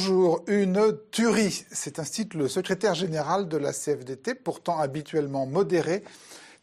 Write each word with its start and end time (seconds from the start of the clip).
Bonjour, 0.00 0.44
une 0.46 0.96
tuerie. 1.10 1.64
C'est 1.72 1.98
ainsi 1.98 2.28
que 2.28 2.38
le 2.38 2.46
secrétaire 2.46 2.94
général 2.94 3.48
de 3.48 3.56
la 3.56 3.72
CFDT, 3.72 4.36
pourtant 4.36 4.78
habituellement 4.78 5.44
modéré, 5.44 6.04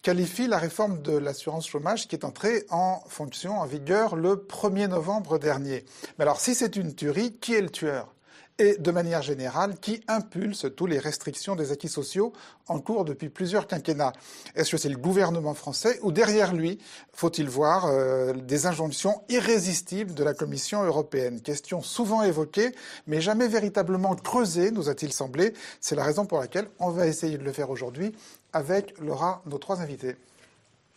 qualifie 0.02 0.48
la 0.48 0.58
réforme 0.58 1.02
de 1.02 1.18
l'assurance 1.18 1.68
chômage 1.68 2.08
qui 2.08 2.16
est 2.16 2.24
entrée 2.24 2.66
en 2.70 3.04
fonction, 3.10 3.60
en 3.60 3.66
vigueur, 3.66 4.16
le 4.16 4.36
1er 4.38 4.88
novembre 4.88 5.38
dernier. 5.38 5.84
Mais 6.18 6.24
alors, 6.24 6.40
si 6.40 6.56
c'est 6.56 6.78
une 6.78 6.96
tuerie, 6.96 7.34
qui 7.34 7.54
est 7.54 7.62
le 7.62 7.70
tueur? 7.70 8.15
Et 8.58 8.78
de 8.78 8.92
manière 8.92 9.22
générale 9.22 9.76
qui 9.80 10.02
impulse 10.08 10.66
toutes 10.76 10.90
les 10.90 11.00
restrictions 11.00 11.56
des 11.56 11.72
acquis 11.72 11.90
sociaux 11.90 12.32
en 12.68 12.80
cours 12.80 13.04
depuis 13.04 13.30
plusieurs 13.30 13.68
quinquennats. 13.68 14.14
Est-ce 14.56 14.72
que 14.72 14.78
c'est 14.78 14.90
le 14.90 14.98
gouvernement 14.98 15.54
français 15.54 16.00
ou 16.04 16.12
derrière 16.12 16.54
lui, 16.54 16.80
faut-il 17.12 17.50
voir 17.50 17.86
euh, 17.86 18.34
des 18.34 18.66
injonctions 18.66 19.24
irrésistibles 19.30 20.14
de 20.14 20.24
la 20.24 20.34
Commission 20.34 20.84
européenne? 20.84 21.42
Question 21.42 21.82
souvent 21.82 22.24
évoquée, 22.24 22.72
mais 23.08 23.20
jamais 23.20 23.48
véritablement 23.48 24.16
creusée, 24.16 24.72
nous 24.72 24.90
a-t-il 24.90 25.12
semblé. 25.12 25.54
C'est 25.82 25.96
la 25.96 26.04
raison 26.04 26.26
pour 26.26 26.40
laquelle 26.40 26.70
on 26.80 26.90
va 26.90 27.08
essayer 27.08 27.38
de 27.38 27.44
le 27.44 27.52
faire 27.52 27.70
aujourd'hui 27.70 28.16
avec 28.54 28.98
Laura, 29.00 29.42
nos 29.46 29.58
trois 29.58 29.82
invités. 29.82 30.16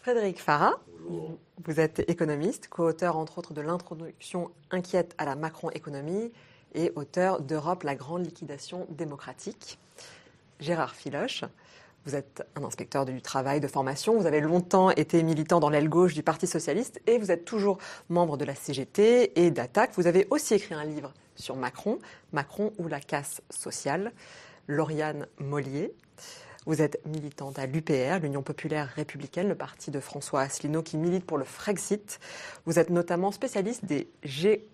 Frédéric 0.02 0.40
Farah, 0.40 0.74
vous 1.64 1.80
êtes 1.80 2.08
économiste, 2.08 2.68
co-auteur 2.68 3.16
entre 3.16 3.38
autres 3.38 3.52
de 3.52 3.60
l'introduction 3.60 4.50
inquiète 4.70 5.14
à 5.18 5.24
la 5.24 5.34
Macron-économie 5.34 6.32
et 6.74 6.92
auteur 6.96 7.40
d'Europe, 7.40 7.82
la 7.82 7.94
grande 7.94 8.24
liquidation 8.24 8.86
démocratique. 8.90 9.78
Gérard 10.60 10.94
Filoche, 10.94 11.44
vous 12.04 12.14
êtes 12.14 12.46
un 12.56 12.64
inspecteur 12.64 13.04
du 13.04 13.20
travail 13.20 13.60
de 13.60 13.68
formation, 13.68 14.18
vous 14.18 14.26
avez 14.26 14.40
longtemps 14.40 14.90
été 14.90 15.22
militant 15.22 15.60
dans 15.60 15.68
l'aile 15.68 15.88
gauche 15.88 16.14
du 16.14 16.22
Parti 16.22 16.46
socialiste 16.46 17.00
et 17.06 17.18
vous 17.18 17.30
êtes 17.30 17.44
toujours 17.44 17.78
membre 18.08 18.36
de 18.36 18.44
la 18.44 18.54
CGT 18.54 19.38
et 19.38 19.50
d'Attaque. 19.50 19.90
Vous 19.94 20.06
avez 20.06 20.26
aussi 20.30 20.54
écrit 20.54 20.74
un 20.74 20.84
livre 20.84 21.12
sur 21.36 21.56
Macron, 21.56 21.98
Macron 22.32 22.72
ou 22.78 22.88
la 22.88 23.00
casse 23.00 23.42
sociale. 23.50 24.12
Lauriane 24.68 25.26
Mollier, 25.38 25.94
vous 26.66 26.82
êtes 26.82 27.00
militante 27.06 27.58
à 27.58 27.66
l'UPR, 27.66 28.20
l'Union 28.22 28.42
populaire 28.42 28.88
républicaine, 28.94 29.48
le 29.48 29.54
parti 29.54 29.90
de 29.90 30.00
François 30.00 30.42
Asselineau 30.42 30.82
qui 30.82 30.96
milite 30.96 31.24
pour 31.24 31.38
le 31.38 31.44
Frexit. 31.44 32.20
Vous 32.66 32.78
êtes 32.78 32.90
notamment 32.90 33.32
spécialiste 33.32 33.84
des 33.84 34.08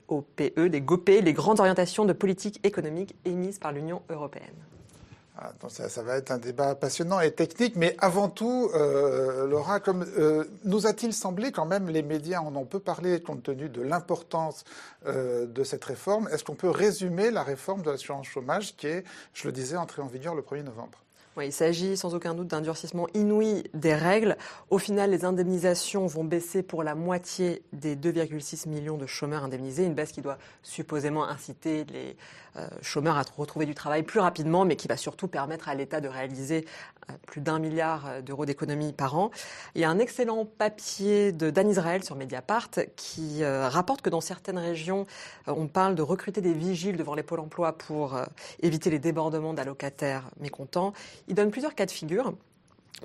GOPE, 0.08 0.68
des 0.68 0.80
GOPE, 0.80 1.22
les 1.22 1.32
grandes 1.32 1.60
orientations 1.60 2.05
de 2.05 2.12
politique 2.12 2.60
économique 2.64 3.14
émises 3.24 3.58
par 3.58 3.72
l'Union 3.72 4.02
européenne. 4.10 4.55
Ah, 5.36 5.50
ça, 5.68 6.02
va 6.05 6.16
être 6.16 6.30
un 6.30 6.38
débat 6.38 6.77
passionnant 6.77 7.18
et 7.18 7.32
technique, 7.32 7.74
mais 7.74 7.96
avant 7.98 8.28
tout, 8.28 8.70
euh, 8.74 9.48
Laura, 9.48 9.80
comme 9.80 10.06
euh, 10.16 10.44
nous 10.64 10.86
a-t-il 10.86 11.12
semblé 11.12 11.50
quand 11.50 11.66
même, 11.66 11.88
les 11.88 12.05
médias 12.05 12.40
en 12.40 12.55
ont 12.55 12.64
peu 12.64 12.78
parlé 12.78 13.20
compte 13.20 13.42
tenu 13.42 13.68
de 13.68 13.82
l'importance 13.82 14.62
euh, 15.06 15.44
de 15.46 15.64
cette 15.64 15.84
réforme. 15.84 16.28
Est-ce 16.28 16.44
qu'on 16.44 16.55
peut 16.55 16.70
résumer 16.70 17.32
la 17.32 17.42
réforme 17.42 17.82
de 17.82 17.90
l'assurance 17.90 18.28
chômage 18.28 18.77
qui 18.77 18.86
est, 18.86 19.05
je 19.32 19.48
le 19.48 19.52
disais, 19.52 19.77
entrée 19.77 20.02
en 20.02 20.06
vigueur 20.06 20.36
le 20.36 20.42
1er 20.42 20.62
novembre? 20.62 21.03
Il 21.42 21.52
s'agit 21.52 21.96
sans 21.96 22.14
aucun 22.14 22.34
doute 22.34 22.48
d'un 22.48 22.60
durcissement 22.60 23.08
inouï 23.14 23.64
des 23.74 23.94
règles. 23.94 24.36
Au 24.70 24.78
final, 24.78 25.10
les 25.10 25.24
indemnisations 25.24 26.06
vont 26.06 26.24
baisser 26.24 26.62
pour 26.62 26.82
la 26.82 26.94
moitié 26.94 27.62
des 27.72 27.96
2,6 27.96 28.68
millions 28.68 28.96
de 28.96 29.06
chômeurs 29.06 29.44
indemnisés, 29.44 29.84
une 29.84 29.94
baisse 29.94 30.12
qui 30.12 30.22
doit 30.22 30.38
supposément 30.62 31.27
inciter 31.27 31.84
les 31.92 32.16
chômeurs 32.83 33.16
à 33.16 33.24
retrouver 33.36 33.66
du 33.66 33.74
travail 33.74 34.02
plus 34.02 34.20
rapidement, 34.20 34.64
mais 34.64 34.77
qui 34.77 34.88
va 34.88 34.97
surtout 34.97 35.28
permettre 35.28 35.69
à 35.69 35.74
l'État 35.74 36.00
de 36.00 36.08
réaliser 36.08 36.64
euh, 37.11 37.14
plus 37.27 37.41
d'un 37.41 37.58
milliard 37.58 38.06
euh, 38.06 38.20
d'euros 38.23 38.46
d'économies 38.46 38.92
par 38.92 39.17
an. 39.17 39.30
Il 39.74 39.80
y 39.80 39.84
a 39.84 39.90
un 39.90 39.98
excellent 39.98 40.45
papier 40.45 41.33
de 41.33 41.51
Dan 41.51 41.68
Israël 41.68 42.05
sur 42.05 42.17
Mediapart 42.17 42.70
qui 42.96 43.45
rapporte 43.45 44.02
que 44.02 44.11
dans 44.11 44.20
certaines 44.20 44.58
régions, 44.58 45.06
on 45.46 45.67
parle 45.67 45.95
de 45.95 46.02
recruter 46.02 46.40
des 46.40 46.52
vigiles 46.52 46.96
devant 46.96 47.14
les 47.14 47.23
pôles 47.23 47.40
emploi 47.40 47.77
pour 47.77 48.18
éviter 48.61 48.90
les 48.90 48.98
débordements 48.98 49.55
d'allocataires 49.55 50.30
mécontents. 50.40 50.92
Il 51.29 51.34
donne 51.34 51.50
plusieurs 51.50 51.74
cas 51.74 51.86
de 51.86 51.90
figure 51.90 52.34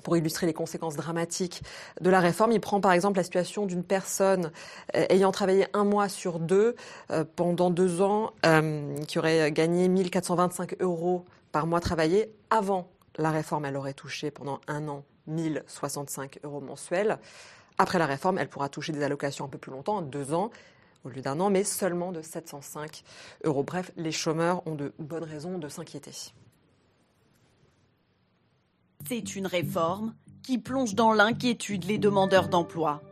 pour 0.02 0.16
illustrer 0.16 0.46
les 0.46 0.52
conséquences 0.52 0.96
dramatiques 0.96 1.62
de 2.00 2.10
la 2.10 2.20
réforme. 2.20 2.52
Il 2.52 2.60
prend 2.60 2.80
par 2.80 2.92
exemple 2.92 3.18
la 3.18 3.24
situation 3.24 3.66
d'une 3.66 3.84
personne 3.84 4.50
euh, 4.96 5.06
ayant 5.08 5.32
travaillé 5.32 5.66
un 5.72 5.84
mois 5.84 6.08
sur 6.08 6.38
deux 6.38 6.74
euh, 7.10 7.24
pendant 7.36 7.70
deux 7.70 8.00
ans, 8.02 8.32
euh, 8.46 8.96
qui 9.06 9.18
aurait 9.18 9.50
gagné 9.52 9.88
1425 9.88 10.76
euros 10.80 11.24
par 11.52 11.66
mois 11.66 11.80
travaillé. 11.80 12.32
Avant 12.50 12.88
la 13.18 13.30
réforme, 13.30 13.64
elle 13.64 13.76
aurait 13.76 13.94
touché 13.94 14.30
pendant 14.30 14.60
un 14.68 14.88
an 14.88 15.04
1065 15.26 16.40
euros 16.44 16.60
mensuels. 16.60 17.18
Après 17.78 17.98
la 17.98 18.06
réforme, 18.06 18.38
elle 18.38 18.48
pourra 18.48 18.68
toucher 18.68 18.92
des 18.92 19.02
allocations 19.02 19.44
un 19.44 19.48
peu 19.48 19.58
plus 19.58 19.72
longtemps, 19.72 20.02
deux 20.02 20.34
ans 20.34 20.50
au 21.04 21.08
lieu 21.08 21.22
d'un 21.22 21.40
an, 21.40 21.48
mais 21.48 21.64
seulement 21.64 22.12
de 22.12 22.20
705 22.20 23.04
euros. 23.44 23.62
Bref, 23.62 23.90
les 23.96 24.12
chômeurs 24.12 24.66
ont 24.66 24.74
de 24.74 24.92
bonnes 24.98 25.24
raisons 25.24 25.58
de 25.58 25.68
s'inquiéter. 25.68 26.12
C'est 29.08 29.34
une 29.34 29.46
réforme 29.46 30.14
qui 30.42 30.58
plonge 30.58 30.94
dans 30.94 31.12
l'inquiétude 31.12 31.84
les 31.84 31.98
demandeurs 31.98 32.48
d'emploi. 32.48 33.02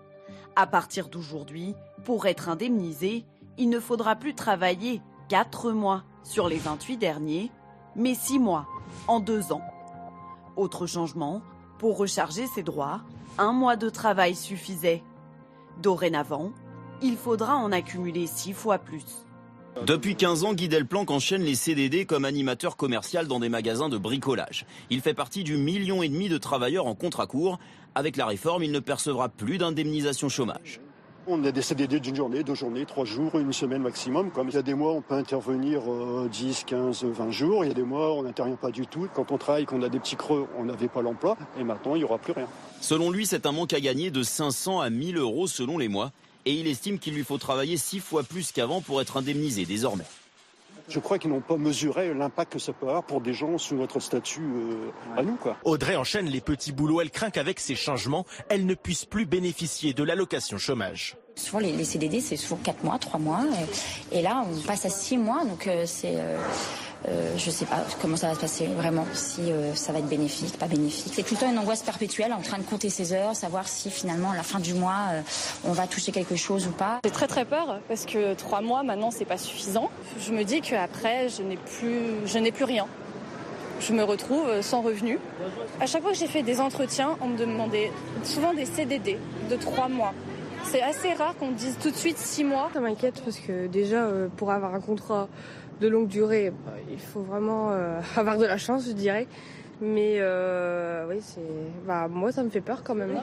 À 0.54 0.66
partir 0.66 1.08
d'aujourd'hui, 1.08 1.74
pour 2.04 2.26
être 2.26 2.48
indemnisé, 2.48 3.24
il 3.58 3.68
ne 3.68 3.80
faudra 3.80 4.16
plus 4.16 4.34
travailler 4.34 5.00
4 5.28 5.72
mois 5.72 6.04
sur 6.22 6.48
les 6.48 6.58
28 6.58 6.96
derniers, 6.96 7.50
mais 7.96 8.14
6 8.14 8.38
mois 8.38 8.66
en 9.08 9.20
2 9.20 9.52
ans. 9.52 9.62
Autre 10.56 10.86
changement, 10.86 11.42
pour 11.78 11.96
recharger 11.96 12.46
ses 12.46 12.62
droits, 12.62 13.00
un 13.38 13.52
mois 13.52 13.76
de 13.76 13.88
travail 13.88 14.34
suffisait. 14.34 15.02
Dorénavant, 15.80 16.52
il 17.02 17.16
faudra 17.16 17.56
en 17.56 17.72
accumuler 17.72 18.26
6 18.26 18.52
fois 18.52 18.78
plus. 18.78 19.26
Depuis 19.86 20.16
15 20.16 20.44
ans, 20.44 20.54
Guy 20.54 20.68
Delplanque 20.68 21.10
enchaîne 21.10 21.42
les 21.42 21.54
CDD 21.54 22.04
comme 22.04 22.24
animateur 22.24 22.76
commercial 22.76 23.26
dans 23.26 23.40
des 23.40 23.48
magasins 23.48 23.88
de 23.88 23.98
bricolage. 23.98 24.66
Il 24.90 25.00
fait 25.00 25.14
partie 25.14 25.44
du 25.44 25.56
million 25.56 26.02
et 26.02 26.08
demi 26.08 26.28
de 26.28 26.38
travailleurs 26.38 26.86
en 26.86 26.94
contrat 26.94 27.26
court. 27.26 27.58
Avec 27.94 28.16
la 28.16 28.26
réforme, 28.26 28.64
il 28.64 28.72
ne 28.72 28.80
percevra 28.80 29.28
plus 29.28 29.58
d'indemnisation 29.58 30.28
chômage. 30.28 30.80
On 31.26 31.44
a 31.44 31.52
des 31.52 31.60
CDD 31.60 32.00
d'une 32.00 32.16
journée, 32.16 32.42
deux 32.42 32.54
journées, 32.54 32.86
trois 32.86 33.04
jours, 33.04 33.38
une 33.38 33.52
semaine 33.52 33.82
maximum. 33.82 34.30
Comme 34.30 34.48
il 34.48 34.54
y 34.54 34.58
a 34.58 34.62
des 34.62 34.72
mois, 34.72 34.92
on 34.92 35.02
peut 35.02 35.14
intervenir 35.14 35.82
10, 36.30 36.64
15, 36.64 37.04
20 37.04 37.30
jours. 37.30 37.64
Il 37.64 37.68
y 37.68 37.70
a 37.70 37.74
des 37.74 37.82
mois, 37.82 38.14
on 38.14 38.22
n'intervient 38.22 38.56
pas 38.56 38.70
du 38.70 38.86
tout. 38.86 39.08
Quand 39.14 39.30
on 39.30 39.36
travaille, 39.36 39.66
qu'on 39.66 39.82
a 39.82 39.90
des 39.90 39.98
petits 40.00 40.16
creux, 40.16 40.46
on 40.58 40.64
n'avait 40.64 40.88
pas 40.88 41.02
l'emploi. 41.02 41.36
Et 41.60 41.64
maintenant, 41.64 41.94
il 41.96 41.98
n'y 41.98 42.04
aura 42.04 42.16
plus 42.16 42.32
rien. 42.32 42.46
Selon 42.80 43.10
lui, 43.10 43.26
c'est 43.26 43.44
un 43.44 43.52
manque 43.52 43.74
à 43.74 43.80
gagner 43.80 44.10
de 44.10 44.22
500 44.22 44.80
à 44.80 44.88
1000 44.88 45.18
euros 45.18 45.46
selon 45.46 45.76
les 45.76 45.88
mois 45.88 46.12
et 46.44 46.52
il 46.52 46.66
estime 46.66 46.98
qu'il 46.98 47.14
lui 47.14 47.24
faut 47.24 47.38
travailler 47.38 47.76
six 47.76 48.00
fois 48.00 48.22
plus 48.22 48.52
qu'avant 48.52 48.80
pour 48.80 49.00
être 49.00 49.16
indemnisé 49.16 49.64
désormais. 49.64 50.04
Je 50.88 51.00
crois 51.00 51.18
qu'ils 51.18 51.30
n'ont 51.30 51.40
pas 51.40 51.58
mesuré 51.58 52.14
l'impact 52.14 52.54
que 52.54 52.58
ça 52.58 52.72
peut 52.72 52.86
avoir 52.86 53.04
pour 53.04 53.20
des 53.20 53.34
gens 53.34 53.58
sous 53.58 53.74
notre 53.74 54.00
statut 54.00 54.40
euh, 54.40 54.90
à 55.18 55.22
nous. 55.22 55.36
Quoi. 55.36 55.56
Audrey 55.64 55.96
enchaîne 55.96 56.26
les 56.26 56.40
petits 56.40 56.72
boulots. 56.72 57.02
Elle 57.02 57.10
craint 57.10 57.30
qu'avec 57.30 57.60
ces 57.60 57.74
changements, 57.74 58.24
elle 58.48 58.64
ne 58.64 58.74
puisse 58.74 59.04
plus 59.04 59.26
bénéficier 59.26 59.92
de 59.92 60.02
l'allocation 60.02 60.56
chômage. 60.56 61.16
Souvent, 61.34 61.58
les, 61.58 61.84
CDD, 61.84 62.20
c'est 62.20 62.36
souvent 62.36 62.60
4 62.62 62.84
mois, 62.84 62.98
3 62.98 63.20
mois. 63.20 63.44
Et, 64.12 64.22
là, 64.22 64.44
on 64.50 64.60
passe 64.66 64.86
à 64.86 64.88
6 64.88 65.18
mois. 65.18 65.44
Donc, 65.44 65.66
euh, 65.66 65.84
c'est. 65.86 66.14
Euh, 66.16 66.38
euh, 67.06 67.36
je 67.36 67.46
ne 67.46 67.50
sais 67.52 67.64
pas 67.64 67.84
comment 68.02 68.16
ça 68.16 68.28
va 68.28 68.34
se 68.34 68.40
passer 68.40 68.66
vraiment, 68.66 69.06
si 69.12 69.52
euh, 69.52 69.72
ça 69.74 69.92
va 69.92 70.00
être 70.00 70.08
bénéfique, 70.08 70.58
pas 70.58 70.66
bénéfique. 70.66 71.12
C'est 71.14 71.22
tout 71.22 71.34
le 71.34 71.40
temps 71.40 71.50
une 71.50 71.58
angoisse 71.58 71.82
perpétuelle 71.82 72.32
en 72.32 72.40
train 72.40 72.58
de 72.58 72.64
compter 72.64 72.90
ses 72.90 73.12
heures, 73.12 73.36
savoir 73.36 73.68
si 73.68 73.90
finalement 73.90 74.32
à 74.32 74.36
la 74.36 74.42
fin 74.42 74.58
du 74.58 74.74
mois 74.74 74.96
euh, 75.12 75.20
on 75.64 75.72
va 75.72 75.86
toucher 75.86 76.10
quelque 76.10 76.34
chose 76.34 76.66
ou 76.66 76.72
pas. 76.72 76.98
J'ai 77.04 77.10
très 77.12 77.28
très 77.28 77.44
peur 77.44 77.80
parce 77.86 78.04
que 78.04 78.34
trois 78.34 78.62
mois 78.62 78.82
maintenant 78.82 79.12
c'est 79.12 79.24
pas 79.24 79.38
suffisant. 79.38 79.90
Je 80.20 80.32
me 80.32 80.42
dis 80.42 80.60
qu'après 80.60 81.28
je 81.28 81.42
n'ai 81.42 81.56
plus, 81.56 82.26
je 82.26 82.38
n'ai 82.38 82.50
plus 82.50 82.64
rien. 82.64 82.86
Je 83.80 83.92
me 83.92 84.02
retrouve 84.02 84.60
sans 84.60 84.82
revenu. 84.82 85.20
À 85.80 85.86
chaque 85.86 86.02
fois 86.02 86.10
que 86.10 86.18
j'ai 86.18 86.26
fait 86.26 86.42
des 86.42 86.60
entretiens, 86.60 87.16
on 87.20 87.28
me 87.28 87.38
demandait 87.38 87.92
souvent 88.24 88.52
des 88.52 88.64
CDD 88.64 89.18
de 89.48 89.54
trois 89.54 89.88
mois. 89.88 90.14
C'est 90.64 90.82
assez 90.82 91.12
rare 91.12 91.36
qu'on 91.36 91.52
dise 91.52 91.76
tout 91.80 91.92
de 91.92 91.96
suite 91.96 92.18
six 92.18 92.42
mois. 92.42 92.70
Ça 92.74 92.80
m'inquiète 92.80 93.22
parce 93.24 93.38
que 93.38 93.68
déjà 93.68 94.08
pour 94.36 94.50
avoir 94.50 94.74
un 94.74 94.80
contrat 94.80 95.28
de 95.80 95.88
longue 95.88 96.08
durée, 96.08 96.50
bah, 96.50 96.72
il 96.90 97.00
faut 97.00 97.20
vraiment 97.20 97.72
euh, 97.72 98.00
avoir 98.16 98.38
de 98.38 98.46
la 98.46 98.58
chance, 98.58 98.86
je 98.86 98.92
dirais. 98.92 99.26
Mais 99.80 100.16
euh, 100.18 101.06
oui, 101.08 101.20
c'est, 101.22 101.40
bah, 101.86 102.08
moi, 102.08 102.32
ça 102.32 102.42
me 102.42 102.50
fait 102.50 102.60
peur 102.60 102.82
quand 102.82 102.94
même. 102.94 103.22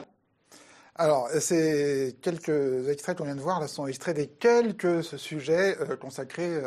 Alors, 0.98 1.28
ces 1.40 2.16
quelques 2.22 2.88
extraits 2.88 3.18
qu'on 3.18 3.24
vient 3.24 3.36
de 3.36 3.40
voir 3.40 3.60
là 3.60 3.68
sont 3.68 3.86
extraits 3.86 4.16
des 4.16 4.28
quelques 4.28 5.04
sujets 5.04 5.76
euh, 5.78 5.96
consacrés 5.96 6.58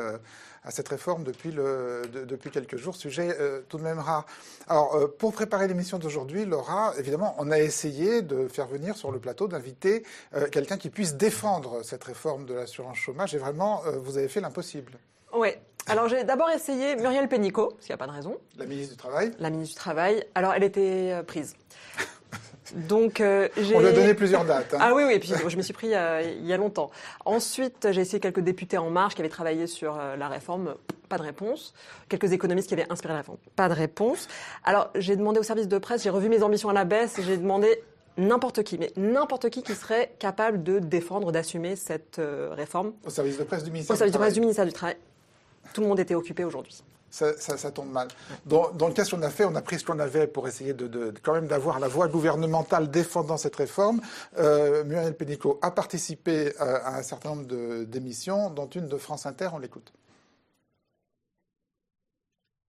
à 0.61 0.69
cette 0.69 0.89
réforme 0.89 1.23
depuis, 1.23 1.51
depuis 1.51 2.51
quelques 2.51 2.75
jours, 2.75 2.95
sujet 2.95 3.35
tout 3.69 3.77
de 3.79 3.83
même 3.83 3.97
rare. 3.97 4.27
Alors, 4.67 5.09
pour 5.17 5.33
préparer 5.33 5.67
l'émission 5.67 5.97
d'aujourd'hui, 5.97 6.45
Laura, 6.45 6.93
évidemment, 6.99 7.33
on 7.39 7.49
a 7.49 7.59
essayé 7.59 8.21
de 8.21 8.47
faire 8.47 8.67
venir 8.67 8.97
sur 8.97 9.11
le 9.11 9.19
plateau, 9.19 9.47
d'inviter 9.47 10.03
quelqu'un 10.51 10.77
qui 10.77 10.89
puisse 10.89 11.15
défendre 11.15 11.81
cette 11.83 12.03
réforme 12.03 12.45
de 12.45 12.53
l'assurance 12.53 12.97
chômage, 12.97 13.33
et 13.33 13.39
vraiment, 13.39 13.81
vous 14.03 14.17
avez 14.17 14.27
fait 14.27 14.41
l'impossible. 14.41 14.99
Oui, 15.39 15.47
alors 15.87 16.09
j'ai 16.09 16.25
d'abord 16.25 16.49
essayé 16.49 16.97
Muriel 16.97 17.29
Pénicaud, 17.29 17.77
s'il 17.79 17.91
n'y 17.91 17.93
a 17.93 17.97
pas 17.97 18.07
de 18.07 18.11
raison. 18.11 18.35
La 18.57 18.65
ministre 18.65 18.91
du 18.91 18.97
Travail 18.97 19.31
La 19.39 19.49
ministre 19.49 19.75
du 19.75 19.79
Travail. 19.79 20.21
Alors 20.35 20.53
elle 20.53 20.65
était 20.65 21.13
euh, 21.13 21.23
prise. 21.23 21.55
Donc, 22.75 23.21
euh, 23.21 23.47
On 23.73 23.79
lui 23.79 23.87
a 23.87 23.93
donné 23.93 24.13
plusieurs 24.13 24.43
dates. 24.43 24.73
Hein. 24.73 24.79
Ah 24.81 24.93
oui, 24.93 25.03
oui, 25.07 25.13
et 25.13 25.19
puis 25.19 25.31
je 25.47 25.55
me 25.55 25.61
suis 25.61 25.71
pris 25.71 25.87
il 25.87 26.45
y 26.45 26.53
a 26.53 26.57
longtemps. 26.57 26.91
Ensuite, 27.23 27.87
j'ai 27.91 28.01
essayé 28.01 28.19
quelques 28.19 28.41
députés 28.41 28.77
En 28.77 28.89
Marche 28.89 29.15
qui 29.15 29.21
avaient 29.21 29.29
travaillé 29.29 29.65
sur 29.65 29.97
euh, 29.97 30.17
la 30.17 30.27
réforme. 30.27 30.75
Pas 31.07 31.17
de 31.17 31.23
réponse. 31.23 31.73
Quelques 32.09 32.33
économistes 32.33 32.67
qui 32.67 32.73
avaient 32.73 32.91
inspiré 32.91 33.13
la 33.13 33.19
réforme. 33.19 33.37
Pas 33.55 33.69
de 33.69 33.73
réponse. 33.75 34.27
Alors, 34.65 34.89
j'ai 34.95 35.15
demandé 35.15 35.39
au 35.39 35.43
service 35.43 35.69
de 35.69 35.77
presse, 35.77 36.03
j'ai 36.03 36.09
revu 36.09 36.27
mes 36.27 36.43
ambitions 36.43 36.67
à 36.67 36.73
la 36.73 36.83
baisse 36.83 37.17
et 37.17 37.23
j'ai 37.23 37.37
demandé 37.37 37.81
n'importe 38.17 38.63
qui, 38.63 38.77
mais 38.77 38.91
n'importe 38.97 39.49
qui 39.49 39.63
qui 39.63 39.73
serait 39.73 40.13
capable 40.19 40.61
de 40.63 40.79
défendre, 40.79 41.31
d'assumer 41.31 41.75
cette 41.75 42.19
euh, 42.19 42.49
réforme. 42.51 42.93
Au 43.05 43.09
service 43.09 43.37
de 43.37 43.43
presse 43.43 43.63
du 43.63 43.71
ministère 43.71 43.95
Au 43.95 43.97
service 43.97 44.11
du 44.11 44.17
de 44.17 44.21
presse 44.21 44.33
du 44.33 44.41
ministère 44.41 44.65
du 44.65 44.73
Travail. 44.73 44.97
Tout 45.73 45.81
le 45.81 45.87
monde 45.87 45.99
était 45.99 46.15
occupé 46.15 46.43
aujourd'hui. 46.43 46.83
Ça, 47.11 47.71
tombe 47.71 47.91
mal. 47.91 48.07
Dans, 48.45 48.69
dans 48.71 48.87
le 48.87 48.93
cas 48.93 49.03
qu'on 49.03 49.21
a 49.23 49.29
fait, 49.29 49.43
on 49.43 49.55
a 49.55 49.61
pris 49.61 49.79
ce 49.79 49.85
qu'on 49.85 49.99
avait 49.99 50.27
pour 50.27 50.47
essayer 50.47 50.73
de, 50.73 51.13
quand 51.23 51.33
même 51.33 51.47
d'avoir 51.47 51.79
la 51.79 51.87
voix 51.87 52.07
gouvernementale 52.07 52.91
défendant 52.91 53.37
cette 53.37 53.55
réforme. 53.55 53.99
Euh, 54.37 54.83
Muriel 54.83 55.15
Pénicaud 55.15 55.59
a 55.61 55.71
participé 55.71 56.53
euh, 56.61 56.77
à 56.83 56.97
un 56.97 57.03
certain 57.03 57.29
nombre 57.29 57.83
d'émissions, 57.85 58.51
dont 58.51 58.67
une 58.67 58.87
de 58.87 58.97
France 58.97 59.25
Inter. 59.25 59.49
On 59.53 59.59
l'écoute. 59.59 59.91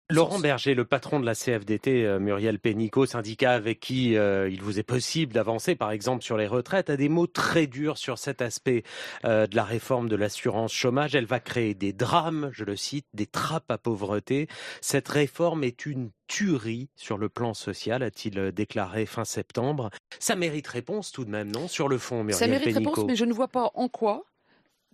Laurent 0.08 0.38
Berger, 0.38 0.74
le 0.74 0.84
patron 0.84 1.18
de 1.18 1.26
la 1.26 1.34
CFDT, 1.34 2.04
euh, 2.06 2.20
Muriel 2.20 2.60
Pénicaud, 2.60 3.06
syndicat 3.06 3.54
avec 3.54 3.80
qui 3.80 4.16
euh, 4.16 4.48
il 4.48 4.62
vous 4.62 4.78
est 4.78 4.84
possible 4.84 5.32
d'avancer, 5.32 5.74
par 5.74 5.90
exemple, 5.90 6.22
sur 6.22 6.36
les 6.36 6.46
retraites, 6.46 6.90
a 6.90 6.96
des 6.96 7.08
mots 7.08 7.26
très 7.26 7.66
durs 7.66 7.98
sur 7.98 8.16
cet 8.16 8.40
aspect 8.40 8.84
euh, 9.24 9.48
de 9.48 9.56
la 9.56 9.64
réforme 9.64 10.08
de 10.08 10.14
l'assurance 10.14 10.72
chômage. 10.72 11.16
Elle 11.16 11.26
va 11.26 11.40
créer 11.40 11.74
des 11.74 11.92
drames, 11.92 12.50
je 12.52 12.62
le 12.62 12.76
cite, 12.76 13.06
des 13.14 13.26
trappes 13.26 13.68
à 13.68 13.78
pauvreté. 13.78 14.46
Cette 14.80 15.08
réforme 15.08 15.64
est 15.64 15.86
une 15.86 16.12
tuerie 16.28 16.88
sur 16.94 17.18
le 17.18 17.28
plan 17.28 17.52
social, 17.52 18.04
a-t-il 18.04 18.52
déclaré 18.52 19.06
fin 19.06 19.24
septembre. 19.24 19.90
Ça 20.20 20.36
mérite 20.36 20.68
réponse 20.68 21.10
tout 21.10 21.24
de 21.24 21.30
même, 21.30 21.50
non? 21.50 21.66
Sur 21.66 21.88
le 21.88 21.98
fond, 21.98 22.22
Muriel 22.22 22.38
Ça 22.38 22.46
mérite 22.46 22.74
Pénicaud. 22.74 22.90
réponse, 22.90 23.06
mais 23.08 23.16
je 23.16 23.24
ne 23.24 23.32
vois 23.32 23.48
pas 23.48 23.72
en 23.74 23.88
quoi, 23.88 24.24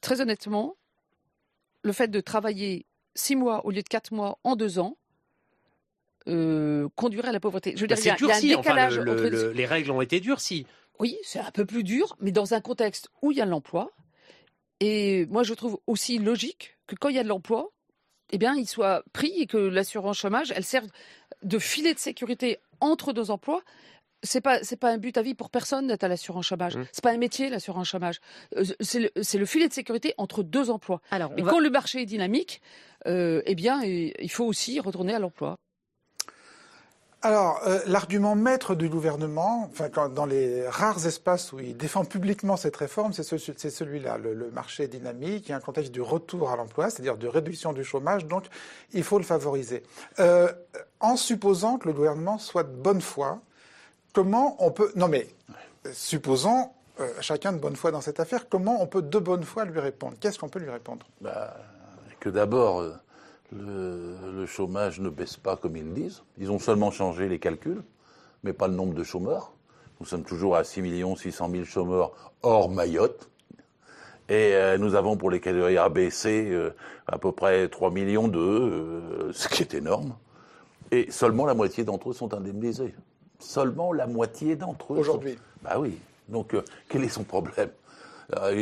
très 0.00 0.23
honnêtement, 0.23 0.75
le 1.82 1.93
fait 1.93 2.09
de 2.09 2.20
travailler 2.20 2.87
six 3.14 3.37
mois 3.37 3.67
au 3.67 3.70
lieu 3.70 3.82
de 3.82 3.88
quatre 3.88 4.14
mois 4.14 4.38
en 4.43 4.56
deux 4.56 4.79
ans 4.79 4.97
euh, 6.28 6.88
conduirait 6.96 7.28
à 7.28 7.32
la 7.32 7.40
pauvreté. 7.40 7.72
Je 7.76 7.80
veux 7.82 7.86
Bah, 7.86 7.94
dire, 7.96 8.04
il 8.04 8.06
y 8.06 8.10
a- 8.10 8.56
un 8.56 8.58
enfin, 8.58 8.70
décalage 8.70 8.98
le- 8.98 9.12
entre 9.12 9.22
le- 9.24 9.52
les 9.52 9.66
règles 9.66 9.90
ont 9.90 10.00
été 10.00 10.20
durcies. 10.20 10.66
Oui, 10.98 11.16
c'est 11.22 11.38
un 11.40 11.50
peu 11.50 11.64
plus 11.66 11.82
dur, 11.84 12.16
mais 12.20 12.32
dans 12.32 12.54
un 12.54 12.60
contexte 12.60 13.08
où 13.22 13.32
il 13.32 13.38
y 13.38 13.40
a 13.40 13.44
de 13.46 13.50
l'emploi. 13.50 13.90
Et 14.80 15.26
moi, 15.26 15.42
je 15.42 15.54
trouve 15.54 15.78
aussi 15.86 16.19
logique 16.19 16.76
que 16.86 16.94
quand 16.96 17.08
il 17.08 17.16
y 17.16 17.19
a 17.19 17.22
de 17.22 17.28
l'emploi, 17.28 17.70
eh 18.30 18.38
bien, 18.38 18.54
il 18.56 18.66
soit 18.66 19.04
pris 19.12 19.32
et 19.40 19.46
que 19.46 19.56
l'assurance 19.56 20.19
chômage, 20.19 20.52
elle 20.56 20.64
serve 20.64 20.88
de 21.42 21.58
filet 21.58 21.94
de 21.94 21.98
sécurité 21.98 22.58
entre 22.80 23.12
deux 23.12 23.30
emplois. 23.30 23.62
C'est 24.25 24.40
pas 24.40 24.62
c'est 24.62 24.76
pas 24.76 24.90
un 24.90 24.98
but 24.98 25.16
à 25.18 25.22
vie 25.22 25.34
pour 25.34 25.50
personne 25.50 25.88
d'être 25.88 26.04
à 26.04 26.08
l'assurance 26.08 26.46
chômage. 26.46 26.76
Mmh. 26.76 26.84
C'est 26.92 27.02
pas 27.02 27.10
un 27.10 27.16
métier 27.18 27.48
l'assurance 27.50 27.88
chômage. 27.88 28.20
Euh, 28.56 28.64
C'est 28.80 29.10
le, 29.38 29.46
filet 29.46 29.66
de 29.66 29.72
sécurité 29.72 30.14
entre 30.16 30.44
deux 30.44 30.70
emplois. 30.70 31.00
Alors, 31.10 31.32
Mais 31.34 31.42
on 31.42 31.44
va- 31.46 31.50
quand 31.50 31.58
le 31.58 31.70
marché 31.70 32.02
est 32.02 32.06
dynamique, 32.06 32.60
euh, 33.08 33.42
eh 33.46 33.56
bien, 33.56 33.82
il 33.82 34.30
faut 34.30 34.44
aussi 34.44 34.78
retourner 34.78 35.12
à 35.14 35.18
l'emploi. 35.18 35.58
Alors, 37.24 37.60
euh, 37.69 37.78
l'argument 37.86 38.34
maître 38.34 38.74
du 38.74 38.88
gouvernement, 38.88 39.70
enfin, 39.70 40.08
dans 40.08 40.26
les 40.26 40.66
rares 40.69 41.06
espaces 41.06 41.52
où 41.52 41.60
il 41.60 41.76
défend 41.76 42.04
publiquement 42.04 42.56
cette 42.56 42.74
réforme, 42.76 43.12
c'est 43.12 43.22
ce- 43.22 43.36
c'est 43.56 43.70
celui-là. 43.70 44.19
Le, 44.19 44.50
marché 44.50 44.88
dynamique, 44.88 45.48
a 45.50 45.56
un 45.56 45.60
contexte 45.60 45.92
du 45.92 46.00
retour 46.02 46.50
à 46.50 46.56
l'emploi, 46.56 46.90
c'est-à-dire 46.90 47.16
de 47.16 47.28
réduction 47.28 47.72
du 47.72 47.84
chômage, 47.84 48.26
donc 48.26 48.46
il 48.92 49.04
faut 49.04 49.19
le 49.19 49.24
favoriser. 49.24 49.84
Euh, 50.19 50.52
en 50.98 51.16
supposant 51.16 51.78
que 51.78 51.86
le 51.86 51.94
gouvernement 51.94 52.38
soit 52.38 52.64
de 52.64 52.74
bonne 52.74 53.00
foi, 53.00 53.38
comment 54.12 54.56
on 54.58 54.72
peut... 54.72 54.90
Non 54.96 55.06
mais, 55.06 55.28
supposons 55.92 56.70
euh, 56.98 57.08
chacun 57.20 57.52
de 57.52 57.58
bonne 57.58 57.76
foi 57.76 57.92
dans 57.92 58.00
cette 58.00 58.18
affaire, 58.18 58.48
comment 58.48 58.82
on 58.82 58.86
peut 58.88 59.00
de 59.02 59.18
bonne 59.20 59.44
foi 59.44 59.64
lui 59.64 59.78
répondre? 59.78 60.16
Qu'est-ce 60.20 60.40
qu'on 60.40 60.48
peut 60.48 60.58
lui 60.58 60.70
répondre? 60.70 61.06
Bah, 61.20 61.56
que 62.18 62.28
d'abord, 62.28 62.84
le, 63.52 64.16
le 64.34 64.46
chômage 64.46 65.00
ne 65.00 65.08
baisse 65.10 65.37
pas 65.37 65.56
comme 65.56 65.76
ils 65.76 65.93
disent. 65.93 66.22
Ils 66.38 66.50
ont 66.50 66.58
seulement 66.58 66.90
changé 66.90 67.28
les 67.28 67.38
calculs, 67.38 67.82
mais 68.43 68.52
pas 68.52 68.69
le 68.69 68.75
nombre 68.75 68.94
de 68.94 69.04
chômeurs. 69.04 69.52
Nous 70.00 70.06
sommes 70.06 70.25
toujours 70.25 70.56
à 70.56 70.64
6 70.64 70.82
600 71.16 71.50
000 71.50 71.64
chômeurs 71.64 72.12
hors 72.43 72.69
Mayotte. 72.70 73.28
Et 74.28 74.54
euh, 74.54 74.78
nous 74.78 74.94
avons 74.94 75.16
pour 75.16 75.31
les 75.31 75.40
catégories 75.40 75.76
A, 75.78 75.88
B, 75.88 76.08
C 76.08 76.49
euh, 76.50 76.70
à 77.06 77.19
peu 77.19 77.32
près 77.32 77.69
3 77.69 77.90
millions 77.90 78.28
d'eux, 78.28 78.40
euh, 79.28 79.32
ce 79.32 79.49
qui 79.49 79.62
est 79.62 79.75
énorme. 79.75 80.14
Et 80.90 81.10
seulement 81.10 81.44
la 81.46 81.54
moitié 81.54 81.84
d'entre 81.84 82.10
eux 82.10 82.14
sont 82.14 82.32
indemnisés. 82.34 82.94
Seulement 83.38 83.93
la 83.93 84.06
moitié 84.06 84.56
d'entre 84.56 84.94
eux. 84.94 84.99
Aujourd'hui. 84.99 85.32
sont- 85.34 85.38
Bah 85.62 85.78
oui. 85.78 85.99
Donc, 86.28 86.54
euh, 86.54 86.62
quel 86.88 87.04
est 87.04 87.08
son 87.08 87.25
problème? 87.25 87.70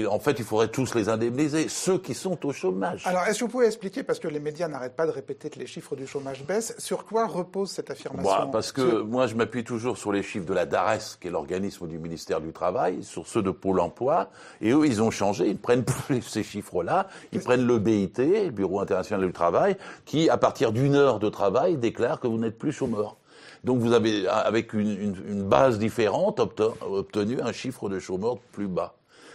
En 0.08 0.18
fait, 0.18 0.38
il 0.38 0.44
faudrait 0.44 0.68
tous 0.68 0.94
les 0.94 1.08
indemniser, 1.08 1.68
ceux 1.68 1.98
qui 1.98 2.14
sont 2.14 2.44
au 2.46 2.52
chômage. 2.52 3.06
Alors, 3.06 3.24
est-ce 3.26 3.38
que 3.40 3.44
vous 3.44 3.50
pouvez 3.50 3.66
expliquer, 3.66 4.02
parce 4.02 4.18
que 4.18 4.28
les 4.28 4.40
médias 4.40 4.68
n'arrêtent 4.68 4.96
pas 4.96 5.06
de 5.06 5.10
répéter 5.12 5.48
que 5.50 5.58
les 5.58 5.66
chiffres 5.66 5.94
du 5.96 6.06
chômage 6.06 6.44
baissent, 6.44 6.74
sur 6.78 7.04
quoi 7.04 7.26
repose 7.26 7.70
cette 7.70 7.90
affirmation 7.90 8.30
Bah, 8.30 8.48
parce 8.50 8.72
que 8.72 8.88
Sur- 8.88 9.06
moi, 9.06 9.26
je 9.26 9.34
m'appuie 9.34 9.64
toujours 9.64 9.96
sur 9.98 10.12
les 10.12 10.22
chiffres 10.22 10.46
de 10.46 10.54
la 10.54 10.66
DARES, 10.66 11.16
qui 11.20 11.28
est 11.28 11.30
l'organisme 11.30 11.86
du 11.86 11.98
ministère 11.98 12.40
du 12.40 12.52
Travail, 12.52 13.02
sur 13.02 13.26
ceux 13.26 13.42
de 13.42 13.50
Pôle 13.50 13.80
emploi. 13.80 14.30
Et 14.60 14.70
eux, 14.72 14.86
ils 14.86 15.02
ont 15.02 15.10
changé. 15.10 15.48
Ils 15.48 15.58
prennent 15.58 15.84
plus 16.06 16.22
ces 16.22 16.42
chiffres-là. 16.42 17.06
Ils 17.32 17.40
prennent 17.40 17.66
le 17.66 17.78
BIT, 17.78 18.18
le 18.18 18.50
Bureau 18.50 18.80
international 18.80 19.26
du 19.26 19.32
travail, 19.32 19.76
qui, 20.04 20.28
à 20.30 20.36
partir 20.36 20.72
d'une 20.72 20.94
heure 20.94 21.18
de 21.18 21.28
travail, 21.28 21.76
déclare 21.76 22.18
que 22.20 22.26
vous 22.26 22.38
n'êtes 22.38 22.58
plus 22.58 22.72
chômeur. 22.72 23.16
Donc 23.62 23.78
vous 23.80 23.92
avez, 23.92 24.26
avec 24.26 24.72
une, 24.72 24.90
une- 24.98 25.22
une 25.28 25.42
base 25.42 25.78
différente, 25.78 26.40
obte- 26.40 26.72
obtenu 26.80 27.40
un 27.42 27.52
chiffre 27.52 27.88
de 27.90 27.98
chômeurs 27.98 28.38
plus 28.52 28.66
bas. 28.66 28.94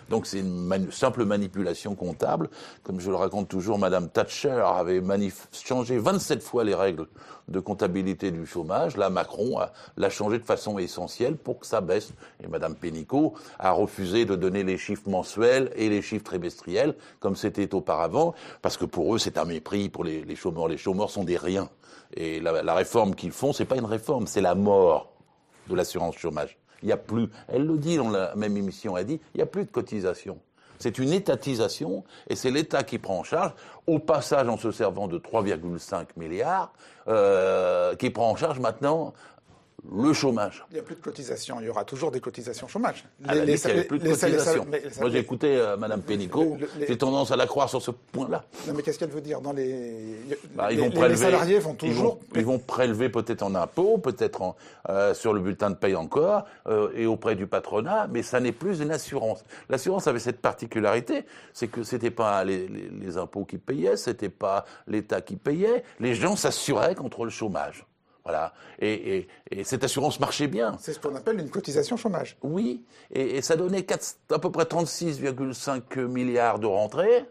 Donc 0.09 0.27
c'est 0.27 0.39
une 0.39 0.91
simple 0.91 1.25
manipulation 1.25 1.95
comptable. 1.95 2.49
Comme 2.83 2.99
je 2.99 3.09
le 3.09 3.15
raconte 3.15 3.47
toujours, 3.47 3.79
Madame 3.79 4.09
Thatcher 4.09 4.61
avait 4.65 5.01
changé 5.51 5.97
27 5.97 6.43
fois 6.43 6.63
les 6.63 6.75
règles 6.75 7.07
de 7.47 7.59
comptabilité 7.59 8.31
du 8.31 8.45
chômage. 8.45 8.97
Là, 8.97 9.09
Macron 9.09 9.59
l'a 9.97 10.09
changé 10.09 10.39
de 10.39 10.43
façon 10.43 10.79
essentielle 10.79 11.37
pour 11.37 11.59
que 11.59 11.65
ça 11.65 11.81
baisse. 11.81 12.11
Et 12.43 12.47
Madame 12.47 12.75
Pénicaud 12.75 13.33
a 13.59 13.71
refusé 13.71 14.25
de 14.25 14.35
donner 14.35 14.63
les 14.63 14.77
chiffres 14.77 15.09
mensuels 15.09 15.71
et 15.75 15.89
les 15.89 16.01
chiffres 16.01 16.23
trimestriels, 16.23 16.95
comme 17.19 17.35
c'était 17.35 17.73
auparavant, 17.73 18.33
parce 18.61 18.77
que 18.77 18.85
pour 18.85 19.15
eux, 19.15 19.19
c'est 19.19 19.37
un 19.37 19.45
mépris 19.45 19.89
pour 19.89 20.03
les, 20.03 20.23
les 20.23 20.35
chômeurs. 20.35 20.67
Les 20.67 20.77
chômeurs 20.77 21.09
sont 21.09 21.23
des 21.23 21.37
riens. 21.37 21.69
Et 22.15 22.39
la, 22.39 22.63
la 22.63 22.73
réforme 22.73 23.15
qu'ils 23.15 23.31
font, 23.31 23.53
c'est 23.53 23.65
pas 23.65 23.75
une 23.75 23.85
réforme, 23.85 24.27
c'est 24.27 24.41
la 24.41 24.55
mort 24.55 25.11
de 25.67 25.75
l'assurance 25.75 26.17
chômage. 26.17 26.57
Il 26.85 26.89
n'y 26.89 26.93
a 26.93 26.97
plus, 26.97 27.29
elle 27.47 27.65
le 27.65 27.79
dit 27.79 27.97
dans 27.97 28.11
la 28.11 28.35
même 28.35 28.55
émission, 28.57 28.95
elle 28.95 29.07
dit, 29.07 29.19
il 29.33 29.37
n'y 29.37 29.41
a 29.41 29.47
plus 29.47 29.65
de 29.65 29.71
cotisation. 29.71 30.37
C'est 30.77 30.99
une 30.99 31.13
étatisation 31.13 32.03
et 32.29 32.35
c'est 32.35 32.51
l'État 32.51 32.83
qui 32.83 32.99
prend 32.99 33.17
en 33.17 33.23
charge, 33.23 33.53
au 33.87 33.97
passage 33.97 34.47
en 34.47 34.55
se 34.55 34.71
servant 34.71 35.07
de 35.07 35.17
3,5 35.17 36.05
milliards, 36.15 36.71
euh, 37.07 37.95
qui 37.95 38.11
prend 38.11 38.29
en 38.29 38.35
charge 38.35 38.59
maintenant 38.59 39.15
le 39.93 40.13
chômage. 40.13 40.65
Il 40.71 40.75
n'y 40.75 40.79
a 40.79 40.83
plus 40.83 40.95
de 40.95 41.01
cotisation, 41.01 41.57
il 41.59 41.65
y 41.67 41.69
aura 41.69 41.83
toujours 41.85 42.11
des 42.11 42.19
cotisations 42.19 42.67
chômage. 42.67 43.05
À 43.27 43.35
la 43.35 43.45
limite, 43.45 43.61
il 43.63 43.67
n'y 43.67 43.73
avait 43.73 43.83
plus 43.83 43.99
de 43.99 44.03
les 44.05 44.15
sal- 44.15 44.31
les 44.31 44.39
sal- 44.39 44.57
cotisation. 44.59 44.67
mais 44.71 44.79
les 44.89 44.99
Moi, 45.01 45.09
j'ai 45.09 45.19
écouté 45.19 45.55
euh, 45.57 45.77
Madame 45.77 46.01
Pénicaud, 46.01 46.57
j'ai 46.87 46.97
tendance 46.97 47.31
à 47.31 47.35
la 47.35 47.45
croire 47.47 47.69
sur 47.69 47.81
ce 47.81 47.91
point-là. 47.91 48.43
Non, 48.67 48.73
mais 48.75 48.81
qu'est-ce 48.83 48.97
qu'elle 48.99 49.09
veut 49.09 49.21
dire 49.21 49.41
dans 49.41 49.53
les... 49.53 50.15
Bah, 50.55 50.69
les, 50.69 50.75
ils 50.75 50.79
vont 50.79 50.85
les- 50.85 50.91
les 50.91 50.95
prélever, 50.99 51.17
salariés 51.17 51.59
vont 51.59 51.73
ils 51.73 51.89
toujours... 51.89 52.15
vont, 52.15 52.19
ils 52.35 52.45
vont 52.45 52.59
prélever 52.59 53.09
peut-être 53.09 53.43
en 53.43 53.53
impôts, 53.55 53.97
peut-être 53.97 54.41
en, 54.41 54.55
euh, 54.89 55.13
sur 55.13 55.33
le 55.33 55.39
bulletin 55.39 55.69
de 55.69 55.75
paye 55.75 55.95
encore, 55.95 56.45
euh, 56.67 56.89
et 56.95 57.05
auprès 57.05 57.35
du 57.35 57.47
patronat, 57.47 58.07
mais 58.11 58.23
ça 58.23 58.39
n'est 58.39 58.51
plus 58.51 58.81
une 58.81 58.91
assurance. 58.91 59.43
L'assurance 59.69 60.07
avait 60.07 60.19
cette 60.19 60.41
particularité, 60.41 61.25
c'est 61.53 61.67
que 61.67 61.83
c'était 61.83 62.11
pas 62.11 62.43
les, 62.43 62.67
les- 62.67 62.89
les 62.89 63.17
impôts 63.17 63.45
qui 63.45 63.57
payaient, 63.57 63.97
c'était 63.97 64.29
pas 64.29 64.65
l'État 64.87 65.21
qui 65.21 65.35
payait, 65.35 65.83
les 65.99 66.15
gens 66.15 66.35
s'assuraient 66.35 66.95
contre 66.95 67.23
le 67.23 67.29
chômage. 67.29 67.85
Voilà. 68.25 68.53
Et, 68.79 69.17
et- 69.17 69.27
et 69.51 69.63
cette 69.63 69.83
assurance 69.83 70.19
marchait 70.19 70.47
bien. 70.47 70.75
C'est 70.79 70.93
ce 70.93 70.99
qu'on 70.99 71.15
appelle 71.15 71.39
une 71.39 71.49
cotisation 71.51 71.95
chômage. 71.95 72.37
Oui, 72.41 72.83
et, 73.11 73.37
et 73.37 73.41
ça 73.41 73.55
donnait 73.55 73.83
quatre- 73.83 74.15
à 74.31 74.39
peu 74.39 74.51
près 74.51 74.65
36,5 74.65 76.05
milliards 76.07 76.57
de 76.59 76.65
rentrées 76.67 77.25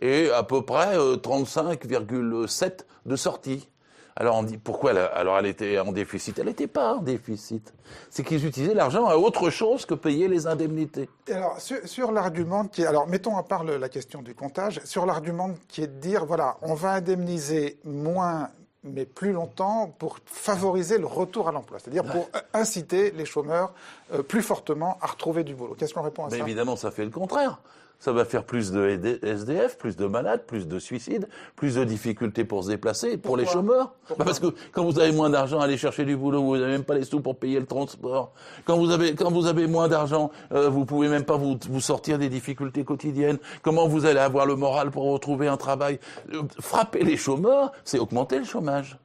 et 0.00 0.30
à 0.30 0.42
peu 0.42 0.62
près 0.62 0.98
euh, 0.98 1.16
35,7 1.16 2.80
de 3.06 3.16
sorties. 3.16 3.68
Alors 4.16 4.36
on 4.36 4.44
dit 4.44 4.58
pourquoi 4.58 4.92
elle, 4.92 4.98
alors 4.98 5.38
elle 5.38 5.46
était 5.46 5.78
en 5.80 5.90
déficit? 5.90 6.38
Elle 6.38 6.46
n'était 6.46 6.68
pas 6.68 6.94
en 6.94 6.98
déficit. 7.02 7.72
C'est 8.10 8.22
qu'ils 8.22 8.46
utilisaient 8.46 8.74
l'argent 8.74 9.06
à 9.06 9.16
autre 9.16 9.50
chose 9.50 9.86
que 9.86 9.94
payer 9.94 10.28
les 10.28 10.46
indemnités. 10.46 11.08
Et 11.26 11.32
alors, 11.32 11.60
sur, 11.60 11.78
sur 11.88 12.12
l'argument 12.12 12.66
qui 12.66 12.82
est... 12.82 12.86
Alors, 12.86 13.08
mettons 13.08 13.36
à 13.36 13.42
part 13.42 13.64
le- 13.64 13.76
la 13.76 13.88
question 13.88 14.22
du 14.22 14.32
comptage, 14.36 14.80
sur 14.84 15.04
l'argument 15.04 15.50
qui 15.68 15.82
est 15.82 15.88
de 15.88 16.00
dire, 16.00 16.26
voilà, 16.26 16.58
on 16.62 16.74
va 16.74 16.92
indemniser 16.92 17.80
moins 17.84 18.50
mais 18.84 19.06
plus 19.06 19.32
longtemps 19.32 19.92
pour 19.98 20.18
favoriser 20.26 20.98
le 20.98 21.06
retour 21.06 21.48
à 21.48 21.52
l'emploi, 21.52 21.78
c'est-à-dire 21.78 22.04
pour 22.04 22.28
inciter 22.52 23.10
les 23.12 23.24
chômeurs 23.24 23.72
euh, 24.12 24.22
plus 24.22 24.42
fortement 24.42 24.98
à 25.00 25.06
retrouver 25.06 25.42
du 25.42 25.54
boulot. 25.54 25.74
Qu'est-ce 25.78 25.94
qu'on 25.94 26.02
répond 26.02 26.24
à 26.26 26.28
Mais 26.30 26.38
ça? 26.38 26.44
évidemment, 26.44 26.76
ça 26.76 26.90
fait 26.90 27.04
le 27.04 27.10
contraire. 27.10 27.58
Ça 28.04 28.12
va 28.12 28.26
faire 28.26 28.44
plus 28.44 28.70
de 28.70 28.86
SDF, 29.22 29.78
plus 29.78 29.96
de 29.96 30.04
malades, 30.04 30.42
plus 30.46 30.68
de 30.68 30.78
suicides, 30.78 31.26
plus 31.56 31.76
de 31.76 31.84
difficultés 31.84 32.44
pour 32.44 32.62
se 32.62 32.68
déplacer, 32.68 33.16
pour 33.16 33.38
les 33.38 33.46
chômeurs. 33.46 33.94
Bah, 34.10 34.26
parce 34.26 34.40
que 34.40 34.48
quand 34.72 34.84
vous 34.84 34.98
avez 34.98 35.10
moins 35.10 35.30
d'argent 35.30 35.58
à 35.60 35.64
aller 35.64 35.78
chercher 35.78 36.04
du 36.04 36.14
boulot, 36.14 36.42
vous 36.42 36.58
n'avez 36.58 36.72
même 36.72 36.84
pas 36.84 36.96
les 36.96 37.04
sous 37.04 37.20
pour 37.20 37.38
payer 37.38 37.58
le 37.58 37.64
transport. 37.64 38.32
Quand 38.66 38.76
vous 38.76 38.90
avez, 38.90 39.14
quand 39.14 39.30
vous 39.30 39.46
avez 39.46 39.66
moins 39.66 39.88
d'argent, 39.88 40.30
euh, 40.52 40.68
vous 40.68 40.84
pouvez 40.84 41.08
même 41.08 41.24
pas 41.24 41.38
vous, 41.38 41.58
vous 41.70 41.80
sortir 41.80 42.18
des 42.18 42.28
difficultés 42.28 42.84
quotidiennes. 42.84 43.38
Comment 43.62 43.88
vous 43.88 44.04
allez 44.04 44.20
avoir 44.20 44.44
le 44.44 44.56
moral 44.56 44.90
pour 44.90 45.04
retrouver 45.04 45.48
un 45.48 45.56
travail? 45.56 45.98
Euh, 46.34 46.42
Frapper 46.60 47.04
les 47.04 47.16
chômeurs, 47.16 47.72
c'est 47.84 47.98
augmenter 47.98 48.38
le 48.38 48.44
chômage. 48.44 48.98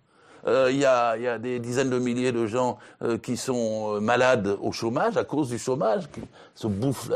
Euh, 0.48 0.70
il 0.72 0.78
y, 0.78 0.86
a, 0.86 1.38
des 1.38 1.60
dizaines 1.60 1.90
de 1.90 2.00
milliers 2.00 2.32
de 2.32 2.46
gens 2.46 2.78
euh, 3.02 3.18
qui 3.18 3.38
sont 3.38 3.96
euh, 3.96 4.00
malades 4.00 4.58
au 4.62 4.72
chômage 4.72 5.18
à 5.18 5.24
cause 5.24 5.50
du 5.50 5.58
chômage, 5.58 6.10
qui 6.12 6.22
se 6.56 6.68
bouffent 6.68 7.12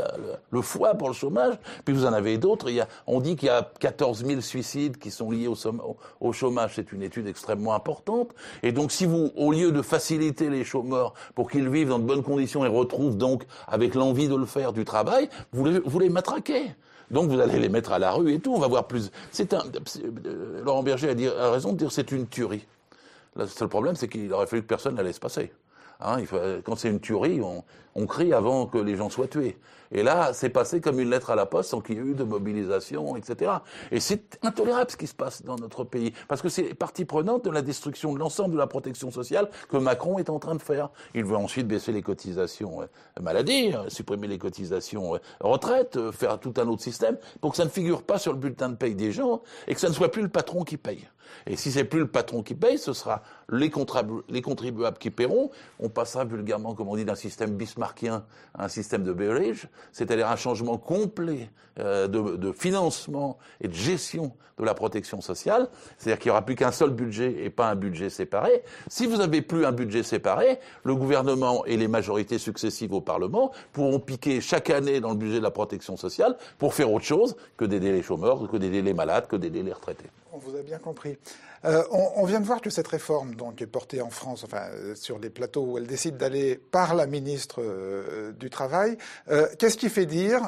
le, 0.50 0.62
foie 0.62 0.94
pour 0.94 1.08
le 1.08 1.14
chômage. 1.14 1.54
Puis 1.84 1.94
vous 1.94 2.06
en 2.06 2.12
avez 2.12 2.38
d'autres. 2.38 2.70
On 3.06 3.20
dit 3.20 3.36
qu'il 3.36 3.46
y 3.46 3.50
a 3.50 3.68
14 3.80 4.24
000 4.24 4.40
suicides 4.40 4.98
qui 4.98 5.10
sont 5.10 5.30
liés 5.30 5.48
au, 5.48 6.32
chômage. 6.32 6.72
C'est 6.74 6.92
une 6.92 7.02
étude 7.02 7.26
extrêmement 7.26 7.74
importante. 7.74 8.30
Et 8.62 8.72
donc, 8.72 8.92
si 8.92 9.06
vous, 9.06 9.30
au 9.36 9.52
lieu 9.52 9.72
de 9.72 9.82
faciliter 9.82 10.50
les 10.50 10.64
chômeurs 10.64 11.14
pour 11.34 11.50
qu'ils 11.50 11.68
vivent 11.68 11.88
dans 11.88 11.98
de 11.98 12.04
bonnes 12.04 12.22
conditions 12.22 12.64
et 12.64 12.68
retrouvent 12.68 13.16
donc 13.16 13.44
avec 13.68 13.94
l'envie 13.94 14.28
de 14.28 14.36
le 14.36 14.46
faire 14.46 14.72
du 14.72 14.84
travail, 14.84 15.28
vous 15.52 15.98
les, 15.98 16.08
matraquez. 16.08 16.74
Donc 17.10 17.30
vous 17.30 17.40
allez 17.40 17.58
les 17.58 17.68
mettre 17.68 17.92
à 17.92 17.98
la 17.98 18.12
rue 18.12 18.32
et 18.32 18.40
tout. 18.40 18.54
On 18.54 18.58
va 18.58 18.68
voir 18.68 18.86
plus. 18.86 19.10
Laurent 20.64 20.82
Berger 20.82 21.10
a, 21.10 21.44
a 21.46 21.50
raison 21.50 21.72
de 21.72 21.78
dire 21.78 21.92
c'est 21.92 22.12
une 22.12 22.26
tuerie. 22.26 22.66
Le 23.36 23.46
seul 23.46 23.68
problème, 23.68 23.96
c'est 23.96 24.08
qu'il 24.08 24.32
aurait 24.32 24.46
fallu 24.46 24.62
que 24.62 24.68
personne 24.68 24.94
ne 24.94 25.02
laisse 25.02 25.18
passer. 25.18 25.52
Hein, 26.00 26.18
quand 26.64 26.76
c'est 26.76 26.90
une 26.90 27.00
tuerie, 27.00 27.40
on, 27.94 28.06
crie 28.06 28.32
avant 28.32 28.66
que 28.66 28.78
les 28.78 28.96
gens 28.96 29.08
soient 29.10 29.28
tués. 29.28 29.56
Et 29.94 30.02
là, 30.02 30.32
c'est 30.32 30.50
passé 30.50 30.80
comme 30.80 30.98
une 30.98 31.08
lettre 31.08 31.30
à 31.30 31.36
la 31.36 31.46
poste 31.46 31.70
sans 31.70 31.80
qu'il 31.80 31.96
y 31.96 31.98
ait 31.98 32.02
eu 32.02 32.14
de 32.14 32.24
mobilisation, 32.24 33.16
etc. 33.16 33.52
Et 33.92 34.00
c'est 34.00 34.38
intolérable 34.42 34.90
ce 34.90 34.96
qui 34.96 35.06
se 35.06 35.14
passe 35.14 35.42
dans 35.42 35.56
notre 35.56 35.84
pays, 35.84 36.12
parce 36.28 36.42
que 36.42 36.48
c'est 36.48 36.74
partie 36.74 37.04
prenante 37.04 37.44
de 37.44 37.50
la 37.50 37.62
destruction 37.62 38.12
de 38.12 38.18
l'ensemble 38.18 38.54
de 38.54 38.58
la 38.58 38.66
protection 38.66 39.10
sociale 39.10 39.48
que 39.68 39.76
Macron 39.76 40.18
est 40.18 40.30
en 40.30 40.40
train 40.40 40.56
de 40.56 40.62
faire. 40.62 40.90
Il 41.14 41.24
veut 41.24 41.36
ensuite 41.36 41.68
baisser 41.68 41.92
les 41.92 42.02
cotisations 42.02 42.82
euh, 42.82 42.86
maladie, 43.20 43.72
euh, 43.72 43.88
supprimer 43.88 44.26
les 44.26 44.38
cotisations 44.38 45.14
euh, 45.14 45.18
retraite, 45.40 45.98
faire 46.10 46.40
tout 46.40 46.54
un 46.56 46.66
autre 46.66 46.82
système, 46.82 47.16
pour 47.40 47.52
que 47.52 47.56
ça 47.56 47.64
ne 47.64 47.70
figure 47.70 48.02
pas 48.02 48.18
sur 48.18 48.32
le 48.32 48.38
bulletin 48.38 48.70
de 48.70 48.76
paye 48.76 48.96
des 48.96 49.12
gens 49.12 49.42
et 49.68 49.74
que 49.74 49.80
ça 49.80 49.88
ne 49.88 49.94
soit 49.94 50.10
plus 50.10 50.22
le 50.22 50.28
patron 50.28 50.64
qui 50.64 50.76
paye. 50.76 51.08
Et 51.46 51.56
si 51.56 51.70
c'est 51.70 51.84
plus 51.84 52.00
le 52.00 52.08
patron 52.08 52.42
qui 52.42 52.54
paye, 52.54 52.78
ce 52.78 52.92
sera 52.92 53.22
les, 53.50 53.70
les 54.28 54.42
contribuables 54.42 54.98
qui 54.98 55.10
paieront. 55.10 55.50
On 55.78 55.88
passera 55.88 56.24
vulgairement, 56.24 56.74
comme 56.74 56.88
on 56.88 56.96
dit, 56.96 57.04
d'un 57.04 57.14
système 57.14 57.56
bismarckien 57.56 58.24
à 58.54 58.64
un 58.64 58.68
système 58.68 59.04
de 59.04 59.12
Beveridge, 59.12 59.66
c'est-à-dire 59.92 60.28
un 60.28 60.36
changement 60.36 60.78
complet 60.78 61.50
euh, 61.80 62.06
de, 62.06 62.36
de, 62.36 62.52
financement 62.52 63.38
et 63.60 63.68
de 63.68 63.74
gestion 63.74 64.32
de 64.58 64.64
la 64.64 64.74
protection 64.74 65.20
sociale. 65.20 65.68
C'est-à-dire 65.98 66.20
qu'il 66.20 66.28
n'y 66.28 66.32
aura 66.32 66.42
plus 66.42 66.54
qu'un 66.54 66.70
seul 66.70 66.90
budget 66.90 67.44
et 67.44 67.50
pas 67.50 67.68
un 67.68 67.74
budget 67.74 68.10
séparé. 68.10 68.62
Si 68.88 69.06
vous 69.06 69.16
n'avez 69.16 69.42
plus 69.42 69.66
un 69.66 69.72
budget 69.72 70.02
séparé, 70.02 70.60
le 70.84 70.94
gouvernement 70.94 71.64
et 71.64 71.76
les 71.76 71.88
majorités 71.88 72.38
successives 72.38 72.92
au 72.92 73.00
Parlement 73.00 73.50
pourront 73.72 73.98
piquer 73.98 74.40
chaque 74.40 74.70
année 74.70 75.00
dans 75.00 75.10
le 75.10 75.16
budget 75.16 75.38
de 75.38 75.42
la 75.42 75.50
protection 75.50 75.96
sociale 75.96 76.36
pour 76.58 76.74
faire 76.74 76.92
autre 76.92 77.04
chose 77.04 77.36
que 77.56 77.64
d'aider 77.64 77.92
les 77.92 78.02
chômeurs, 78.02 78.48
que 78.48 78.56
d'aider 78.56 78.82
les 78.82 78.94
malades, 78.94 79.26
que 79.26 79.36
d'aider 79.36 79.62
les 79.62 79.72
retraités. 79.72 80.10
On 80.34 80.38
vous 80.38 80.56
a 80.56 80.62
bien 80.62 80.78
compris. 80.78 81.16
Euh, 81.64 81.84
on, 81.92 82.24
vient 82.24 82.40
de 82.40 82.44
voir 82.44 82.60
que 82.60 82.68
cette 82.68 82.88
réforme 82.88 83.36
donc, 83.36 83.62
est 83.62 83.68
portée 83.68 84.02
en 84.02 84.10
France, 84.10 84.42
enfin, 84.42 84.62
euh, 84.72 84.96
sur 84.96 85.20
les 85.20 85.30
plateaux 85.30 85.62
où 85.62 85.78
elle 85.78 85.86
décide 85.86 86.16
d'aller 86.16 86.56
par 86.56 86.96
la 86.96 87.06
ministre 87.06 87.62
euh, 87.62 88.32
du 88.32 88.50
Travail. 88.50 88.98
Qu'est-ce 89.58 89.76
qui 89.76 89.88
fait 89.88 90.06
dire 90.06 90.42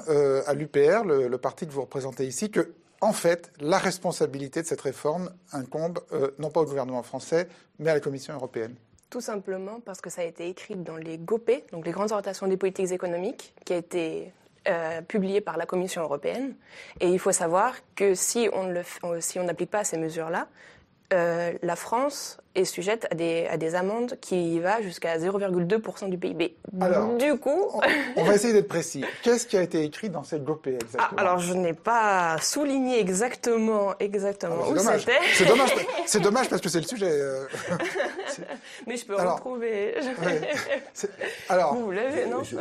à 0.47 0.55
l'UPR, 0.55 1.05
le, 1.05 1.37
parti 1.39 1.67
que 1.67 1.73
vous 1.73 1.83
représentez 1.83 2.27
ici, 2.27 2.51
que 2.51 2.73
en 3.01 3.13
fait, 3.13 3.53
la 3.61 3.79
responsabilité 3.79 4.63
de 4.63 4.67
cette 4.67 4.81
réforme 4.81 5.31
incombe 5.53 6.01
non 6.39 6.51
pas 6.51 6.61
au 6.63 6.65
gouvernement 6.65 7.03
français, 7.03 7.49
mais 7.79 7.91
à 7.91 7.95
la 7.95 8.01
Commission 8.01 8.35
européenne? 8.35 8.75
Tout 9.11 9.21
simplement 9.21 9.81
parce 9.81 10.01
que 10.01 10.11
ça 10.11 10.23
a 10.23 10.25
été 10.25 10.49
écrit 10.49 10.75
dans 10.75 10.97
les 10.97 11.19
GOPÉ, 11.19 11.65
donc 11.73 11.87
les 11.87 11.93
grandes 11.93 12.11
orientations 12.11 12.49
des 12.49 12.57
politiques 12.57 12.91
économiques, 12.91 13.55
qui 13.65 13.73
a 13.73 13.77
été 13.77 14.33
publié 15.09 15.41
par 15.41 15.57
la 15.57 15.67
Commission 15.67 16.03
européenne. 16.03 16.55
Et 17.01 17.09
il 17.09 17.19
faut 17.19 17.33
savoir 17.33 17.75
que 17.95 18.15
si 18.15 18.49
on 18.53 19.45
n'applique 19.45 19.71
pas 19.71 19.85
ces 19.85 19.99
mesures-là, 19.99 20.49
euh, 21.13 21.53
la 21.63 21.77
France 21.77 22.39
est 22.57 22.65
sujette 22.65 23.07
à 23.11 23.15
des, 23.15 23.47
à 23.47 23.57
des 23.57 23.75
amendes 23.75 24.17
qui 24.21 24.59
va 24.61 24.81
jusqu'à 24.83 25.19
0,2% 25.19 26.09
du 26.09 26.19
PIB. 26.19 26.57
Alors, 26.81 27.17
du 27.17 27.37
coup, 27.39 27.71
on, 28.17 28.25
va 28.25 28.35
essayer 28.35 28.53
d'être 28.53 28.69
précis. 28.69 29.05
Qu'est-ce 29.23 29.47
qui 29.47 29.57
a 29.57 29.63
été 29.63 29.83
écrit 29.83 30.11
dans 30.11 30.25
cette 30.25 30.43
exactement? 30.43 30.87
Ah, 30.99 31.21
Alors, 31.21 31.39
je 31.39 31.53
n'ai 31.53 31.75
pas 31.75 32.39
souligné 32.41 33.01
exactement, 33.01 33.95
exactement 33.99 34.57
ah, 34.65 34.71
où 34.71 34.79
c'était. 34.79 35.19
C'est 35.35 35.47
dommage, 35.47 35.75
c'est 36.07 36.21
dommage 36.21 36.49
parce 36.49 36.63
que 36.63 36.69
c'est 36.69 36.81
le 36.81 36.87
sujet. 36.87 37.11
Euh. 37.11 37.45
Mais 38.87 38.97
je 38.97 39.05
peux 39.07 39.15
retrouver. 39.15 39.95
alors, 41.49 41.75
vous 41.75 41.91
l'avez, 41.91 42.27
non? 42.27 42.43
Je, 42.43 42.57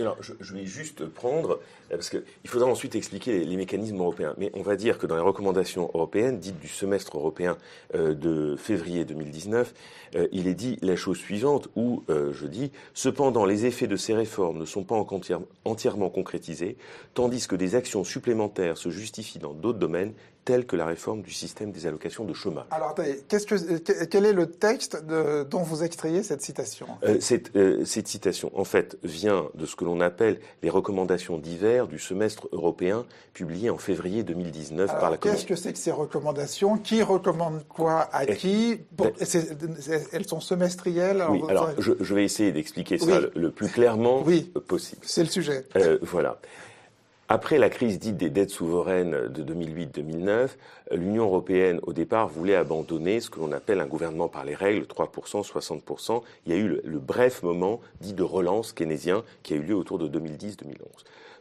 alors, 0.00 0.16
je, 0.20 0.54
vais 0.54 0.66
juste 0.66 1.06
prendre 1.06 1.60
parce 1.90 2.10
qu'il 2.10 2.22
faudra 2.46 2.68
ensuite 2.68 2.94
expliquer 2.94 3.44
les, 3.44 3.56
mécanismes 3.56 3.98
européens. 3.98 4.34
Mais 4.38 4.50
on 4.54 4.62
va 4.62 4.76
dire 4.76 4.98
que 4.98 5.06
dans 5.06 5.16
les 5.16 5.22
recommandations 5.22 5.90
européennes 5.94 6.38
dites 6.38 6.58
du 6.58 6.68
semestre 6.68 7.16
européen 7.16 7.56
euh, 7.94 8.14
de 8.14 8.56
février 8.62 9.04
2019, 9.04 9.74
euh, 10.14 10.28
il 10.32 10.46
est 10.46 10.54
dit 10.54 10.78
la 10.82 10.96
chose 10.96 11.18
suivante, 11.18 11.68
où 11.76 12.04
euh, 12.08 12.32
je 12.32 12.46
dis 12.46 12.72
cependant 12.94 13.44
les 13.44 13.66
effets 13.66 13.86
de 13.86 13.96
ces 13.96 14.14
réformes 14.14 14.58
ne 14.58 14.64
sont 14.64 14.84
pas 14.84 14.96
entièrement 15.64 16.10
concrétisés, 16.10 16.76
tandis 17.14 17.46
que 17.46 17.56
des 17.56 17.74
actions 17.74 18.04
supplémentaires 18.04 18.78
se 18.78 18.90
justifient 18.90 19.38
dans 19.38 19.54
d'autres 19.54 19.78
domaines 19.78 20.12
telle 20.44 20.66
que 20.66 20.76
la 20.76 20.86
réforme 20.86 21.22
du 21.22 21.32
système 21.32 21.70
des 21.70 21.86
allocations 21.86 22.24
de 22.24 22.32
chômage. 22.32 22.64
Alors, 22.70 22.90
attendez, 22.90 23.22
que, 23.28 24.04
quel 24.04 24.26
est 24.26 24.32
le 24.32 24.46
texte 24.46 25.04
de, 25.04 25.44
dont 25.44 25.62
vous 25.62 25.84
extrayez 25.84 26.22
cette 26.22 26.42
citation? 26.42 26.86
Euh, 27.04 27.18
cette, 27.20 27.54
euh, 27.56 27.84
cette, 27.84 28.08
citation, 28.08 28.50
en 28.54 28.64
fait, 28.64 28.98
vient 29.04 29.46
de 29.54 29.66
ce 29.66 29.76
que 29.76 29.84
l'on 29.84 30.00
appelle 30.00 30.40
les 30.62 30.70
recommandations 30.70 31.38
d'hiver 31.38 31.86
du 31.86 31.98
semestre 31.98 32.48
européen 32.52 33.06
publié 33.34 33.70
en 33.70 33.78
février 33.78 34.22
2019 34.24 34.98
par 34.98 35.10
la 35.10 35.16
Commission. 35.16 35.46
Qu'est-ce 35.46 35.46
que 35.46 35.56
c'est 35.56 35.72
que 35.72 35.78
ces 35.78 35.92
recommandations? 35.92 36.76
Qui 36.78 37.02
recommande 37.02 37.64
quoi 37.68 38.08
à 38.12 38.26
qui? 38.26 38.80
Ben, 38.92 39.12
Elles 40.12 40.26
sont 40.26 40.40
semestrielles 40.40 41.24
Oui, 41.30 41.42
alors 41.48 41.70
je, 41.78 41.92
je, 42.00 42.14
vais 42.14 42.24
essayer 42.24 42.52
d'expliquer 42.52 42.98
ça 42.98 43.20
le, 43.34 43.50
plus 43.50 43.68
clairement 43.68 44.24
possible. 44.66 45.02
C'est 45.04 45.22
le 45.22 45.30
sujet. 45.30 45.64
Euh, 45.76 45.98
voilà. 46.02 46.38
Après 47.28 47.58
la 47.58 47.70
crise 47.70 47.98
dite 47.98 48.16
des 48.16 48.30
dettes 48.30 48.50
souveraines 48.50 49.28
de 49.28 49.42
2008-2009, 49.42 50.50
l'Union 50.90 51.24
européenne, 51.24 51.80
au 51.84 51.92
départ, 51.92 52.28
voulait 52.28 52.56
abandonner 52.56 53.20
ce 53.20 53.30
que 53.30 53.38
l'on 53.38 53.52
appelle 53.52 53.80
un 53.80 53.86
gouvernement 53.86 54.28
par 54.28 54.44
les 54.44 54.54
règles, 54.54 54.84
3%, 54.86 55.46
60%. 55.46 56.22
Il 56.46 56.52
y 56.52 56.54
a 56.54 56.58
eu 56.58 56.80
le, 56.84 56.98
bref 56.98 57.42
moment 57.42 57.80
dit 58.00 58.12
de 58.12 58.22
relance 58.22 58.72
keynésien 58.72 59.22
qui 59.42 59.54
a 59.54 59.56
eu 59.56 59.62
lieu 59.62 59.74
autour 59.74 59.98
de 59.98 60.08
2010-2011. 60.08 60.56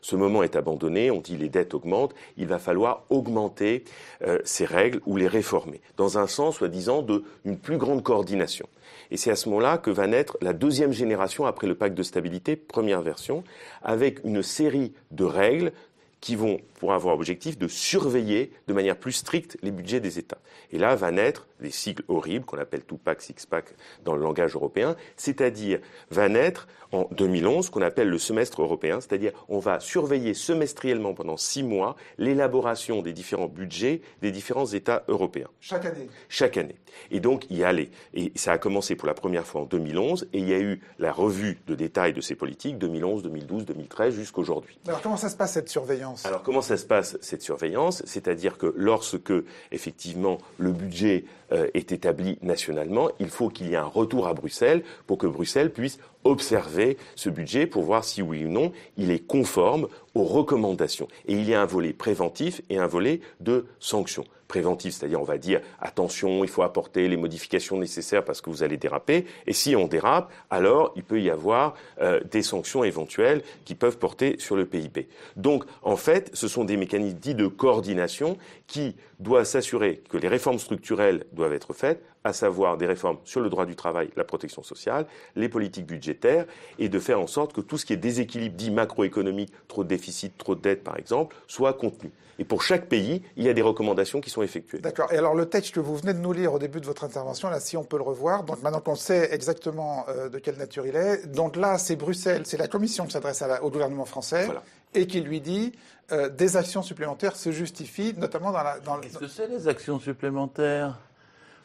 Ce 0.02 0.16
moment 0.16 0.44
est 0.44 0.56
abandonné, 0.56 1.12
on 1.12 1.20
dit 1.20 1.36
les 1.36 1.50
dettes 1.50 1.74
augmentent, 1.74 2.16
il 2.38 2.48
va 2.48 2.58
falloir 2.58 3.04
augmenter 3.10 3.84
euh, 4.24 4.40
ces 4.44 4.66
règles 4.66 5.02
ou 5.06 5.18
les 5.18 5.28
réformer, 5.28 5.82
dans 5.98 6.18
un 6.18 6.28
sens, 6.28 6.58
soi-disant, 6.58 7.04
d'une 7.04 7.58
plus 7.58 7.78
grande 7.78 8.02
coordination. 8.02 8.68
Et 9.12 9.18
c'est 9.18 9.30
à 9.30 9.36
ce 9.36 9.50
moment-là 9.50 9.78
que 9.78 9.92
va 9.92 10.08
naître 10.08 10.38
la 10.42 10.54
deuxième 10.54 10.94
génération 10.94 11.46
après 11.46 11.68
le 11.68 11.76
pacte 11.76 11.96
de 11.96 12.04
stabilité, 12.04 12.56
première 12.56 13.02
version, 13.02 13.44
avec 13.84 14.24
une 14.24 14.42
série 14.42 14.94
de 15.12 15.26
règles 15.26 15.74
qui 16.22 16.36
vont 16.36 16.60
pour 16.82 16.94
avoir 16.94 17.14
objectif 17.14 17.60
de 17.60 17.68
surveiller 17.68 18.52
de 18.68 18.74
manière 18.74 18.98
plus 18.98 19.12
stricte 19.12 19.56
les 19.62 19.70
budgets 19.70 20.00
des 20.00 20.18
États. 20.18 20.40
Et 20.72 20.80
là 20.80 20.96
va 20.96 21.12
naître 21.12 21.46
des 21.60 21.70
cycles 21.70 22.04
horribles 22.08 22.44
qu'on 22.44 22.58
appelle 22.58 22.82
two-pack, 22.82 23.22
six-pack 23.22 23.66
dans 24.04 24.16
le 24.16 24.24
langage 24.24 24.56
européen, 24.56 24.96
c'est-à-dire 25.16 25.80
va 26.10 26.28
naître 26.28 26.68
en 26.92 27.08
2011 27.12 27.68
ce 27.68 27.72
qu'on 27.72 27.84
appelle 27.84 28.10
le 28.10 28.18
semestre 28.18 28.64
européen, 28.64 29.00
c'est-à-dire 29.00 29.32
on 29.48 29.60
va 29.60 29.80
surveiller 29.80 30.34
semestriellement 30.34 31.14
pendant 31.14 31.38
six 31.38 31.62
mois 31.62 31.96
l'élaboration 32.18 33.04
des 33.04 33.14
différents 33.14 33.48
budgets 33.48 34.02
des 34.24 34.32
différents 34.32 34.66
États 34.66 35.04
européens. 35.08 35.50
Chaque 35.60 35.86
année. 35.86 36.10
Chaque 36.30 36.58
année. 36.58 36.76
Et 37.12 37.20
donc 37.20 37.46
y 37.52 37.64
aller. 37.64 37.92
Et 38.16 38.32
ça 38.36 38.54
a 38.54 38.58
commencé 38.58 38.96
pour 38.96 39.08
la 39.08 39.14
première 39.14 39.46
fois 39.46 39.62
en 39.62 39.66
2011 39.66 40.30
et 40.34 40.40
il 40.40 40.50
y 40.50 40.54
a 40.54 40.60
eu 40.60 40.82
la 40.98 41.12
revue 41.14 41.60
de 41.68 41.76
détail 41.76 42.14
de 42.14 42.22
ces 42.22 42.34
politiques 42.34 42.80
2011, 42.80 43.22
2012, 43.22 43.66
2013 43.66 44.16
jusqu'aujourd'hui. 44.16 44.80
Alors 44.88 45.02
comment 45.02 45.18
ça 45.18 45.30
se 45.30 45.38
passe 45.38 45.54
cette 45.54 45.70
surveillance? 45.70 46.26
Alors 46.26 46.42
comment 46.42 46.62
ça 46.62 46.71
se 46.78 46.86
passe 46.86 47.18
cette 47.22 47.42
surveillance 47.42 48.04
C'est-à-dire 48.06 48.58
que 48.58 48.74
lorsque 48.76 49.34
effectivement 49.72 50.40
le 50.58 50.72
budget 50.72 51.26
est 51.52 51.92
établi 51.92 52.38
nationalement, 52.42 53.10
il 53.20 53.30
faut 53.30 53.50
qu'il 53.50 53.68
y 53.68 53.74
ait 53.74 53.78
un 53.78 53.84
retour 53.84 54.28
à 54.28 54.34
Bruxelles 54.34 54.84
pour 55.06 55.18
que 55.18 55.28
Bruxelles 55.28 55.72
puisse 55.72 56.00
observer 56.24 56.98
ce 57.16 57.30
budget 57.30 57.66
pour 57.66 57.84
voir 57.84 58.04
si 58.04 58.22
oui 58.22 58.46
ou 58.46 58.50
non 58.50 58.72
il 58.98 59.12
est 59.12 59.26
conforme 59.26 59.88
aux 60.14 60.24
recommandations. 60.24 61.08
Et 61.28 61.34
il 61.34 61.48
y 61.48 61.54
a 61.54 61.62
un 61.62 61.66
volet 61.66 61.94
préventif 61.94 62.62
et 62.70 62.78
un 62.78 62.88
volet 62.88 63.22
de 63.40 63.66
sanction. 63.80 64.26
Préventif, 64.48 64.96
c'est-à-dire 64.96 65.22
on 65.22 65.26
va 65.26 65.38
dire 65.38 65.62
attention, 65.80 66.44
il 66.44 66.50
faut 66.50 66.62
apporter 66.62 67.08
les 67.08 67.16
modifications 67.16 67.78
nécessaires 67.78 68.26
parce 68.26 68.42
que 68.42 68.50
vous 68.50 68.64
allez 68.64 68.76
déraper. 68.76 69.26
Et 69.48 69.54
si 69.54 69.78
on 69.78 69.88
dérape, 69.88 70.30
alors 70.50 70.92
il 70.98 71.04
peut 71.04 71.22
y 71.22 71.30
avoir 71.30 71.76
euh, 72.02 72.20
des 72.30 72.42
sanctions 72.42 72.84
éventuelles 72.84 73.44
qui 73.64 73.76
peuvent 73.76 73.98
porter 73.98 74.36
sur 74.40 74.58
le 74.58 74.66
PIB. 74.66 75.08
Donc 75.38 75.64
en 75.84 75.96
fait, 75.96 76.30
ce 76.34 76.50
sont 76.50 76.66
des 76.66 76.76
mécanismes 76.76 77.18
dits 77.18 77.36
de 77.36 77.48
coordination 77.48 78.38
qui 78.68 78.98
doivent 79.20 79.46
s'assurer 79.46 80.02
que 80.10 80.18
les 80.18 80.28
réformes 80.28 80.60
structurelles 80.60 81.24
doivent 81.32 81.41
être 81.50 81.74
faites 81.74 82.04
à 82.24 82.34
savoir 82.34 82.78
des 82.78 82.86
réformes 82.86 83.18
sur 83.24 83.42
le 83.42 83.50
droit 83.50 83.66
du 83.66 83.76
travail, 83.76 84.10
la 84.16 84.24
protection 84.24 84.64
sociale, 84.64 85.06
les 85.36 85.50
politiques 85.50 85.88
budgétaires, 85.88 86.46
et 86.78 86.90
de 86.90 87.00
faire 87.00 87.20
en 87.20 87.28
sorte 87.28 87.54
que 87.54 87.62
tout 87.62 87.78
ce 87.78 87.86
qui 87.86 87.94
est 87.94 87.98
déséquilibre 87.98 88.56
dit 88.56 88.72
macroéconomique, 88.72 89.52
trop 89.68 89.84
de 89.84 89.90
déficit, 89.90 90.38
trop 90.38 90.56
de 90.56 90.62
dette 90.62 90.84
par 90.84 90.98
exemple, 90.98 91.36
soit 91.48 91.74
contenu. 91.74 92.12
Et 92.40 92.44
pour 92.44 92.64
chaque 92.64 92.88
pays, 92.88 93.22
il 93.38 93.46
y 93.46 93.50
a 93.50 93.54
des 93.54 93.62
recommandations 93.62 94.20
qui 94.20 94.30
sont 94.30 94.42
effectuées. 94.42 94.80
D'accord. 94.80 95.12
Et 95.14 95.18
alors 95.18 95.36
le 95.36 95.46
texte 95.46 95.76
que 95.76 95.80
vous 95.80 95.96
venez 95.96 96.14
de 96.14 96.20
nous 96.20 96.34
lire 96.34 96.54
au 96.54 96.60
début 96.60 96.82
de 96.82 96.86
votre 96.86 97.04
intervention, 97.04 97.50
là, 97.50 97.60
si 97.60 97.78
on 97.78 97.84
peut 97.84 97.98
le 97.98 98.04
revoir, 98.04 98.44
donc 98.44 98.64
maintenant 98.64 98.80
qu'on 98.80 98.96
sait 98.96 99.30
exactement 99.32 100.06
euh, 100.10 100.30
de 100.30 100.40
quelle 100.40 100.58
nature 100.58 100.88
il 100.88 100.96
est, 100.96 101.28
donc 101.28 101.56
là, 101.56 101.78
c'est 101.78 101.96
Bruxelles, 101.96 102.44
c'est 102.46 102.58
la 102.58 102.68
Commission 102.68 103.06
qui 103.06 103.12
s'adresse 103.12 103.44
au 103.62 103.70
gouvernement 103.70 104.06
français 104.06 104.50
et 104.94 105.08
qui 105.08 105.22
lui 105.22 105.40
dit 105.40 105.74
euh, 106.12 106.30
des 106.30 106.58
actions 106.58 106.82
supplémentaires 106.82 107.36
se 107.36 107.52
justifient, 107.52 108.14
notamment 108.18 108.52
dans 108.52 108.64
la. 108.64 108.80
Dans 108.80 108.98
Qu'est-ce 108.98 109.18
que 109.18 109.28
c'est 109.28 109.48
les 109.48 109.68
actions 109.68 110.00
supplémentaires? 110.00 111.00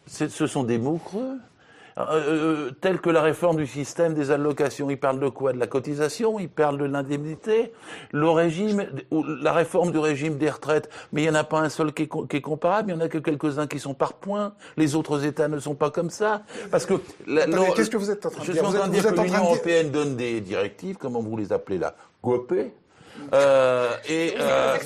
Ce 0.06 0.46
sont 0.46 0.64
des 0.64 0.78
mots 0.78 1.00
creux. 1.04 1.38
Euh, 1.98 2.02
euh, 2.10 2.70
tels 2.82 3.00
que 3.00 3.08
la 3.08 3.22
réforme 3.22 3.56
du 3.56 3.66
système 3.66 4.12
des 4.12 4.30
allocations. 4.30 4.90
Il 4.90 4.98
parle 4.98 5.18
de 5.18 5.30
quoi? 5.30 5.54
De 5.54 5.58
la 5.58 5.66
cotisation 5.66 6.38
Il 6.38 6.50
parle 6.50 6.76
de 6.76 6.84
l'indemnité? 6.84 7.72
Le 8.12 8.28
régime, 8.28 8.86
ou 9.10 9.24
la 9.24 9.54
réforme 9.54 9.92
du 9.92 9.98
régime 9.98 10.36
des 10.36 10.50
retraites. 10.50 10.90
Mais 11.12 11.22
il 11.22 11.24
n'y 11.24 11.30
en 11.30 11.40
a 11.40 11.44
pas 11.44 11.60
un 11.60 11.70
seul 11.70 11.94
qui 11.94 12.02
est, 12.02 12.40
comparable. 12.42 12.90
Il 12.90 12.96
n'y 12.96 13.02
en 13.02 13.04
a 13.04 13.08
que 13.08 13.16
quelques-uns 13.16 13.66
qui 13.66 13.78
sont 13.78 13.94
par 13.94 14.12
points. 14.12 14.52
Les 14.76 14.94
autres 14.94 15.24
États 15.24 15.48
ne 15.48 15.58
sont 15.58 15.74
pas 15.74 15.90
comme 15.90 16.10
ça. 16.10 16.42
Parce 16.70 16.84
que... 16.84 16.94
Qu'est-ce 17.74 17.88
que 17.88 17.96
vous 17.96 18.10
êtes 18.10 18.26
en 18.26 18.30
train 18.30 18.44
de 18.44 18.52
dire 18.52 18.54
Je 18.54 18.58
suis 18.58 18.76
en 18.76 18.78
train 18.78 18.88
de 18.88 18.92
dire 18.92 19.14
que 19.14 19.20
l'Union 19.20 19.44
européenne 19.44 19.90
donne 19.90 20.16
des 20.16 20.42
directives, 20.42 20.98
comment 20.98 21.20
vous 21.20 21.36
les 21.38 21.52
appelez 21.52 21.78
là? 21.78 21.94
GOPE 22.22 22.54
euh, 23.32 23.96
et, 24.10 24.34
euh, 24.38 24.76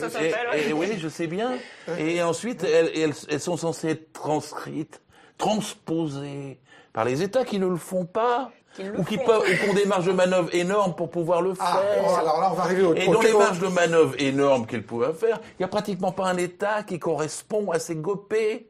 et, 0.55 0.73
oui, 0.73 0.93
je 0.99 1.09
sais 1.09 1.27
bien. 1.27 1.50
Et 1.99 2.23
ensuite, 2.23 2.62
elles, 2.62 3.12
elles, 3.29 3.41
sont 3.41 3.57
censées 3.57 3.89
être 3.89 4.12
transcrites, 4.12 5.00
transposées 5.41 6.59
par 6.93 7.05
les 7.05 7.23
États 7.23 7.45
qui 7.45 7.59
ne 7.59 7.67
le 7.67 7.77
font 7.77 8.05
pas. 8.05 8.51
ou 8.97 9.03
qui, 9.03 9.19
peuvent, 9.19 9.43
ou 9.43 9.71
ont 9.71 9.75
des 9.75 9.87
marges 9.87 10.07
de 10.07 10.13
manœuvre 10.13 10.49
énormes 10.55 10.95
pour 10.95 11.11
pouvoir 11.11 11.43
le 11.43 11.55
ah, 11.59 11.83
faire. 11.83 12.19
alors 12.19 12.41
là, 12.41 12.51
on 12.53 12.55
va 12.55 12.63
arriver 12.63 12.83
au 12.83 12.95
Et 12.95 13.07
dans 13.07 13.21
les 13.21 13.33
marges 13.33 13.59
de 13.59 13.67
manœuvre 13.67 14.15
énormes 14.19 14.67
qu'ils 14.67 14.85
pouvaient 14.85 15.13
faire, 15.13 15.41
il 15.43 15.63
n'y 15.63 15.65
a 15.65 15.69
pratiquement 15.69 16.13
pas 16.13 16.27
un 16.27 16.37
État 16.37 16.85
qui 16.85 16.99
correspond 16.99 17.73
à 17.73 17.81
ces 17.81 17.97
gopés. 17.97 18.67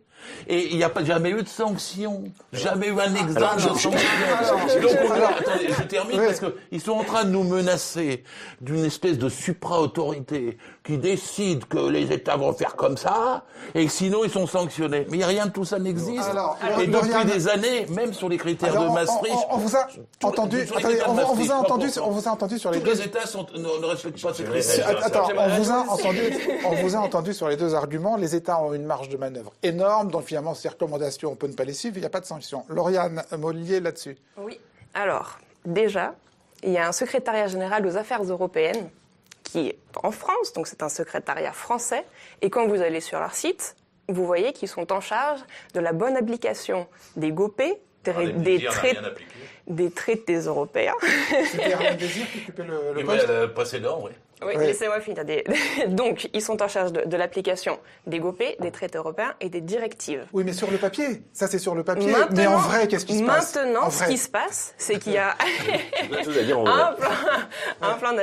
Et 0.49 0.69
il 0.71 0.77
n'y 0.77 0.85
a 0.85 0.91
pas 0.91 1.03
jamais 1.03 1.31
eu 1.31 1.43
de 1.43 1.49
sanction, 1.49 2.25
jamais 2.53 2.89
eu 2.89 3.01
un 3.01 3.15
exemple 3.15 3.57
de 3.57 3.61
sanction. 3.61 3.91
Donc 3.91 4.91
attendez, 5.39 5.69
je 5.71 5.83
termine 5.85 6.19
parce 6.19 6.41
qu'ils 6.41 6.81
sont 6.81 6.93
en 6.93 7.05
train 7.05 7.25
de 7.25 7.31
nous 7.31 7.43
menacer 7.43 8.25
d'une 8.61 8.85
espèce 8.85 9.17
de 9.17 9.31
supra-autorité 9.31 10.59
qui 10.83 10.99
décide 10.99 11.67
que 11.67 11.79
les 11.79 12.13
États 12.13 12.37
vont 12.37 12.53
faire 12.53 12.75
comme 12.75 12.97
ça 12.97 13.45
et 13.75 13.85
que 13.85 13.93
sinon 13.93 14.25
ils 14.25 14.31
sont 14.31 14.47
sanctionnés. 14.47 15.07
Mais 15.11 15.25
rien 15.25 15.47
de 15.47 15.53
tout 15.53 15.65
ça 15.65 15.79
n'existe. 15.79 16.31
et 16.81 16.87
depuis 16.87 17.25
des 17.27 17.49
années, 17.49 17.87
même 17.91 18.13
sur 18.15 18.29
les 18.29 18.39
critères 18.39 18.81
de 18.81 18.89
Maastricht, 18.89 19.37
on, 19.51 19.59
vous 19.59 19.77
a 19.77 19.87
entendu. 20.23 20.67
on, 21.07 21.35
vous 21.35 21.53
a 21.53 21.55
entendu. 21.57 21.89
On 22.03 22.11
vous 22.11 22.29
a 22.29 22.31
entendu 22.31 22.59
sur 22.59 22.71
les 22.71 22.81
deux. 22.81 22.93
les 22.93 23.03
États 23.03 23.27
sont, 23.27 23.47
ne, 23.55 23.87
respectent 23.87 24.23
pas 24.23 24.33
ces 24.33 24.45
critères. 24.45 25.05
Attends, 25.05 25.29
on 25.37 25.49
vous 25.49 25.71
a 25.71 25.79
entendu. 25.81 26.35
On 26.65 26.75
vous 26.77 26.97
a 26.97 26.99
entendu 26.99 27.35
sur 27.35 27.49
les 27.49 27.57
deux 27.57 27.75
arguments. 27.75 28.17
Les 28.17 28.35
États 28.35 28.63
ont 28.63 28.73
une 28.73 28.87
marge 28.87 29.09
de 29.09 29.17
manœuvre 29.17 29.53
énorme, 29.63 30.11
donc 30.11 30.25
finalement 30.25 30.55
ces 30.55 30.69
recommandations, 30.69 31.33
on 31.33 31.37
peut 31.37 31.49
ne 31.49 31.55
pas 31.55 31.65
les 31.65 31.75
suivre. 31.75 31.97
Il 31.97 32.01
n'y 32.01 32.07
a 32.07 32.11
pas 32.11 32.21
de 32.21 32.27
sanction. 32.27 32.65
Lauriane 32.69 33.23
Mollier 33.39 33.81
là-dessus. 33.81 34.17
Oui. 34.39 34.59
Alors 34.95 35.39
déjà, 35.65 36.15
il 36.63 36.73
y 36.73 36.79
a 36.79 36.89
un 36.89 36.93
secrétariat 36.93 37.49
général 37.49 37.87
aux 37.87 37.97
affaires 37.97 38.23
européennes 38.23 38.91
qui 39.43 39.69
est 39.69 39.79
en 40.03 40.11
France, 40.11 40.53
donc 40.53 40.67
c'est 40.67 40.83
un 40.83 40.89
secrétariat 40.89 41.53
français. 41.53 42.05
Et 42.43 42.51
quand 42.51 42.67
vous 42.67 42.81
allez 42.81 43.01
sur 43.01 43.19
leur 43.19 43.35
site, 43.35 43.77
vous 44.09 44.27
voyez 44.27 44.53
qu'ils 44.53 44.69
sont 44.69 44.93
en 44.93 45.01
charge 45.01 45.41
de 45.75 45.81
la 45.81 45.93
bonne 45.93 46.17
application 46.17 46.87
des 47.17 47.33
GOPE, 47.33 47.63
des, 48.05 48.13
ah, 48.17 48.27
des, 48.27 48.67
des, 49.67 49.91
traités 49.91 50.37
européens. 50.37 50.95
C'était 51.51 51.75
un 51.75 51.95
Désir 51.95 52.27
qui 52.31 52.39
occupait 52.39 52.65
le, 52.65 52.95
le 52.95 53.05
poste 53.05 53.29
le 53.29 53.53
précédent, 53.53 54.01
oui. 54.03 54.13
Oui, 54.45 54.55
laissez-moi 54.57 55.01
finir. 55.01 55.25
Donc, 55.89 56.29
ils 56.33 56.43
sont 56.43 56.63
en 56.63 56.69
charge 56.69 56.93
de, 56.93 57.17
l'application 57.17 57.79
des 58.07 58.21
GOP, 58.21 58.43
des 58.59 58.71
traités 58.71 58.99
européens 58.99 59.35
et 59.41 59.49
des 59.49 59.61
directives. 59.61 60.25
Oui, 60.33 60.45
mais 60.45 60.53
sur 60.53 60.71
le 60.71 60.79
papier. 60.79 61.23
Ça, 61.33 61.47
c'est 61.47 61.59
sur 61.59 61.75
le 61.75 61.85
papier. 61.85 62.15
mais 62.33 62.47
en 62.47 62.57
vrai, 62.57 62.89
qu'est-ce 62.89 63.07
qui 63.07 63.19
se 63.19 63.25
passe? 63.25 63.55
Maintenant, 63.57 63.91
ce 63.91 64.05
qui 64.05 64.17
se 64.17 64.29
passe, 64.29 64.75
c'est 64.79 64.99
qu'il 64.99 65.13
y 65.13 65.19
a 65.19 65.31
un, 67.83 67.95
plan, 67.95 68.17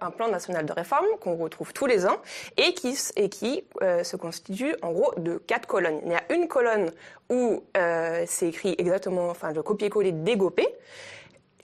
un, 0.00 0.10
plan, 0.10 0.28
national 0.28 0.66
de 0.66 0.72
réforme 0.72 1.06
qu'on 1.20 1.36
retrouve 1.36 1.72
tous 1.72 1.86
les 1.86 2.06
ans 2.06 2.16
et 2.56 2.74
qui, 2.74 2.98
et 3.16 3.28
qui 3.28 3.64
euh, 3.82 4.02
se 4.02 4.16
constitue 4.16 4.74
en 4.82 4.92
gros 4.92 5.12
de 5.16 5.36
quatre 5.46 5.66
colonnes. 5.66 6.00
Il 6.04 6.12
y 6.12 6.14
a 6.14 6.22
une 6.34 6.48
colonne 6.48 6.90
où 7.30 7.62
euh, 7.76 8.24
c'est 8.26 8.48
écrit 8.48 8.74
exactement, 8.78 9.28
enfin, 9.28 9.52
le 9.52 9.62
copier-coller 9.62 10.12
des 10.12 10.36
GOP 10.36 10.60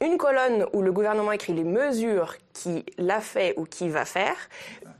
une 0.01 0.17
colonne 0.17 0.67
où 0.73 0.83
le 0.83 0.93
gouvernement 0.93 1.33
écrit 1.33 1.53
les 1.53 1.65
mesures 1.65 2.37
qu'il 2.53 2.85
a 3.11 3.21
fait 3.21 3.55
ou 3.57 3.65
qu'il 3.65 3.91
va 3.91 4.05
faire, 4.05 4.37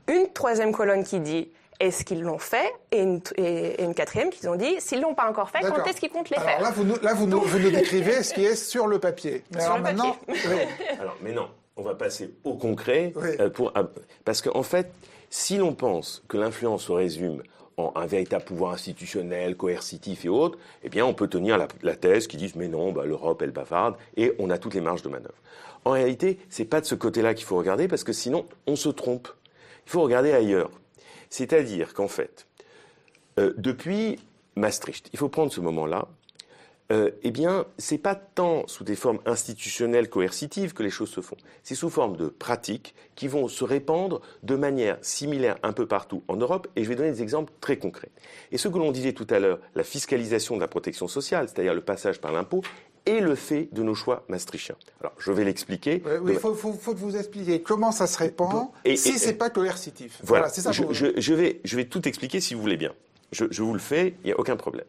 une 0.07 0.31
troisième 0.31 0.71
colonne 0.71 1.03
qui 1.03 1.19
dit 1.19 1.49
est-ce 1.79 2.05
qu'ils 2.05 2.21
l'ont 2.21 2.37
fait? 2.37 2.71
et 2.91 3.01
une, 3.01 3.93
quatrième 3.95 4.29
qui 4.29 4.47
ont 4.47 4.55
dit 4.55 4.75
s'ils 4.79 5.01
l'ont 5.01 5.15
pas 5.15 5.27
encore 5.27 5.49
fait, 5.49 5.61
quand 5.61 5.83
est-ce 5.85 5.99
qu'ils 5.99 6.11
comptent 6.11 6.29
les 6.29 6.39
faire 6.39 6.61
Là, 6.61 6.71
vous 6.71 6.83
nous, 6.83 6.95
là, 7.01 7.13
vous 7.13 7.25
nous, 7.25 7.41
décrivez 7.71 8.21
ce 8.21 8.33
qui 8.33 8.45
est 8.45 8.55
sur 8.55 8.87
le 8.87 8.99
papier. 8.99 9.43
Mais 9.51 9.61
sur 9.61 9.75
le 9.75 9.81
maintenant, 9.81 10.15
alors, 10.99 11.17
mais 11.21 11.31
non, 11.31 11.49
on 11.75 11.81
va 11.81 11.95
passer 11.95 12.33
au 12.43 12.53
concret 12.53 13.13
euh, 13.17 13.49
pour, 13.49 13.73
parce 14.23 14.41
qu'en 14.41 14.63
fait, 14.63 14.91
si 15.29 15.57
l'on 15.57 15.73
pense 15.73 16.23
que 16.27 16.37
l'influence 16.37 16.83
se 16.83 16.91
résume 16.91 17.41
un 17.95 18.05
véritable 18.05 18.43
pouvoir 18.43 18.73
institutionnel, 18.73 19.55
coercitif 19.55 20.25
et 20.25 20.29
autres, 20.29 20.57
eh 20.83 20.89
bien, 20.89 21.05
on 21.05 21.13
peut 21.13 21.27
tenir 21.27 21.57
la, 21.81 21.95
thèse 21.95 22.27
qui 22.27 22.37
dit 22.37 22.51
mais 22.55 22.67
non, 22.67 22.91
bah, 22.91 23.05
l'Europe, 23.05 23.41
elle 23.41 23.51
bavarde, 23.51 23.95
et 24.17 24.33
on 24.39 24.49
a 24.49 24.57
toutes 24.57 24.73
les 24.73 24.81
marges 24.81 25.01
de 25.01 25.09
manœuvre. 25.09 25.35
En 25.85 25.91
réalité, 25.91 26.39
c'est 26.49 26.65
pas 26.65 26.81
de 26.81 26.85
ce 26.85 26.95
côté-là 26.95 27.33
qu'il 27.33 27.45
faut 27.45 27.57
regarder, 27.57 27.87
parce 27.87 28.03
que 28.03 28.13
sinon, 28.13 28.45
on 28.67 28.75
se 28.75 28.89
trompe. 28.89 29.27
Il 29.87 29.91
faut 29.91 30.01
regarder 30.01 30.31
ailleurs. 30.31 30.71
C'est-à-dire 31.29 31.93
qu'en 31.93 32.07
fait, 32.07 32.45
euh, 33.39 33.53
depuis 33.57 34.19
Maastricht, 34.55 35.09
il 35.13 35.19
faut 35.19 35.29
prendre 35.29 35.51
ce 35.51 35.61
moment-là, 35.61 36.07
euh, 36.91 37.11
eh 37.23 37.31
bien, 37.31 37.65
c'est 37.77 37.97
pas 37.97 38.15
tant 38.15 38.67
sous 38.67 38.83
des 38.83 38.95
formes 38.95 39.19
institutionnelles 39.25 40.09
coercitives 40.09 40.73
que 40.73 40.83
les 40.83 40.89
choses 40.89 41.09
se 41.09 41.21
font. 41.21 41.37
C'est 41.63 41.75
sous 41.75 41.89
forme 41.89 42.17
de 42.17 42.27
pratiques 42.27 42.93
qui 43.15 43.29
vont 43.29 43.47
se 43.47 43.63
répandre 43.63 44.21
de 44.43 44.55
manière 44.55 44.97
similaire 45.01 45.57
un 45.63 45.71
peu 45.71 45.87
partout 45.87 46.21
en 46.27 46.35
Europe. 46.35 46.67
Et 46.75 46.83
je 46.83 46.89
vais 46.89 46.95
donner 46.95 47.11
des 47.11 47.21
exemples 47.21 47.53
très 47.61 47.77
concrets. 47.77 48.11
Et 48.51 48.57
ce 48.57 48.67
que 48.67 48.77
l'on 48.77 48.91
disait 48.91 49.13
tout 49.13 49.27
à 49.29 49.39
l'heure, 49.39 49.59
la 49.73 49.83
fiscalisation 49.83 50.55
de 50.55 50.61
la 50.61 50.67
protection 50.67 51.07
sociale, 51.07 51.47
c'est-à-dire 51.47 51.73
le 51.73 51.81
passage 51.81 52.19
par 52.19 52.33
l'impôt, 52.33 52.61
est 53.05 53.21
le 53.21 53.35
fait 53.35 53.69
de 53.71 53.83
nos 53.83 53.95
choix 53.95 54.25
maastrichtiens. 54.27 54.75
Alors, 54.99 55.13
je 55.17 55.31
vais 55.31 55.45
l'expliquer. 55.45 56.03
oui, 56.21 56.33
il 56.33 56.39
faut, 56.39 56.53
faut, 56.53 56.93
vous 56.93 57.15
expliquer 57.15 57.61
comment 57.61 57.91
ça 57.91 58.05
se 58.05 58.17
répand 58.17 58.67
et, 58.85 58.97
si 58.97 59.17
ce 59.17 59.27
n'est 59.27 59.33
pas 59.33 59.49
coercitif. 59.49 60.19
Voilà, 60.23 60.49
c'est 60.49 60.61
ça. 60.61 60.71
Je, 60.71 60.83
je, 60.91 61.33
vais, 61.33 61.61
je 61.63 61.75
vais 61.77 61.85
tout 61.85 62.07
expliquer 62.07 62.41
si 62.41 62.53
vous 62.53 62.61
voulez 62.61 62.77
bien. 62.77 62.93
Je, 63.31 63.45
je 63.49 63.63
vous 63.63 63.73
le 63.73 63.79
fais, 63.79 64.15
il 64.23 64.27
n'y 64.27 64.33
a 64.33 64.39
aucun 64.39 64.57
problème. 64.57 64.85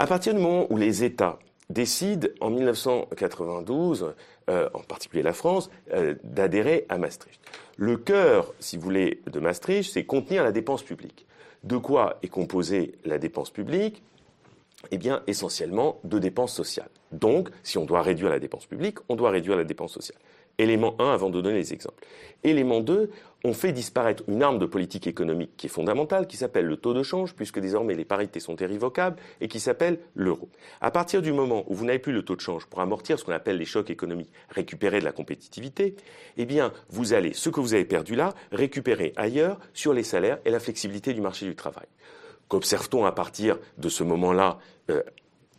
À 0.00 0.06
partir 0.06 0.32
du 0.32 0.40
moment 0.40 0.66
où 0.70 0.78
les 0.78 1.04
États 1.04 1.38
décident, 1.68 2.26
en 2.40 2.48
1992, 2.48 4.14
euh, 4.48 4.70
en 4.72 4.78
particulier 4.78 5.22
la 5.22 5.34
France, 5.34 5.68
euh, 5.92 6.14
d'adhérer 6.24 6.86
à 6.88 6.96
Maastricht. 6.96 7.38
Le 7.76 7.98
cœur, 7.98 8.54
si 8.60 8.78
vous 8.78 8.82
voulez, 8.82 9.20
de 9.30 9.38
Maastricht, 9.40 9.92
c'est 9.92 10.04
contenir 10.04 10.42
la 10.42 10.52
dépense 10.52 10.82
publique. 10.82 11.26
De 11.64 11.76
quoi 11.76 12.16
est 12.22 12.28
composée 12.28 12.94
la 13.04 13.18
dépense 13.18 13.50
publique? 13.50 14.02
Eh 14.90 14.96
bien, 14.96 15.22
essentiellement 15.26 16.00
de 16.04 16.18
dépenses 16.18 16.54
sociales. 16.54 16.88
Donc, 17.12 17.50
si 17.62 17.76
on 17.76 17.84
doit 17.84 18.00
réduire 18.00 18.30
la 18.30 18.38
dépense 18.38 18.64
publique, 18.64 18.96
on 19.10 19.16
doit 19.16 19.28
réduire 19.28 19.58
la 19.58 19.64
dépense 19.64 19.92
sociale. 19.92 20.18
Élément 20.58 20.94
1 20.98 21.12
avant 21.12 21.30
de 21.30 21.40
donner 21.40 21.56
les 21.56 21.72
exemples. 21.72 22.04
Élément 22.42 22.80
2, 22.80 23.10
on 23.44 23.54
fait 23.54 23.72
disparaître 23.72 24.22
une 24.28 24.42
arme 24.42 24.58
de 24.58 24.66
politique 24.66 25.06
économique 25.06 25.56
qui 25.56 25.66
est 25.66 25.70
fondamentale, 25.70 26.26
qui 26.26 26.36
s'appelle 26.36 26.66
le 26.66 26.76
taux 26.76 26.92
de 26.92 27.02
change, 27.02 27.34
puisque 27.34 27.58
désormais 27.58 27.94
les 27.94 28.04
parités 28.04 28.40
sont 28.40 28.56
irrévocables, 28.56 29.16
et 29.40 29.48
qui 29.48 29.60
s'appelle 29.60 30.00
l'euro. 30.14 30.48
À 30.80 30.90
partir 30.90 31.22
du 31.22 31.32
moment 31.32 31.64
où 31.68 31.74
vous 31.74 31.84
n'avez 31.84 31.98
plus 31.98 32.12
le 32.12 32.22
taux 32.22 32.36
de 32.36 32.40
change 32.40 32.66
pour 32.66 32.80
amortir 32.80 33.18
ce 33.18 33.24
qu'on 33.24 33.32
appelle 33.32 33.56
les 33.56 33.64
chocs 33.64 33.90
économiques, 33.90 34.32
récupérer 34.50 35.00
de 35.00 35.04
la 35.04 35.12
compétitivité, 35.12 35.96
eh 36.36 36.44
bien, 36.44 36.72
vous 36.90 37.14
allez, 37.14 37.32
ce 37.32 37.48
que 37.48 37.60
vous 37.60 37.74
avez 37.74 37.84
perdu 37.84 38.14
là, 38.14 38.34
récupérer 38.52 39.12
ailleurs 39.16 39.58
sur 39.72 39.94
les 39.94 40.02
salaires 40.02 40.38
et 40.44 40.50
la 40.50 40.60
flexibilité 40.60 41.14
du 41.14 41.20
marché 41.20 41.46
du 41.46 41.56
travail. 41.56 41.86
Qu'observe-t-on 42.48 43.04
à 43.04 43.12
partir 43.12 43.58
de 43.78 43.88
ce 43.88 44.02
moment-là 44.02 44.58
euh, 44.90 45.02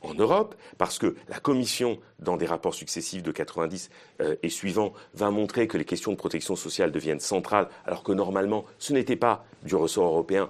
en 0.01 0.13
Europe, 0.13 0.55
parce 0.77 0.99
que 0.99 1.15
la 1.29 1.39
Commission, 1.39 1.99
dans 2.19 2.37
des 2.37 2.45
rapports 2.45 2.73
successifs 2.73 3.23
de 3.23 3.31
90 3.31 3.89
euh, 4.21 4.35
et 4.43 4.49
suivants, 4.49 4.93
va 5.13 5.31
montrer 5.31 5.67
que 5.67 5.77
les 5.77 5.85
questions 5.85 6.11
de 6.11 6.17
protection 6.17 6.55
sociale 6.55 6.91
deviennent 6.91 7.19
centrales, 7.19 7.69
alors 7.85 8.03
que 8.03 8.11
normalement, 8.11 8.65
ce 8.79 8.93
n'était 8.93 9.15
pas 9.15 9.45
du 9.63 9.75
ressort 9.75 10.05
européen, 10.05 10.49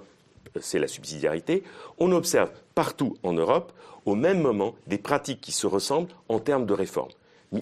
euh, 0.56 0.60
c'est 0.62 0.78
la 0.78 0.88
subsidiarité. 0.88 1.62
On 1.98 2.12
observe 2.12 2.50
partout 2.74 3.16
en 3.22 3.32
Europe, 3.32 3.72
au 4.06 4.14
même 4.14 4.40
moment, 4.40 4.74
des 4.86 4.98
pratiques 4.98 5.40
qui 5.40 5.52
se 5.52 5.66
ressemblent 5.66 6.10
en 6.28 6.40
termes 6.40 6.66
de 6.66 6.74
réforme. 6.74 7.10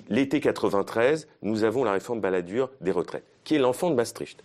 L'été 0.09 0.41
93, 0.41 1.27
nous 1.43 1.65
avons 1.65 1.83
la 1.83 1.93
réforme 1.93 2.21
baladure 2.21 2.71
des 2.81 2.93
retraites, 2.93 3.25
qui 3.43 3.57
est 3.57 3.59
l'enfant 3.59 3.91
de 3.91 3.97
Maastricht. 3.97 4.43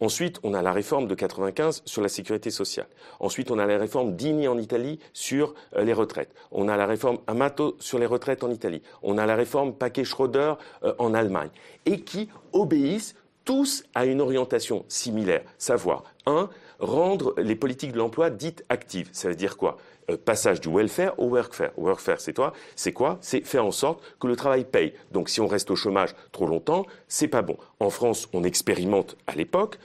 Ensuite, 0.00 0.38
on 0.44 0.54
a 0.54 0.62
la 0.62 0.72
réforme 0.72 1.08
de 1.08 1.14
95 1.14 1.82
sur 1.84 2.02
la 2.02 2.08
sécurité 2.08 2.50
sociale. 2.50 2.86
Ensuite, 3.18 3.50
on 3.50 3.58
a 3.58 3.66
la 3.66 3.78
réforme 3.78 4.14
Dini 4.14 4.46
en 4.46 4.56
Italie 4.58 5.00
sur 5.12 5.54
euh, 5.76 5.82
les 5.82 5.92
retraites. 5.92 6.32
On 6.52 6.68
a 6.68 6.76
la 6.76 6.86
réforme 6.86 7.18
Amato 7.26 7.76
sur 7.80 7.98
les 7.98 8.06
retraites 8.06 8.44
en 8.44 8.50
Italie. 8.50 8.82
On 9.02 9.18
a 9.18 9.26
la 9.26 9.34
réforme 9.34 9.72
Paquet 9.72 10.04
Schroeder 10.04 10.54
euh, 10.84 10.94
en 10.98 11.14
Allemagne. 11.14 11.50
Et 11.84 12.00
qui 12.00 12.28
obéissent 12.52 13.16
tous 13.44 13.84
à 13.94 14.04
une 14.04 14.20
orientation 14.20 14.84
similaire. 14.88 15.42
Savoir, 15.58 16.04
un, 16.26 16.48
rendre 16.78 17.34
les 17.38 17.56
politiques 17.56 17.92
de 17.92 17.98
l'emploi 17.98 18.30
dites 18.30 18.64
actives. 18.68 19.08
Ça 19.12 19.28
veut 19.28 19.34
dire 19.34 19.56
quoi? 19.56 19.78
Passage 20.16 20.60
du 20.60 20.68
welfare 20.68 21.18
au 21.18 21.26
workfare. 21.26 21.70
Workfare, 21.76 22.20
c'est 22.20 22.32
toi, 22.32 22.52
c'est 22.76 22.92
quoi? 22.92 23.18
C'est 23.20 23.42
faire 23.42 23.64
en 23.64 23.72
sorte 23.72 24.02
que 24.20 24.26
le 24.26 24.36
travail 24.36 24.64
paye. 24.64 24.94
Donc, 25.12 25.28
si 25.28 25.40
on 25.40 25.46
reste 25.46 25.70
au 25.70 25.76
chômage 25.76 26.14
trop 26.32 26.46
longtemps, 26.46 26.86
c'est 27.08 27.28
pas 27.28 27.42
bon. 27.42 27.56
En 27.80 27.90
France, 27.90 28.28
on 28.32 28.44
expérimente 28.44 29.16
à 29.26 29.34
l'époque. 29.34 29.78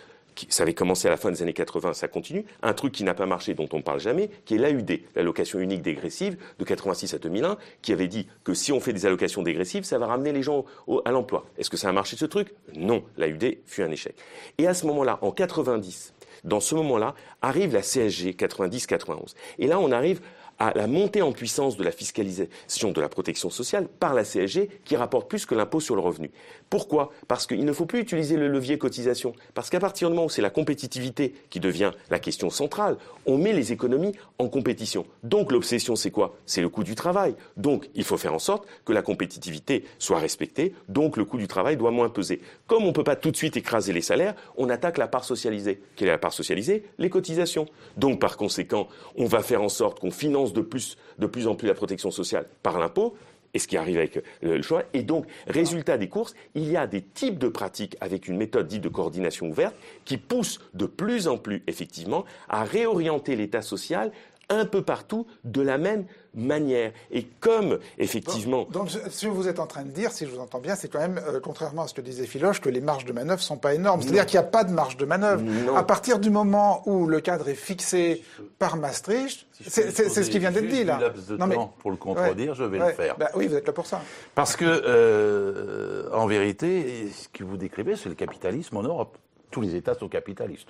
Ça 0.49 0.63
avait 0.63 0.73
commencé 0.73 1.07
à 1.07 1.11
la 1.11 1.17
fin 1.17 1.29
des 1.29 1.43
années 1.43 1.53
80, 1.53 1.93
ça 1.93 2.07
continue. 2.07 2.43
Un 2.63 2.73
truc 2.73 2.91
qui 2.91 3.03
n'a 3.03 3.13
pas 3.13 3.27
marché, 3.27 3.53
dont 3.53 3.69
on 3.71 3.77
ne 3.77 3.81
parle 3.83 3.99
jamais, 3.99 4.31
qui 4.45 4.55
est 4.55 4.57
l'AUD, 4.57 5.01
l'allocation 5.15 5.59
unique 5.59 5.83
dégressive 5.83 6.37
de 6.57 6.63
86 6.65 7.13
à 7.13 7.19
2001, 7.19 7.57
qui 7.83 7.93
avait 7.93 8.07
dit 8.07 8.27
que 8.43 8.55
si 8.55 8.71
on 8.71 8.79
fait 8.79 8.93
des 8.93 9.05
allocations 9.05 9.43
dégressives, 9.43 9.83
ça 9.83 9.99
va 9.99 10.07
ramener 10.07 10.31
les 10.31 10.41
gens 10.41 10.65
à 11.05 11.11
l'emploi. 11.11 11.45
Est-ce 11.59 11.69
que 11.69 11.77
ça 11.77 11.89
a 11.89 11.91
marché 11.91 12.17
ce 12.17 12.25
truc? 12.25 12.51
Non, 12.75 13.03
l'AUD 13.15 13.59
fut 13.67 13.83
un 13.83 13.91
échec. 13.91 14.15
Et 14.57 14.65
à 14.65 14.73
ce 14.73 14.87
moment-là, 14.87 15.19
en 15.21 15.31
90, 15.31 16.13
dans 16.43 16.59
ce 16.59 16.75
moment-là, 16.75 17.15
arrive 17.41 17.73
la 17.73 17.81
CSG 17.81 18.31
90-91. 18.31 19.33
Et 19.59 19.67
là, 19.67 19.79
on 19.79 19.91
arrive 19.91 20.21
à 20.59 20.73
la 20.75 20.87
montée 20.87 21.21
en 21.21 21.31
puissance 21.31 21.77
de 21.77 21.83
la 21.83 21.91
fiscalisation 21.91 22.91
de 22.91 23.01
la 23.01 23.09
protection 23.09 23.49
sociale 23.49 23.87
par 23.87 24.13
la 24.13 24.23
CSG 24.23 24.69
qui 24.85 24.95
rapporte 24.95 25.29
plus 25.29 25.45
que 25.45 25.55
l'impôt 25.55 25.79
sur 25.79 25.95
le 25.95 26.01
revenu. 26.01 26.31
Pourquoi? 26.69 27.11
Parce 27.27 27.45
qu'il 27.45 27.65
ne 27.65 27.73
faut 27.73 27.85
plus 27.85 27.99
utiliser 27.99 28.35
le 28.35 28.47
levier 28.47 28.77
cotisation. 28.77 29.33
Parce 29.53 29.69
qu'à 29.69 29.79
partir 29.79 30.09
du 30.09 30.15
moment 30.15 30.25
où 30.25 30.29
c'est 30.29 30.41
la 30.41 30.49
compétitivité 30.49 31.35
qui 31.49 31.59
devient 31.59 31.91
la 32.09 32.19
question 32.19 32.49
centrale, 32.49 32.97
on 33.25 33.37
met 33.37 33.53
les 33.53 33.71
économies 33.71 34.13
en 34.39 34.47
compétition. 34.47 35.05
Donc 35.23 35.51
l'obsession, 35.51 35.95
c'est 35.95 36.11
quoi? 36.11 36.35
C'est 36.45 36.61
le 36.61 36.69
coût 36.69 36.83
du 36.83 36.95
travail. 36.95 37.35
Donc 37.57 37.89
il 37.93 38.03
faut 38.03 38.17
faire 38.17 38.33
en 38.33 38.39
sorte 38.39 38.67
que 38.85 38.93
la 38.93 39.01
compétitivité 39.01 39.85
soit 39.99 40.19
respectée. 40.19 40.73
Donc 40.89 41.17
le 41.17 41.25
coût 41.25 41.37
du 41.37 41.47
travail 41.47 41.77
doit 41.77 41.91
moins 41.91 42.09
peser. 42.09 42.41
Comme 42.67 42.83
on 42.83 42.87
ne 42.87 42.93
peut 42.93 43.03
pas 43.03 43.15
tout 43.15 43.31
de 43.31 43.37
suite 43.37 43.55
écraser 43.55 43.93
les 43.93 44.01
salaires, 44.01 44.35
on 44.57 44.69
attaque 44.69 44.97
la 44.97 45.07
part 45.07 45.25
socialisée. 45.25 45.81
Quelle 45.95 46.07
est 46.07 46.11
la 46.11 46.17
part 46.17 46.33
socialisée? 46.33 46.85
Les 46.97 47.09
cotisations. 47.09 47.67
Donc 47.97 48.19
par 48.19 48.35
conséquent, 48.35 48.87
on 49.15 49.25
va 49.25 49.41
faire 49.41 49.61
en 49.61 49.69
sorte 49.69 49.99
qu'on 49.99 50.11
finance 50.11 50.42
de 50.51 50.61
plus, 50.61 50.97
de 51.19 51.27
plus 51.27 51.47
en 51.47 51.55
plus 51.55 51.69
la 51.69 51.73
protection 51.73 52.11
sociale 52.11 52.45
par 52.61 52.77
l'impôt, 52.79 53.15
et 53.53 53.59
ce 53.59 53.67
qui 53.67 53.77
arrive 53.77 53.97
avec 53.97 54.23
le 54.41 54.61
choix. 54.61 54.83
Et 54.93 55.03
donc, 55.03 55.27
résultat 55.47 55.97
des 55.97 56.09
courses, 56.09 56.33
il 56.55 56.69
y 56.69 56.75
a 56.75 56.87
des 56.87 57.01
types 57.01 57.37
de 57.37 57.47
pratiques 57.47 57.95
avec 58.01 58.27
une 58.27 58.35
méthode 58.35 58.67
dite 58.67 58.81
de 58.81 58.89
coordination 58.89 59.47
ouverte 59.47 59.75
qui 60.05 60.17
poussent 60.17 60.59
de 60.73 60.85
plus 60.85 61.27
en 61.27 61.37
plus, 61.37 61.63
effectivement, 61.67 62.25
à 62.49 62.63
réorienter 62.63 63.35
l'État 63.35 63.61
social 63.61 64.11
un 64.49 64.65
peu 64.65 64.81
partout 64.81 65.25
de 65.43 65.61
la 65.61 65.77
même 65.77 66.05
manière. 66.35 66.91
Et 67.11 67.23
comme, 67.39 67.79
effectivement... 67.97 68.65
Donc, 68.71 68.89
ce 68.89 69.25
que 69.25 69.31
vous 69.31 69.47
êtes 69.47 69.59
en 69.59 69.67
train 69.67 69.83
de 69.83 69.91
dire, 69.91 70.11
si 70.11 70.25
je 70.25 70.31
vous 70.31 70.39
entends 70.39 70.59
bien, 70.59 70.75
c'est 70.75 70.87
quand 70.87 70.99
même, 70.99 71.19
euh, 71.27 71.39
contrairement 71.39 71.83
à 71.83 71.87
ce 71.87 71.93
que 71.93 72.01
disait 72.01 72.25
Philoche, 72.25 72.59
que 72.59 72.69
les 72.69 72.81
marges 72.81 73.05
de 73.05 73.13
manœuvre 73.13 73.39
ne 73.39 73.43
sont 73.43 73.57
pas 73.57 73.73
énormes. 73.73 74.01
C'est-à-dire 74.01 74.25
qu'il 74.25 74.39
n'y 74.39 74.45
a 74.45 74.49
pas 74.49 74.63
de 74.63 74.71
marge 74.71 74.97
de 74.97 75.05
manœuvre. 75.05 75.43
À 75.75 75.83
partir 75.83 76.19
du 76.19 76.29
moment 76.29 76.81
où 76.87 77.07
le 77.07 77.19
cadre 77.19 77.49
est 77.49 77.55
fixé 77.55 78.23
par 78.59 78.77
Maastricht, 78.77 79.45
c'est 79.61 79.91
ce 79.91 80.29
qui 80.29 80.39
vient 80.39 80.51
d'être 80.51 80.67
dit, 80.67 80.83
là. 80.83 80.99
non, 81.37 81.47
mais... 81.47 81.57
pour 81.79 81.91
le 81.91 81.97
contredire, 81.97 82.55
je 82.55 82.63
vais 82.63 82.79
le 82.79 82.93
faire. 82.93 83.17
Bah, 83.17 83.29
oui, 83.35 83.47
vous 83.47 83.55
êtes 83.55 83.67
là 83.67 83.73
pour 83.73 83.85
ça. 83.85 84.01
Parce 84.35 84.55
que, 84.55 84.65
euh, 84.65 86.09
en 86.13 86.25
vérité, 86.25 87.09
ce 87.11 87.27
que 87.29 87.43
vous 87.43 87.57
décrivez, 87.57 87.95
c'est 87.95 88.09
le 88.09 88.15
capitalisme 88.15 88.77
en 88.77 88.83
Europe. 88.83 89.17
Tous 89.51 89.61
les 89.61 89.75
États 89.75 89.93
sont 89.93 90.09
capitalistes 90.09 90.69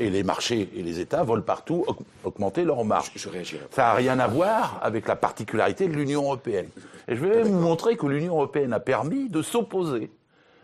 et 0.00 0.10
les 0.10 0.24
marchés 0.24 0.68
et 0.74 0.82
les 0.82 0.98
États 0.98 1.22
veulent 1.22 1.44
partout 1.44 1.84
augmenter 2.24 2.64
leurs 2.64 2.84
marges. 2.84 3.12
Ça 3.70 3.82
n'a 3.82 3.94
rien 3.94 4.18
à 4.18 4.26
voir 4.26 4.80
avec 4.82 5.06
la 5.06 5.14
particularité 5.14 5.86
de 5.86 5.92
l'Union 5.92 6.22
européenne. 6.22 6.68
Et 7.06 7.14
je 7.14 7.24
vais 7.24 7.42
vous 7.42 7.58
montrer 7.58 7.96
que 7.96 8.06
l'Union 8.06 8.34
européenne 8.34 8.72
a 8.72 8.80
permis 8.80 9.28
de 9.28 9.42
s'opposer 9.42 10.10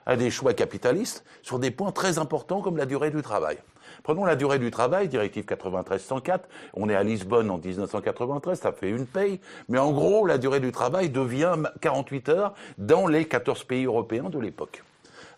à 0.07 0.17
des 0.17 0.31
choix 0.31 0.55
capitalistes 0.55 1.25
sur 1.43 1.59
des 1.59 1.71
points 1.71 1.93
très 1.93 2.19
importants 2.19 2.63
comme 2.63 2.77
la 2.77 2.87
durée 2.87 3.11
du 3.11 3.23
travail. 3.23 3.59
Prenons 4.03 4.25
la 4.25 4.37
durée 4.37 4.59
du 4.59 4.71
travail, 4.71 5.09
directive 5.09 5.45
93-104. 5.45 6.41
On 6.75 6.89
est 6.89 6.95
à 6.95 7.03
Lisbonne 7.03 7.51
en 7.51 7.59
1993, 7.59 8.61
ça 8.61 8.73
fait 8.73 8.89
une 8.89 9.07
paye. 9.07 9.41
Mais 9.69 9.79
en 9.79 9.93
gros, 9.93 10.27
la 10.27 10.39
durée 10.39 10.61
du 10.61 10.73
travail 10.73 11.11
devient 11.11 11.55
48 11.81 12.29
heures 12.29 12.55
dans 12.79 13.07
les 13.07 13.27
14 13.27 13.65
pays 13.65 13.85
européens 13.85 14.31
de 14.31 14.39
l'époque. 14.39 14.83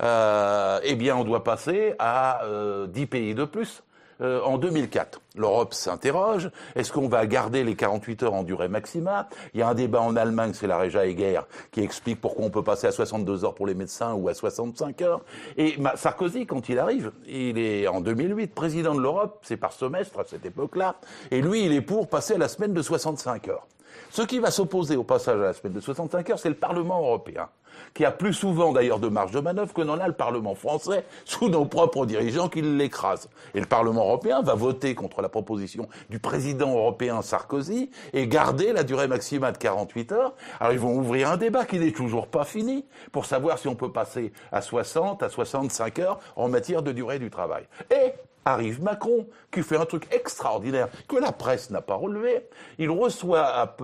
Euh, 0.03 0.81
eh 0.85 0.95
bien, 0.95 1.17
on 1.17 1.25
doit 1.25 1.43
passer 1.43 1.95
à 1.99 2.43
10 2.43 2.47
euh, 2.47 3.07
pays 3.07 3.35
de 3.35 3.45
plus. 3.45 3.83
Euh, 4.21 4.41
en 4.43 4.59
2004. 4.59 5.21
L'Europe 5.37 5.75
s'interroge. 5.75 6.51
Est-ce 6.75 6.93
qu'on 6.93 7.07
va 7.07 7.25
garder 7.27 7.63
les 7.63 7.77
48 7.77 8.25
heures 8.25 8.35
en 8.35 8.43
durée 8.43 8.67
maximale 8.67 9.27
Il 9.55 9.61
y 9.61 9.63
a 9.63 9.69
un 9.69 9.75
débat 9.75 10.01
en 10.01 10.17
Allemagne, 10.17 10.51
c'est 10.55 10.67
la 10.67 10.77
Réja 10.77 11.07
Heger, 11.07 11.47
qui 11.71 11.83
explique 11.83 12.21
pourquoi 12.21 12.45
on 12.45 12.51
peut 12.51 12.65
passer 12.65 12.89
à 12.89 12.91
62 12.91 13.45
heures 13.45 13.55
pour 13.55 13.69
les 13.69 13.75
médecins 13.75 14.15
ou 14.15 14.29
à 14.29 14.35
65 14.35 15.03
heures. 15.03 15.21
Et 15.57 15.77
Sarkozy, 15.95 16.47
quand 16.47 16.69
il 16.69 16.81
arrive, 16.81 17.13
il 17.29 17.59
est 17.59 17.87
en 17.87 18.01
2008 18.01 18.55
président 18.55 18.93
de 18.93 19.01
l'Europe, 19.01 19.39
c'est 19.43 19.57
par 19.57 19.73
semestre 19.73 20.19
à 20.19 20.25
cette 20.25 20.45
époque-là, 20.45 20.97
et 21.31 21.41
lui, 21.41 21.65
il 21.67 21.73
est 21.73 21.81
pour 21.81 22.09
passer 22.09 22.35
à 22.35 22.39
la 22.39 22.49
semaine 22.49 22.73
de 22.73 22.83
65 22.83 23.47
heures. 23.47 23.69
Ce 24.11 24.23
qui 24.23 24.39
va 24.39 24.51
s'opposer 24.51 24.97
au 24.97 25.05
passage 25.05 25.39
à 25.39 25.45
la 25.45 25.53
semaine 25.53 25.75
de 25.75 25.81
65 25.81 26.31
heures, 26.31 26.39
c'est 26.39 26.49
le 26.49 26.55
Parlement 26.55 26.99
européen, 27.01 27.49
qui 27.94 28.05
a 28.05 28.11
plus 28.11 28.35
souvent 28.35 28.72
d'ailleurs 28.72 28.98
de 28.98 29.09
marge 29.09 29.33
de 29.33 29.40
manœuvre 29.40 29.72
que 29.72 29.83
n'en 29.83 29.98
a 29.98 30.07
le 30.07 30.14
Parlement 30.14 30.55
français, 30.55 31.05
sous 31.24 31.48
nos 31.48 31.64
propres 31.64 32.07
dirigeants 32.07 32.48
qui 32.48 32.62
l'écrasent. 32.62 33.29
Et 33.55 33.61
le 33.61 33.66
Parlement 33.66 34.05
européen 34.05 34.42
va 34.42 34.55
voter 34.55 34.94
contre 34.94 35.22
la 35.22 35.29
proposition 35.29 35.88
du 36.11 36.18
président 36.18 36.72
européen 36.72 37.22
Sarkozy 37.22 37.90
et 38.12 38.27
garder 38.27 38.72
la 38.72 38.83
durée 38.83 39.09
maximale 39.09 39.53
de 39.53 39.59
48 39.59 40.12
heures. 40.12 40.35
Alors 40.61 40.72
ils 40.72 40.79
vont 40.79 40.96
ouvrir 40.96 41.31
un 41.31 41.37
débat 41.37 41.64
qui 41.64 41.79
n'est 41.79 41.92
toujours 41.92 42.29
pas 42.29 42.44
fini 42.44 42.85
pour 43.12 43.27
savoir 43.27 43.59
si 43.59 43.68
on 43.68 43.74
peut 43.74 43.92
passer 43.92 44.33
à 44.53 44.62
60, 44.62 45.22
à 45.22 45.29
65 45.29 45.98
heures 45.98 46.18
en 46.37 46.48
matière 46.48 46.83
de 46.83 46.92
durée 46.92 47.18
du 47.18 47.31
travail. 47.31 47.64
Et 47.90 48.12
arrive 48.44 48.83
Macron, 48.83 49.27
qui 49.53 49.62
fait 49.62 49.77
un 49.77 49.85
truc 49.85 50.12
extraordinaire 50.12 50.88
que 51.07 51.16
la 51.16 51.33
presse 51.33 51.70
n'a 51.70 51.81
pas 51.81 51.94
relevé. 51.94 52.48
Il 52.79 52.90
reçoit 52.90 53.44
à 53.44 53.77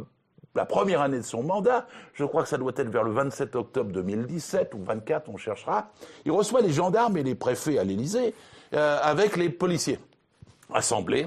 la 0.54 0.64
première 0.64 1.00
année 1.00 1.18
de 1.18 1.22
son 1.22 1.42
mandat, 1.42 1.86
je 2.12 2.24
crois 2.24 2.42
que 2.42 2.48
ça 2.48 2.58
doit 2.58 2.72
être 2.76 2.88
vers 2.88 3.02
le 3.02 3.12
27 3.12 3.56
octobre 3.56 3.90
2017 3.92 4.74
ou 4.74 4.84
24, 4.84 5.28
on 5.28 5.36
cherchera, 5.36 5.90
il 6.24 6.32
reçoit 6.32 6.60
les 6.60 6.72
gendarmes 6.72 7.16
et 7.16 7.22
les 7.22 7.34
préfets 7.34 7.78
à 7.78 7.84
l'Élysée 7.84 8.34
euh, 8.74 8.98
avec 9.02 9.36
les 9.36 9.50
policiers 9.50 9.98
assemblés. 10.72 11.26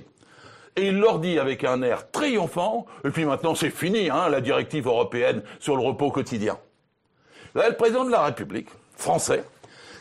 Et 0.75 0.87
il 0.87 0.99
leur 0.99 1.19
dit 1.19 1.39
avec 1.39 1.63
un 1.63 1.81
air 1.81 2.11
triomphant, 2.11 2.85
et 3.03 3.09
puis 3.09 3.25
maintenant 3.25 3.55
c'est 3.55 3.71
fini, 3.71 4.09
hein, 4.09 4.29
la 4.29 4.41
directive 4.41 4.87
européenne 4.87 5.41
sur 5.59 5.75
le 5.75 5.81
repos 5.81 6.11
quotidien. 6.11 6.57
Là, 7.55 7.69
le 7.69 7.75
président 7.75 8.05
de 8.05 8.11
la 8.11 8.21
République, 8.21 8.69
français, 8.95 9.43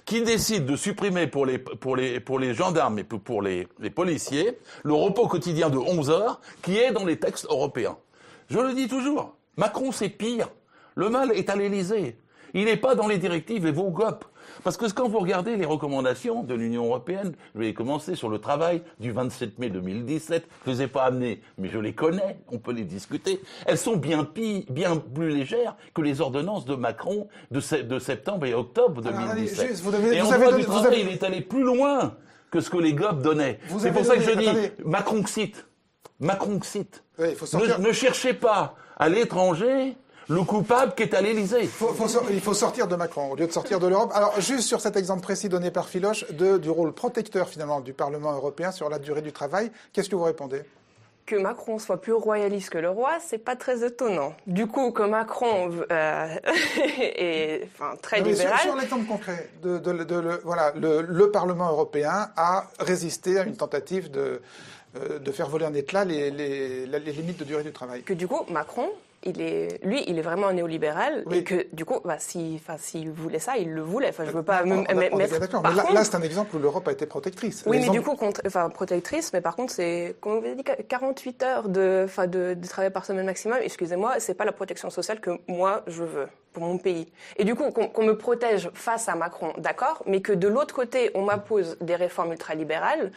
qui 0.04 0.22
décide 0.22 0.66
de 0.66 0.76
supprimer 0.76 1.26
pour 1.26 1.46
les, 1.46 2.54
gendarmes 2.54 2.98
et 3.00 3.04
pour 3.04 3.42
les, 3.42 3.66
les 3.80 3.90
policiers 3.90 4.56
le 4.84 4.92
repos 4.92 5.26
quotidien 5.26 5.68
de 5.68 5.78
11 5.78 6.10
heures 6.10 6.40
qui 6.62 6.78
est 6.78 6.92
dans 6.92 7.04
les 7.04 7.18
textes 7.18 7.46
européens. 7.50 7.96
Je 8.48 8.59
le 8.59 8.74
dis 8.74 8.88
toujours, 8.88 9.37
Macron 9.56 9.92
c'est 9.92 10.09
pire. 10.09 10.48
Le 10.94 11.11
mal 11.11 11.32
est 11.32 11.50
à 11.50 11.56
l'Élysée. 11.56 12.18
Il 12.54 12.64
n'est 12.64 12.76
pas 12.76 12.94
dans 12.94 13.06
les 13.06 13.18
directives 13.18 13.66
et 13.66 13.72
vos 13.72 13.90
GOP. 13.90 14.24
Parce 14.64 14.76
que 14.76 14.90
quand 14.90 15.09
vous 15.09 15.18
regardez 15.18 15.56
les 15.56 15.66
recommandations 15.66 16.42
de 16.42 16.54
l'Union 16.54 16.87
européenne, 16.87 17.35
je 17.54 17.61
vais 17.61 17.74
commencer 17.74 18.14
sur 18.14 18.28
le 18.28 18.38
travail 18.38 18.82
du 18.98 19.12
27 19.12 19.59
mai 19.59 19.68
2017, 19.68 20.46
je 20.64 20.70
ne 20.70 20.74
les 20.76 20.82
ai 20.82 20.87
pas 20.87 21.04
amenées, 21.04 21.42
mais 21.59 21.68
je 21.68 21.78
les 21.78 21.92
connais, 21.92 22.38
on 22.48 22.59
peut 22.59 22.72
les 22.72 22.85
discuter. 22.85 23.42
Elles 23.66 23.76
sont 23.76 23.96
bien, 23.96 24.26
bien 24.70 24.96
plus 24.96 25.30
légères 25.30 25.76
que 25.92 26.00
les 26.00 26.20
ordonnances 26.20 26.64
de 26.64 26.76
Macron 26.76 27.28
de, 27.50 27.61
septembre 27.98 28.46
et 28.46 28.54
octobre 28.54 29.02
2017. 29.02 29.85
et 30.12 30.22
on 30.22 30.30
voit 30.30 30.52
du 30.52 30.64
travail, 30.64 31.00
il 31.02 31.09
est 31.09 31.22
allé 31.24 31.42
plus 31.42 31.62
loin 31.62 32.14
que 32.50 32.61
ce 32.61 32.70
que 32.70 32.78
les 32.78 32.94
GOP 32.94 33.20
donnaient. 33.20 33.59
C'est 33.78 33.92
pour 33.92 34.04
ça 34.04 34.16
que 34.16 34.22
je 34.22 34.38
dis, 34.38 34.48
Macron 34.85 35.26
cite. 35.26 35.65
Macron 36.20 36.61
cite. 36.62 37.02
ne, 37.18 37.92
cherchez 37.92 38.35
pas 38.35 38.74
à 38.96 39.09
l'étranger 39.09 39.96
le 40.29 40.42
coupable 40.42 40.94
qui 40.94 41.05
est 41.05 41.14
à 41.14 41.20
l'Élysée. 41.20 41.68
il 42.31 42.40
faut 42.40 42.55
sortir 42.55 42.88
de 42.88 42.96
Macron 42.96 43.31
au 43.31 43.37
lieu 43.37 43.46
de 43.46 43.52
sortir 43.52 43.79
de 43.79 43.87
l'Europe. 43.87 44.11
Alors, 44.14 44.40
juste 44.40 44.66
sur 44.66 44.81
cet 44.81 44.96
exemple 44.96 45.22
précis 45.22 45.48
donné 45.48 45.70
par 45.70 45.88
Philoche 45.88 46.31
de, 46.33 46.59
du 46.59 46.70
rôle 46.70 46.92
protecteur 46.92 47.48
finalement 47.48 47.81
du 47.81 47.92
Parlement 47.92 48.33
européen 48.33 48.72
sur 48.72 48.88
la 48.88 48.98
durée 48.98 49.22
du 49.22 49.33
travail, 49.33 49.70
qu'est-ce 49.92 50.09
que 50.09 50.16
vous 50.16 50.24
répondez? 50.24 50.62
Que 51.26 51.37
Macron 51.37 51.81
soit 51.81 52.00
plus 52.00 52.12
royaliste 52.12 52.70
que 52.70 52.79
le 52.79 52.88
roi, 52.88 53.18
c'est 53.20 53.38
pas 53.38 53.57
très 53.57 53.85
étonnant. 53.85 54.35
Du 54.46 54.68
coup, 54.68 54.92
que 54.92 55.02
Macron 55.02 55.72
euh, 55.90 56.26
est 56.96 57.64
enfin, 57.64 57.96
très 58.00 58.20
libéral. 58.20 58.61
Sur, 58.61 58.76
l'exemple 58.76 59.07
concret, 59.07 59.50
de, 59.61 59.79
de, 59.79 60.40
voilà, 60.44 60.72
le, 60.76 61.31
Parlement 61.33 61.68
européen 61.68 62.31
a 62.37 62.68
résisté 62.79 63.40
à 63.40 63.42
une 63.42 63.57
tentative 63.57 64.09
de, 64.09 64.40
euh, 64.96 65.18
de 65.18 65.32
faire 65.32 65.48
voler 65.48 65.66
en 65.66 65.74
éclat 65.74 66.04
les, 66.04 66.30
les, 66.30 66.87
les 66.87 67.12
limites 67.12 67.38
de 67.38 67.44
durée 67.44 67.62
du 67.62 67.72
travail. 67.72 68.02
Que 68.02 68.14
du 68.14 68.26
coup, 68.28 68.44
Macron 68.50 68.90
il 69.26 69.40
est, 69.40 69.85
lui, 69.85 70.04
il 70.06 70.18
est 70.18 70.22
vraiment 70.22 70.46
un 70.46 70.52
néolibéral 70.52 71.24
et 71.30 71.42
que 71.42 71.66
du 71.72 71.85
coup, 71.85 72.00
bah, 72.04 72.16
s'il 72.18 72.61
si, 72.78 73.06
voulait 73.06 73.38
ça, 73.38 73.56
il 73.56 73.72
le 73.72 73.82
voulait. 73.82 74.09
Enfin, 74.11 74.24
je 74.24 74.30
veux 74.30 74.42
pas 74.42 74.64
me 74.64 74.76
mettre. 74.94 75.38
D'accord, 75.38 75.62
mais 75.62 75.94
là, 75.94 76.04
c'est 76.04 76.14
un 76.14 76.22
exemple 76.22 76.56
où 76.56 76.59
l'Europe 76.59 76.87
a 76.88 76.92
été 76.92 77.06
protectrice. 77.06 77.64
Oui, 77.66 77.80
mais 77.80 77.90
du 77.90 78.02
coup, 78.02 78.14
contre, 78.14 78.40
enfin, 78.46 78.68
protectrice, 78.70 79.32
mais 79.32 79.40
par 79.40 79.56
contre, 79.56 79.72
c'est, 79.72 80.16
comme 80.20 80.38
vous 80.38 80.46
avez 80.46 80.54
dit, 80.54 80.64
48 80.88 81.42
heures 81.42 81.68
de, 81.68 82.02
enfin, 82.04 82.26
de, 82.26 82.54
de 82.54 82.68
travail 82.68 82.90
par 82.90 83.04
semaine 83.04 83.26
maximum. 83.26 83.59
Excusez-moi, 83.62 84.14
c'est 84.18 84.35
pas 84.35 84.44
la 84.44 84.52
protection 84.52 84.90
sociale 84.90 85.20
que 85.20 85.30
moi 85.48 85.82
je 85.87 86.04
veux 86.04 86.28
pour 86.56 86.64
mon 86.64 86.78
pays. 86.78 87.06
Et 87.37 87.44
du 87.44 87.54
coup, 87.54 87.70
qu'on 87.70 88.02
me 88.02 88.16
protège 88.16 88.70
face 88.72 89.11
à 89.11 89.14
Macron, 89.14 89.52
d'accord, 89.59 90.02
mais 90.06 90.22
que 90.22 90.32
de 90.32 90.48
l'autre 90.48 90.74
côté, 90.74 91.11
on 91.14 91.20
m'impose 91.20 91.76
des 91.82 91.96
réformes 91.96 92.32
ultralibérales, 92.32 93.12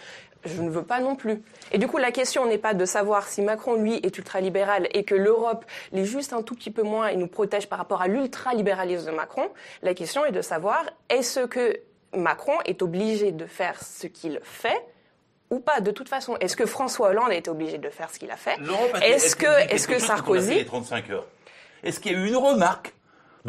je 0.46 0.62
ne 0.62 0.70
veux 0.70 0.84
pas 0.84 1.00
non 1.00 1.16
plus. 1.16 1.42
Et 1.72 1.78
du 1.78 1.88
coup, 1.88 1.98
la 1.98 2.12
question 2.12 2.46
n'est 2.46 2.58
pas 2.58 2.74
de 2.74 2.86
savoir 2.86 3.28
si 3.28 3.42
Macron, 3.42 3.76
lui, 3.76 3.96
est 4.04 4.18
ultralibéral 4.18 4.88
et 4.92 5.04
que 5.04 5.16
l'Europe 5.16 5.66
l'est 5.92 6.06
juste 6.06 6.34
un 6.34 6.42
tout 6.42 6.56
petit 6.56 6.72
peu 6.72 6.84
moins 6.84 7.08
et 7.08 7.16
nous 7.16 7.28
protège 7.28 7.68
par 7.68 7.78
rapport 7.78 8.02
à 8.02 8.08
l'ultralibéralisme 8.08 9.08
de 9.08 9.16
Macron. 9.16 9.50
La 9.82 9.94
question 9.94 10.26
est 10.26 10.32
de 10.32 10.42
savoir 10.42 10.84
est-ce 11.10 11.42
que 11.42 11.78
Macron 12.16 12.54
est 12.66 12.82
obligé 12.82 13.32
de 13.32 13.46
faire 13.46 13.84
ce 13.84 14.08
qu'il 14.08 14.40
fait 14.44 14.82
ou 15.50 15.60
pas 15.60 15.82
de 15.82 15.92
toute 15.92 16.10
façon? 16.10 16.38
Est-ce 16.38 16.56
que 16.56 16.66
François 16.66 17.10
Hollande 17.10 17.32
a 17.32 17.36
été 17.36 17.50
obligé 17.50 17.78
de 17.78 17.90
faire 17.90 18.10
ce 18.10 18.20
qu'il 18.20 18.32
a 18.32 18.38
fait? 18.38 18.58
Est-ce 19.04 19.36
que, 19.36 19.74
est-ce 19.74 19.88
que 19.88 20.00
Sarkozy... 20.00 20.66
Est-ce 21.82 22.00
qu'il 22.00 22.12
y 22.12 22.16
a 22.16 22.18
eu 22.18 22.28
une 22.28 22.36
remarque 22.36 22.94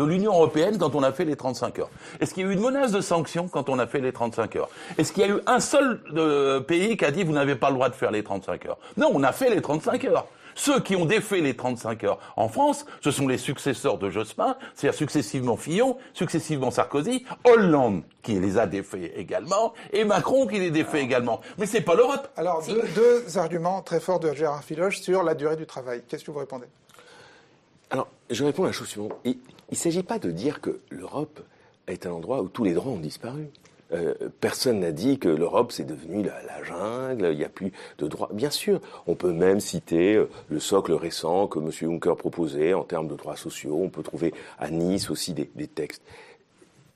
de 0.00 0.10
l'Union 0.10 0.32
européenne 0.32 0.78
quand 0.78 0.94
on 0.94 1.02
a 1.02 1.12
fait 1.12 1.24
les 1.24 1.36
35 1.36 1.78
heures 1.78 1.90
Est-ce 2.20 2.34
qu'il 2.34 2.44
y 2.44 2.46
a 2.46 2.50
eu 2.50 2.54
une 2.54 2.60
menace 2.60 2.92
de 2.92 3.00
sanctions 3.00 3.48
quand 3.48 3.68
on 3.68 3.78
a 3.78 3.86
fait 3.86 4.00
les 4.00 4.12
35 4.12 4.56
heures? 4.56 4.68
Est-ce 4.98 5.12
qu'il 5.12 5.22
y 5.22 5.26
a 5.26 5.28
eu 5.28 5.40
un 5.46 5.60
seul 5.60 6.00
euh, 6.16 6.60
pays 6.60 6.96
qui 6.96 7.04
a 7.04 7.10
dit 7.10 7.22
vous 7.22 7.32
n'avez 7.32 7.54
pas 7.54 7.68
le 7.68 7.74
droit 7.74 7.88
de 7.88 7.94
faire 7.94 8.10
les 8.10 8.22
35 8.22 8.66
heures? 8.66 8.78
Non, 8.96 9.10
on 9.12 9.22
a 9.22 9.32
fait 9.32 9.50
les 9.50 9.60
35 9.60 10.04
heures. 10.06 10.26
Ceux 10.54 10.80
qui 10.80 10.96
ont 10.96 11.04
défait 11.04 11.40
les 11.40 11.54
35 11.54 12.04
heures 12.04 12.18
en 12.36 12.48
France, 12.48 12.84
ce 13.02 13.10
sont 13.10 13.28
les 13.28 13.38
successeurs 13.38 13.98
de 13.98 14.10
Jospin, 14.10 14.56
c'est-à-dire 14.74 14.98
successivement 14.98 15.56
Fillon, 15.56 15.96
successivement 16.12 16.70
Sarkozy, 16.70 17.24
Hollande 17.44 18.02
qui 18.22 18.34
les 18.34 18.58
a 18.58 18.66
défaits 18.66 19.12
également, 19.16 19.72
et 19.92 20.04
Macron 20.04 20.46
qui 20.46 20.58
les 20.58 20.70
défait 20.70 21.00
également. 21.00 21.40
Mais 21.58 21.66
c'est 21.66 21.80
pas 21.80 21.94
l'Europe. 21.94 22.28
Alors, 22.36 22.62
deux, 22.66 22.82
deux, 22.94 23.38
arguments 23.38 23.80
très 23.80 24.00
forts 24.00 24.20
de 24.20 24.34
Gérard 24.34 24.64
Filoche 24.64 25.00
sur 25.00 25.22
la 25.22 25.34
durée 25.34 25.56
du 25.56 25.66
travail. 25.66 26.02
Qu'est-ce 26.08 26.24
que 26.24 26.30
vous 26.30 26.40
répondez? 26.40 26.66
Alors, 27.90 28.08
je 28.30 28.44
réponds 28.44 28.64
à 28.64 28.66
la 28.66 28.72
chose 28.72 28.88
suivante. 28.88 29.12
Il 29.24 29.36
ne 29.70 29.76
s'agit 29.76 30.04
pas 30.04 30.18
de 30.18 30.30
dire 30.30 30.60
que 30.60 30.80
l'Europe 30.90 31.40
est 31.88 32.06
un 32.06 32.12
endroit 32.12 32.40
où 32.40 32.48
tous 32.48 32.62
les 32.62 32.72
droits 32.72 32.92
ont 32.92 33.00
disparu. 33.00 33.48
Euh, 33.92 34.14
personne 34.40 34.78
n'a 34.78 34.92
dit 34.92 35.18
que 35.18 35.28
l'Europe 35.28 35.72
c'est 35.72 35.84
devenu 35.84 36.22
la, 36.22 36.62
jungle, 36.62 37.30
il 37.32 37.38
n'y 37.38 37.44
a 37.44 37.48
plus 37.48 37.72
de 37.98 38.06
droits. 38.06 38.28
Bien 38.32 38.50
sûr, 38.50 38.80
on 39.08 39.16
peut 39.16 39.32
même 39.32 39.58
citer 39.58 40.14
euh, 40.14 40.28
le 40.48 40.60
socle 40.60 40.92
récent 40.92 41.48
que 41.48 41.58
M. 41.58 41.72
Juncker 41.72 42.14
proposait 42.16 42.72
en 42.72 42.84
termes 42.84 43.08
de 43.08 43.16
droits 43.16 43.34
sociaux. 43.34 43.80
On 43.82 43.88
peut 43.88 44.04
trouver 44.04 44.32
à 44.60 44.70
Nice 44.70 45.10
aussi 45.10 45.34
des 45.34 45.66
textes 45.66 46.04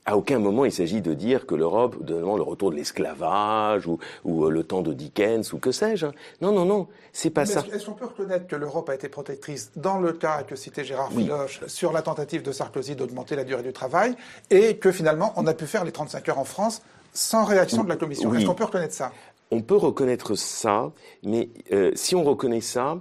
à 0.05 0.17
aucun 0.17 0.39
moment 0.39 0.65
il 0.65 0.71
s'agit 0.71 1.01
de 1.01 1.13
dire 1.13 1.45
que 1.45 1.55
l'Europe 1.55 2.03
demande 2.03 2.37
le 2.37 2.43
retour 2.43 2.71
de 2.71 2.75
l'esclavage 2.75 3.87
ou, 3.87 3.99
ou, 4.23 4.45
euh, 4.45 4.49
le 4.49 4.63
temps 4.63 4.81
de 4.81 4.93
Dickens 4.93 5.53
ou 5.53 5.57
que 5.57 5.71
sais-je. 5.71 6.07
Non, 6.41 6.51
non, 6.51 6.65
non, 6.65 6.87
c'est 7.11 7.31
pas 7.31 7.45
ça. 7.45 7.63
Est-ce 7.73 7.87
qu'on 7.87 7.93
peut 7.93 8.05
reconnaître 8.05 8.47
que 8.47 8.55
l'Europe 8.55 8.89
a 8.89 8.95
été 8.95 9.09
protectrice 9.09 9.71
dans 9.75 9.99
le 9.99 10.13
cas 10.13 10.43
que 10.43 10.55
citait 10.55 10.83
Gérard 10.83 11.09
oui. 11.15 11.29
sur 11.67 11.91
la 11.91 12.01
tentative 12.01 12.43
de 12.43 12.51
Sarkozy 12.51 12.95
d'augmenter 12.95 13.35
la 13.35 13.43
durée 13.43 13.63
du 13.63 13.73
travail 13.73 14.15
et 14.49 14.77
que 14.77 14.91
finalement 14.91 15.33
on 15.35 15.47
a 15.47 15.53
pu 15.53 15.65
faire 15.65 15.83
les 15.83 15.91
35 15.91 16.29
heures 16.29 16.39
en 16.39 16.45
France 16.45 16.81
sans 17.13 17.45
réaction 17.45 17.83
de 17.83 17.89
la 17.89 17.95
Commission? 17.95 18.33
Est-ce 18.33 18.45
qu'on 18.45 18.55
peut 18.55 18.65
reconnaître 18.65 18.93
ça? 18.93 19.11
On 19.51 19.61
peut 19.61 19.75
reconnaître 19.75 20.35
ça, 20.35 20.91
mais 21.23 21.49
euh, 21.71 21.91
si 21.95 22.15
on 22.15 22.23
reconnaît 22.23 22.61
ça, 22.61 22.97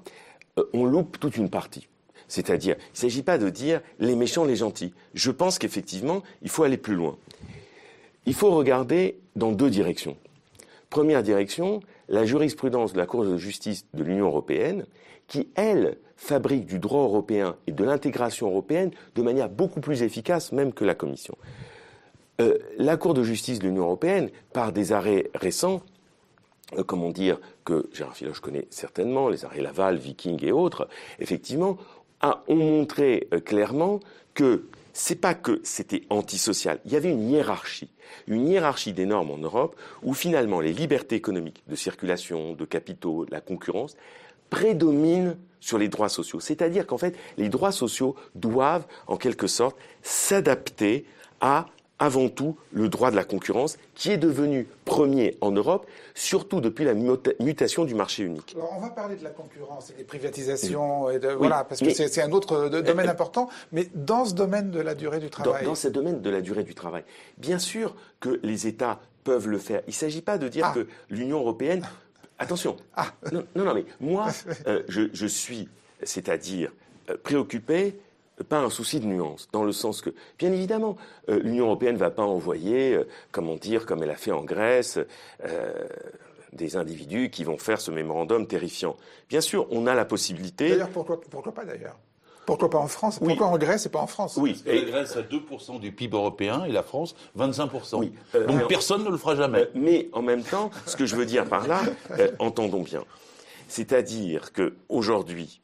euh, 0.58 0.64
on 0.72 0.84
loupe 0.84 1.18
toute 1.18 1.36
une 1.36 1.50
partie. 1.50 1.88
C'est-à-dire, 2.28 2.76
il 2.78 2.92
ne 2.92 2.98
s'agit 2.98 3.22
pas 3.22 3.38
de 3.38 3.50
dire 3.50 3.80
les 3.98 4.16
méchants, 4.16 4.44
les 4.44 4.56
gentils. 4.56 4.92
Je 5.14 5.30
pense 5.30 5.58
qu'effectivement, 5.58 6.22
il 6.42 6.48
faut 6.48 6.64
aller 6.64 6.76
plus 6.76 6.94
loin. 6.94 7.16
Il 8.26 8.34
faut 8.34 8.50
regarder 8.50 9.18
dans 9.36 9.52
deux 9.52 9.70
directions. 9.70 10.16
Première 10.90 11.22
direction, 11.22 11.80
la 12.08 12.24
jurisprudence 12.24 12.92
de 12.92 12.98
la 12.98 13.06
Cour 13.06 13.24
de 13.24 13.36
justice 13.36 13.86
de 13.94 14.04
l'Union 14.04 14.26
européenne, 14.26 14.86
qui, 15.26 15.48
elle, 15.54 15.96
fabrique 16.16 16.66
du 16.66 16.78
droit 16.78 17.02
européen 17.02 17.56
et 17.66 17.72
de 17.72 17.84
l'intégration 17.84 18.48
européenne 18.48 18.90
de 19.14 19.22
manière 19.22 19.48
beaucoup 19.48 19.80
plus 19.80 20.02
efficace 20.02 20.52
même 20.52 20.72
que 20.72 20.84
la 20.84 20.94
Commission. 20.94 21.36
Euh, 22.40 22.58
la 22.78 22.96
Cour 22.96 23.14
de 23.14 23.22
justice 23.22 23.58
de 23.58 23.66
l'Union 23.66 23.84
européenne, 23.84 24.30
par 24.52 24.72
des 24.72 24.92
arrêts 24.92 25.30
récents, 25.34 25.82
euh, 26.78 26.82
comment 26.82 27.10
dire, 27.10 27.38
que 27.64 27.88
Gérard 27.92 28.16
Filoche 28.16 28.40
connaît 28.40 28.66
certainement, 28.70 29.28
les 29.28 29.44
arrêts 29.44 29.60
Laval, 29.60 29.96
Viking 29.96 30.44
et 30.44 30.52
autres, 30.52 30.88
effectivement, 31.18 31.76
ont 32.48 32.56
montré 32.56 33.28
euh, 33.32 33.40
clairement 33.40 34.00
que 34.34 34.64
c'est 34.92 35.20
pas 35.20 35.34
que 35.34 35.60
c'était 35.64 36.02
antisocial, 36.08 36.80
il 36.84 36.92
y 36.92 36.96
avait 36.96 37.10
une 37.10 37.28
hiérarchie, 37.28 37.90
une 38.28 38.46
hiérarchie 38.46 38.92
des 38.92 39.06
normes 39.06 39.30
en 39.30 39.38
Europe 39.38 39.76
où 40.02 40.14
finalement 40.14 40.60
les 40.60 40.72
libertés 40.72 41.16
économiques 41.16 41.64
de 41.68 41.74
circulation, 41.74 42.54
de 42.54 42.64
capitaux, 42.64 43.26
la 43.30 43.40
concurrence 43.40 43.96
prédominent 44.50 45.36
sur 45.58 45.78
les 45.78 45.88
droits 45.88 46.08
sociaux. 46.08 46.38
C'est-à-dire 46.40 46.86
qu'en 46.86 46.98
fait, 46.98 47.16
les 47.38 47.48
droits 47.48 47.72
sociaux 47.72 48.14
doivent 48.34 48.86
en 49.06 49.16
quelque 49.16 49.46
sorte 49.46 49.76
s'adapter 50.02 51.06
à 51.40 51.66
avant 51.98 52.28
tout 52.28 52.56
le 52.72 52.88
droit 52.88 53.10
de 53.10 53.16
la 53.16 53.24
concurrence, 53.24 53.76
qui 53.94 54.10
est 54.10 54.18
devenu 54.18 54.66
premier 54.84 55.36
en 55.40 55.52
Europe, 55.52 55.86
surtout 56.14 56.60
depuis 56.60 56.84
la 56.84 56.94
mutation 56.94 57.84
du 57.84 57.94
marché 57.94 58.24
unique. 58.24 58.54
Alors 58.56 58.74
on 58.76 58.80
va 58.80 58.90
parler 58.90 59.16
de 59.16 59.24
la 59.24 59.30
concurrence 59.30 59.90
et 59.90 59.94
des 59.94 60.04
privatisations, 60.04 61.10
et 61.10 61.18
de, 61.18 61.28
voilà, 61.28 61.64
parce 61.64 61.80
que 61.80 61.90
c'est 61.90 62.22
un 62.22 62.32
autre 62.32 62.68
domaine 62.68 63.08
important, 63.08 63.48
mais 63.72 63.88
dans 63.94 64.24
ce 64.24 64.34
domaine 64.34 64.70
de 64.70 64.80
la 64.80 64.94
durée 64.94 65.20
du 65.20 65.30
travail. 65.30 65.62
Dans, 65.62 65.70
dans 65.70 65.74
ce 65.74 65.88
domaine 65.88 66.20
de 66.20 66.30
la 66.30 66.40
durée 66.40 66.64
du 66.64 66.74
travail, 66.74 67.04
bien 67.38 67.58
sûr 67.58 67.94
que 68.20 68.40
les 68.42 68.66
États 68.66 69.00
peuvent 69.22 69.48
le 69.48 69.58
faire. 69.58 69.82
Il 69.86 69.90
ne 69.90 69.94
s'agit 69.94 70.22
pas 70.22 70.38
de 70.38 70.48
dire 70.48 70.66
ah. 70.66 70.74
que 70.74 70.86
l'Union 71.10 71.40
européenne... 71.40 71.86
Attention. 72.38 72.76
Ah. 72.96 73.12
Non, 73.32 73.44
non, 73.54 73.74
mais 73.74 73.84
moi, 74.00 74.26
euh, 74.66 74.82
je, 74.88 75.02
je, 75.12 75.26
suis, 75.26 75.68
c'est-à-dire 76.02 76.72
euh, 77.08 77.16
préoccupé 77.22 77.96
pas 78.42 78.58
un 78.58 78.70
souci 78.70 79.00
de 79.00 79.06
nuance, 79.06 79.48
dans 79.52 79.62
le 79.62 79.72
sens 79.72 80.00
que, 80.00 80.10
bien 80.38 80.52
évidemment, 80.52 80.96
euh, 81.28 81.38
l'Union 81.42 81.66
européenne 81.66 81.94
ne 81.94 82.00
va 82.00 82.10
pas 82.10 82.24
envoyer, 82.24 82.94
euh, 82.94 83.08
comment 83.30 83.54
dire, 83.54 83.86
comme 83.86 84.02
elle 84.02 84.10
a 84.10 84.16
fait 84.16 84.32
en 84.32 84.42
Grèce, 84.42 84.98
euh, 85.44 85.86
des 86.52 86.76
individus 86.76 87.30
qui 87.30 87.44
vont 87.44 87.58
faire 87.58 87.80
ce 87.80 87.90
mémorandum 87.90 88.46
terrifiant. 88.46 88.96
Bien 89.28 89.40
sûr, 89.40 89.66
on 89.70 89.86
a 89.86 89.94
la 89.94 90.04
possibilité. 90.04 90.70
D'ailleurs, 90.70 90.90
pourquoi, 90.90 91.20
pas 91.54 91.64
d'ailleurs? 91.64 91.96
Pourquoi 92.46 92.68
pas 92.68 92.78
en 92.78 92.88
France? 92.88 93.18
Pourquoi 93.18 93.46
en 93.46 93.56
Grèce 93.56 93.86
et 93.86 93.88
pas 93.88 94.00
en 94.00 94.06
France? 94.06 94.36
Oui, 94.36 94.62
la 94.66 94.82
Grèce 94.82 95.16
a 95.16 95.22
2% 95.22 95.80
du 95.80 95.92
PIB 95.92 96.14
européen 96.14 96.64
et 96.64 96.72
la 96.72 96.82
France 96.82 97.14
25%. 97.38 97.96
Oui. 97.98 98.12
Donc 98.46 98.68
personne 98.68 99.02
ne 99.02 99.10
le 99.10 99.16
fera 99.16 99.34
jamais. 99.34 99.68
mais 99.74 100.08
en 100.12 100.22
même 100.22 100.42
temps, 100.42 100.70
ce 100.86 100.96
que 100.96 101.06
je 101.06 101.16
veux 101.16 101.24
dire 101.24 101.46
par 101.46 101.66
là, 101.66 101.80
entendons 102.38 102.82
bien. 102.82 103.02
C'est-à-dire 103.68 104.52
qu'aujourd'hui, 104.52 105.62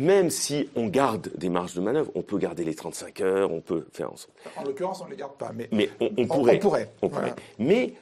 même 0.00 0.30
si 0.30 0.70
on 0.76 0.86
garde 0.86 1.30
des 1.36 1.50
marges 1.50 1.74
de 1.74 1.80
manœuvre, 1.82 2.10
on 2.14 2.22
peut 2.22 2.38
garder 2.38 2.64
les 2.64 2.74
35 2.74 3.20
heures, 3.20 3.52
on 3.52 3.60
peut 3.60 3.86
faire 3.92 4.10
en 4.10 4.16
sorte. 4.16 4.32
En 4.56 4.64
l'occurrence, 4.64 5.02
on 5.02 5.04
ne 5.04 5.10
les 5.10 5.16
garde 5.16 5.36
pas, 5.36 5.52
mais, 5.52 5.90
on, 6.00 6.26
pourrait. 6.26 6.58
On 7.02 7.08
pourrait. 7.10 7.34
Mais 7.58 7.92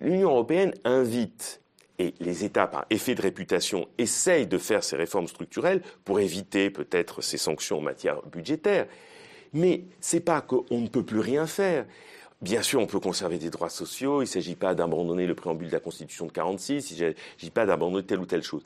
l'Union 0.00 0.30
européenne 0.30 0.74
invite 0.84 1.60
et 2.00 2.12
les 2.18 2.44
États, 2.44 2.66
par 2.66 2.86
effet 2.90 3.14
de 3.14 3.22
réputation, 3.22 3.86
essayent 3.98 4.48
de 4.48 4.58
faire 4.58 4.82
ces 4.82 4.96
réformes 4.96 5.28
structurelles 5.28 5.80
pour 6.04 6.18
éviter 6.18 6.70
peut-être 6.70 7.22
ces 7.22 7.38
sanctions 7.38 7.78
en 7.78 7.82
matière 7.82 8.20
budgétaire. 8.22 8.86
Mais 9.52 9.84
c'est 10.00 10.20
pas 10.20 10.40
qu'on 10.40 10.64
ne 10.80 10.88
peut 10.88 11.04
plus 11.04 11.20
rien 11.20 11.46
faire. 11.46 11.86
Bien 12.42 12.62
sûr, 12.62 12.80
on 12.80 12.86
peut 12.86 13.00
conserver 13.00 13.38
des 13.38 13.50
droits 13.50 13.70
sociaux. 13.70 14.22
Il 14.22 14.24
ne 14.24 14.30
s'agit 14.30 14.56
pas 14.56 14.74
d'abandonner 14.74 15.26
le 15.26 15.36
préambule 15.36 15.68
de 15.68 15.72
la 15.72 15.80
Constitution 15.80 16.26
de 16.26 16.32
46. 16.32 16.90
Il 16.90 17.06
ne 17.06 17.12
s'agit 17.38 17.50
pas 17.50 17.64
d'abandonner 17.64 18.04
telle 18.04 18.18
ou 18.18 18.26
telle 18.26 18.42
chose. 18.42 18.62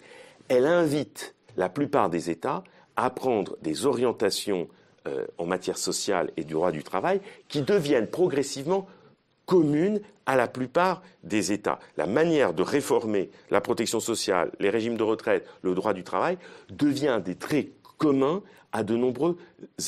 Elle 0.48 0.66
invite 0.66 1.34
la 1.56 1.68
plupart 1.68 2.10
des 2.10 2.30
États 2.30 2.64
à 2.96 3.10
prendre 3.10 3.56
des 3.62 3.86
orientations 3.86 4.68
euh, 5.06 5.26
en 5.38 5.46
matière 5.46 5.78
sociale 5.78 6.30
et 6.36 6.44
du 6.44 6.52
droit 6.52 6.72
du 6.72 6.82
travail 6.82 7.20
qui 7.48 7.62
deviennent 7.62 8.06
progressivement 8.06 8.86
communes 9.46 10.00
à 10.26 10.36
la 10.36 10.46
plupart 10.46 11.02
des 11.24 11.52
États. 11.52 11.80
La 11.96 12.06
manière 12.06 12.54
de 12.54 12.62
réformer 12.62 13.30
la 13.50 13.60
protection 13.60 14.00
sociale, 14.00 14.52
les 14.60 14.70
régimes 14.70 14.96
de 14.96 15.02
retraite, 15.02 15.48
le 15.62 15.74
droit 15.74 15.92
du 15.92 16.04
travail 16.04 16.38
devient 16.70 17.20
des 17.24 17.34
traits 17.34 17.70
communs 17.98 18.42
à 18.72 18.82
de 18.82 18.96
nombreux 18.96 19.36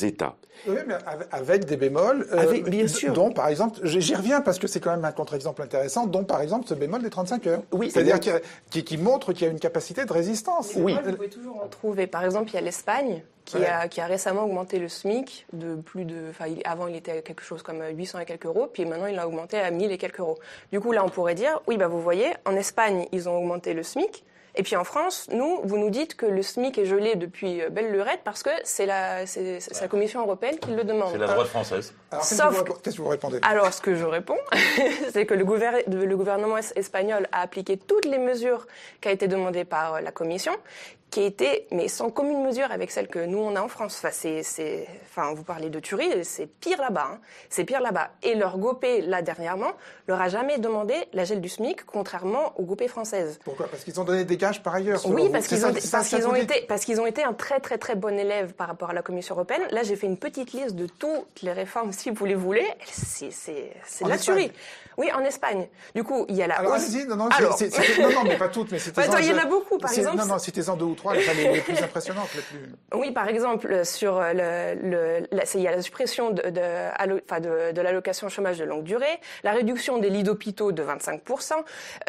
États. 0.01 0.35
Oui, 0.67 0.77
mais 0.87 0.95
avec 1.31 1.65
des 1.65 1.77
bémols. 1.77 2.27
Euh, 2.31 2.37
avec, 2.37 2.69
bien 2.69 2.87
sûr. 2.87 3.13
Dont, 3.13 3.31
par 3.31 3.47
exemple, 3.49 3.79
j'y 3.83 4.15
reviens 4.15 4.41
parce 4.41 4.59
que 4.59 4.67
c'est 4.67 4.79
quand 4.79 4.91
même 4.91 5.05
un 5.05 5.11
contre-exemple 5.11 5.61
intéressant, 5.61 6.07
dont, 6.07 6.23
par 6.23 6.41
exemple, 6.41 6.67
ce 6.67 6.73
bémol 6.73 7.01
des 7.01 7.09
35 7.09 7.47
heures. 7.47 7.61
Oui, 7.71 7.91
C'est-à-dire 7.91 8.19
qui, 8.69 8.83
qui, 8.83 8.97
montre 8.97 9.33
qu'il 9.33 9.45
y 9.45 9.49
a 9.49 9.51
une 9.51 9.59
capacité 9.59 10.05
de 10.05 10.13
résistance. 10.13 10.71
Oui. 10.75 10.95
Vous 11.03 11.13
pouvez 11.13 11.29
toujours 11.29 11.61
en 11.61 11.67
trouver. 11.67 12.07
Par 12.07 12.23
exemple, 12.23 12.51
il 12.51 12.55
y 12.55 12.57
a 12.57 12.61
l'Espagne 12.61 13.23
qui, 13.43 13.57
a, 13.57 13.87
qui 13.87 14.01
a 14.01 14.05
récemment 14.05 14.43
augmenté 14.43 14.79
le 14.79 14.87
SMIC 14.87 15.45
de 15.53 15.75
plus 15.75 16.05
de. 16.05 16.29
Enfin, 16.29 16.45
avant, 16.63 16.87
il 16.87 16.95
était 16.95 17.11
à 17.11 17.21
quelque 17.21 17.43
chose 17.43 17.61
comme 17.61 17.83
800 17.93 18.19
et 18.19 18.25
quelques 18.25 18.45
euros, 18.45 18.67
puis 18.71 18.85
maintenant, 18.85 19.07
il 19.07 19.19
a 19.19 19.27
augmenté 19.27 19.59
à 19.59 19.69
1000 19.71 19.91
et 19.91 19.97
quelques 19.97 20.19
euros. 20.19 20.39
Du 20.71 20.79
coup, 20.79 20.91
là, 20.91 21.03
on 21.03 21.09
pourrait 21.09 21.35
dire, 21.35 21.59
oui, 21.67 21.77
bah, 21.77 21.87
vous 21.87 22.01
voyez, 22.01 22.31
en 22.45 22.55
Espagne, 22.55 23.07
ils 23.11 23.27
ont 23.27 23.37
augmenté 23.37 23.73
le 23.73 23.83
SMIC. 23.83 24.23
Et 24.57 24.63
puis 24.63 24.75
en 24.75 24.83
France, 24.83 25.27
nous, 25.31 25.59
vous 25.63 25.77
nous 25.77 25.89
dites 25.89 26.15
que 26.15 26.25
le 26.25 26.41
SMIC 26.41 26.77
est 26.77 26.85
gelé 26.85 27.15
depuis 27.15 27.61
euh, 27.61 27.69
belle 27.69 27.91
lurette 27.91 28.21
parce 28.23 28.41
que 28.41 28.49
c'est 28.63 28.85
la, 28.85 29.25
c'est, 29.25 29.59
la 29.81 29.87
Commission 29.87 30.21
européenne 30.21 30.57
qui 30.59 30.71
le 30.71 30.83
demande. 30.83 31.11
C'est 31.11 31.17
la 31.17 31.27
droite 31.27 31.47
française. 31.47 31.93
Alors, 32.11 32.23
Sauf 32.23 32.63
qu'est-ce 32.81 32.97
que 32.97 33.01
vous 33.01 33.09
répondez? 33.09 33.39
Alors, 33.41 33.73
ce 33.73 33.81
que 33.81 33.95
je 33.95 34.05
réponds, 34.05 34.37
c'est 35.11 35.25
que 35.25 35.33
le, 35.33 35.45
le 36.05 36.17
gouvernement 36.17 36.57
espagnol 36.57 37.27
a 37.31 37.41
appliqué 37.41 37.77
toutes 37.77 38.05
les 38.05 38.17
mesures 38.17 38.67
qui 39.01 39.09
ont 39.09 39.11
été 39.11 39.27
demandées 39.27 39.65
par 39.65 39.95
euh, 39.95 40.01
la 40.01 40.11
Commission, 40.11 40.53
qui 41.15 41.21
était, 41.21 41.65
mais 41.71 41.87
sans 41.87 42.09
commune 42.09 42.43
mesure 42.43 42.69
avec 42.71 42.91
celle 42.91 43.07
que 43.07 43.25
nous 43.25 43.37
on 43.37 43.55
a 43.55 43.61
en 43.61 43.69
France. 43.69 43.95
Enfin, 43.99 44.09
c'est, 44.11 44.43
c'est, 44.43 44.85
enfin, 45.05 45.33
vous 45.33 45.43
parlez 45.43 45.69
de 45.69 45.79
tuerie, 45.79 46.25
c'est 46.25 46.45
pire 46.45 46.77
là-bas. 46.81 47.07
Hein. 47.13 47.19
C'est 47.49 47.63
pire 47.63 47.79
là-bas. 47.79 48.09
Et 48.21 48.35
leur 48.35 48.57
GOPÉ, 48.57 48.99
là 48.99 49.21
dernièrement, 49.21 49.71
leur 50.09 50.19
a 50.19 50.27
jamais 50.27 50.57
demandé 50.57 50.93
la 51.13 51.23
gel 51.23 51.39
du 51.39 51.47
SMIC, 51.47 51.85
contrairement 51.85 52.51
aux 52.57 52.63
GOPÉ 52.63 52.89
françaises. 52.89 53.39
Pourquoi? 53.45 53.67
Parce 53.69 53.85
qu'ils 53.85 53.97
ont 54.01 54.03
donné 54.03 54.25
des 54.25 54.35
gages 54.35 54.61
par 54.61 54.75
ailleurs. 54.75 54.99
Oui, 55.05 55.29
parce 55.31 55.47
qu'ils 55.47 55.65
ont, 55.65 55.71
parce 55.71 56.09
qu'ils 56.09 56.27
ont 56.27 56.35
été, 56.35 56.65
parce 56.67 56.83
qu'ils 56.83 56.99
ont 56.99 57.05
été 57.05 57.23
un 57.23 57.31
très 57.31 57.61
très 57.61 57.77
très 57.77 57.95
bon 57.95 58.19
élève 58.19 58.51
par 58.51 58.67
rapport 58.67 58.89
à 58.89 58.93
la 58.93 59.01
Commission 59.01 59.35
européenne. 59.35 59.61
Là, 59.71 59.83
j'ai 59.83 59.95
fait 59.95 60.07
une 60.07 60.17
petite 60.17 60.51
liste 60.51 60.75
de 60.75 60.85
toutes 60.85 61.43
les 61.43 61.53
réformes, 61.53 61.93
si 61.93 62.09
vous 62.09 62.25
les 62.25 62.35
voulez. 62.35 62.67
C'est, 62.91 63.31
c'est, 63.31 63.71
c'est 63.87 64.03
de 64.03 64.09
la 64.09 64.17
tuerie. 64.17 64.51
Oui, 64.97 65.09
en 65.13 65.21
Espagne. 65.21 65.67
Du 65.93 66.03
coup, 66.03 66.25
il 66.29 66.35
y 66.35 66.41
a 66.41 66.47
la 66.47 66.59
Alors, 66.59 66.73
hausse. 66.73 66.93
Non 67.07 67.15
non, 67.15 67.27
Alors... 67.27 67.59
non, 67.99 68.11
non, 68.11 68.23
mais 68.23 68.37
pas 68.37 68.47
toutes, 68.47 68.71
mais 68.71 68.79
c'était. 68.79 69.01
il 69.19 69.25
y 69.25 69.33
en 69.33 69.37
a 69.37 69.45
beaucoup, 69.45 69.77
par 69.77 69.91
exemple. 69.91 70.17
Non, 70.17 70.25
non, 70.25 70.39
citez-en 70.39 70.75
deux 70.75 70.85
ou 70.85 70.95
trois, 70.95 71.04
Oui, 72.93 73.11
par 73.11 73.27
exemple, 73.27 73.85
sur 73.85 74.19
le, 74.19 74.75
le 74.81 75.27
la, 75.31 75.43
il 75.53 75.61
y 75.61 75.67
a 75.67 75.71
la 75.71 75.81
suppression 75.81 76.31
de, 76.31 76.41
de, 76.41 77.39
de, 77.39 77.71
de 77.71 77.81
l'allocation 77.81 78.29
chômage 78.29 78.57
de 78.57 78.65
longue 78.65 78.83
durée, 78.83 79.19
la 79.43 79.51
réduction 79.51 79.97
des 79.97 80.09
lits 80.09 80.23
d'hôpitaux 80.23 80.71
de 80.71 80.83
25 80.83 81.21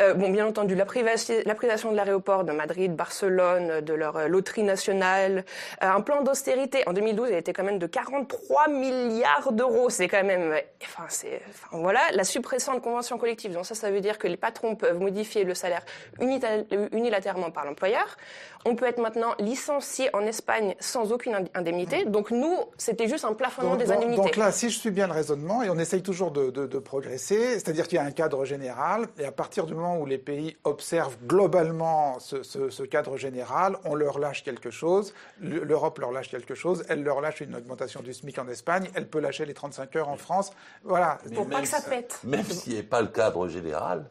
euh, 0.00 0.14
bon, 0.14 0.30
bien 0.30 0.46
entendu, 0.46 0.74
la, 0.74 0.84
la 0.84 1.54
privation 1.54 1.90
de 1.90 1.96
l'aéroport 1.96 2.44
de 2.44 2.52
Madrid, 2.52 2.94
Barcelone, 2.94 3.80
de 3.80 3.94
leur 3.94 4.16
euh, 4.16 4.28
loterie 4.28 4.62
nationale, 4.62 5.44
euh, 5.82 5.88
un 5.88 6.00
plan 6.00 6.22
d'austérité 6.22 6.82
en 6.86 6.92
2012, 6.92 7.28
il 7.30 7.36
était 7.36 7.52
quand 7.52 7.64
même 7.64 7.78
de 7.78 7.86
43 7.86 8.68
milliards 8.68 9.52
d'euros. 9.52 9.90
C'est 9.90 10.08
quand 10.08 10.24
même, 10.24 10.54
enfin, 10.82 11.04
c'est, 11.08 11.40
enfin, 11.48 11.78
voilà, 11.78 12.00
la 12.12 12.24
suppression 12.24 12.74
de 12.74 12.80
conventions 12.80 13.18
collectives. 13.18 13.52
Donc 13.52 13.66
ça, 13.66 13.74
ça 13.74 13.90
veut 13.90 14.00
dire 14.00 14.18
que 14.18 14.28
les 14.28 14.36
patrons 14.36 14.76
peuvent 14.76 14.98
modifier 14.98 15.44
le 15.44 15.54
salaire 15.54 15.82
unilatéralement 16.20 17.50
par 17.50 17.64
l'employeur. 17.64 18.16
On 18.66 18.74
peut 18.74 18.86
être 18.86 19.00
maintenant 19.00 19.34
licencié 19.38 20.10
en 20.12 20.22
Espagne 20.22 20.74
sans 20.80 21.12
aucune 21.12 21.48
indemnité. 21.54 22.04
Donc 22.04 22.32
nous, 22.32 22.56
c'était 22.76 23.06
juste 23.06 23.24
un 23.24 23.32
plafonnement 23.32 23.76
des 23.76 23.92
indemnités. 23.92 24.20
Donc 24.20 24.36
là, 24.36 24.50
si 24.50 24.70
je 24.70 24.78
suis 24.78 24.90
bien 24.90 25.06
le 25.06 25.12
raisonnement, 25.12 25.62
et 25.62 25.70
on 25.70 25.78
essaye 25.78 26.02
toujours 26.02 26.32
de, 26.32 26.50
de 26.50 26.78
progresser, 26.78 27.54
c'est-à-dire 27.54 27.86
qu'il 27.86 27.96
y 27.96 28.00
a 28.00 28.04
un 28.04 28.10
cadre 28.10 28.44
général, 28.44 29.06
et 29.18 29.24
à 29.24 29.30
partir 29.30 29.66
du 29.66 29.74
moment 29.74 29.98
où 29.98 30.04
les 30.04 30.18
pays 30.18 30.56
observent 30.64 31.16
globalement 31.26 32.18
ce, 32.18 32.42
ce, 32.42 32.68
ce 32.68 32.82
cadre 32.82 33.16
général, 33.16 33.76
on 33.84 33.94
leur 33.94 34.18
lâche 34.18 34.42
quelque 34.42 34.70
chose, 34.70 35.14
l'Europe 35.40 36.00
leur 36.00 36.10
lâche 36.10 36.28
quelque 36.28 36.56
chose, 36.56 36.84
elle 36.88 37.04
leur 37.04 37.20
lâche 37.20 37.40
une 37.40 37.54
augmentation 37.54 38.00
du 38.02 38.12
SMIC 38.12 38.38
en 38.38 38.48
Espagne, 38.48 38.90
elle 38.94 39.08
peut 39.08 39.20
lâcher 39.20 39.46
les 39.46 39.54
35 39.54 39.94
heures 39.94 40.08
en 40.08 40.16
France. 40.16 40.50
Voilà. 40.82 41.18
Pour 41.34 41.48
pas 41.48 41.60
que 41.60 41.68
ça 41.68 41.80
pète. 41.80 42.18
Même 42.24 42.44
s'il 42.44 42.72
n'y 42.72 42.80
a 42.80 42.82
pas 42.82 43.00
le 43.00 43.08
cadre 43.08 43.46
général, 43.46 44.10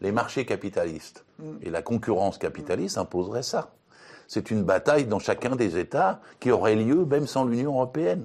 les 0.00 0.10
marchés 0.10 0.44
capitalistes 0.44 1.24
mm. 1.38 1.58
et 1.62 1.70
la 1.70 1.82
concurrence 1.82 2.38
capitaliste 2.38 2.98
imposeraient 2.98 3.42
ça 3.42 3.70
c'est 4.28 4.50
une 4.50 4.64
bataille 4.64 5.06
dans 5.06 5.18
chacun 5.18 5.56
des 5.56 5.78
États 5.78 6.20
qui 6.40 6.50
aurait 6.50 6.76
lieu 6.76 7.04
même 7.04 7.26
sans 7.26 7.44
l'Union 7.44 7.72
européenne. 7.72 8.24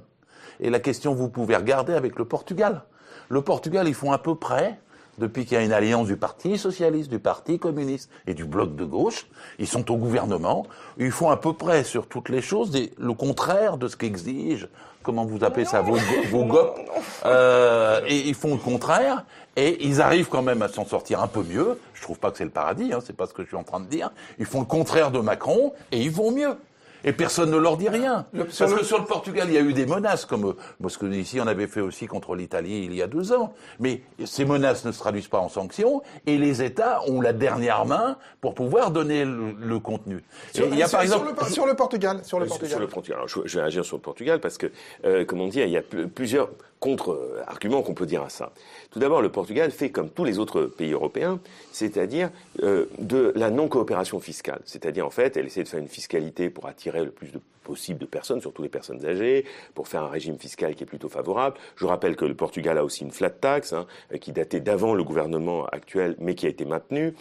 Et 0.60 0.70
la 0.70 0.80
question, 0.80 1.14
vous 1.14 1.30
pouvez 1.30 1.56
regarder 1.56 1.94
avec 1.94 2.18
le 2.18 2.26
Portugal. 2.26 2.84
Le 3.30 3.42
Portugal, 3.42 3.88
ils 3.88 3.94
font 3.94 4.12
à 4.12 4.18
peu 4.18 4.36
près, 4.36 4.80
depuis 5.20 5.46
qu'il 5.46 5.58
y 5.58 5.62
a 5.62 5.64
une 5.64 5.74
alliance 5.74 6.08
du 6.08 6.18
Parti 6.18 6.58
socialiste, 6.58 7.10
du 7.10 7.20
Parti 7.20 7.60
communiste 7.60 8.10
et 8.26 8.34
du 8.34 8.46
bloc 8.46 8.76
de 8.76 8.86
gauche, 8.86 9.28
ils 9.60 9.68
sont 9.68 9.92
au 9.92 9.98
gouvernement, 9.98 10.66
ils 10.98 11.12
font 11.12 11.30
à 11.30 11.38
peu 11.38 11.54
près 11.54 11.84
sur 11.84 12.08
toutes 12.08 12.30
les 12.30 12.42
choses 12.42 12.72
le 12.98 13.14
contraire 13.14 13.78
de 13.78 13.88
ce 13.88 13.96
qu'exige 13.96 14.68
comment 15.04 15.26
vous 15.26 15.44
appelez 15.44 15.66
ça, 15.66 15.82
vos, 15.82 15.98
vos 16.30 16.46
GOP, 16.46 16.80
euh, 17.26 18.02
et 18.08 18.28
ils 18.28 18.36
font 18.36 18.52
le 18.52 18.60
contraire, 18.60 19.24
et 19.56 19.86
ils 19.86 20.02
arrivent 20.02 20.30
quand 20.30 20.42
même 20.42 20.62
à 20.62 20.68
s'en 20.68 20.86
sortir 20.86 21.22
un 21.22 21.28
peu 21.28 21.44
mieux. 21.44 21.80
Je 21.94 22.02
trouve 22.02 22.20
pas 22.20 22.32
que 22.32 22.38
c'est 22.38 22.44
le 22.44 22.50
paradis, 22.50 22.94
hein, 22.94 23.00
c'est 23.04 23.16
pas 23.16 23.26
ce 23.26 23.34
que 23.34 23.44
je 23.44 23.48
suis 23.48 23.58
en 23.58 23.64
train 23.64 23.80
de 23.80 23.88
dire. 23.88 24.12
Ils 24.38 24.46
font 24.46 24.60
le 24.60 24.66
contraire 24.66 25.12
de 25.12 25.20
Macron, 25.20 25.74
et 25.92 26.02
ils 26.02 26.12
vont 26.12 26.32
mieux. 26.32 26.56
Et 27.04 27.14
personne 27.14 27.52
ne 27.52 27.58
leur 27.58 27.78
dit 27.78 27.90
rien. 27.90 28.26
parce 28.34 28.74
que 28.74 28.84
sur 28.84 29.00
le 29.00 29.06
Portugal, 29.06 29.48
il 29.50 29.54
y 29.54 29.58
a 29.58 29.62
eu 29.62 29.74
des 29.74 29.86
menaces, 29.86 30.26
comme 30.26 30.56
parce 30.82 30.98
que 30.98 31.06
ici 31.06 31.40
on 31.40 31.48
avait 31.48 31.68
fait 31.68 31.82
aussi 31.82 32.08
contre 32.08 32.36
l'Italie 32.36 32.84
il 32.86 32.94
y 32.94 33.02
a 33.02 33.08
deux 33.08 33.32
ans. 33.34 33.54
Mais 33.80 34.02
ces 34.26 34.46
menaces 34.46 34.86
ne 34.86 34.92
se 34.92 35.00
traduisent 35.00 35.28
pas 35.28 35.40
en 35.40 35.50
sanctions, 35.50 36.02
et 36.26 36.38
les 36.38 36.62
États 36.62 37.02
ont 37.08 37.22
la 37.22 37.34
dernière 37.34 37.86
main 37.86 38.18
pour 38.42 38.54
pouvoir 38.54 38.92
donner 38.92 39.26
le, 39.26 39.80
contenu. 39.80 40.24
Sur, 40.54 40.68
il 40.68 40.76
y 40.76 40.84
a 40.84 40.90
par 40.90 41.02
exemple 41.02 41.28
sur 41.50 41.66
le, 41.66 41.74
Portugal, 41.74 42.20
sur 42.24 42.40
le 42.40 42.46
Portugal. 42.46 42.70
Sur 42.72 42.80
le 42.80 42.88
Portugal. 42.88 43.20
je, 43.28 43.60
vais 43.60 43.66
agir 43.66 43.86
sur 43.86 43.98
le 43.98 44.02
Portugal 44.02 44.40
parce 44.40 44.58
que, 44.58 44.72
euh, 45.06 45.26
comme 45.26 45.42
on 45.42 45.48
dit, 45.48 45.60
il 45.60 45.70
y 45.70 45.78
a 45.78 45.82
plusieurs 46.14 46.50
contre-arguments 46.80 47.82
qu'on 47.82 47.94
peut 47.94 48.06
dire 48.06 48.24
à 48.24 48.30
ça. 48.30 48.52
Tout 48.92 49.00
d'abord, 49.00 49.22
le 49.22 49.30
Portugal 49.30 49.72
fait 49.72 49.90
comme 49.90 50.10
tous 50.10 50.24
les 50.24 50.40
autres 50.40 50.64
pays 50.64 50.94
européens, 50.94 51.40
c'est-à-dire 51.72 52.30
euh, 52.64 52.86
de 53.00 53.34
la 53.36 53.50
non-coopération 53.50 54.20
fiscale. 54.20 54.62
C'est-à-dire, 54.66 55.06
en 55.06 55.10
fait, 55.10 55.38
elle 55.38 55.46
essaie 55.46 55.64
de 55.64 55.68
faire 55.68 55.80
une 55.80 55.88
fiscalité 55.88 56.50
pour 56.50 56.68
attirer 56.68 57.04
le 57.04 57.12
plus 57.12 57.32
de 57.32 57.40
possible 57.70 58.00
de 58.00 58.08
personnes, 58.08 58.42
surtout 58.42 58.64
les 58.64 58.70
personnes 58.70 59.06
âgées, 59.06 59.46
pour 59.76 59.88
faire 59.88 60.02
un 60.02 60.10
régime 60.10 60.40
fiscal 60.40 60.74
qui 60.74 60.84
est 60.84 60.88
plutôt 60.88 61.08
favorable. 61.10 61.56
Je 61.76 61.86
rappelle 61.86 62.16
que 62.16 62.26
le 62.26 62.34
Portugal 62.34 62.80
a 62.80 62.84
aussi 62.84 63.04
une 63.04 63.12
flat 63.12 63.30
tax, 63.30 63.74
hein, 63.74 63.86
qui 64.20 64.32
datait 64.32 64.60
d'avant 64.60 64.96
le 64.96 65.04
gouvernement 65.04 65.68
actuel, 65.68 66.16
mais 66.20 66.34
qui 66.34 66.48
a 66.48 66.50
été 66.50 66.66
maintenue. 66.66 67.14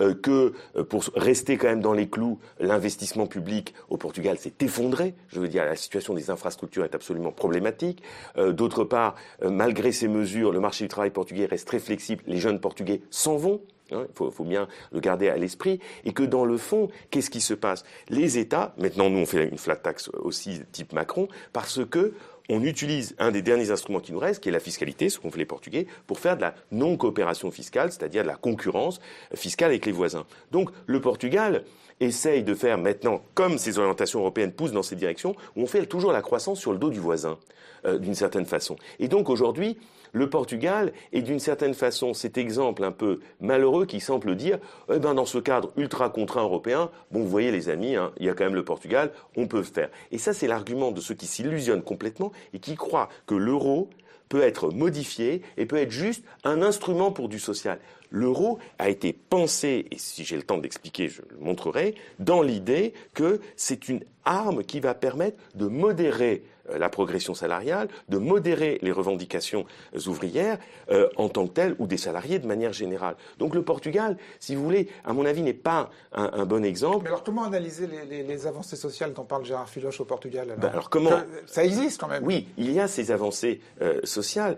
Euh, 0.00 0.14
que 0.14 0.54
euh, 0.76 0.84
pour 0.84 1.04
rester 1.14 1.58
quand 1.58 1.68
même 1.68 1.82
dans 1.82 1.92
les 1.92 2.08
clous, 2.08 2.38
l'investissement 2.58 3.26
public 3.26 3.74
au 3.90 3.98
Portugal 3.98 4.38
s'est 4.38 4.54
effondré. 4.60 5.14
Je 5.28 5.40
veux 5.40 5.48
dire, 5.48 5.66
la 5.66 5.76
situation 5.76 6.14
des 6.14 6.30
infrastructures 6.30 6.84
est 6.84 6.94
absolument 6.94 7.32
problématique. 7.32 8.02
Euh, 8.38 8.52
d'autre 8.52 8.84
part, 8.84 9.14
malgré 9.42 9.92
ces 9.92 10.08
mesures, 10.08 10.52
le 10.52 10.60
marché 10.60 10.84
du 10.84 10.88
travail 10.88 11.10
portugais 11.10 11.44
reste 11.44 11.66
très 11.66 11.78
flexible. 11.78 12.22
Les 12.26 12.38
jeunes 12.38 12.60
Portugais 12.60 13.02
s'en 13.10 13.36
vont. 13.36 13.60
Hein, 13.92 14.06
il 14.08 14.14
faut, 14.14 14.30
faut, 14.30 14.44
bien 14.44 14.68
le 14.92 15.00
garder 15.00 15.28
à 15.28 15.36
l'esprit. 15.36 15.80
Et 16.04 16.12
que 16.12 16.22
dans 16.22 16.44
le 16.44 16.56
fond, 16.56 16.88
qu'est-ce 17.10 17.30
qui 17.30 17.40
se 17.40 17.54
passe? 17.54 17.84
Les 18.08 18.38
États, 18.38 18.74
maintenant 18.78 19.10
nous 19.10 19.18
on 19.18 19.26
fait 19.26 19.48
une 19.48 19.58
flat 19.58 19.76
tax 19.76 20.08
aussi 20.08 20.60
type 20.72 20.92
Macron, 20.92 21.28
parce 21.52 21.84
que 21.84 22.14
on 22.50 22.64
utilise 22.64 23.14
un 23.18 23.30
des 23.30 23.42
derniers 23.42 23.70
instruments 23.70 24.00
qui 24.00 24.12
nous 24.12 24.18
reste, 24.18 24.42
qui 24.42 24.48
est 24.48 24.52
la 24.52 24.58
fiscalité, 24.58 25.08
ce 25.08 25.20
qu'ont 25.20 25.30
fait 25.30 25.38
les 25.38 25.44
Portugais, 25.44 25.86
pour 26.08 26.18
faire 26.18 26.36
de 26.36 26.42
la 26.42 26.54
non-coopération 26.72 27.50
fiscale, 27.52 27.92
c'est-à-dire 27.92 28.24
de 28.24 28.28
la 28.28 28.34
concurrence 28.34 29.00
fiscale 29.34 29.70
avec 29.70 29.86
les 29.86 29.92
voisins. 29.92 30.26
Donc 30.50 30.70
le 30.86 31.00
Portugal 31.00 31.64
essaye 32.00 32.42
de 32.42 32.54
faire 32.54 32.76
maintenant, 32.76 33.22
comme 33.34 33.56
ses 33.56 33.78
orientations 33.78 34.18
européennes 34.18 34.52
poussent 34.52 34.72
dans 34.72 34.82
ces 34.82 34.96
directions, 34.96 35.36
où 35.54 35.62
on 35.62 35.66
fait 35.66 35.86
toujours 35.86 36.10
la 36.10 36.22
croissance 36.22 36.58
sur 36.58 36.72
le 36.72 36.78
dos 36.78 36.90
du 36.90 36.98
voisin, 36.98 37.38
euh, 37.84 37.98
d'une 37.98 38.16
certaine 38.16 38.46
façon. 38.46 38.76
Et 38.98 39.06
donc 39.06 39.30
aujourd'hui, 39.30 39.78
le 40.12 40.28
Portugal 40.28 40.92
est 41.12 41.22
d'une 41.22 41.40
certaine 41.40 41.74
façon 41.74 42.14
cet 42.14 42.38
exemple 42.38 42.84
un 42.84 42.92
peu 42.92 43.20
malheureux 43.40 43.86
qui 43.86 44.00
semble 44.00 44.36
dire, 44.36 44.58
eh 44.92 44.98
ben 44.98 45.14
dans 45.14 45.26
ce 45.26 45.38
cadre 45.38 45.72
ultra 45.76 46.10
contraint 46.10 46.42
européen, 46.42 46.90
bon 47.10 47.20
vous 47.20 47.28
voyez 47.28 47.52
les 47.52 47.68
amis, 47.68 47.96
hein, 47.96 48.12
il 48.18 48.26
y 48.26 48.28
a 48.28 48.34
quand 48.34 48.44
même 48.44 48.54
le 48.54 48.64
Portugal, 48.64 49.12
on 49.36 49.46
peut 49.46 49.62
faire. 49.62 49.90
Et 50.12 50.18
ça 50.18 50.32
c'est 50.32 50.46
l'argument 50.46 50.92
de 50.92 51.00
ceux 51.00 51.14
qui 51.14 51.26
s'illusionnent 51.26 51.82
complètement 51.82 52.32
et 52.54 52.58
qui 52.58 52.76
croient 52.76 53.08
que 53.26 53.34
l'euro 53.34 53.88
peut 54.30 54.42
être 54.42 54.70
modifié 54.70 55.42
et 55.58 55.66
peut 55.66 55.76
être 55.76 55.90
juste 55.90 56.24
un 56.44 56.62
instrument 56.62 57.10
pour 57.10 57.28
du 57.28 57.38
social. 57.38 57.78
L'euro 58.10 58.58
a 58.78 58.88
été 58.88 59.12
pensé, 59.12 59.86
et 59.90 59.98
si 59.98 60.24
j'ai 60.24 60.36
le 60.36 60.42
temps 60.42 60.58
d'expliquer, 60.58 61.08
je 61.08 61.22
le 61.30 61.36
montrerai, 61.38 61.94
dans 62.18 62.42
l'idée 62.42 62.94
que 63.14 63.40
c'est 63.56 63.88
une 63.88 64.02
arme 64.24 64.64
qui 64.64 64.80
va 64.80 64.94
permettre 64.94 65.38
de 65.54 65.66
modérer 65.66 66.42
la 66.78 66.88
progression 66.88 67.34
salariale, 67.34 67.88
de 68.08 68.18
modérer 68.18 68.78
les 68.82 68.92
revendications 68.92 69.66
ouvrières 70.06 70.58
euh, 70.90 71.08
en 71.16 71.28
tant 71.28 71.46
que 71.46 71.52
telles 71.52 71.76
ou 71.78 71.86
des 71.86 71.96
salariés 71.96 72.38
de 72.38 72.46
manière 72.46 72.72
générale. 72.72 73.16
Donc 73.38 73.54
le 73.54 73.62
Portugal, 73.62 74.16
si 74.38 74.54
vous 74.54 74.62
voulez, 74.62 74.88
à 75.04 75.12
mon 75.12 75.24
avis, 75.24 75.42
n'est 75.42 75.52
pas 75.52 75.90
un, 76.12 76.44
bon 76.44 76.64
exemple. 76.64 77.04
Mais 77.04 77.08
alors 77.08 77.22
comment 77.22 77.44
analyser 77.44 77.86
les, 77.86 78.46
avancées 78.46 78.76
sociales 78.76 79.12
dont 79.12 79.24
parle 79.24 79.44
Gérard 79.44 79.68
Filoche 79.68 80.00
au 80.00 80.04
Portugal 80.04 80.50
alors, 80.50 80.58
ben 80.58 80.68
alors 80.68 80.90
comment 80.90 81.10
Ça 81.46 81.64
existe 81.64 82.00
quand 82.00 82.08
même. 82.08 82.24
Oui, 82.24 82.48
il 82.56 82.72
y 82.72 82.80
a 82.80 82.88
ces 82.88 83.10
avancées 83.10 83.60
euh, 83.82 84.00
sociales 84.04 84.56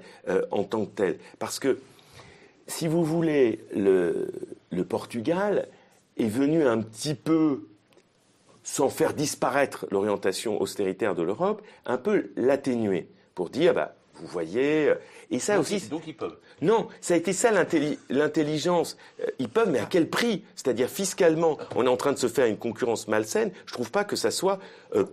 en 0.51 0.65
tant 0.65 0.85
que 0.85 0.91
telles. 0.91 1.19
Parce 1.39 1.59
que, 1.59 1.79
si 2.67 2.87
vous 2.87 3.05
voulez, 3.05 3.61
le, 3.75 4.29
le 4.71 4.85
Portugal 4.85 5.69
est 6.17 6.29
venu 6.29 6.67
un 6.67 6.81
petit 6.81 7.15
peu 7.15 7.67
sans 8.63 8.89
faire 8.89 9.15
disparaître 9.15 9.87
l'orientation 9.91 10.61
austéritaire 10.61 11.15
de 11.15 11.23
l'Europe, 11.23 11.63
un 11.87 11.99
peu 11.99 12.31
l'atténuer 12.37 13.09
pour 13.35 13.51
dire, 13.51 13.75
bah, 13.75 13.95
vous 14.15 14.27
voyez, 14.27 14.89
euh, 14.89 14.95
et 15.31 15.39
ça 15.39 15.55
donc, 15.57 15.63
aussi. 15.63 15.89
Donc 15.89 16.03
ils 16.07 16.15
peuvent. 16.17 16.37
Non, 16.61 16.87
ça 17.01 17.15
a 17.15 17.17
été 17.17 17.33
ça 17.33 17.51
l'intelli- 17.51 17.99
l'intelligence. 18.09 18.97
Euh, 19.21 19.27
Ils 19.39 19.49
peuvent, 19.49 19.71
mais 19.71 19.79
à 19.81 19.87
quel 19.87 20.09
prix? 20.09 20.45
C'est-à-dire 20.55 20.89
fiscalement, 20.89 21.59
on 21.75 21.85
est 21.87 21.89
en 21.89 21.97
train 21.97 22.13
de 22.13 22.19
se 22.19 22.29
faire 22.29 22.47
une 22.47 22.59
concurrence 22.59 23.09
malsaine. 23.09 23.51
Je 23.67 23.73
trouve 23.73 23.91
pas 23.91 24.05
que 24.05 24.15
ça 24.15 24.31
soit 24.31 24.61
euh, 24.95 25.05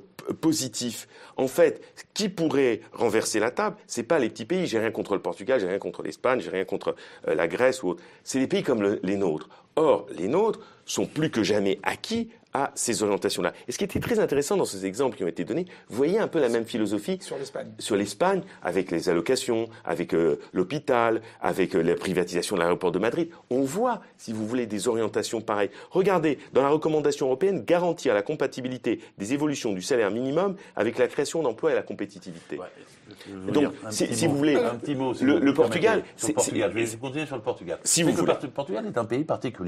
positif. 0.41 1.07
En 1.37 1.47
fait, 1.47 1.81
qui 2.13 2.29
pourrait 2.29 2.81
renverser 2.91 3.39
la 3.39 3.51
table? 3.51 3.77
C'est 3.87 4.03
pas 4.03 4.19
les 4.19 4.29
petits 4.29 4.45
pays. 4.45 4.67
J'ai 4.67 4.79
rien 4.79 4.91
contre 4.91 5.15
le 5.15 5.21
Portugal, 5.21 5.59
j'ai 5.59 5.67
rien 5.67 5.79
contre 5.79 6.03
l'Espagne, 6.03 6.39
j'ai 6.41 6.49
rien 6.51 6.65
contre 6.65 6.95
euh, 7.27 7.33
la 7.33 7.47
Grèce 7.47 7.81
ou 7.81 7.89
autre. 7.89 8.03
C'est 8.23 8.39
des 8.39 8.47
pays 8.47 8.61
comme 8.63 8.81
le- 8.81 8.99
les 9.01 9.15
nôtres. 9.15 9.49
Or, 9.75 10.07
les 10.17 10.27
nôtres 10.27 10.59
sont 10.85 11.05
plus 11.05 11.29
que 11.29 11.43
jamais 11.43 11.79
acquis 11.83 12.29
à 12.51 12.71
ces 12.73 13.03
orientations-là. 13.03 13.53
Et 13.67 13.71
ce 13.71 13.77
qui 13.77 13.83
était 13.83 13.99
très 13.99 14.17
intéressant 14.17 14.57
dans 14.57 14.65
ces 14.65 14.87
exemples 14.87 15.15
qui 15.15 15.23
ont 15.23 15.27
été 15.27 15.43
donnés, 15.45 15.67
vous 15.87 15.95
voyez 15.97 16.17
un 16.17 16.27
peu 16.27 16.39
la 16.39 16.49
même 16.49 16.65
philosophie 16.65 17.19
Sur 17.21 17.37
l'Espagne. 17.37 17.67
sur 17.77 17.95
l'Espagne, 17.95 18.41
avec 18.63 18.89
les 18.89 19.07
allocations, 19.07 19.69
avec 19.85 20.15
euh, 20.15 20.39
l'hôpital, 20.51 21.21
avec 21.41 21.75
euh, 21.75 21.83
la 21.83 21.93
privatisation 21.93 22.55
de 22.55 22.61
l'aéroport 22.61 22.91
de 22.91 22.97
Madrid. 22.97 23.29
On 23.51 23.61
voit, 23.61 24.01
si 24.17 24.33
vous 24.33 24.47
voulez, 24.47 24.65
des 24.65 24.87
orientations 24.87 25.41
pareilles. 25.41 25.69
Regardez, 25.91 26.39
dans 26.53 26.63
la 26.63 26.69
recommandation 26.69 27.27
européenne, 27.27 27.63
garantir 27.65 28.15
la 28.15 28.23
compatibilité 28.23 28.99
des 29.19 29.33
évolutions 29.33 29.71
du 29.71 29.83
salaire 29.83 30.09
minimum 30.09 30.55
avec 30.75 30.97
la 30.97 31.07
création 31.07 31.43
d'emplois 31.43 31.73
et 31.73 31.75
la 31.75 31.83
compétitivité. 31.83 32.57
Donc, 33.53 33.73
si, 33.91 34.05
petit 34.05 34.15
si 34.15 34.25
mot, 34.27 34.31
vous 34.33 34.37
voulez, 34.39 34.55
un 34.55 34.75
petit 34.75 34.95
mot, 34.95 35.13
si 35.13 35.23
le, 35.23 35.33
vous 35.33 35.39
le 35.39 35.45
me 35.45 35.53
Portugal, 35.53 36.03
c'est- 36.15 36.33
Portugal. 36.33 36.71
Je 36.75 36.79
vais 36.79 36.97
continuer 36.97 37.25
sur 37.27 37.35
le 37.35 37.41
Portugal. 37.43 37.77
Si 37.83 38.01
Vous 38.01 38.11
voulez. 38.11 38.33
le 38.41 38.49
Portugal 38.49 38.85
est 38.87 38.97
un 38.97 39.05
pays 39.05 39.23
particulier 39.23 39.58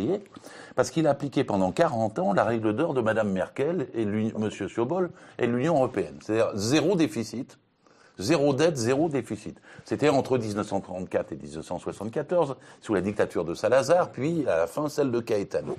parce 0.76 0.92
qu'il 0.92 1.08
a 1.08 1.12
appliqué 1.12 1.44
pendant 1.44 1.72
40 1.72 2.20
ans 2.20 2.34
la 2.34 2.44
règle 2.44 2.76
d'or 2.76 2.94
de 2.94 3.02
Madame 3.02 3.32
Merkel 3.32 3.88
et 3.94 4.06
Monsieur 4.06 4.68
Sciobol 4.68 5.10
et 5.38 5.48
l'Union 5.48 5.76
européenne. 5.76 6.16
C'est-à-dire 6.22 6.52
zéro 6.56 6.96
déficit. 6.96 7.58
Zéro 8.20 8.54
dette, 8.54 8.78
zéro 8.78 9.10
déficit. 9.10 9.58
C'était 9.84 10.10
entre 10.10 10.38
1934 10.38 11.32
et 11.32 11.36
1974, 11.38 12.56
sous 12.80 12.94
la 12.94 13.02
dictature 13.02 13.46
de 13.46 13.56
Salazar, 13.56 14.12
puis 14.12 14.46
à 14.48 14.58
la 14.58 14.68
fin 14.68 14.90
celle 14.90 15.12
de 15.12 15.20
Caetano. 15.20 15.78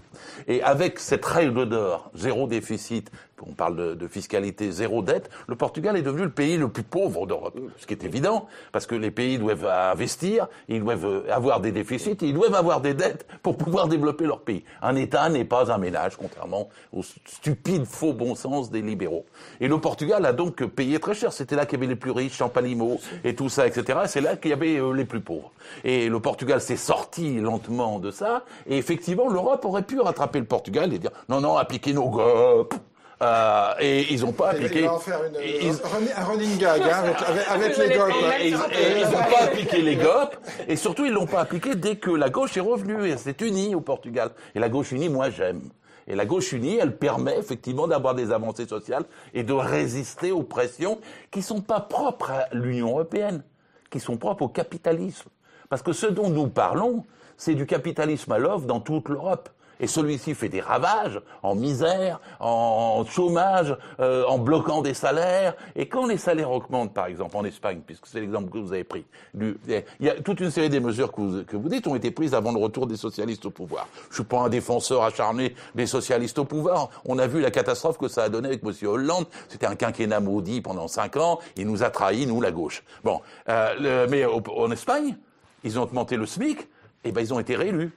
Et 0.49 0.61
avec 0.63 0.99
cette 0.99 1.25
règle 1.25 1.69
d'or, 1.69 2.11
zéro 2.15 2.49
déficit, 2.49 3.13
on 3.47 3.53
parle 3.53 3.76
de, 3.76 3.95
de 3.95 4.09
fiscalité, 4.09 4.70
zéro 4.70 5.03
dette, 5.03 5.30
le 5.49 5.57
Portugal 5.57 5.97
est 5.97 6.03
devenu 6.03 6.22
le 6.22 6.30
pays 6.30 6.57
le 6.57 6.68
plus 6.68 6.82
pauvre 6.82 7.26
d'Europe. 7.26 7.59
Ce 7.78 7.86
qui 7.86 7.95
est 7.95 8.05
évident, 8.05 8.47
parce 8.72 8.86
que 8.86 8.95
les 8.95 9.11
pays 9.11 9.38
doivent 9.38 9.66
investir, 9.66 10.49
ils 10.68 10.80
doivent 10.80 11.24
avoir 11.30 11.61
des 11.61 11.72
déficits, 11.72 12.16
ils 12.20 12.34
doivent 12.34 12.55
avoir 12.55 12.80
des 12.80 12.95
dettes 12.95 13.26
pour 13.43 13.57
pouvoir 13.57 13.88
développer 13.88 14.24
leur 14.24 14.40
pays. 14.40 14.64
Un 14.80 14.97
État 14.97 15.28
n'est 15.28 15.45
pas 15.45 15.72
un 15.72 15.78
ménage, 15.78 16.16
contrairement 16.16 16.68
au 16.93 17.03
stupide 17.03 17.84
faux 17.84 18.12
bon 18.12 18.34
sens 18.34 18.70
des 18.70 18.82
libéraux. 18.82 19.24
Et 19.61 19.68
le 19.68 19.78
Portugal 19.78 20.24
a 20.26 20.32
donc 20.32 20.64
payé 20.64 20.99
très 20.99 21.14
cher. 21.14 21.32
C'était 21.32 21.57
là 21.57 21.66
qu'il 21.66 21.78
y 21.78 21.82
avait 21.82 21.88
les 21.88 21.97
plus 21.97 22.11
riches, 22.11 22.36
Champalimo 22.36 23.01
et 23.24 23.34
tout 23.34 23.49
ça, 23.49 23.66
etc. 23.66 24.01
C'est 24.07 24.20
là 24.20 24.36
qu'il 24.36 24.51
y 24.51 24.55
avait 24.55 24.76
euh, 24.76 24.93
les 24.93 25.05
plus 25.05 25.20
pauvres. 25.20 25.53
Et 25.84 26.09
le 26.09 26.20
Portugal 26.20 26.61
s'est 26.61 26.76
sorti 26.76 27.40
lentement 27.40 27.99
de 27.99 28.11
ça. 28.11 28.45
Et 28.66 28.76
effectivement, 28.78 29.28
l'Europe 29.28 29.64
aurait 29.64 29.82
pu 29.82 30.01
rattraper 30.01 30.38
le 30.38 30.47
Portugal 30.47 30.93
et 30.93 30.99
dire 30.99 31.11
non, 31.28 31.40
non, 31.40 31.57
appliquez 31.57 31.93
nos 31.93 32.09
GOP. 32.09 32.74
Euh, 33.23 33.73
et 33.79 34.12
ils 34.12 34.23
n'ont 34.23 34.33
pas 34.33 34.53
Il 34.59 34.64
appliqué. 34.64 34.83
va 34.87 34.95
en 34.95 34.99
faire 34.99 35.20
une, 35.25 35.37
Ils- 35.41 35.70
un, 35.70 36.20
un 36.20 36.25
running 36.25 36.59
gag 36.59 36.83
hein, 36.83 37.14
avec, 37.49 37.77
les 37.79 37.91
prendre 37.97 38.14
et 38.41 38.49
ils 38.49 38.55
n'ont 39.05 39.12
pas 39.12 39.45
appliqué 39.45 39.81
les 39.81 39.95
GOP, 39.97 40.35
et 40.66 40.75
surtout 40.77 41.05
ils 41.05 41.12
l'ont 41.12 41.27
pas 41.27 41.41
appliqué 41.41 41.77
dès 41.77 41.97
que 41.97 42.11
la 42.11 42.31
gauche 42.31 42.57
est 42.57 42.61
revenue, 42.61 43.07
et 43.09 43.16
c'est 43.16 43.41
unie 43.41 43.75
au 43.77 43.81
Portugal. 43.81 44.31
Et 44.57 44.59
la 44.59 44.68
gauche 44.68 44.91
unie, 44.91 45.09
moi 45.09 45.31
j'aime. 45.31 45.61
Et 46.09 46.16
la 46.16 46.25
gauche 46.27 46.53
unie, 46.53 46.79
elle 46.79 46.97
permet 46.97 47.39
effectivement 47.39 47.87
d'avoir 47.87 48.16
des 48.16 48.33
avancées 48.33 48.66
sociales 48.66 49.05
et 49.35 49.45
de 49.45 49.53
résister 49.53 50.33
aux 50.33 50.43
pressions 50.43 50.99
qui 51.31 51.43
sont 51.43 51.61
pas 51.61 51.79
propres 51.81 52.31
à 52.33 52.49
l'Union 52.53 52.89
européenne, 52.89 53.45
qui 53.89 54.01
sont 54.01 54.16
propres 54.16 54.43
au 54.43 54.49
capitalisme. 54.49 55.29
Parce 55.68 55.83
que 55.83 55.93
ce 55.93 56.07
dont 56.07 56.29
nous 56.29 56.49
parlons, 56.49 57.05
c'est 57.37 57.55
du 57.55 57.66
capitalisme 57.66 58.33
à 58.33 58.39
l'œuvre 58.39 58.66
dans 58.66 58.81
toute 58.81 59.09
l'Europe. 59.09 59.49
Et 59.83 59.87
celui-ci 59.87 60.35
fait 60.35 60.49
des 60.49 60.61
ravages 60.61 61.20
en 61.43 61.55
misère, 61.55 62.20
en 62.41 63.05
chômage, 63.05 63.76
euh, 64.01 64.24
en 64.26 64.39
bloquant 64.39 64.80
des 64.80 64.95
salaires. 64.95 65.55
Et 65.76 65.89
quand 65.89 66.07
les 66.07 66.16
salaires 66.16 66.51
augmentent, 66.53 66.95
par 66.95 67.07
exemple 67.07 67.37
en 67.37 67.45
Espagne, 67.45 67.80
puisque 67.85 68.07
c'est 68.07 68.20
l'exemple 68.20 68.49
que 68.51 68.59
vous 68.59 68.72
avez 68.72 68.85
pris, 68.85 69.05
du- 69.35 69.59
il 69.66 70.07
y 70.07 70.09
a 70.09 70.14
toute 70.20 70.39
une 70.41 70.51
série 70.53 70.70
des 70.70 70.78
mesures 70.80 71.11
que 71.12 71.57
vous, 71.57 71.68
dites 71.68 71.87
ont 71.89 71.97
été 71.97 72.11
prises 72.12 72.33
avant 72.33 72.53
le 72.53 72.61
retour 72.61 72.87
des 72.87 72.97
socialistes 72.97 73.45
au 73.45 73.51
pouvoir. 73.51 73.89
Je 74.09 74.14
suis 74.14 74.24
pas 74.24 74.39
un 74.39 74.49
défenseur 74.49 75.03
acharné 75.03 75.55
des 75.74 75.87
socialistes 75.87 76.39
au 76.39 76.45
pouvoir. 76.45 76.89
On 77.05 77.18
a 77.18 77.26
vu 77.26 77.41
la 77.41 77.51
catastrophe 77.51 77.99
que 77.99 78.07
ça 78.09 78.22
a 78.22 78.28
donné 78.28 78.49
avec 78.49 78.62
M. 78.64 78.72
Hollande. 78.89 79.26
C'était 79.49 79.66
un 79.66 79.74
quinquennat 79.74 80.20
maudit 80.20 80.61
pendant 80.61 80.87
cinq 80.87 81.16
ans. 81.16 81.41
Il 81.57 81.66
nous 81.66 81.83
a 81.83 81.91
trahis, 81.91 82.26
nous, 82.26 82.41
la 82.41 82.53
gauche. 82.53 82.85
Bon, 83.03 83.20
euh, 83.49 84.07
mais 84.09 84.24
en 84.24 84.70
Espagne, 84.70 85.16
ils 85.64 85.76
ont 85.78 85.83
augmenté 85.83 86.16
le 86.16 86.26
SMIC. 86.26 86.68
Et 87.05 87.11
ben 87.11 87.20
ils 87.20 87.35
ont 87.35 87.41
été 87.41 87.57
réélus. 87.57 87.91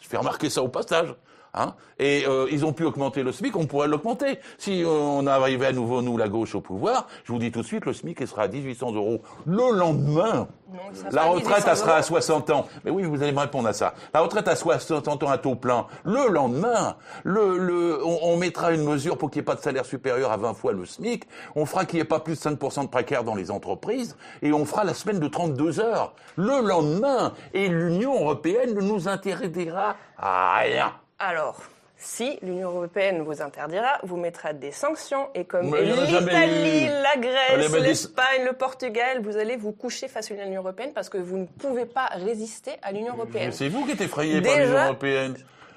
Je 0.00 0.08
fais 0.08 0.16
remarquer 0.16 0.50
ça 0.50 0.62
au 0.62 0.68
passage. 0.68 1.14
Hein 1.54 1.74
et 1.98 2.24
euh, 2.26 2.46
ils 2.50 2.64
ont 2.64 2.72
pu 2.72 2.84
augmenter 2.84 3.22
le 3.22 3.32
SMIC, 3.32 3.56
on 3.56 3.66
pourrait 3.66 3.88
l'augmenter. 3.88 4.40
Si 4.58 4.82
euh, 4.82 4.88
on 4.88 5.26
arrivait 5.26 5.66
à 5.66 5.72
nouveau, 5.72 6.02
nous, 6.02 6.16
la 6.16 6.28
gauche, 6.28 6.54
au 6.54 6.60
pouvoir, 6.60 7.06
je 7.24 7.32
vous 7.32 7.38
dis 7.38 7.52
tout 7.52 7.60
de 7.60 7.66
suite, 7.66 7.86
le 7.86 7.92
SMIC 7.92 8.18
il 8.20 8.26
sera 8.26 8.42
à 8.42 8.48
1800 8.48 8.92
euros 8.94 9.22
le 9.46 9.76
lendemain. 9.76 10.48
Non, 10.72 10.80
La 11.12 11.24
retraite, 11.24 11.64
1800 11.64 11.70
elle 11.70 11.76
sera 11.76 11.92
à 11.92 11.98
euros. 11.98 12.02
60 12.02 12.50
ans. 12.50 12.66
Mais 12.84 12.90
oui, 12.90 13.04
vous 13.04 13.22
allez 13.22 13.30
me 13.30 13.38
répondre 13.38 13.68
à 13.68 13.72
ça. 13.72 13.94
La 14.12 14.20
retraite 14.20 14.48
à 14.48 14.56
60 14.56 15.06
ans 15.06 15.30
à 15.30 15.38
taux 15.38 15.54
plein. 15.54 15.86
Le 16.04 16.28
lendemain, 16.28 16.96
le, 17.22 17.58
le, 17.58 18.04
on, 18.04 18.18
on 18.22 18.36
mettra 18.36 18.72
une 18.72 18.82
mesure 18.82 19.16
pour 19.16 19.30
qu'il 19.30 19.40
n'y 19.40 19.44
ait 19.44 19.46
pas 19.46 19.54
de 19.54 19.60
salaire 19.60 19.84
supérieur 19.84 20.32
à 20.32 20.36
20 20.36 20.54
fois 20.54 20.72
le 20.72 20.84
SMIC. 20.84 21.24
On 21.54 21.64
fera 21.64 21.84
qu'il 21.84 21.98
n'y 21.98 22.02
ait 22.02 22.06
pas 22.06 22.18
plus 22.18 22.34
de 22.34 22.40
5% 22.40 22.82
de 22.82 22.88
précaires 22.88 23.22
dans 23.22 23.36
les 23.36 23.52
entreprises. 23.52 24.16
Et 24.42 24.52
on 24.52 24.64
fera 24.64 24.82
la 24.82 24.94
semaine 24.94 25.20
de 25.20 25.28
32 25.28 25.78
heures. 25.78 26.14
Le 26.34 26.66
lendemain. 26.66 27.32
Et 27.52 27.68
l'Union 27.68 28.14
européenne 28.20 28.74
ne 28.74 28.80
nous 28.80 29.06
interdira 29.06 29.94
à 30.18 30.58
rien. 30.58 30.92
Alors, 31.18 31.60
si 31.96 32.38
l'Union 32.42 32.70
européenne 32.70 33.22
vous 33.22 33.40
interdira, 33.40 33.98
vous 34.02 34.16
mettra 34.16 34.52
des 34.52 34.72
sanctions 34.72 35.28
et 35.34 35.44
comme 35.44 35.74
l'Italie, 35.74 36.86
la 36.86 37.16
Grèce, 37.20 37.70
des- 37.72 37.80
l'Espagne, 37.80 38.44
le 38.44 38.52
Portugal, 38.52 39.20
vous 39.22 39.36
allez 39.36 39.56
vous 39.56 39.72
coucher 39.72 40.08
face 40.08 40.30
à 40.30 40.34
l'Union 40.34 40.60
européenne 40.60 40.92
parce 40.94 41.08
que 41.08 41.18
vous 41.18 41.38
ne 41.38 41.46
pouvez 41.46 41.86
pas 41.86 42.06
résister 42.14 42.72
à 42.82 42.92
l'Union 42.92 43.14
européenne. 43.14 43.46
Mais 43.46 43.52
c'est 43.52 43.68
vous 43.68 43.84
qui 43.86 43.92
êtes 43.92 44.00
effrayé 44.00 44.40
par 44.42 44.56
l'Union 44.56 44.78
européenne. 44.84 45.34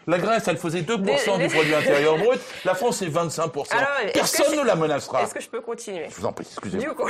La 0.09 0.19
Grèce, 0.19 0.47
elle 0.47 0.55
faisait 0.57 0.83
2% 0.83 1.37
Des- 1.37 1.47
du 1.49 1.53
produit 1.53 1.75
intérieur 1.75 2.17
brut. 2.23 2.39
La 2.63 2.75
France, 2.75 2.99
c'est 2.99 3.09
25%. 3.09 3.73
Alors, 3.75 3.89
Personne 4.13 4.45
je- 4.55 4.59
ne 4.61 4.65
la 4.65 4.75
menacera. 4.75 5.21
Est-ce 5.23 5.33
que 5.33 5.41
je 5.41 5.49
peux 5.49 5.59
continuer? 5.59 6.05
Je 6.09 6.15
vous 6.15 6.25
en 6.25 6.31
prie, 6.31 6.45
excusez-moi. 6.49 6.87
Du 6.87 6.95
coup, 6.95 7.09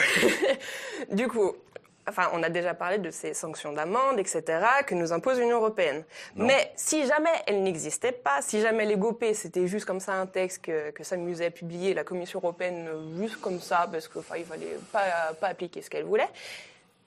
du 1.11 1.27
coup, 1.27 1.53
enfin, 2.07 2.29
on 2.33 2.43
a 2.43 2.49
déjà 2.49 2.73
parlé 2.73 2.97
de 2.97 3.11
ces 3.11 3.33
sanctions 3.33 3.73
d'amende, 3.73 4.19
etc., 4.19 4.43
que 4.85 4.95
nous 4.95 5.13
impose 5.13 5.39
l'Union 5.39 5.57
européenne. 5.57 6.03
Mais 6.35 6.71
si 6.75 7.05
jamais 7.05 7.29
elles 7.45 7.61
n'existaient 7.61 8.11
pas, 8.11 8.41
si 8.41 8.61
jamais 8.61 8.85
les 8.85 8.97
GOPÉ, 8.97 9.33
c'était 9.33 9.67
juste 9.67 9.85
comme 9.85 9.99
ça 9.99 10.13
un 10.13 10.25
texte 10.25 10.63
que, 10.63 10.91
que 10.91 11.03
s'amusait 11.03 11.47
à 11.47 11.51
publier 11.51 11.93
la 11.93 12.03
Commission 12.03 12.39
européenne 12.39 12.87
euh, 12.87 13.17
juste 13.21 13.41
comme 13.41 13.59
ça, 13.59 13.87
parce 13.91 14.07
qu'il 14.07 14.21
il 14.37 14.45
fallait 14.45 14.77
pas, 14.91 15.33
pas 15.39 15.47
appliquer 15.47 15.81
ce 15.81 15.89
qu'elle 15.89 16.05
voulait, 16.05 16.29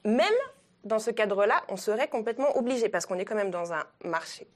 même 0.04 0.26
dans 0.84 0.98
ce 0.98 1.10
cadre-là, 1.10 1.62
on 1.68 1.76
serait 1.76 2.08
complètement 2.08 2.56
obligé, 2.56 2.88
parce 2.88 3.06
qu'on 3.06 3.18
est 3.18 3.24
quand 3.24 3.34
même 3.34 3.50
dans 3.50 3.72
un 3.72 3.84
marché 4.04 4.46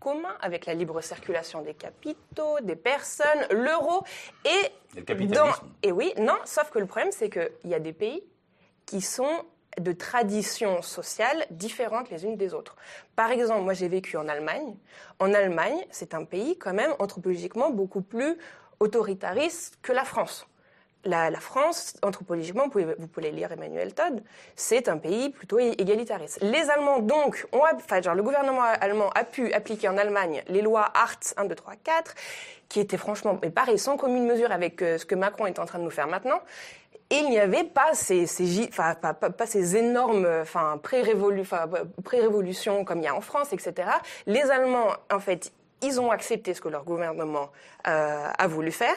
commun 0.00 0.34
avec 0.40 0.66
la 0.66 0.74
libre 0.74 1.00
circulation 1.00 1.62
des 1.62 1.74
capitaux, 1.74 2.58
des 2.62 2.76
personnes, 2.76 3.46
l'euro 3.50 4.02
et 4.44 4.48
Et 4.48 5.00
le 5.00 5.02
capitalisme. 5.02 5.66
et 5.82 5.92
oui, 5.92 6.12
non, 6.18 6.36
sauf 6.44 6.70
que 6.70 6.78
le 6.78 6.86
problème 6.86 7.12
c'est 7.12 7.30
qu'il 7.30 7.70
y 7.70 7.74
a 7.74 7.78
des 7.78 7.92
pays 7.92 8.24
qui 8.86 9.00
sont 9.00 9.44
de 9.80 9.92
traditions 9.92 10.82
sociales 10.82 11.46
différentes 11.50 12.10
les 12.10 12.24
unes 12.24 12.36
des 12.36 12.54
autres. 12.54 12.76
Par 13.16 13.30
exemple, 13.30 13.62
moi 13.62 13.74
j'ai 13.74 13.88
vécu 13.88 14.16
en 14.16 14.28
Allemagne. 14.28 14.76
En 15.18 15.32
Allemagne, 15.34 15.84
c'est 15.90 16.14
un 16.14 16.24
pays 16.24 16.58
quand 16.58 16.74
même 16.74 16.94
anthropologiquement 16.98 17.70
beaucoup 17.70 18.02
plus 18.02 18.36
autoritariste 18.80 19.78
que 19.82 19.92
la 19.92 20.04
France. 20.04 20.46
La, 21.04 21.30
la 21.30 21.38
France, 21.38 21.94
anthropologiquement, 22.02 22.64
vous 22.64 23.06
pouvez, 23.06 23.30
lire 23.30 23.52
Emmanuel 23.52 23.94
Todd, 23.94 24.20
c'est 24.56 24.88
un 24.88 24.98
pays 24.98 25.30
plutôt 25.30 25.58
égalitariste. 25.60 26.40
Les 26.42 26.68
Allemands, 26.70 26.98
donc, 26.98 27.46
ont, 27.52 27.62
enfin, 27.72 28.02
genre, 28.02 28.16
le 28.16 28.22
gouvernement 28.22 28.62
allemand 28.62 29.08
a 29.14 29.22
pu 29.22 29.52
appliquer 29.52 29.88
en 29.88 29.96
Allemagne 29.96 30.42
les 30.48 30.60
lois 30.60 30.90
Hartz 30.94 31.34
1, 31.36 31.44
2, 31.44 31.54
3, 31.54 31.74
4, 31.84 32.14
qui 32.68 32.80
étaient 32.80 32.96
franchement, 32.96 33.38
mais 33.40 33.50
pareil, 33.50 33.78
sans 33.78 33.96
commune 33.96 34.26
mesure 34.26 34.50
avec 34.50 34.82
euh, 34.82 34.98
ce 34.98 35.06
que 35.06 35.14
Macron 35.14 35.46
est 35.46 35.60
en 35.60 35.66
train 35.66 35.78
de 35.78 35.84
nous 35.84 35.90
faire 35.90 36.08
maintenant. 36.08 36.40
Et 37.10 37.16
il 37.16 37.30
n'y 37.30 37.38
avait 37.38 37.64
pas 37.64 37.94
ces, 37.94 38.26
énormes 39.76 40.28
pré-révolutions 40.82 42.84
comme 42.84 42.98
il 42.98 43.04
y 43.04 43.08
a 43.08 43.14
en 43.14 43.22
France, 43.22 43.52
etc. 43.52 43.88
Les 44.26 44.50
Allemands, 44.50 44.88
en 45.10 45.18
fait, 45.18 45.52
ils 45.82 46.00
ont 46.00 46.10
accepté 46.10 46.54
ce 46.54 46.60
que 46.60 46.68
leur 46.68 46.84
gouvernement 46.84 47.50
euh, 47.86 48.28
a 48.36 48.46
voulu 48.46 48.72
faire. 48.72 48.96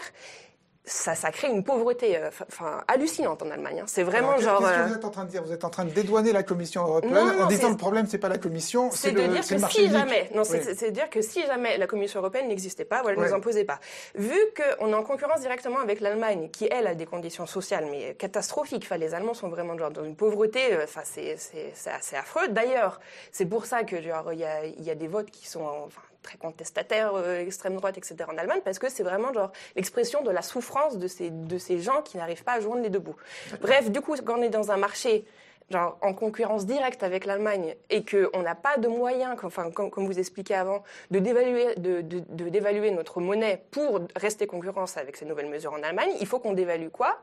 Ça, 0.91 1.15
ça 1.15 1.31
crée 1.31 1.47
une 1.49 1.63
pauvreté 1.63 2.17
euh, 2.17 2.29
enfin, 2.49 2.83
hallucinante 2.87 3.41
en 3.41 3.49
Allemagne. 3.49 3.79
Hein. 3.81 3.85
C'est 3.87 4.03
vraiment 4.03 4.31
Alors, 4.31 4.41
genre. 4.41 4.59
Qu'est-ce 4.59 4.71
que 4.71 4.79
euh, 4.79 4.85
vous 4.87 4.93
êtes 4.95 5.05
en 5.05 5.09
train 5.09 5.23
de 5.25 5.29
dire? 5.29 5.43
Vous 5.43 5.53
êtes 5.53 5.63
en 5.63 5.69
train 5.69 5.85
de 5.85 5.91
dédouaner 5.91 6.31
la 6.33 6.43
Commission 6.43 6.83
européenne 6.83 7.13
Non, 7.13 7.25
non, 7.25 7.43
en 7.43 7.47
disant 7.47 7.69
le 7.69 7.77
problème, 7.77 8.07
c'est 8.07 8.17
pas 8.17 8.29
la 8.29 8.37
Commission, 8.37 8.91
c'est 8.91 8.97
C'est 9.09 9.11
de 9.13 9.21
le, 9.21 9.27
dire 9.29 9.47
que 9.47 9.53
le 9.53 9.59
marché 9.61 9.79
si 9.79 9.85
unique. 9.85 9.97
jamais, 9.97 10.29
non, 10.35 10.43
c'est 10.43 10.57
Oui. 10.57 10.63
c'est- 10.65 10.75
c'est 10.75 10.89
de 10.89 10.95
dire 10.95 11.09
que 11.09 11.21
si 11.21 11.45
jamais 11.45 11.77
la 11.77 11.87
Commission 11.87 12.19
européenne 12.19 12.47
n'existait 12.49 12.85
pas, 12.85 13.01
voilà, 13.01 13.17
ne 13.17 13.21
Ouais. 13.23 13.29
nous 13.29 13.35
imposait 13.35 13.63
pas, 13.63 13.79
vu 14.15 14.35
qu'on 14.55 14.89
est 14.91 14.93
en 14.95 15.03
concurrence 15.03 15.39
directement 15.41 15.79
avec 15.79 16.01
l'Allemagne, 16.01 16.49
qui 16.51 16.67
elle 16.69 16.87
a 16.87 16.95
des 16.95 17.05
conditions 17.05 17.45
sociales 17.45 17.87
mais 17.89 18.13
catastrophiques, 18.15 18.83
enfin, 18.85 18.97
les 18.97 19.13
Allemands 19.13 19.33
sont 19.33 19.49
vraiment 19.49 19.77
genre 19.77 19.91
dans 19.91 20.03
une 20.03 20.15
pauvreté, 20.15 20.73
euh, 20.73 20.83
enfin 20.83 21.01
c'est 21.05 21.35
c'est 21.37 21.71
c'est 21.73 21.89
assez 21.91 22.15
affreux. 22.15 22.47
D'ailleurs, 22.49 22.99
c'est 23.31 23.45
pour 23.45 23.65
ça 23.65 23.83
que 23.83 24.01
genre 24.01 24.33
il 24.33 24.39
y 24.39 24.45
a 24.45 24.65
y 24.65 24.89
a 24.89 24.95
des 24.95 25.07
votes 25.07 25.31
qui 25.31 25.47
sont 25.47 25.61
enfin 25.63 26.01
très 26.21 26.37
contestataires, 26.37 27.13
euh, 27.15 27.39
extrême 27.39 27.75
droite, 27.75 27.97
etc. 27.97 28.15
en 28.31 28.37
Allemagne, 28.37 28.61
parce 28.63 28.79
que 28.79 28.89
c'est 28.89 29.03
vraiment 29.03 29.33
genre 29.33 29.51
l'expression 29.75 30.21
de 30.21 30.29
la 30.31 30.41
souffrance 30.41 30.97
de 30.97 31.07
ces 31.07 31.29
de 31.31 31.57
ces 31.57 31.79
gens 31.79 32.01
qui 32.01 32.17
n'arrivent 32.17 32.43
pas 32.43 32.53
à 32.53 32.59
joindre 32.59 32.81
les 32.83 32.89
deux 32.89 32.99
bouts. 32.99 33.15
Bref, 33.61 33.89
du 33.91 34.01
coup, 34.01 34.15
quand 34.25 34.37
on 34.39 34.41
est 34.41 34.49
dans 34.49 34.71
un 34.71 34.77
marché 34.77 35.25
genre 35.69 35.97
en 36.01 36.13
concurrence 36.13 36.65
directe 36.65 37.01
avec 37.01 37.23
l'Allemagne 37.25 37.75
et 37.89 38.03
qu'on 38.03 38.41
n'a 38.41 38.55
pas 38.55 38.77
de 38.77 38.89
moyens, 38.89 39.37
enfin, 39.41 39.71
comme, 39.71 39.89
comme 39.89 40.05
vous 40.05 40.19
expliquez 40.19 40.53
avant, 40.53 40.83
de 41.11 41.19
dévaluer, 41.19 41.75
de, 41.75 42.01
de- 42.01 42.23
de 42.27 42.49
dévaluer 42.49 42.91
notre 42.91 43.21
monnaie 43.21 43.63
pour 43.71 44.01
rester 44.17 44.47
concurrence 44.47 44.97
avec 44.97 45.15
ces 45.15 45.23
nouvelles 45.25 45.47
mesures 45.49 45.71
en 45.73 45.81
Allemagne, 45.81 46.11
il 46.19 46.27
faut 46.27 46.39
qu'on 46.39 46.51
dévalue 46.53 46.89
quoi? 46.89 47.17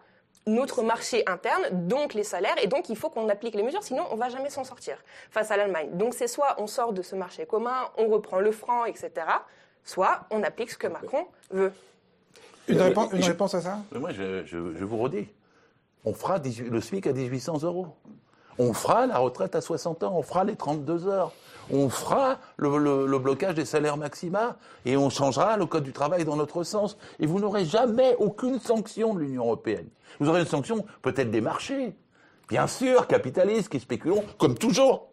Notre 0.48 0.82
marché 0.82 1.22
interne, 1.26 1.62
donc 1.88 2.14
les 2.14 2.24
salaires, 2.24 2.56
et 2.62 2.66
donc 2.66 2.88
il 2.88 2.96
faut 2.96 3.10
qu'on 3.10 3.28
applique 3.28 3.54
les 3.54 3.62
mesures, 3.62 3.82
sinon 3.82 4.04
on 4.10 4.16
va 4.16 4.28
jamais 4.28 4.50
s'en 4.50 4.64
sortir 4.64 4.96
face 5.30 5.50
à 5.50 5.56
l'Allemagne. 5.56 5.90
Donc 5.92 6.14
c'est 6.14 6.26
soit 6.28 6.56
on 6.58 6.66
sort 6.66 6.92
de 6.92 7.02
ce 7.02 7.14
marché 7.14 7.46
commun, 7.46 7.88
on 7.96 8.08
reprend 8.08 8.40
le 8.40 8.50
franc, 8.50 8.84
etc., 8.84 9.10
soit 9.84 10.20
on 10.30 10.42
applique 10.42 10.70
ce 10.70 10.78
que 10.78 10.86
Macron 10.88 11.26
veut. 11.50 11.72
Une, 12.68 12.78
Euh, 12.80 12.84
réponse, 12.84 13.12
une 13.12 13.22
je- 13.22 13.28
réponse 13.28 13.54
à 13.54 13.60
ça? 13.62 13.78
Mais 13.92 13.98
moi, 13.98 14.10
je, 14.12 14.44
je- 14.44 14.74
je 14.76 14.84
vous 14.84 14.98
redis, 14.98 15.28
on 16.04 16.12
fera 16.12 16.38
18 16.38 16.68
le 16.70 16.80
SMIC 16.80 17.06
à 17.06 17.12
1800 17.12 17.62
euros. 17.62 17.86
On 18.58 18.72
fera 18.72 19.06
la 19.06 19.18
retraite 19.18 19.54
à 19.54 19.60
60 19.60 20.02
ans, 20.02 20.14
on 20.16 20.22
fera 20.22 20.44
les 20.44 20.56
32 20.56 21.06
heures. 21.06 21.32
On 21.70 21.88
fera 21.88 22.38
le, 22.56 23.18
blocage 23.18 23.54
des 23.54 23.64
salaires 23.64 23.96
maxima 23.96 24.56
et 24.84 24.96
on 24.96 25.10
changera 25.10 25.56
le 25.56 25.66
code 25.66 25.84
du 25.84 25.92
travail 25.92 26.24
dans 26.24 26.36
notre 26.36 26.62
sens. 26.62 26.96
Et 27.20 27.26
vous 27.26 27.40
n'aurez 27.40 27.64
jamais 27.64 28.16
aucune 28.18 28.58
sanction 28.58 29.14
de 29.14 29.20
l'Union 29.20 29.44
européenne. 29.44 29.86
Vous 30.20 30.28
aurez 30.28 30.40
une 30.40 30.46
sanction 30.46 30.84
peut-être 31.02 31.30
des 31.30 31.40
marchés, 31.40 31.94
bien 32.48 32.66
sûr, 32.66 33.06
capitalistes 33.06 33.68
qui 33.68 33.80
spéculent, 33.80 34.22
comme 34.38 34.56
toujours. 34.56 35.08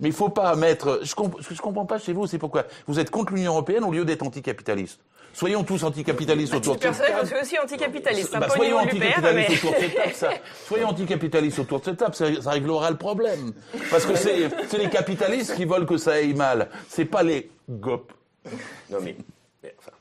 Mais 0.00 0.08
il 0.08 0.14
faut 0.14 0.28
pas 0.28 0.54
mettre. 0.56 1.00
Ce 1.04 1.14
que 1.14 1.54
je 1.54 1.62
comprends 1.62 1.86
pas 1.86 1.98
chez 1.98 2.12
vous, 2.12 2.26
c'est 2.26 2.38
pourquoi 2.38 2.64
vous 2.86 2.98
êtes 2.98 3.10
contre 3.10 3.32
l'Union 3.32 3.52
européenne 3.52 3.84
au 3.84 3.92
lieu 3.92 4.04
d'être 4.04 4.22
anticapitaliste. 4.22 5.00
Soyons 5.34 5.64
tous 5.64 5.82
anticapitalistes 5.84 6.54
autour 6.54 6.76
de 6.76 6.82
cette 6.82 6.96
table. 6.96 7.18
je 7.22 7.26
suis 7.26 7.36
aussi 7.42 7.58
anticapitaliste, 7.58 8.34
un 8.34 8.38
Bah, 8.40 8.46
au 8.50 8.54
soyons 8.56 8.78
anticapitalistes 8.78 9.50
mais... 9.50 9.56
autour 9.58 9.72
de 9.72 9.76
cette 9.84 9.94
table, 9.96 10.12
ça. 10.14 10.30
Soyons 10.66 10.88
anticapitalistes 10.88 11.58
autour 11.58 11.80
de 11.80 11.84
cette 11.84 11.96
table, 11.98 12.14
ça, 12.14 12.40
ça 12.40 12.50
réglera 12.52 12.90
le 12.90 12.96
problème. 12.96 13.52
Parce 13.90 14.06
que 14.06 14.14
c'est 14.14 14.48
c'est 14.68 14.78
les 14.78 14.88
capitalistes 14.88 15.54
qui 15.56 15.64
veulent 15.64 15.86
que 15.86 15.96
ça 15.96 16.12
aille 16.12 16.34
mal. 16.34 16.70
C'est 16.88 17.04
pas 17.04 17.22
les 17.22 17.50
GOP. 17.68 18.12
Non 18.90 18.98
mais, 19.02 19.16
mais, 19.62 19.74
enfin, 19.78 19.92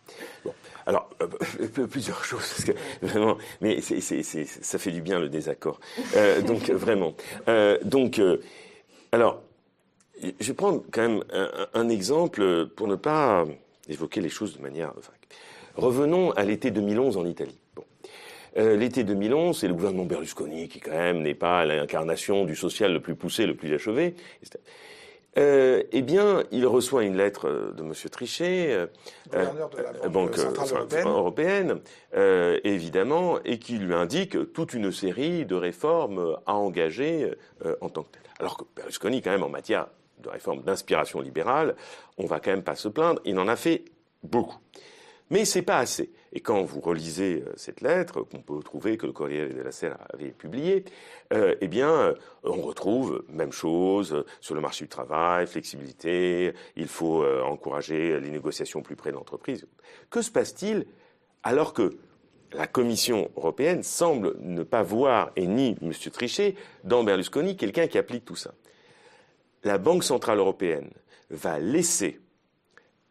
bon. 0.46 0.54
Alors 0.86 1.10
euh, 1.22 1.88
plusieurs 1.88 2.24
choses 2.26 2.42
parce 2.48 2.66
que 2.66 2.72
vraiment, 3.06 3.38
mais 3.62 3.82
c'est, 3.82 4.02
c'est, 4.02 4.22
c'est- 4.22 4.46
ça 4.46 4.78
fait 4.78 4.92
du 4.92 5.02
bien 5.02 5.18
le 5.20 5.30
désaccord. 5.30 5.80
Euh, 6.16 6.42
donc 6.42 6.70
vraiment. 6.70 7.14
Euh, 7.48 7.78
donc 7.84 8.20
euh, 8.20 8.38
alors, 9.12 9.42
je 10.22 10.48
vais 10.48 10.54
prendre 10.54 10.84
quand 10.92 11.02
même 11.02 11.24
un, 11.34 11.50
un 11.74 11.90
exemple 11.90 12.68
pour 12.76 12.88
ne 12.88 12.96
pas 12.96 13.46
évoquer 13.90 14.22
les 14.22 14.30
choses 14.30 14.58
de 14.58 14.62
manière. 14.62 14.94
enfin, 14.98 15.14
revenons 15.76 16.32
à 16.32 16.44
l'été 16.44 16.72
2011 16.72 17.18
en 17.18 17.26
Italie. 17.26 17.58
Bon. 17.76 17.84
Euh, 18.58 18.76
L'été 18.78 19.04
2011, 19.04 19.58
c'est 19.60 19.68
le 19.68 19.74
gouvernement 19.74 20.06
Berlusconi 20.06 20.68
qui, 20.70 20.80
quand 20.80 20.92
même, 20.92 21.22
n'est 21.22 21.34
pas 21.34 21.66
l'incarnation 21.66 22.46
du 22.46 22.56
social 22.56 22.94
le 22.94 23.00
plus 23.00 23.16
poussé, 23.16 23.46
le 23.48 23.56
plus 23.56 23.74
achevé. 23.74 24.16
etc. 24.44 24.60
Euh, 25.40 25.82
eh 25.92 26.04
bien, 26.04 26.44
il 26.52 26.68
reçoit 26.68 27.04
une 27.04 27.18
lettre 27.18 27.48
euh, 27.50 27.72
de 27.74 27.82
M. 27.82 27.92
Trichet, 28.12 28.68
euh, 28.72 28.86
de 29.32 29.38
la 29.82 30.06
euh, 30.06 30.10
Banque 30.10 30.38
euh, 30.38 30.44
Centrale 30.54 30.70
Européenne. 30.70 31.08
européenne, 31.08 31.80
euh, 32.16 32.60
évidemment, 32.64 33.40
et 33.44 33.58
qui 33.58 33.80
lui 33.80 33.96
indique 33.96 34.54
toute 34.54 34.76
une 34.76 34.92
série 34.92 35.48
de 35.48 35.56
réformes 35.56 36.38
à 36.46 36.54
engager 36.54 37.34
euh, 37.66 37.76
en 37.82 37.90
tant 37.90 38.04
que 38.04 38.12
telles. 38.12 38.22
Alors 38.40 38.58
que 38.58 38.64
Berlusconi, 38.76 39.24
quand 39.24 39.32
même, 39.32 39.42
en 39.42 39.50
matière 39.50 39.88
de 40.24 40.30
réforme 40.30 40.64
d'inspiration 40.64 41.22
libérale, 41.22 41.76
on 42.18 42.26
va 42.26 42.40
quand 42.40 42.52
même 42.52 42.64
pas 42.64 42.76
se 42.76 42.88
plaindre, 42.88 43.22
il 43.26 43.38
en 43.38 43.48
a 43.48 43.56
fait 43.56 43.86
beaucoup. 44.24 44.58
Mais 45.30 45.46
c'est 45.46 45.62
pas 45.62 45.78
assez. 45.78 46.12
Et 46.34 46.42
quand 46.42 46.64
vous 46.64 46.80
relisez 46.80 47.44
euh, 47.46 47.54
cette 47.56 47.82
lettre, 47.82 48.22
qu'on 48.24 48.42
peut 48.42 48.60
trouver 48.62 48.98
que 48.98 49.06
le 49.06 49.14
Corriere 49.14 49.50
della 49.50 49.72
Sera 49.72 49.98
avait 50.14 50.32
publiée, 50.32 50.84
euh, 51.32 51.56
eh 51.62 51.68
bien, 51.68 51.90
euh, 51.90 52.14
on 52.44 52.62
retrouve 52.62 53.24
même 53.30 53.52
chose 53.52 54.26
sur 54.42 54.56
le 54.56 54.62
marché 54.62 54.86
du 54.86 54.90
travail, 54.90 55.48
flexibilité, 55.48 56.54
il 56.76 56.88
faut 56.88 57.26
encourager 57.26 58.20
les 58.20 58.30
négociations 58.30 58.82
plus 58.82 58.96
près 58.96 59.12
de 59.12 59.16
l'entreprise. 59.16 59.68
Que 60.10 60.22
se 60.22 60.32
passe-t-il 60.32 60.86
alors 61.44 61.74
que 61.74 61.98
la 62.52 62.68
Commission 62.68 63.30
européenne 63.36 63.84
semble 63.84 64.36
ne 64.40 64.64
pas 64.64 64.84
voir, 64.84 65.32
et 65.36 65.48
ni 65.48 65.76
M. 65.82 65.92
Trichet, 66.12 66.56
dans 66.84 67.04
Berlusconi, 67.04 67.58
quelqu'un 67.58 67.88
qui 67.88 67.98
applique 67.98 68.26
tout 68.26 68.36
ça? 68.36 68.54
La 69.64 69.78
Banque 69.78 70.04
Centrale 70.04 70.40
Européenne 70.40 70.90
va 71.30 71.60
laisser 71.60 72.20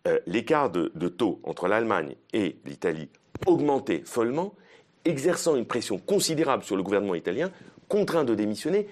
euh, 0.07 0.19
l'écart 0.27 0.71
de, 0.71 0.93
de 0.95 1.09
taux 1.09 1.41
entre 1.45 1.69
l'Allemagne 1.69 2.15
et 2.33 2.57
l'Italie 2.65 3.09
augmenter 3.47 4.03
follement, 4.05 4.55
exerçant 5.05 5.57
une 5.57 5.67
pression 5.67 5.99
considérable 5.99 6.63
sur 6.63 6.77
le 6.77 6.83
gouvernement 6.83 7.15
italien, 7.15 7.51
contraint 7.89 8.25
de 8.25 8.35
démissionner. 8.35 8.89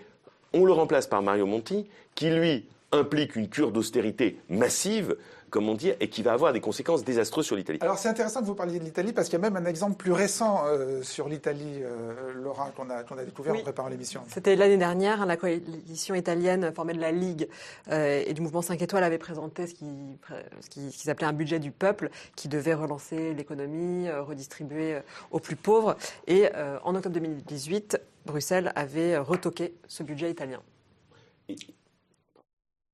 On 0.53 0.65
le 0.65 0.73
remplace 0.73 1.07
par 1.07 1.23
Mario 1.23 1.47
Monti, 1.47 1.87
qui 2.15 2.31
lui 2.31 2.67
implique 2.93 3.37
une 3.37 3.49
cure 3.49 3.71
d'austérité 3.71 4.37
massive, 4.49 5.17
comme 5.51 5.69
on 5.69 5.75
dit, 5.75 5.93
et 6.01 6.09
qui 6.09 6.23
va 6.23 6.33
avoir 6.33 6.53
des 6.53 6.61
conséquences 6.61 7.05
désastreuses 7.05 7.47
sur 7.47 7.57
l'Italie. 7.57 7.79
Alors 7.83 7.99
c'est 7.99 8.09
intéressant 8.09 8.41
que 8.41 8.47
vous 8.47 8.55
parliez 8.55 8.79
de 8.79 8.85
l'Italie 8.85 9.13
parce 9.13 9.29
qu'il 9.29 9.39
y 9.39 9.43
a 9.45 9.51
même 9.51 9.57
un 9.57 9.69
exemple 9.69 9.97
plus 9.97 10.13
récent 10.13 10.63
euh, 10.67 11.03
sur 11.03 11.29
l'Italie, 11.29 11.81
euh, 11.83 12.33
Laura, 12.35 12.71
qu'on 12.77 12.89
a, 12.91 13.03
découvert 13.25 13.53
Oui. 13.55 13.61
en 13.61 13.63
préparant 13.63 13.89
l'émission. 13.89 14.23
C'était 14.29 14.57
l'année 14.57 14.77
dernière, 14.79 15.27
la 15.27 15.37
coalition 15.37 16.15
italienne 16.15 16.73
formée 16.75 16.95
de 16.95 17.01
la 17.01 17.13
Ligue 17.13 17.49
euh, 17.91 18.23
et 18.27 18.33
du 18.33 18.41
mouvement 18.41 18.63
5 18.63 18.81
étoiles 18.81 19.05
avait 19.05 19.19
présenté 19.19 19.67
ce 19.67 19.75
qui- 19.75 20.19
ce 20.61 20.69
qui- 20.71 20.93
ce 20.93 20.99
qu'ils 20.99 21.11
appelaient 21.11 21.27
un 21.27 21.33
budget 21.33 21.59
du 21.59 21.71
peuple 21.73 22.11
qui 22.37 22.49
devait 22.49 22.75
relancer 22.75 23.35
l'économie, 23.35 24.09
euh, 24.09 24.23
redistribuer 24.23 24.99
aux 25.31 25.41
plus 25.41 25.57
pauvres. 25.57 25.97
Et 26.27 26.49
euh, 26.55 26.79
en 26.85 26.95
octobre 26.95 27.15
2018, 27.15 28.01
Bruxelles 28.27 28.73
avait 28.77 29.17
retoqué 29.19 29.75
ce 29.89 30.03
budget 30.03 30.31
italien. 30.31 30.61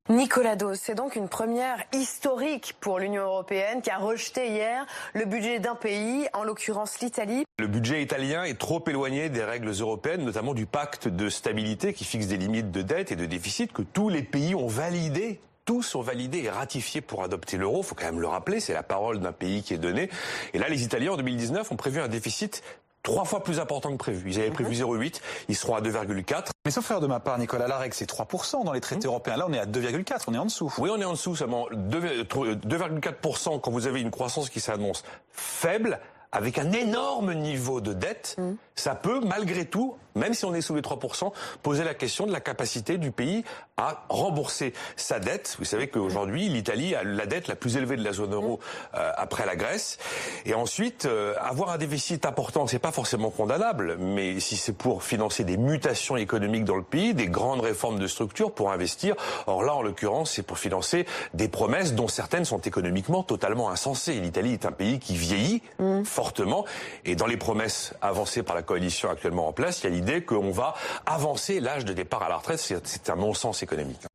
Nicolas 0.08 0.54
Dos, 0.54 0.74
c'est 0.74 0.94
donc 0.94 1.16
une 1.16 1.28
première 1.28 1.82
historique 1.92 2.76
pour 2.78 3.00
l'Union 3.00 3.24
européenne 3.24 3.82
qui 3.82 3.90
a 3.90 3.98
rejeté 3.98 4.50
hier 4.50 4.86
le 5.14 5.24
budget 5.24 5.58
d'un 5.58 5.74
pays, 5.74 6.28
en 6.32 6.44
l'occurrence 6.44 7.00
l'Italie. 7.00 7.44
Le 7.58 7.66
budget 7.66 8.02
italien 8.02 8.44
est 8.44 8.56
trop 8.56 8.80
éloigné 8.86 9.30
des 9.30 9.42
règles 9.42 9.72
européennes, 9.80 10.24
notamment 10.24 10.54
du 10.54 10.64
pacte 10.64 11.08
de 11.08 11.28
stabilité 11.28 11.92
qui 11.92 12.04
fixe 12.04 12.28
des 12.28 12.36
limites 12.36 12.70
de 12.70 12.82
dette 12.82 13.10
et 13.10 13.16
de 13.16 13.26
déficit 13.26 13.72
que 13.72 13.82
tous 13.82 14.08
les 14.08 14.22
pays 14.22 14.54
ont 14.54 14.68
validé. 14.68 15.40
Tous 15.64 15.96
ont 15.96 16.02
validé 16.02 16.44
et 16.44 16.50
ratifié 16.50 17.00
pour 17.00 17.24
adopter 17.24 17.56
l'euro. 17.56 17.82
Faut 17.82 17.96
quand 17.96 18.04
même 18.04 18.20
le 18.20 18.28
rappeler, 18.28 18.60
c'est 18.60 18.74
la 18.74 18.84
parole 18.84 19.18
d'un 19.18 19.32
pays 19.32 19.64
qui 19.64 19.74
est 19.74 19.78
donnée. 19.78 20.08
Et 20.54 20.58
là, 20.58 20.68
les 20.68 20.84
Italiens 20.84 21.14
en 21.14 21.16
2019 21.16 21.72
ont 21.72 21.76
prévu 21.76 22.00
un 22.00 22.06
déficit 22.06 22.62
trois 23.06 23.24
fois 23.24 23.42
plus 23.42 23.60
important 23.60 23.92
que 23.92 23.96
prévu. 23.96 24.30
Ils 24.30 24.38
avaient 24.40 24.50
prévu 24.50 24.74
0,8, 24.74 25.20
ils 25.48 25.54
seront 25.56 25.76
à 25.76 25.80
2,4. 25.80 26.48
Mais 26.64 26.72
sauf 26.72 26.84
faire 26.84 27.00
de 27.00 27.06
ma 27.06 27.20
part, 27.20 27.38
Nicolas, 27.38 27.68
la 27.68 27.78
règle 27.78 27.94
c'est 27.94 28.10
3% 28.10 28.64
dans 28.64 28.72
les 28.72 28.80
traités 28.80 29.06
européens. 29.06 29.36
Là, 29.36 29.46
on 29.48 29.52
est 29.52 29.58
à 29.60 29.64
2,4, 29.66 30.24
on 30.26 30.34
est 30.34 30.38
en 30.38 30.44
dessous. 30.46 30.72
Oui, 30.78 30.90
on 30.92 31.00
est 31.00 31.04
en 31.04 31.12
dessous 31.12 31.36
seulement. 31.36 31.66
Deux- 31.72 32.24
2,4% 32.24 33.60
quand 33.60 33.70
vous 33.70 33.86
avez 33.86 34.00
une 34.00 34.10
croissance 34.10 34.50
qui 34.50 34.60
s'annonce 34.60 35.04
faible, 35.30 36.00
avec 36.32 36.58
un 36.58 36.72
énorme 36.72 37.32
niveau 37.34 37.80
de 37.80 37.92
dette, 37.92 38.36
ça 38.74 38.94
peut 38.96 39.20
malgré 39.24 39.64
tout, 39.64 39.94
même 40.16 40.34
si 40.34 40.44
on 40.44 40.54
est 40.54 40.60
sous 40.60 40.74
les 40.74 40.82
3%, 40.82 41.32
poser 41.62 41.84
la 41.84 41.94
question 41.94 42.26
de 42.26 42.32
la 42.32 42.40
capacité 42.40 42.98
du 42.98 43.10
pays 43.10 43.44
à 43.76 44.04
rembourser 44.08 44.72
sa 44.96 45.20
dette. 45.20 45.56
Vous 45.58 45.64
savez 45.64 45.88
qu'aujourd'hui, 45.88 46.48
l'Italie 46.48 46.94
a 46.94 47.04
la 47.04 47.26
dette 47.26 47.46
la 47.46 47.56
plus 47.56 47.76
élevée 47.76 47.96
de 47.96 48.04
la 48.04 48.12
zone 48.12 48.32
euro 48.32 48.58
euh, 48.94 49.12
après 49.16 49.44
la 49.44 49.54
Grèce. 49.54 49.98
Et 50.46 50.54
ensuite, 50.54 51.04
euh, 51.04 51.34
avoir 51.40 51.70
un 51.70 51.78
déficit 51.78 52.24
important, 52.24 52.66
c'est 52.66 52.78
pas 52.78 52.92
forcément 52.92 53.30
condamnable, 53.30 53.96
mais 53.98 54.40
si 54.40 54.56
c'est 54.56 54.72
pour 54.76 55.02
financer 55.02 55.44
des 55.44 55.58
mutations 55.58 56.16
économiques 56.16 56.64
dans 56.64 56.76
le 56.76 56.82
pays, 56.82 57.12
des 57.12 57.28
grandes 57.28 57.60
réformes 57.60 57.98
de 57.98 58.06
structure 58.06 58.52
pour 58.52 58.72
investir, 58.72 59.14
or 59.46 59.62
là, 59.62 59.74
en 59.74 59.82
l'occurrence, 59.82 60.32
c'est 60.32 60.42
pour 60.42 60.58
financer 60.58 61.06
des 61.34 61.48
promesses 61.48 61.92
dont 61.92 62.08
certaines 62.08 62.46
sont 62.46 62.60
économiquement 62.60 63.22
totalement 63.22 63.68
insensées. 63.70 64.14
L'Italie 64.14 64.54
est 64.54 64.64
un 64.64 64.72
pays 64.72 64.98
qui 64.98 65.16
vieillit 65.16 65.62
fortement, 66.04 66.64
et 67.04 67.14
dans 67.14 67.26
les 67.26 67.36
promesses 67.36 67.92
avancées 68.00 68.42
par 68.42 68.56
la 68.56 68.62
coalition 68.62 69.10
actuellement 69.10 69.48
en 69.48 69.52
place, 69.52 69.82
il 69.82 69.84
y 69.84 69.86
a 69.88 69.90
l'idée 69.90 70.05
qu'on 70.24 70.50
va 70.50 70.74
avancer 71.04 71.60
l'âge 71.60 71.84
de 71.84 71.92
départ 71.92 72.22
à 72.22 72.28
la 72.28 72.36
retraite. 72.36 72.60
C'est 72.84 73.10
un 73.10 73.16
non-sens 73.16 73.62
économique. 73.62 74.06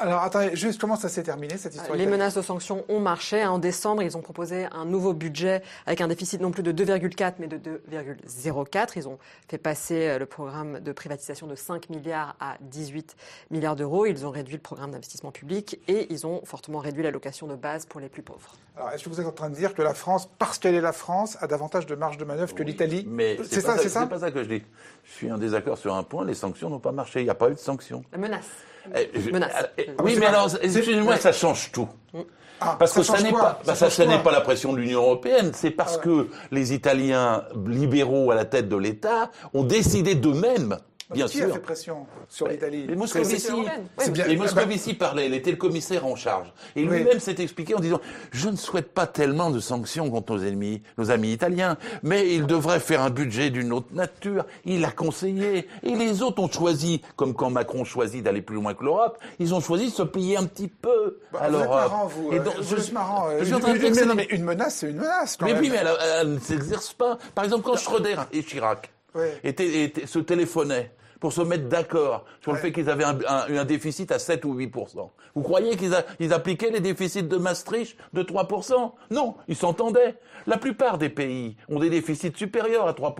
Alors 0.00 0.22
attendez, 0.22 0.56
juste 0.56 0.80
comment 0.80 0.96
ça 0.96 1.08
s'est 1.08 1.22
terminé 1.22 1.56
cette 1.56 1.76
histoire 1.76 1.96
Les 1.96 2.06
menaces 2.06 2.34
de 2.34 2.42
sanctions 2.42 2.84
ont 2.88 2.98
marché. 2.98 3.46
En 3.46 3.60
décembre, 3.60 4.02
ils 4.02 4.16
ont 4.16 4.22
proposé 4.22 4.66
un 4.72 4.84
nouveau 4.84 5.12
budget 5.14 5.62
avec 5.86 6.00
un 6.00 6.08
déficit 6.08 6.40
non 6.40 6.50
plus 6.50 6.64
de 6.64 6.72
2,4 6.72 7.34
mais 7.38 7.46
de 7.46 7.58
2,04. 7.58 8.94
Ils 8.96 9.08
ont 9.08 9.18
fait 9.48 9.56
passer 9.56 10.08
euh, 10.08 10.18
le 10.18 10.26
programme 10.26 10.80
de 10.80 10.90
privatisation 10.90 11.46
de 11.46 11.54
5 11.54 11.90
milliards 11.90 12.34
à 12.40 12.56
18 12.60 13.14
milliards 13.52 13.76
d'euros. 13.76 14.04
Ils 14.04 14.26
ont 14.26 14.30
réduit 14.30 14.56
le 14.56 14.62
programme 14.62 14.90
d'investissement 14.90 15.30
public 15.30 15.78
et 15.86 16.12
ils 16.12 16.26
ont 16.26 16.44
fortement 16.44 16.80
réduit 16.80 17.04
l'allocation 17.04 17.46
de 17.46 17.54
base 17.54 17.86
pour 17.86 18.00
les 18.00 18.08
plus 18.08 18.22
pauvres. 18.22 18.56
Alors 18.76 18.90
est-ce 18.90 19.04
que 19.04 19.10
vous 19.10 19.20
êtes 19.20 19.26
en 19.26 19.32
train 19.32 19.48
de 19.48 19.54
dire 19.54 19.74
que 19.74 19.82
la 19.82 19.94
France, 19.94 20.28
parce 20.38 20.58
qu'elle 20.58 20.74
est 20.74 20.80
la 20.80 20.92
France, 20.92 21.38
a 21.40 21.46
davantage 21.46 21.86
de 21.86 21.94
marge 21.94 22.18
de 22.18 22.24
manœuvre 22.24 22.52
que 22.52 22.64
l'Italie 22.64 23.06
Mais 23.08 23.38
c'est 23.48 23.60
ça, 23.60 23.78
c'est 23.78 23.88
ça. 23.88 24.08
pas 24.08 24.18
ça 24.18 24.32
que 24.32 24.42
je 24.42 24.48
dis. 24.48 24.62
Je 25.04 25.12
suis 25.12 25.30
en 25.30 25.38
désaccord 25.38 25.78
sur 25.78 25.94
un 25.94 26.02
point. 26.02 26.24
Les 26.24 26.34
sanctions 26.34 26.68
n'ont 26.68 26.80
pas 26.80 26.90
marché. 26.90 27.20
Il 27.20 27.24
n'y 27.24 27.30
a 27.30 27.36
pas 27.36 27.48
eu 27.48 27.54
de 27.54 27.58
sanctions. 27.60 28.02
La 28.10 28.18
menace. 28.18 28.50
Je- 29.14 29.30
Menace. 29.30 29.52
eh, 29.78 29.90
oui, 30.02 30.16
mais 30.18 30.26
alors, 30.26 30.48
excusez-moi, 30.60 31.16
ça 31.16 31.32
change 31.32 31.70
tout. 31.72 31.88
Ah, 32.60 32.76
Parce 32.78 32.92
ça 32.92 33.00
que 33.00 33.06
ça 33.06 33.20
n'est 33.20 33.32
pas, 33.32 33.60
bah, 33.66 33.74
Ça 33.74 34.06
n'est 34.06 34.18
pas 34.22 34.30
la 34.32 34.40
pression 34.40 34.72
de 34.72 34.78
l'Union 34.78 35.00
européenne, 35.02 35.50
c'est 35.54 35.70
parce 35.72 35.98
que 35.98 36.28
les 36.52 36.72
Italiens 36.72 37.44
libéraux 37.66 38.30
à 38.30 38.34
la 38.36 38.44
tête 38.44 38.68
de 38.68 38.76
l'État 38.76 39.30
ont 39.54 39.64
décidé 39.64 40.14
d'eux-mêmes, 40.14 40.78
bien 41.12 41.26
qui 41.26 41.38
sûr. 41.38 41.50
a 41.50 41.52
fait 41.54 41.58
pression 41.60 42.06
sur 42.28 42.48
l'Italie 42.48 42.86
Mais 42.88 42.96
Moscovici, 42.96 43.40
C'est- 43.40 43.52
c'est 43.98 44.10
bien- 44.12 44.26
et 44.26 44.36
bah, 44.36 44.42
Moscovici 44.44 44.94
parlait, 44.94 45.26
il 45.26 45.34
était 45.34 45.50
le 45.50 45.56
commissaire 45.56 46.06
en 46.06 46.16
charge. 46.16 46.52
Et 46.76 46.84
Oui. 46.84 46.96
lui-même 46.98 47.20
s'est 47.20 47.36
expliqué 47.38 47.74
en 47.74 47.80
disant 47.80 48.00
Je 48.32 48.48
ne 48.48 48.56
souhaite 48.56 48.92
pas 48.92 49.06
tellement 49.06 49.50
de 49.50 49.60
sanctions 49.60 50.10
contre 50.10 50.34
nos 50.36 50.42
ennemis, 50.44 50.82
nos 50.98 51.10
amis 51.10 51.32
italiens, 51.32 51.76
mais 52.02 52.34
il 52.34 52.46
devrait 52.46 52.80
faire 52.80 53.02
un 53.02 53.10
budget 53.10 53.50
d'une 53.50 53.72
autre 53.72 53.88
nature. 53.92 54.44
Il 54.64 54.84
a 54.84 54.90
conseillé. 54.90 55.68
Et 55.82 55.94
les 55.94 56.22
autres 56.22 56.42
ont 56.42 56.50
choisi, 56.50 57.02
comme 57.16 57.34
quand 57.34 57.50
Macron 57.50 57.84
choisit 57.84 58.22
d'aller 58.22 58.42
plus 58.42 58.56
loin 58.56 58.74
que 58.74 58.84
l'Europe, 58.84 59.18
ils 59.38 59.54
ont 59.54 59.60
choisi 59.60 59.86
de 59.86 59.92
se 59.92 60.02
plier 60.02 60.36
un 60.36 60.44
petit 60.46 60.68
peu 60.68 61.18
Bah, 61.32 61.40
à 61.42 61.48
l'Europe. 61.48 61.68
marrant, 61.70 62.06
vous. 62.06 62.32
Et 62.32 62.38
euh, 62.38 62.42
donc, 62.42 62.54
vous 62.60 62.74
êtes 62.74 62.92
marrant. 62.92 63.28
euh, 63.28 63.38
je 63.40 63.44
suis 63.44 63.54
une- 63.54 64.44
menace, 64.44 64.74
c'est 64.76 64.90
une 64.90 64.96
menace. 64.96 65.36
Quand 65.36 65.46
mais 65.46 65.52
même. 65.54 65.62
oui, 65.62 65.70
mais 65.70 65.76
elle, 65.78 65.88
elle 66.20 66.34
ne 66.34 66.38
s'exerce 66.38 66.92
pas. 66.94 67.18
Par 67.34 67.44
exemple, 67.44 67.62
quand 67.64 67.76
Schröder 67.76 68.16
et 68.32 68.42
Chirac 68.42 68.90
Ouais. 69.14 69.38
étaient- 69.44 69.84
étaient- 69.84 70.06
se 70.06 70.18
téléphonaient 70.18 70.90
pour 71.20 71.32
se 71.32 71.40
mettre 71.40 71.68
d'accord 71.68 72.24
sur 72.42 72.52
le 72.52 72.58
fait 72.58 72.70
qu'ils 72.72 72.90
avaient 72.90 73.04
un, 73.04 73.18
un- 73.26 73.56
un 73.56 73.64
déficit 73.64 74.12
à 74.12 74.18
7 74.18 74.44
ou 74.44 74.52
8 74.54 74.70
Vous 75.34 75.42
croyez 75.42 75.76
qu'ils 75.76 75.92
ils 76.20 76.32
appliquaient 76.34 76.70
les 76.70 76.80
déficits 76.80 77.22
de 77.22 77.36
Maastricht 77.38 77.96
de 78.12 78.22
3% 78.22 78.94
Non, 79.10 79.34
ils 79.48 79.56
s'entendaient. 79.56 80.16
La 80.46 80.58
plupart 80.58 80.98
des 80.98 81.08
pays 81.08 81.56
ont 81.70 81.78
des 81.78 81.88
déficits 81.88 82.32
supérieurs 82.36 82.86
à 82.86 82.92
3 82.92 83.14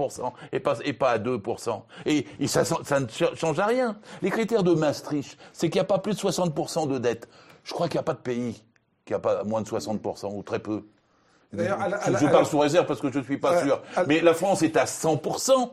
et 0.52 0.60
pas, 0.60 0.76
et 0.84 0.92
pas 0.92 1.12
à 1.12 1.18
2 1.18 1.40
Et, 2.04 2.26
et 2.40 2.46
ça, 2.46 2.64
ça 2.64 3.00
ne 3.00 3.08
ch- 3.08 3.34
change 3.36 3.58
à 3.58 3.66
rien. 3.66 3.96
Les 4.20 4.30
critères 4.30 4.64
de 4.64 4.74
Maastricht, 4.74 5.38
c'est 5.54 5.70
qu'il 5.70 5.78
n'y 5.78 5.84
a 5.84 5.88
pas 5.88 5.98
plus 5.98 6.12
de 6.14 6.18
60% 6.18 6.86
de 6.86 6.98
dette. 6.98 7.28
Je 7.62 7.72
crois 7.72 7.88
qu'il 7.88 7.96
n'y 7.96 8.00
a 8.00 8.04
pas 8.04 8.12
de 8.14 8.18
pays 8.18 8.62
qui 9.06 9.14
a 9.14 9.18
pas 9.18 9.44
moins 9.44 9.62
de 9.62 9.66
60% 9.68 10.34
ou 10.34 10.42
très 10.42 10.58
peu. 10.58 10.82
D'ailleurs, 11.54 11.80
à 11.80 11.88
la- 11.88 11.96
à 11.98 12.06
Je, 12.06 12.10
la- 12.12 12.18
je 12.18 12.26
à 12.26 12.28
parle 12.30 12.42
la- 12.44 12.48
sous 12.50 12.58
réserve 12.58 12.86
parce 12.86 13.00
que 13.00 13.10
je 13.10 13.18
ne 13.20 13.24
suis 13.24 13.38
pas 13.38 13.62
sûr. 13.62 13.80
à- 13.96 14.04
Mais 14.04 14.20
la 14.20 14.34
France 14.34 14.62
est 14.62 14.76
à 14.76 14.84
100%. 14.86 15.72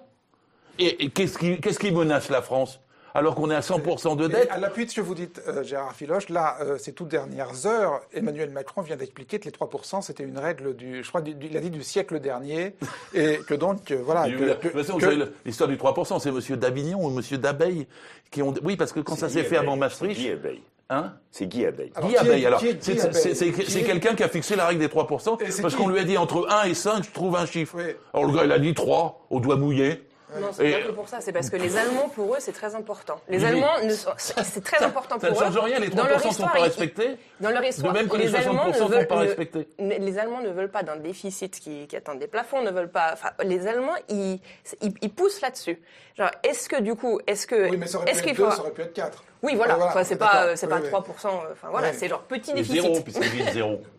Et, 0.80 1.06
et 1.06 1.10
qu'est-ce 1.10 1.38
qui, 1.80 1.92
menace 1.92 2.30
la 2.30 2.42
France 2.42 2.80
alors 3.14 3.36
qu'on 3.36 3.52
est 3.52 3.56
à 3.56 3.60
100% 3.60 4.16
de 4.16 4.28
Mais 4.30 4.34
dette 4.36 4.52
à 4.52 4.58
l'appui 4.58 4.86
de 4.86 4.90
ce 4.90 4.96
que 4.96 5.02
vous 5.02 5.16
dites, 5.16 5.42
euh, 5.46 5.64
Gérard 5.64 5.94
Filoche, 5.94 6.30
là, 6.30 6.56
euh, 6.62 6.78
ces 6.78 6.94
toutes 6.94 7.10
dernières 7.10 7.66
heures, 7.66 8.00
Emmanuel 8.14 8.52
Macron 8.52 8.82
vient 8.84 8.96
d'expliquer 8.96 9.38
que 9.38 9.44
les 9.44 9.52
3%, 9.52 10.02
c'était 10.02 10.24
une 10.24 10.38
règle 10.38 10.78
du, 10.78 11.04
je 11.04 11.10
crois, 11.10 11.20
du- 11.20 11.34
du- 11.36 11.48
il 11.48 11.58
a 11.58 11.60
dit 11.60 11.72
du 11.72 11.84
siècle 11.84 12.22
dernier, 12.22 12.74
et 13.14 13.40
que 13.46 13.54
donc, 13.54 13.92
euh, 13.92 14.02
voilà. 14.02 14.30
Que- 14.30 14.38
de 14.46 14.54
toute 14.54 14.72
façon, 14.72 14.98
que- 14.98 15.30
l'histoire 15.44 15.68
du 15.68 15.76
3%, 15.76 16.20
c'est 16.20 16.30
M. 16.30 16.40
Davignon 16.58 17.06
ou 17.06 17.10
M. 17.20 17.38
Dabeille 17.38 17.86
qui 18.32 18.42
ont. 18.42 18.54
Oui, 18.64 18.78
parce 18.78 18.94
que 18.94 19.02
quand 19.02 19.18
ça 19.18 19.28
s'est 19.28 19.44
fait 19.44 19.58
avant 19.58 19.76
Maastricht. 19.76 20.16
Guy 20.18 20.30
Abeille. 20.32 20.64
Hein 20.90 21.14
C'est 21.32 21.48
Guy 21.48 21.66
Abeille. 21.66 21.92
Alors, 21.96 22.10
Guy 22.12 22.16
Abeille, 22.18 22.46
alors. 22.46 22.62
C'est- 22.80 23.84
quelqu'un 23.84 24.16
qui 24.16 24.24
a 24.24 24.30
fixé 24.30 24.56
la 24.56 24.68
règle 24.68 24.80
des 24.80 24.88
3%, 24.88 25.38
Et 25.42 25.52
c'est 25.52 25.62
parce 25.62 25.76
qu'on 25.76 25.90
lui 25.90 26.00
a 26.00 26.06
dit 26.06 26.18
entre 26.18 26.48
1 26.50 26.64
et 26.64 26.74
5, 26.74 27.04
je 27.04 27.12
trouve 27.12 27.36
un 27.36 27.46
chiffre. 27.46 27.76
Oui. 27.78 27.94
Alors 28.14 28.26
le 28.32 28.38
gars, 28.38 28.46
il 28.46 28.52
a 28.54 28.60
dit 28.60 28.74
3, 28.74 29.26
au 29.30 29.42
doigt 29.42 29.58
mouillé. 29.58 30.02
Non, 30.40 30.48
c'est 30.54 30.72
pas 30.72 30.82
que 30.88 30.92
pour 30.92 31.10
ça, 31.10 31.20
c'est 31.20 31.32
parce 31.34 31.50
que 31.50 31.58
les 31.58 31.76
Allemands, 31.78 32.10
pour 32.10 32.34
eux, 32.34 32.38
c'est 32.40 32.52
très 32.54 32.74
important. 32.76 33.20
Les. 33.28 33.44
Allemands, 33.44 33.82
ne 33.84 33.90
sont- 33.94 34.12
c'est 34.18 34.64
très 34.64 34.84
important 34.84 35.20
Ça 35.20 35.28
pour 35.28 35.42
ne 35.42 35.48
eux. 35.48 35.52
change 35.54 35.60
rien, 35.66 35.80
les 35.80 35.90
Dans 35.90 36.04
3% 36.04 36.08
leur 36.08 36.18
ne 36.18 36.22
sont 36.24 36.30
histoire, 36.30 36.52
pas 36.54 36.60
ils- 36.60 36.64
respectés. 36.64 37.18
Dans 37.40 37.50
leur 37.50 37.64
histoire, 37.64 37.94
De 37.94 37.98
même 38.00 38.08
que 38.08 38.18
les 38.18 38.34
Allemands 38.36 38.66
60% 38.66 38.68
ne 38.68 38.74
sont 38.74 38.88
veulent- 38.88 39.08
pas 39.08 39.16
ne- 39.16 39.22
respectés. 39.22 39.68
ne- 39.80 39.96
les 39.98 40.18
Allemands 40.20 40.42
ne 40.42 40.50
veulent 40.50 40.72
pas 40.72 40.84
d'un 40.84 40.96
déficit 40.98 41.60
qui, 41.60 41.88
qui 41.88 41.96
atteint 41.96 42.16
des 42.16 42.28
plafonds, 42.28 42.62
ne 42.62 42.72
veulent 42.72 42.92
pas. 42.92 43.10
Enfin, 43.14 43.30
les 43.44 43.68
Allemands, 43.68 43.96
ils, 44.10 44.40
ils, 44.82 44.94
ils 45.02 45.14
poussent 45.14 45.42
là-dessus. 45.42 45.80
Genre, 46.18 46.32
est-ce 46.44 46.70
que 46.70 46.80
du 46.82 46.96
coup, 46.96 47.20
est-ce 47.28 47.46
que, 47.48 47.70
Oui, 47.70 47.78
mais 47.78 47.88
ça 47.88 47.98
aurait 47.98 48.06
pu 48.06 48.12
est-ce 48.12 48.20
être 48.20 48.26
qu'il 48.28 48.36
2, 48.38 48.44
faut 48.46 48.52
ça 48.52 48.62
aurait 48.62 48.72
pu 48.72 48.82
être 48.82 48.94
4. 48.94 49.24
Oui, 49.44 49.56
voilà. 49.56 49.78
Enfin, 49.80 50.04
c'est 50.04 50.16
pas, 50.18 50.46
euh, 50.46 50.54
c'est 50.56 50.68
Oui, 50.68 50.72
pas 50.74 50.80
oui. 50.82 50.88
3%. 50.90 51.28
Enfin, 51.52 51.68
voilà, 51.72 51.88
Ouais. 51.88 51.94
c'est 51.94 52.08
genre 52.08 52.22
petit 52.22 52.52
Et 52.52 52.56
déficit. 52.56 52.82
Zéro, 52.82 53.00
puisqu'il 53.02 53.32
dit 53.32 53.52
zéro. 53.52 53.82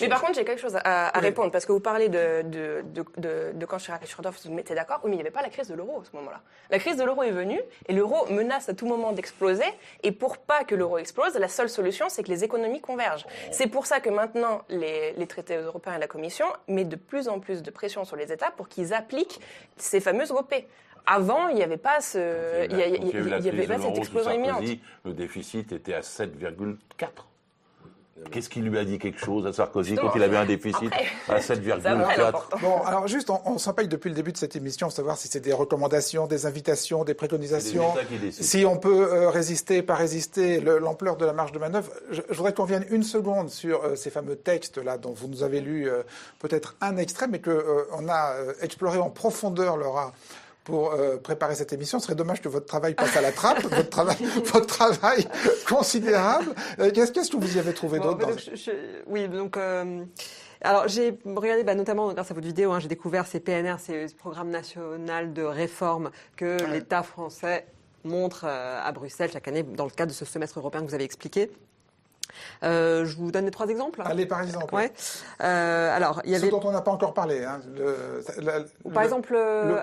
Mais 0.00 0.08
par 0.08 0.20
contre, 0.20 0.34
j'ai 0.34 0.44
quelque 0.44 0.60
chose 0.60 0.76
à, 0.76 1.16
à 1.16 1.20
répondre, 1.20 1.50
parce 1.50 1.66
que 1.66 1.72
vous 1.72 1.80
parlez 1.80 2.08
de, 2.08 2.42
de, 2.42 2.84
de, 3.16 3.52
de, 3.54 3.66
quand 3.66 3.78
Chirac 3.78 4.02
et 4.02 4.06
Schröder 4.06 4.30
se 4.36 4.48
mettaient 4.48 4.74
d'accord. 4.74 5.00
Oui, 5.04 5.10
mais 5.10 5.16
il 5.16 5.18
n'y 5.18 5.22
avait 5.22 5.30
pas 5.30 5.42
la 5.42 5.48
crise 5.48 5.68
de 5.68 5.74
l'euro 5.74 6.00
à 6.00 6.04
ce 6.04 6.14
moment-là. 6.16 6.40
La 6.70 6.78
crise 6.78 6.96
de 6.96 7.04
l'euro 7.04 7.22
est 7.22 7.30
venue, 7.30 7.60
et 7.88 7.92
l'euro 7.92 8.26
menace 8.30 8.68
à 8.68 8.74
tout 8.74 8.86
moment 8.86 9.12
d'exploser. 9.12 9.64
Et 10.02 10.12
pour 10.12 10.38
pas 10.38 10.64
que 10.64 10.74
l'euro 10.74 10.98
explose, 10.98 11.34
la 11.34 11.48
seule 11.48 11.68
solution, 11.68 12.06
c'est 12.08 12.22
que 12.22 12.28
les 12.30 12.44
économies 12.44 12.80
convergent. 12.80 13.26
C'est 13.50 13.66
pour 13.68 13.86
ça 13.86 14.00
que 14.00 14.10
maintenant, 14.10 14.62
les, 14.68 15.12
les 15.12 15.26
traités 15.26 15.56
européens 15.56 15.94
et 15.96 15.98
la 15.98 16.06
Commission 16.08 16.46
mettent 16.68 16.88
de 16.88 16.96
plus 16.96 17.28
en 17.28 17.38
plus 17.40 17.62
de 17.62 17.70
pression 17.70 18.04
sur 18.04 18.16
les 18.16 18.32
États 18.32 18.50
pour 18.50 18.68
qu'ils 18.68 18.94
appliquent 18.94 19.40
ces 19.76 20.00
fameuses 20.00 20.30
GOP. 20.32 20.54
Avant, 21.04 21.48
il 21.48 21.56
n'y 21.56 21.64
avait 21.64 21.78
pas 21.78 22.00
ce, 22.00 22.64
il 22.64 22.76
y 22.78 22.80
a- 22.82 22.86
il 22.86 22.92
y 22.94 22.96
a- 22.96 22.98
Quand 23.00 23.06
il 23.08 23.12
y 23.12 23.16
a 23.16 23.20
eu 23.20 23.28
la 23.28 23.38
il 23.38 23.44
y 23.44 23.48
avait 23.48 23.56
crise 23.58 23.68
de 23.68 23.74
pas 23.74 23.78
cette 23.88 23.98
explosion 23.98 24.30
imminente. 24.30 24.62
Le 25.04 25.12
déficit 25.14 25.72
était 25.72 25.94
à 25.94 26.00
7,4. 26.02 27.26
Qu'est-ce 28.30 28.48
qui 28.48 28.60
lui 28.60 28.78
a 28.78 28.84
dit 28.84 28.98
quelque 28.98 29.18
chose 29.18 29.46
à 29.46 29.52
Sarkozy 29.52 29.96
quand 29.96 30.12
il 30.14 30.22
avait 30.22 30.36
un 30.36 30.44
déficit 30.46 30.92
à 31.28 31.38
7,4 31.40 32.60
Bon, 32.60 32.80
alors 32.82 33.08
juste, 33.08 33.30
on, 33.30 33.40
on 33.46 33.58
s'empaille 33.58 33.88
depuis 33.88 34.10
le 34.10 34.14
début 34.14 34.32
de 34.32 34.36
cette 34.36 34.54
émission 34.54 34.86
de 34.88 34.92
savoir 34.92 35.16
si 35.16 35.28
c'est 35.28 35.40
des 35.40 35.52
recommandations, 35.52 36.26
des 36.26 36.46
invitations, 36.46 37.04
des 37.04 37.14
préconisations, 37.14 37.92
si 38.30 38.64
on 38.64 38.76
peut 38.76 39.08
euh, 39.12 39.28
résister, 39.30 39.82
pas 39.82 39.94
résister, 39.94 40.60
le- 40.60 40.78
l'ampleur 40.78 41.16
de 41.16 41.24
la 41.24 41.32
marge 41.32 41.52
de 41.52 41.58
manœuvre. 41.58 41.90
Je, 42.10 42.20
je 42.28 42.34
voudrais 42.36 42.52
qu'on 42.54 42.64
vienne 42.64 42.84
une 42.90 43.02
seconde 43.02 43.50
sur 43.50 43.82
euh, 43.84 43.96
ces 43.96 44.10
fameux 44.10 44.36
textes-là 44.36 44.98
dont 44.98 45.12
vous 45.12 45.28
nous 45.28 45.42
avez 45.42 45.60
lu 45.60 45.88
euh, 45.88 46.02
peut-être 46.38 46.76
un 46.80 46.96
extrait, 46.98 47.26
mais 47.28 47.40
qu'on 47.40 48.08
a 48.08 48.34
euh, 48.34 48.52
exploré 48.60 48.98
en 48.98 49.10
profondeur, 49.10 49.76
Laura, 49.76 50.12
pour 50.64 50.92
euh, 50.92 51.16
préparer 51.16 51.54
cette 51.54 51.72
émission. 51.72 51.98
Ce 51.98 52.06
serait 52.06 52.14
dommage 52.14 52.40
que 52.40 52.48
votre 52.48 52.66
travail 52.66 52.94
passe 52.94 53.16
à 53.16 53.20
la 53.20 53.32
trappe, 53.32 53.62
votre 53.62 53.88
travail, 53.90 54.16
votre 54.52 54.66
travail 54.66 55.26
considérable. 55.68 56.46
Euh, 56.78 56.90
Qu'est-ce 56.92 57.12
qu'est-ce 57.12 57.30
que 57.30 57.36
vous 57.36 57.56
y 57.56 57.58
avez 57.58 57.74
trouvé 57.74 57.98
Bon, 57.98 58.04
d'autre 58.06 58.18
dans- 58.18 58.28
donc, 58.28 58.38
je- 58.38 58.56
je- 58.56 59.02
Oui, 59.06 59.28
donc. 59.28 59.56
euh, 59.56 60.04
alors 60.64 60.86
j'ai 60.86 61.18
regardé, 61.24 61.64
bah, 61.64 61.74
notamment 61.74 62.12
grâce 62.12 62.30
à 62.30 62.34
votre 62.34 62.46
vidéo, 62.46 62.70
hein, 62.72 62.78
j'ai 62.78 62.86
découvert 62.88 63.26
ces 63.26 63.40
PNR, 63.40 63.76
ces 63.80 64.06
programmes 64.16 64.50
nationaux 64.50 64.96
de 65.26 65.42
réforme 65.42 66.10
que 66.36 66.56
l'État 66.70 67.02
français 67.02 67.66
montre 68.04 68.44
euh, 68.46 68.80
à 68.82 68.92
Bruxelles 68.92 69.30
chaque 69.32 69.48
année 69.48 69.64
dans 69.64 69.84
le 69.84 69.90
cadre 69.90 70.12
de 70.12 70.16
ce 70.16 70.24
semestre 70.24 70.58
européen 70.60 70.82
que 70.82 70.86
vous 70.86 70.94
avez 70.94 71.04
expliqué. 71.04 71.50
Euh, 72.62 73.04
je 73.04 73.16
vous 73.16 73.30
donne 73.30 73.44
les 73.44 73.50
trois 73.50 73.68
exemples. 73.68 74.00
Allez, 74.04 74.24
par 74.26 74.40
exemple. 74.42 74.74
Ouais. 74.74 74.90
Euh, 75.42 75.94
alors, 75.94 76.22
il 76.24 76.30
y 76.30 76.34
Ce 76.34 76.40
avait. 76.42 76.50
dont 76.50 76.60
on 76.64 76.70
n'a 76.72 76.80
pas 76.80 76.92
encore 76.92 77.12
parlé. 77.12 77.44
Hein, 77.44 77.60
le- 77.76 78.22
par 78.92 79.02
le- 79.02 79.04
exemple, 79.04 79.32
le- 79.34 79.80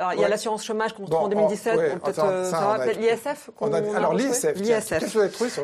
alors, 0.00 0.14
il 0.14 0.20
y 0.20 0.24
a 0.24 0.28
l'assurance 0.28 0.64
chômage 0.64 0.92
qu'on 0.94 1.02
Bon, 1.04 1.20
retrouve 1.20 1.26
en 1.26 1.28
2017. 1.28 1.76
ouais, 1.76 1.90
bon, 1.90 1.98
peut-être 2.00 2.18
enfin, 2.18 2.28
euh, 2.30 2.44
ça, 2.44 2.50
ça 2.50 2.60
va, 2.60 2.68
on 2.68 2.72
a- 2.72 2.78
peut-être 2.84 2.98
l'ISF. 3.00 3.50
a- 3.60 3.96
alors, 3.96 4.14
l'ISF, 4.14 4.54
l'ISF. 4.56 5.16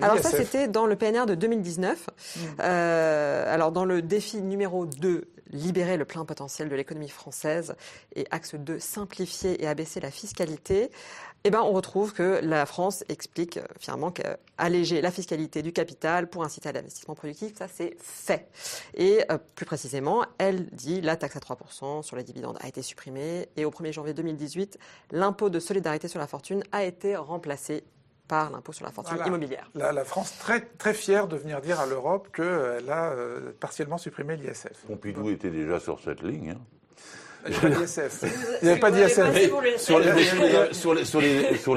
Alors 0.02 0.18
ça, 0.18 0.30
c'était 0.30 0.68
dans 0.68 0.86
le 0.86 0.94
PNR 0.96 1.26
de 1.26 1.34
2019. 1.34 2.06
Hmm. 2.36 2.40
Euh, 2.60 3.52
alors 3.54 3.72
dans 3.72 3.84
le 3.84 4.02
défi 4.02 4.40
numéro 4.42 4.86
2, 4.86 5.24
libérer 5.52 5.96
le 5.96 6.04
plein 6.04 6.24
potentiel 6.24 6.68
de 6.68 6.74
l'économie 6.74 7.08
française, 7.08 7.74
et 8.14 8.26
axe 8.30 8.54
2, 8.56 8.78
simplifier 8.80 9.62
et 9.62 9.66
abaisser 9.68 10.00
la 10.00 10.10
fiscalité, 10.10 10.90
eh 11.44 11.50
ben, 11.50 11.60
on 11.60 11.72
retrouve 11.72 12.12
que 12.12 12.40
la 12.42 12.66
France 12.66 13.04
explique 13.08 13.56
euh, 13.58 13.62
finalement 13.78 14.10
qu'alléger 14.10 15.00
la 15.00 15.10
fiscalité 15.12 15.62
du 15.62 15.72
capital 15.72 16.28
pour 16.28 16.42
inciter 16.44 16.68
à 16.68 16.72
l'investissement 16.72 17.14
productif, 17.14 17.56
ça 17.56 17.68
c'est 17.68 17.96
fait. 18.00 18.48
Et 18.94 19.22
euh, 19.30 19.38
plus 19.54 19.66
précisément, 19.66 20.24
elle 20.38 20.66
dit 20.70 21.00
la 21.00 21.16
taxe 21.16 21.36
à 21.36 21.40
3% 21.40 22.02
sur 22.02 22.16
les 22.16 22.24
dividendes 22.24 22.58
a 22.60 22.66
été 22.68 22.82
supprimée 22.82 23.48
et 23.56 23.64
au 23.64 23.70
1er 23.70 23.92
janvier 23.92 24.12
2018, 24.14 24.78
l'impôt 25.12 25.48
de 25.48 25.60
solidarité 25.60 26.08
sur 26.08 26.18
la 26.18 26.26
fortune 26.26 26.64
a 26.72 26.84
été 26.84 27.14
remplacé 27.16 27.84
par 28.26 28.50
l'impôt 28.50 28.72
sur 28.72 28.84
la 28.84 28.90
fortune 28.90 29.14
Voilà. 29.14 29.28
immobilière. 29.28 29.70
La, 29.76 29.92
la 29.92 30.04
France 30.04 30.36
très, 30.40 30.60
très 30.62 30.94
fière 30.94 31.28
de 31.28 31.36
venir 31.36 31.60
dire 31.60 31.78
à 31.78 31.86
l'Europe 31.86 32.26
qu'elle 32.34 32.90
a 32.90 33.12
euh, 33.12 33.52
partiellement 33.60 33.98
supprimé 33.98 34.36
l'ISF. 34.36 34.84
Pompidou 34.88 35.30
était 35.30 35.50
déjà 35.50 35.78
sur 35.78 36.00
cette 36.00 36.22
ligne. 36.24 36.50
hein. 36.50 36.60
Il 37.48 37.54
n'y 37.54 37.68
avait 37.70 37.70
pas 37.70 37.80
d'ISF. 37.80 38.24
Il 38.62 38.64
n'y 38.66 38.70
avait 38.70 38.80
pas 38.80 38.90
d'ISF. 38.90 40.70
Sur, 40.74 41.74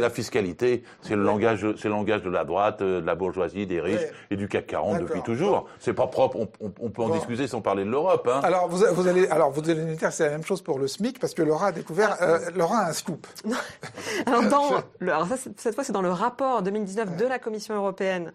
la 0.00 0.10
fiscalité, 0.10 0.82
c'est 1.02 1.16
le 1.16 1.22
langage, 1.22 1.66
c'est 1.76 1.84
le 1.88 1.94
langage 1.94 2.22
de 2.22 2.30
la 2.30 2.44
droite, 2.44 2.82
euh, 2.82 3.00
de 3.00 3.06
la 3.06 3.14
bourgeoisie, 3.14 3.66
des 3.66 3.80
riches 3.80 4.00
Ouais. 4.00 4.12
et 4.30 4.36
du 4.36 4.48
CAC 4.48 4.66
40 4.66 5.00
depuis 5.00 5.22
toujours. 5.22 5.66
C'est 5.78 5.92
pas 5.92 6.06
propre. 6.06 6.36
On, 6.38 6.48
on- 6.60 6.72
on 6.80 6.90
peut 6.90 7.02
en 7.02 7.08
Bon. 7.08 7.14
discuter 7.14 7.46
sans 7.46 7.60
parler 7.60 7.84
de 7.84 7.90
l'Europe. 7.90 8.28
Hein. 8.32 8.40
Alors 8.42 8.68
vous, 8.68 8.84
vous 8.92 9.06
allez, 9.08 9.26
alors 9.28 9.50
vous 9.50 9.68
allez 9.68 9.82
nous 9.82 9.94
dire 9.94 10.08
que 10.08 10.14
c'est 10.14 10.24
la 10.24 10.30
même 10.30 10.44
chose 10.44 10.62
pour 10.62 10.78
le 10.78 10.86
SMIC 10.88 11.18
parce 11.18 11.34
que 11.34 11.42
Laura 11.42 11.68
a 11.68 11.72
découvert, 11.72 12.16
euh, 12.22 12.38
Laura 12.54 12.78
a 12.78 12.88
un 12.90 12.92
scoop. 12.92 13.26
Alors, 14.26 14.42
dans 14.44 14.82
le- 15.00 15.12
alors 15.12 15.26
ça, 15.26 15.36
c'est- 15.36 15.58
cette 15.60 15.74
fois, 15.74 15.84
c'est 15.84 15.92
dans 15.92 16.02
le 16.02 16.10
rapport 16.10 16.62
2019 16.62 17.16
de 17.16 17.26
la 17.26 17.38
Commission 17.38 17.74
européenne 17.74 18.32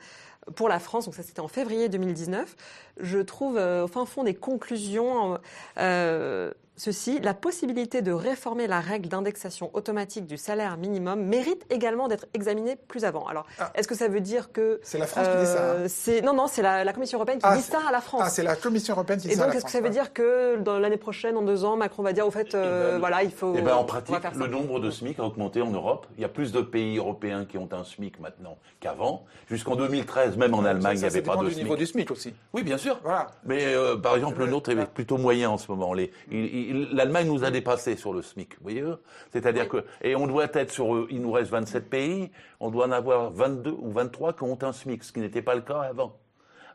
pour 0.56 0.70
la 0.70 0.80
France, 0.80 1.06
donc 1.06 1.16
ça 1.16 1.24
c'était 1.24 1.40
en 1.42 1.48
février 1.48 1.90
2019. 1.90 2.56
Je 3.00 3.20
trouve 3.20 3.58
euh, 3.58 3.84
au 3.84 3.88
fin 3.88 4.06
fond 4.06 4.24
des 4.24 4.34
conclusions 4.34 5.38
euh, 5.80 6.52
ceci 6.78 7.20
la 7.20 7.34
possibilité 7.34 8.02
de 8.02 8.12
réformer 8.12 8.68
la 8.68 8.80
règle 8.80 9.10
d'indexation 9.10 9.72
automatique 9.74 10.26
du 10.28 10.38
salaire 10.38 10.78
minimum 10.78 11.22
mérite 11.24 11.66
également 11.70 12.08
d'être 12.08 12.28
examinée 12.34 12.76
plus 12.76 13.04
avant. 13.04 13.28
Alors, 13.28 13.46
est-ce 13.76 13.88
que 13.88 13.96
ça 13.96 14.08
veut 14.08 14.22
dire 14.22 14.52
que 14.52 14.76
Ah. 14.78 14.84
C'est 14.84 14.98
la 15.00 15.08
France 15.08 15.28
qui 15.28 15.38
dit 15.40 15.46
ça, 15.52 15.72
hein. 15.72 15.76
c'est 15.88 16.22
non 16.22 16.34
non 16.34 16.48
c'est 16.48 16.62
la, 16.62 16.84
la 16.84 16.94
Commission 16.94 17.18
européenne 17.18 17.40
qui 17.40 17.46
Ah, 17.48 17.58
dit 17.58 17.64
ça 17.64 17.80
à 17.88 17.92
la 17.92 18.00
France. 18.02 18.22
Ah, 18.26 18.30
c'est 18.30 18.44
la 18.44 18.56
Commission 18.56 18.94
européenne 18.94 19.20
qui 19.20 19.28
dit 19.28 19.34
Et 19.34 19.38
ça. 19.38 19.44
à 19.44 19.48
donc, 19.48 19.56
est-ce 19.56 19.66
que 19.66 19.72
ça 19.72 19.82
veut 19.82 19.90
dire 19.90 20.14
que 20.14 20.58
dans 20.58 20.78
l'année 20.80 20.98
prochaine, 20.98 21.36
en 21.36 21.42
deux 21.42 21.66
ans, 21.66 21.76
Macron 21.78 22.04
va 22.04 22.14
dire, 22.14 22.28
au 22.28 22.32
fait, 22.32 22.54
euh, 22.56 22.98
voilà, 23.00 23.24
il 23.24 23.32
faut. 23.32 23.54
Eh 23.58 23.62
ben, 23.62 23.74
en 23.76 23.84
pratique, 23.84 24.16
le 24.36 24.48
nombre 24.48 24.80
de 24.80 24.92
SMIC 24.92 25.20
a 25.20 25.24
augmenté 25.24 25.62
en 25.62 25.72
Europe. 25.72 26.06
Il 26.18 26.22
y 26.22 26.26
a 26.26 26.30
plus 26.30 26.52
de 26.52 26.62
pays 26.62 26.98
européens 26.98 27.46
qui 27.46 27.58
ont 27.58 27.70
un 27.72 27.84
SMIC 27.84 28.20
maintenant 28.20 28.58
qu'avant. 28.80 29.26
Jusqu'en 29.50 29.76
2013, 29.76 30.38
même 30.38 30.54
en 30.54 30.64
Allemagne, 30.64 30.98
il 30.98 31.00
n'y 31.00 31.06
avait 31.06 31.22
pas 31.22 31.32
dépend 31.32 31.44
de 31.44 31.48
du 31.48 31.54
SMIC. 31.56 31.64
niveau 31.64 31.76
du 31.76 31.86
SMIC 31.88 32.12
aussi. 32.12 32.34
Oui, 32.54 32.64
bien 32.64 32.78
sûr. 32.78 33.00
Voilà. 33.04 33.28
Mais 33.46 33.66
euh, 33.74 33.96
par 33.98 34.16
exemple, 34.16 34.40
le 34.40 34.48
nôtre 34.48 34.70
est 34.70 34.86
plutôt 34.86 35.18
moyen 35.18 35.50
en 35.50 35.58
ce 35.58 35.72
moment. 35.72 35.94
Les- 35.94 36.12
il- 36.32 36.46
il- 36.46 36.67
L'Allemagne 36.74 37.28
nous 37.28 37.44
a 37.44 37.52
dépassé 37.52 37.96
sur 37.96 38.14
le 38.14 38.22
SMIC, 38.22 38.56
vous 38.56 38.64
voyez 38.64 38.84
C'est-à-dire 39.32 39.68
que 39.68 39.84
et 40.02 40.16
on 40.16 40.28
doit 40.28 40.48
être 40.54 40.72
sur, 40.72 40.96
eux, 40.96 41.08
il 41.10 41.22
nous 41.22 41.32
reste 41.32 41.52
27 41.52 41.90
pays, 41.90 42.32
on 42.60 42.70
doit 42.70 42.88
en 42.88 42.92
avoir 42.92 43.32
22 43.32 43.72
ou 43.72 43.92
23 43.92 44.34
qui 44.34 44.44
ont 44.44 44.58
un 44.62 44.72
SMIC, 44.72 45.04
ce 45.04 45.12
qui 45.12 45.20
n'était 45.20 45.42
pas 45.42 45.56
le 45.56 45.62
cas 45.62 45.82
avant. 45.82 46.18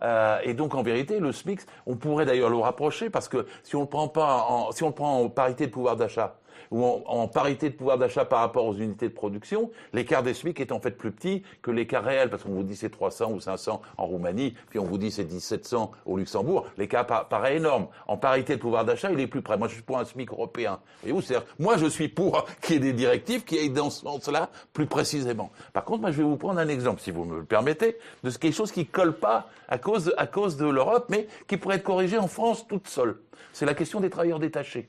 Euh, 0.02 0.38
et 0.42 0.54
donc 0.54 0.74
en 0.74 0.82
vérité, 0.82 1.20
le 1.20 1.32
SMIC, 1.32 1.60
on 1.86 1.96
pourrait 1.96 2.26
d'ailleurs 2.26 2.50
le 2.50 2.56
rapprocher 2.56 3.08
parce 3.08 3.28
que 3.28 3.46
si 3.62 3.76
on 3.76 3.82
le 3.82 3.86
prend 3.86 4.08
pas, 4.08 4.46
en, 4.48 4.72
si 4.72 4.82
on 4.82 4.88
le 4.88 4.94
prend 4.94 5.20
en 5.20 5.28
parité 5.28 5.66
de 5.66 5.72
pouvoir 5.72 5.96
d'achat 5.96 6.36
ou 6.70 6.84
en, 6.84 7.28
parité 7.28 7.70
de 7.70 7.74
pouvoir 7.74 7.98
d'achat 7.98 8.24
par 8.24 8.40
rapport 8.40 8.66
aux 8.66 8.74
unités 8.74 9.08
de 9.08 9.14
production, 9.14 9.70
l'écart 9.92 10.22
des 10.22 10.34
SMIC 10.34 10.60
est 10.60 10.72
en 10.72 10.80
fait 10.80 10.92
plus 10.92 11.12
petit 11.12 11.42
que 11.62 11.70
l'écart 11.70 12.04
réel 12.04 12.30
parce 12.30 12.42
qu'on 12.42 12.50
vous 12.52 12.62
dit 12.62 12.76
c'est 12.76 12.90
300 12.90 13.30
ou 13.32 13.40
500 13.40 13.80
en 13.96 14.06
Roumanie, 14.06 14.54
puis 14.70 14.78
on 14.78 14.84
vous 14.84 14.98
dit 14.98 15.10
c'est 15.10 15.24
1700 15.24 15.90
au 16.06 16.16
Luxembourg. 16.16 16.66
L'écart 16.78 17.06
pa- 17.06 17.24
paraît 17.28 17.56
énorme. 17.56 17.88
En 18.06 18.16
parité 18.16 18.56
de 18.56 18.60
pouvoir 18.60 18.84
d'achat, 18.84 19.10
il 19.10 19.20
est 19.20 19.26
plus 19.26 19.42
près. 19.42 19.56
Moi, 19.56 19.68
je 19.68 19.74
suis 19.74 19.82
pour 19.82 19.98
un 19.98 20.04
SMIC 20.04 20.30
européen. 20.30 20.80
Voyez-vous, 21.02 21.22
c'est-à-dire, 21.22 21.46
moi, 21.58 21.76
je 21.76 21.86
suis 21.86 22.08
pour 22.08 22.44
qu'il 22.62 22.74
y 22.74 22.78
ait 22.78 22.80
des 22.80 22.92
directives 22.92 23.44
qui 23.44 23.58
aillent 23.58 23.70
dans 23.70 23.90
ce 23.90 24.02
sens-là 24.02 24.50
plus 24.72 24.86
précisément. 24.86 25.50
Par 25.72 25.84
contre, 25.84 26.00
moi, 26.02 26.10
je 26.10 26.18
vais 26.18 26.22
vous 26.28 26.36
prendre 26.36 26.58
un 26.60 26.68
exemple, 26.68 27.00
si 27.00 27.10
vous 27.10 27.24
me 27.24 27.38
le 27.38 27.44
permettez, 27.44 27.96
de 28.24 28.30
quelque 28.30 28.54
chose 28.54 28.72
qui 28.72 28.86
colle 28.86 29.14
pas 29.14 29.48
à 29.68 29.78
cause 29.78 30.56
de 30.56 30.66
l'Europe, 30.66 31.06
mais 31.08 31.26
qui 31.46 31.56
pourrait 31.56 31.76
être 31.76 31.82
corrigé 31.82 32.18
en 32.18 32.28
France 32.28 32.66
toute 32.66 32.88
seule. 32.88 33.18
C'est 33.52 33.66
la 33.66 33.74
question 33.74 34.00
des 34.00 34.10
travailleurs 34.10 34.38
détachés. 34.38 34.88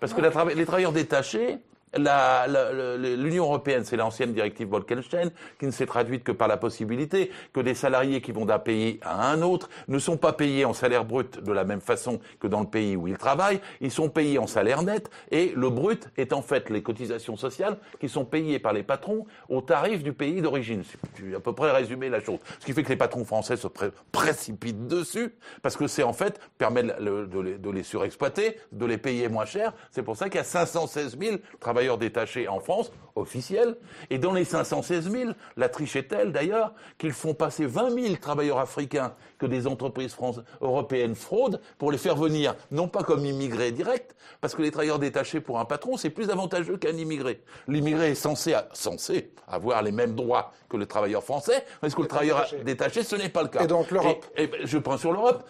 Parce 0.00 0.14
que 0.14 0.20
la 0.22 0.30
les 0.54 0.64
travailleurs 0.64 0.92
détachés, 0.92 1.58
l'Union 1.96 3.44
européenne, 3.44 3.84
c'est 3.84 3.96
l'ancienne 3.96 4.32
directive 4.32 4.68
Bolkenstein, 4.68 5.30
qui 5.58 5.66
ne 5.66 5.70
s'est 5.70 5.86
traduite 5.86 6.24
que 6.24 6.32
par 6.32 6.48
la 6.48 6.56
possibilité 6.56 7.30
que 7.52 7.60
des 7.60 7.74
salariés 7.74 8.20
qui 8.20 8.32
vont 8.32 8.44
d'un 8.46 8.58
pays 8.58 9.00
à 9.02 9.30
un 9.30 9.42
autre 9.42 9.68
ne 9.88 9.98
sont 9.98 10.16
pas 10.16 10.32
payés 10.32 10.64
en 10.64 10.72
salaire 10.72 11.04
brut 11.04 11.42
de 11.42 11.52
la 11.52 11.64
même 11.64 11.80
façon 11.80 12.20
que 12.38 12.46
dans 12.46 12.60
le 12.60 12.66
pays 12.66 12.96
où 12.96 13.08
ils 13.08 13.18
travaillent, 13.18 13.60
ils 13.80 13.90
sont 13.90 14.08
payés 14.08 14.38
en 14.38 14.46
salaire 14.46 14.82
net, 14.82 15.10
et 15.30 15.52
le 15.56 15.70
brut 15.70 16.08
est 16.16 16.32
en 16.32 16.42
fait 16.42 16.70
les 16.70 16.82
cotisations 16.82 17.36
sociales 17.36 17.76
qui 18.00 18.08
sont 18.08 18.24
payées 18.24 18.58
par 18.58 18.72
les 18.72 18.82
patrons 18.82 19.26
au 19.48 19.60
tarif 19.60 20.02
du 20.02 20.12
pays 20.12 20.40
d'origine. 20.42 20.84
C'est 21.16 21.34
à 21.34 21.40
peu 21.40 21.52
près 21.52 21.70
résumé 21.72 22.08
la 22.08 22.20
chose. 22.20 22.38
Ce 22.60 22.66
qui 22.66 22.72
fait 22.72 22.82
que 22.82 22.88
les 22.90 22.96
patrons 22.96 23.24
français 23.24 23.56
se 23.56 23.66
pré- 23.66 23.90
précipitent 24.12 24.86
dessus, 24.86 25.34
parce 25.62 25.76
que 25.76 25.86
c'est 25.86 26.02
en 26.02 26.12
fait, 26.12 26.40
permet 26.58 26.82
de 26.84 27.40
les, 27.40 27.58
de 27.58 27.70
les 27.70 27.82
surexploiter, 27.82 28.58
de 28.72 28.86
les 28.86 28.98
payer 28.98 29.28
moins 29.28 29.44
cher. 29.44 29.72
C'est 29.90 30.02
pour 30.02 30.16
ça 30.16 30.26
qu'il 30.28 30.36
y 30.36 30.40
a 30.40 30.44
516 30.44 31.18
000 31.18 31.36
travailleurs 31.58 31.79
détachés 31.98 32.48
en 32.48 32.60
France, 32.60 32.92
officiels. 33.16 33.76
Et 34.10 34.18
dans 34.18 34.32
les 34.32 34.44
516 34.44 35.10
000, 35.10 35.30
la 35.56 35.68
triche 35.68 35.96
est 35.96 36.04
telle 36.08 36.32
d'ailleurs 36.32 36.74
qu'ils 36.98 37.12
font 37.12 37.34
passer 37.34 37.66
20 37.66 37.90
000 37.90 38.16
travailleurs 38.16 38.58
africains 38.58 39.14
que 39.38 39.46
des 39.46 39.66
entreprises 39.66 40.16
européennes 40.60 41.14
fraudent 41.14 41.60
pour 41.78 41.90
les 41.92 41.98
faire 41.98 42.16
venir, 42.16 42.54
non 42.70 42.88
pas 42.88 43.02
comme 43.02 43.24
immigrés 43.24 43.72
directs, 43.72 44.10
parce 44.40 44.54
que 44.54 44.62
les 44.62 44.70
travailleurs 44.70 44.98
détachés 44.98 45.40
pour 45.40 45.58
un 45.58 45.64
patron, 45.64 45.96
c'est 45.96 46.10
plus 46.10 46.30
avantageux 46.30 46.76
qu'un 46.76 46.96
immigré. 46.96 47.42
L'immigré 47.68 48.10
est 48.10 48.14
censé, 48.14 48.54
censé 48.72 49.32
avoir 49.48 49.82
les 49.82 49.92
mêmes 49.92 50.14
droits 50.14 50.52
que 50.68 50.76
le 50.76 50.86
travailleur 50.86 51.22
français, 51.24 51.64
parce 51.80 51.94
que 51.94 52.02
le 52.02 52.08
travailleur 52.08 52.46
détaché, 52.64 53.02
ce 53.02 53.16
n'est 53.16 53.28
pas 53.28 53.42
le 53.42 53.48
cas. 53.48 53.64
Et 53.64 53.66
donc, 53.66 53.90
l'Europe 53.90 54.24
Et- 54.36 54.44
et 54.44 54.50
je 54.64 54.78
prends 54.78 54.98
sur 54.98 55.12
l'Europe. 55.12 55.44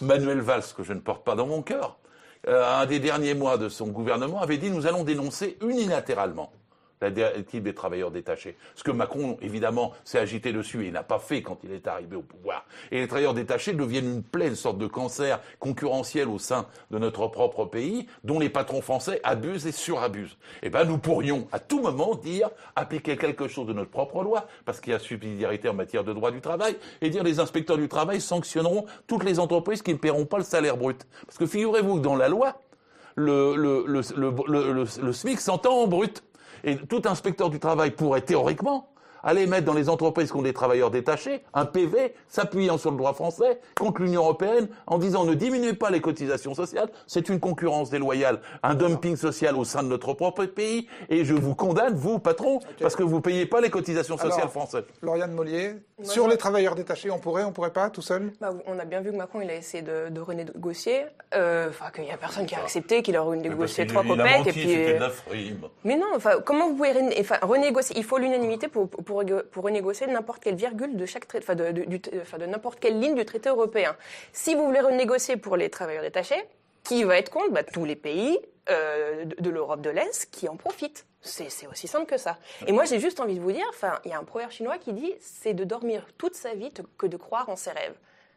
Manuel 0.00 0.40
Valls, 0.40 0.62
que 0.76 0.82
je 0.84 0.92
ne 0.92 1.00
porte 1.00 1.24
pas 1.24 1.34
dans 1.34 1.46
mon 1.46 1.60
cœur, 1.62 1.98
euh, 2.48 2.80
un 2.80 2.86
des 2.86 2.98
derniers 2.98 3.34
mois 3.34 3.58
de 3.58 3.68
son 3.68 3.88
gouvernement, 3.88 4.40
avait 4.40 4.58
dit 4.58 4.70
nous 4.70 4.86
allons 4.86 5.04
dénoncer 5.04 5.58
unilatéralement 5.62 6.52
la 7.02 7.10
directive 7.10 7.62
des 7.62 7.74
travailleurs 7.74 8.10
détachés. 8.10 8.56
Ce 8.74 8.82
que 8.82 8.90
Macron, 8.90 9.36
évidemment, 9.42 9.92
s'est 10.04 10.18
agité 10.18 10.52
dessus 10.52 10.86
et 10.86 10.90
n'a 10.90 11.02
pas 11.02 11.18
fait 11.18 11.42
quand 11.42 11.58
il 11.64 11.72
est 11.72 11.86
arrivé 11.86 12.16
au 12.16 12.22
pouvoir. 12.22 12.64
Et 12.90 13.00
les 13.00 13.08
travailleurs 13.08 13.34
détachés 13.34 13.72
deviennent 13.74 14.10
une 14.10 14.22
plaie, 14.22 14.48
une 14.48 14.54
sorte 14.56 14.78
de 14.78 14.86
cancer 14.86 15.40
concurrentiel 15.58 16.28
au 16.28 16.38
sein 16.38 16.66
de 16.90 16.98
notre 16.98 17.26
propre 17.26 17.64
pays, 17.66 18.06
dont 18.24 18.38
les 18.38 18.48
patrons 18.48 18.80
français 18.82 19.20
abusent 19.24 19.66
et 19.66 19.72
surabusent. 19.72 20.36
Eh 20.62 20.70
ben, 20.70 20.84
nous 20.84 20.98
pourrions, 20.98 21.46
à 21.52 21.58
tout 21.58 21.80
moment, 21.80 22.14
dire, 22.14 22.48
appliquer 22.76 23.16
quelque 23.16 23.48
chose 23.48 23.66
de 23.66 23.72
notre 23.72 23.90
propre 23.90 24.22
loi, 24.22 24.46
parce 24.64 24.80
qu'il 24.80 24.92
y 24.92 24.96
a 24.96 24.98
subsidiarité 24.98 25.68
en 25.68 25.74
matière 25.74 26.04
de 26.04 26.12
droit 26.12 26.30
du 26.30 26.40
travail, 26.40 26.76
et 27.00 27.10
dire 27.10 27.24
les 27.24 27.40
inspecteurs 27.40 27.76
du 27.76 27.88
travail 27.88 28.20
sanctionneront 28.20 28.86
toutes 29.06 29.24
les 29.24 29.38
entreprises 29.40 29.82
qui 29.82 29.92
ne 29.92 29.98
paieront 29.98 30.24
pas 30.26 30.38
le 30.38 30.44
salaire 30.44 30.76
brut. 30.76 31.06
Parce 31.26 31.38
que 31.38 31.46
figurez-vous 31.46 31.96
que 31.96 32.00
dans 32.02 32.16
la 32.16 32.28
loi, 32.28 32.60
le, 33.14 33.56
le- 33.56 33.84
le- 33.86 34.84
le 35.02 35.12
SMIC 35.12 35.40
s'entend 35.40 35.82
en 35.82 35.86
brut. 35.86 36.22
Et 36.64 36.76
tout 36.76 37.02
inspecteur 37.04 37.50
du 37.50 37.58
travail 37.58 37.90
pourrait 37.90 38.20
théoriquement 38.20 38.91
aller 39.22 39.46
mettre 39.46 39.64
dans 39.64 39.74
les 39.74 39.88
entreprises 39.88 40.30
qui 40.30 40.36
ont 40.36 40.42
des 40.42 40.52
travailleurs 40.52 40.90
détachés 40.90 41.42
un 41.54 41.64
PV 41.64 42.14
s'appuyant 42.28 42.78
sur 42.78 42.90
le 42.90 42.96
droit 42.96 43.12
français 43.14 43.60
contre 43.78 44.02
l'Union 44.02 44.22
européenne 44.22 44.68
en 44.86 44.98
disant 44.98 45.24
ne 45.24 45.34
diminuez 45.34 45.74
pas 45.74 45.90
les 45.90 46.00
cotisations 46.00 46.54
sociales, 46.54 46.88
c'est 47.06 47.28
une 47.28 47.40
concurrence 47.40 47.90
déloyale, 47.90 48.40
un 48.62 48.74
dumping 48.74 49.16
social 49.16 49.56
au 49.56 49.64
sein 49.64 49.82
de 49.82 49.88
notre 49.88 50.12
propre 50.14 50.44
pays 50.46 50.88
et 51.08 51.24
je 51.24 51.34
vous 51.34 51.54
condamne, 51.54 51.94
vous, 51.94 52.18
patron, 52.18 52.60
parce 52.80 52.96
que 52.96 53.02
vous 53.02 53.20
payez 53.20 53.46
pas 53.46 53.60
les 53.60 53.70
cotisations 53.70 54.16
sociales 54.16 54.40
Alors, 54.40 54.50
françaises. 54.52 54.84
Lauriane 55.02 55.32
Mollier, 55.32 55.74
Moi, 55.98 56.08
sur 56.08 56.24
je- 56.26 56.30
les 56.30 56.36
travailleurs 56.36 56.74
détachés, 56.74 57.10
on 57.10 57.18
pourrait, 57.18 57.44
on 57.44 57.52
pourrait 57.52 57.72
pas, 57.72 57.90
tout 57.90 58.02
seul? 58.02 58.32
Bah, 58.40 58.52
on 58.66 58.78
a 58.78 58.84
bien 58.84 59.00
vu 59.00 59.12
que 59.12 59.16
Macron, 59.16 59.40
il 59.40 59.50
a 59.50 59.54
essayé 59.54 59.82
de, 59.82 60.08
de 60.10 60.20
renégocier. 60.20 61.04
Euh, 61.34 61.68
Enfin, 61.68 61.90
qu'il 61.94 62.04
n'y 62.04 62.10
a 62.10 62.16
personne 62.16 62.44
qui 62.46 62.54
a 62.54 62.58
accepté, 62.60 63.02
qu'il 63.02 63.16
a 63.16 63.20
renégocié 63.22 63.86
trois 63.86 64.02
menti, 64.02 64.48
et 64.48 64.52
puis, 64.52 64.66
de 64.66 64.72
euh, 64.94 64.98
la 64.98 65.10
frime. 65.10 65.60
Mais 65.84 65.96
non, 65.96 66.06
enfin, 66.16 66.32
comment 66.44 66.68
vous 66.68 66.74
pouvez 66.76 66.92
rené- 66.92 67.24
renégocier? 67.42 67.96
Il 67.96 68.04
faut 68.04 68.18
l'unanimité 68.18 68.68
pour, 68.68 68.88
pour, 68.88 69.02
pour 69.50 69.64
renégocier 69.64 70.06
n'importe 70.06 70.42
quelle 70.42 70.56
virgule 70.56 70.96
de 70.96 71.06
chaque 71.06 71.28
traité, 71.28 71.44
enfin, 71.48 72.38
de, 72.38 72.46
n'importe 72.46 72.80
quelle 72.80 72.98
ligne 73.00 73.14
du 73.14 73.24
traité 73.24 73.48
européen. 73.48 73.96
Si 74.32 74.54
vous 74.54 74.66
voulez 74.66 74.80
renégocier 74.80 75.36
pour 75.36 75.56
les 75.56 75.70
travailleurs 75.70 76.02
détachés, 76.02 76.42
qui 76.84 77.04
va 77.04 77.16
être 77.18 77.30
contre? 77.30 77.52
Bah, 77.52 77.62
Tous 77.62 77.84
les 77.84 77.96
pays 77.96 78.38
euh, 78.68 79.24
de, 79.24 79.36
de 79.40 79.50
l'Europe 79.50 79.80
de 79.80 79.90
l'Est 79.90 80.30
qui 80.30 80.48
en 80.48 80.56
profitent. 80.56 81.06
C'est 81.20 81.66
aussi 81.68 81.86
simple 81.86 82.06
que 82.06 82.16
ça. 82.16 82.36
Et 82.66 82.72
moi, 82.72 82.84
j'ai 82.84 82.98
juste 82.98 83.20
envie 83.20 83.36
de 83.36 83.40
vous 83.40 83.52
dire, 83.52 83.64
il 84.04 84.10
y 84.10 84.14
a 84.14 84.18
un 84.18 84.24
proverbe 84.24 84.50
chinois 84.50 84.78
qui 84.78 84.92
dit 84.92 85.14
c'est 85.20 85.54
de 85.54 85.62
dormir 85.62 86.06
toute 86.18 86.34
sa 86.34 86.54
vie 86.54 86.72
que 86.98 87.06
de 87.06 87.16
croire 87.16 87.48
en 87.48 87.54
ses 87.54 87.70
rêves. 87.70 87.94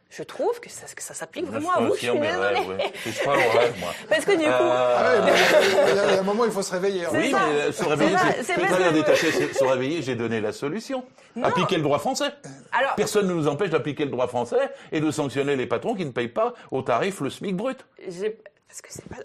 Je 0.09 0.23
trouve 0.23 0.59
que 0.61 0.69
ça, 0.69 0.85
que 0.95 1.01
ça 1.01 1.13
s'applique 1.13 1.45
vraiment 1.45 1.71
à 1.71 1.81
vous. 1.81 1.93
Je 1.95 1.99
suis 1.99 2.07
désolée. 2.07 2.29
rêves, 2.29 2.67
ouais. 2.69 2.93
Je 3.05 3.19
crois 3.19 3.33
aux 3.33 3.57
rêves, 3.57 3.73
moi. 3.79 3.89
Parce 4.09 4.23
que 4.23 4.31
du 4.31 4.37
coup, 4.43 4.49
Euh, 4.49 4.95
Ah 4.97 5.15
il 5.17 5.27
y 5.27 5.31
a- 5.31 6.05
il 6.09 6.13
y 6.13 6.17
a 6.17 6.19
un 6.19 6.23
moment, 6.23 6.45
il 6.45 6.51
faut 6.51 6.61
se 6.61 6.71
réveiller. 6.71 7.05
hein. 7.05 7.09
Oui, 7.11 7.31
ça. 7.31 7.39
mais 7.47 7.71
se 7.71 7.83
réveiller, 7.83 8.15
C'est 8.43 8.53
travailleurs 8.53 8.89
que- 8.91 8.93
détachés 8.95 9.31
se, 9.31 9.63
réveiller, 9.63 10.01
j'ai 10.03 10.15
donné 10.15 10.39
la 10.39 10.53
solution. 10.53 11.03
Non. 11.35 11.45
Appliquer 11.47 11.75
le 11.77 11.81
droit 11.83 11.99
français. 11.99 12.29
Alors- 12.71 12.95
Personne 12.95 13.27
ne 13.27 13.33
nous 13.33 13.47
empêche 13.47 13.71
d'appliquer 13.71 14.05
le 14.05 14.11
droit 14.11 14.27
français 14.27 14.69
et 14.91 15.01
de 15.01 15.11
sanctionner 15.11 15.55
les 15.57 15.65
patrons 15.67 15.95
qui 15.95 16.05
ne 16.05 16.11
payent 16.11 16.29
pas 16.29 16.53
au 16.71 16.81
tarif 16.81 17.19
le 17.19 17.29
SMIC 17.29 17.55
brut. 17.55 17.85
j'ai 18.07 18.37
parce 18.67 18.81
que 18.81 18.87
c'est 18.91 19.07
pas 19.07 19.15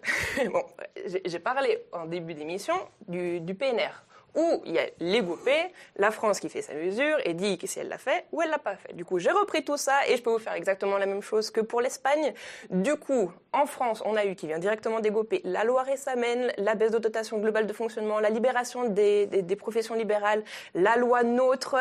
bon, 0.52 0.62
j'ai 1.06 1.22
j'ai 1.24 1.38
parlé 1.38 1.84
en 1.92 2.06
début 2.06 2.34
d'émission 2.34 2.74
du, 3.08 3.40
du 3.40 3.54
PNR 3.54 3.90
où 4.34 4.62
il 4.64 4.72
y 4.72 4.78
a 4.78 4.86
les 5.00 5.22
GOPÉ, 5.22 5.72
la 5.96 6.10
France 6.10 6.40
qui 6.40 6.48
fait 6.48 6.62
sa 6.62 6.74
mesure 6.74 7.18
et 7.24 7.34
dit 7.34 7.58
que 7.58 7.66
si 7.66 7.78
elle 7.78 7.88
l'a 7.88 7.98
fait 7.98 8.26
ou 8.32 8.42
elle 8.42 8.50
l'a 8.50 8.58
pas 8.58 8.76
fait. 8.76 8.92
Du 8.92 9.04
coup, 9.04 9.18
j'ai 9.18 9.30
repris 9.30 9.64
tout 9.64 9.76
ça 9.76 10.06
et 10.08 10.16
je 10.16 10.22
peux 10.22 10.30
vous 10.30 10.38
faire 10.38 10.54
exactement 10.54 10.98
la 10.98 11.06
même 11.06 11.22
chose 11.22 11.50
que 11.50 11.60
pour 11.60 11.80
l'Espagne. 11.80 12.32
Du 12.70 12.96
coup, 12.96 13.32
en 13.52 13.66
France, 13.66 14.02
on 14.04 14.16
a 14.16 14.24
eu 14.24 14.34
qui 14.34 14.46
vient 14.46 14.58
directement 14.58 15.00
des 15.00 15.10
GOPÉ 15.10 15.40
la 15.44 15.64
loi 15.64 15.82
Résamène, 15.82 16.52
la 16.58 16.74
baisse 16.74 16.92
de 16.92 16.98
dotation 16.98 17.38
globale 17.38 17.66
de 17.66 17.72
fonctionnement, 17.72 18.20
la 18.20 18.30
libération 18.30 18.88
des, 18.88 19.26
des, 19.26 19.42
des 19.42 19.56
professions 19.56 19.94
libérales, 19.94 20.42
la 20.74 20.96
loi 20.96 21.22
NOTRe, 21.22 21.76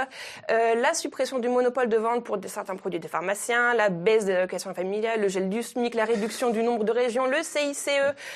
euh, 0.52 0.76
la 0.76 0.94
suppression 0.94 1.40
du 1.40 1.50
monopole 1.50 1.90
de 1.90 1.98
vente 1.98 2.24
pour 2.24 2.38
certains 2.48 2.76
produits 2.76 3.00
des 3.00 3.08
pharmaciens, 3.08 3.74
la 3.74 3.90
baisse 3.90 4.26
de 4.26 4.34
l'allocation 4.34 4.74
familiale, 4.74 5.22
le 5.22 5.28
gel 5.28 5.50
du 5.50 5.62
SMIC, 5.62 5.94
la 5.96 6.06
réduction 6.06 6.50
du 6.50 6.64
nombre 6.64 6.84
de 6.84 6.92
régions, 6.92 7.28
le 7.28 7.42
CICE, 7.44 7.90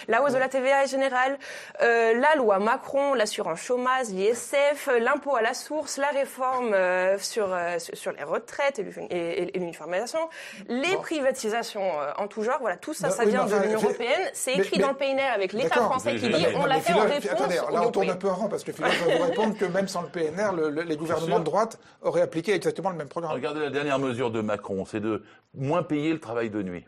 la 0.08 0.24
hausse 0.24 0.34
de 0.34 0.38
la 0.38 0.50
TVA 0.50 0.86
générale, 0.86 1.38
euh, 1.82 2.14
la 2.20 2.36
loi 2.36 2.60
Macron, 2.60 3.14
l'assurance 3.14 3.62
chômage, 3.62 4.03
l'ISF, 4.12 4.90
l'impôt 5.00 5.36
à 5.36 5.42
la 5.42 5.54
source, 5.54 5.98
la 5.98 6.10
réforme 6.10 6.74
euh, 6.74 7.18
sur, 7.20 7.48
euh, 7.54 7.78
sur 7.94 8.12
les 8.12 8.24
retraites 8.24 8.80
et, 8.80 8.86
et, 9.10 9.56
et 9.56 9.60
l'uniformisation, 9.60 10.20
les 10.68 10.96
privatisations 10.98 11.82
euh, 12.02 12.12
en 12.18 12.28
tout 12.28 12.44
genre, 12.44 12.58
voilà, 12.60 12.78
tout 12.78 12.94
ça, 12.94 13.08
Bah 13.10 13.14
ça 13.16 13.24
oui, 13.24 13.32
vient 13.32 13.46
de 13.46 13.56
l'Union 13.56 13.80
européenne, 13.82 14.30
c'est 14.34 14.54
écrit 14.56 14.78
mais- 14.78 14.84
dans 14.84 14.90
le 14.90 14.96
PNR 14.96 15.32
avec 15.34 15.54
l'État 15.54 15.82
français 15.82 16.16
qui 16.16 16.30
dit 16.30 16.46
on 16.56 16.66
l'a 16.66 16.80
fait 16.80 16.94
en 16.94 17.02
réponse 17.02 17.32
Attendez, 17.32 17.56
là 17.56 17.82
on 17.86 17.92
tourne 17.92 18.10
un 18.10 18.16
peu 18.16 18.30
en 18.30 18.36
rond 18.36 18.50
parce 18.50 18.64
que 18.64 18.72
Philippe 18.72 18.94
va 19.06 19.16
vous 19.18 19.24
répondre 19.24 19.58
que 19.58 19.66
même 19.66 19.88
sans 19.88 20.02
le 20.02 20.10
PNR, 20.10 20.54
le- 20.56 20.70
le- 20.70 20.82
les 20.84 20.98
gouvernements 20.98 21.40
de 21.40 21.44
droite 21.46 21.80
auraient 22.02 22.22
appliqué 22.22 22.54
exactement 22.54 22.90
le 22.90 22.96
même 22.98 23.08
programme. 23.10 23.32
Regardez 23.34 23.60
la 23.62 23.70
dernière 23.70 24.00
mesure 24.00 24.32
de 24.32 24.42
Macron, 24.42 24.86
c'est 24.86 25.00
de 25.00 25.24
moins 25.54 25.84
payer 25.84 26.12
le 26.14 26.20
travail 26.20 26.50
de 26.50 26.62
nuit. 26.62 26.86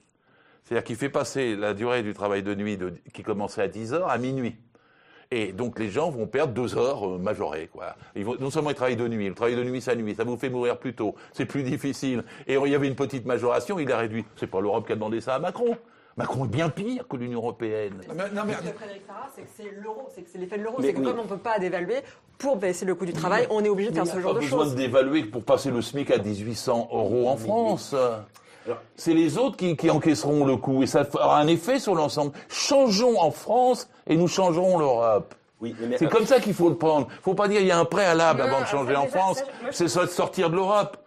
C'est-à-dire 0.64 0.84
qu'il 0.84 0.96
fait 0.96 1.10
passer 1.10 1.56
la 1.56 1.74
durée 1.76 2.02
du 2.02 2.14
travail 2.14 2.42
de 2.42 2.56
nuit 2.56 2.76
de- 2.78 2.94
qui 3.14 3.22
commençait 3.22 3.62
à 3.62 3.68
10 3.68 3.94
heures 3.94 4.10
à 4.10 4.18
minuit. 4.18 4.56
Et 5.38 5.52
donc 5.52 5.80
les 5.80 5.90
gens 5.90 6.10
vont 6.12 6.28
perdre 6.28 6.54
deux 6.54 6.78
heures 6.78 7.06
euh, 7.06 7.18
majorées. 7.18 7.70
Quoi. 7.74 7.98
Ils 8.16 8.24
vont, 8.24 8.38
non 8.40 8.50
seulement 8.50 8.70
ils 8.70 8.76
travaillent 8.76 8.96
de 8.96 9.06
nuit, 9.08 9.28
le 9.28 9.36
travail 9.36 9.58
de 9.58 9.64
nuit 9.66 9.82
ça 9.82 9.94
nuit, 9.94 10.16
ça 10.16 10.24
vous 10.24 10.38
fait 10.38 10.50
mourir 10.50 10.78
plus 10.78 10.94
tôt, 10.96 11.14
c'est 11.34 11.46
plus 11.46 11.62
difficile. 11.64 12.24
Et 12.48 12.56
il 12.56 12.72
y 12.72 12.76
avait 12.76 12.88
une 12.88 12.96
petite 12.96 13.26
majoration, 13.26 13.78
il 13.78 13.92
a 13.92 13.98
réduit. 13.98 14.24
C'est 14.38 14.48
pas 14.48 14.62
l'Europe 14.62 14.86
qui 14.88 14.94
a 14.94 14.96
demandé 14.96 15.20
ça 15.20 15.36
à 15.36 15.40
Macron. 15.40 15.76
Macron 16.16 16.46
est 16.46 16.48
bien 16.48 16.70
pire 16.70 17.06
que 17.10 17.18
l'Union 17.18 17.40
européenne. 17.40 17.96
Non, 18.08 18.14
mais- 18.16 18.30
non, 18.34 18.44
mais- 18.48 18.54
Ce 18.54 18.60
que 18.70 18.78
Frédéric 18.78 19.02
Sarrat, 19.06 19.28
c'est 19.36 19.42
que 19.42 19.50
c'est 19.58 19.82
l'euro, 19.84 20.08
c'est 20.16 20.22
que 20.22 20.30
c'est 20.32 20.38
l'effet 20.38 20.58
de 20.58 20.64
l'euro. 20.64 20.78
C'est 20.80 20.94
que 20.94 21.02
comme 21.02 21.20
on 21.20 21.24
ne 21.24 21.28
peut 21.28 21.38
pas 21.38 21.60
dévaluer, 21.60 21.98
pour 22.38 22.56
baisser 22.56 22.86
le 22.86 22.96
coût 22.96 23.06
du 23.06 23.12
travail, 23.12 23.46
on 23.50 23.62
est 23.66 23.68
obligé 23.68 23.90
de 23.90 23.96
faire 23.96 24.08
ce 24.08 24.22
genre 24.22 24.34
de 24.36 24.40
pas 24.40 24.46
besoin 24.46 24.64
choses. 24.64 24.72
de 24.76 24.78
dévaluer 24.78 25.24
pour 25.26 25.44
passer 25.44 25.70
le 25.70 25.82
SMIC 25.82 26.12
à 26.12 26.18
1800 26.18 26.88
euros 26.94 27.28
en 27.28 27.36
France. 27.36 27.94
C'est 28.96 29.14
les 29.14 29.38
autres 29.38 29.58
qui, 29.58 29.76
qui 29.78 29.90
encaisseront 29.90 30.46
le 30.46 30.58
coup 30.58 30.82
et 30.84 30.88
ça 30.88 31.04
aura 31.14 31.38
un 31.40 31.48
effet 31.48 31.80
sur 31.80 31.96
l'ensemble. 31.96 32.32
Changeons 32.50 33.20
en 33.20 33.32
France 33.32 33.90
et 34.08 34.16
nous 34.18 34.28
changerons 34.28 34.78
l'Europe. 34.80 35.36
Oui, 35.62 35.74
C'est 35.98 36.10
comme 36.10 36.26
ça 36.26 36.40
qu'il 36.40 36.54
faut 36.54 36.70
le 36.70 36.76
prendre. 36.76 37.08
Il 37.12 37.22
faut 37.22 37.34
pas 37.34 37.48
dire 37.48 37.62
il 37.62 37.68
y 37.68 37.72
a 37.72 37.78
un 37.80 37.86
préalable 37.86 38.42
Non, 38.42 38.48
avant 38.48 38.62
de 38.62 38.66
changer 38.68 38.96
en 38.96 39.08
France. 39.08 39.42
C'est 39.72 39.88
ça 39.88 40.02
de 40.02 40.10
sortir 40.10 40.50
de 40.50 40.56
l'Europe. 40.56 40.98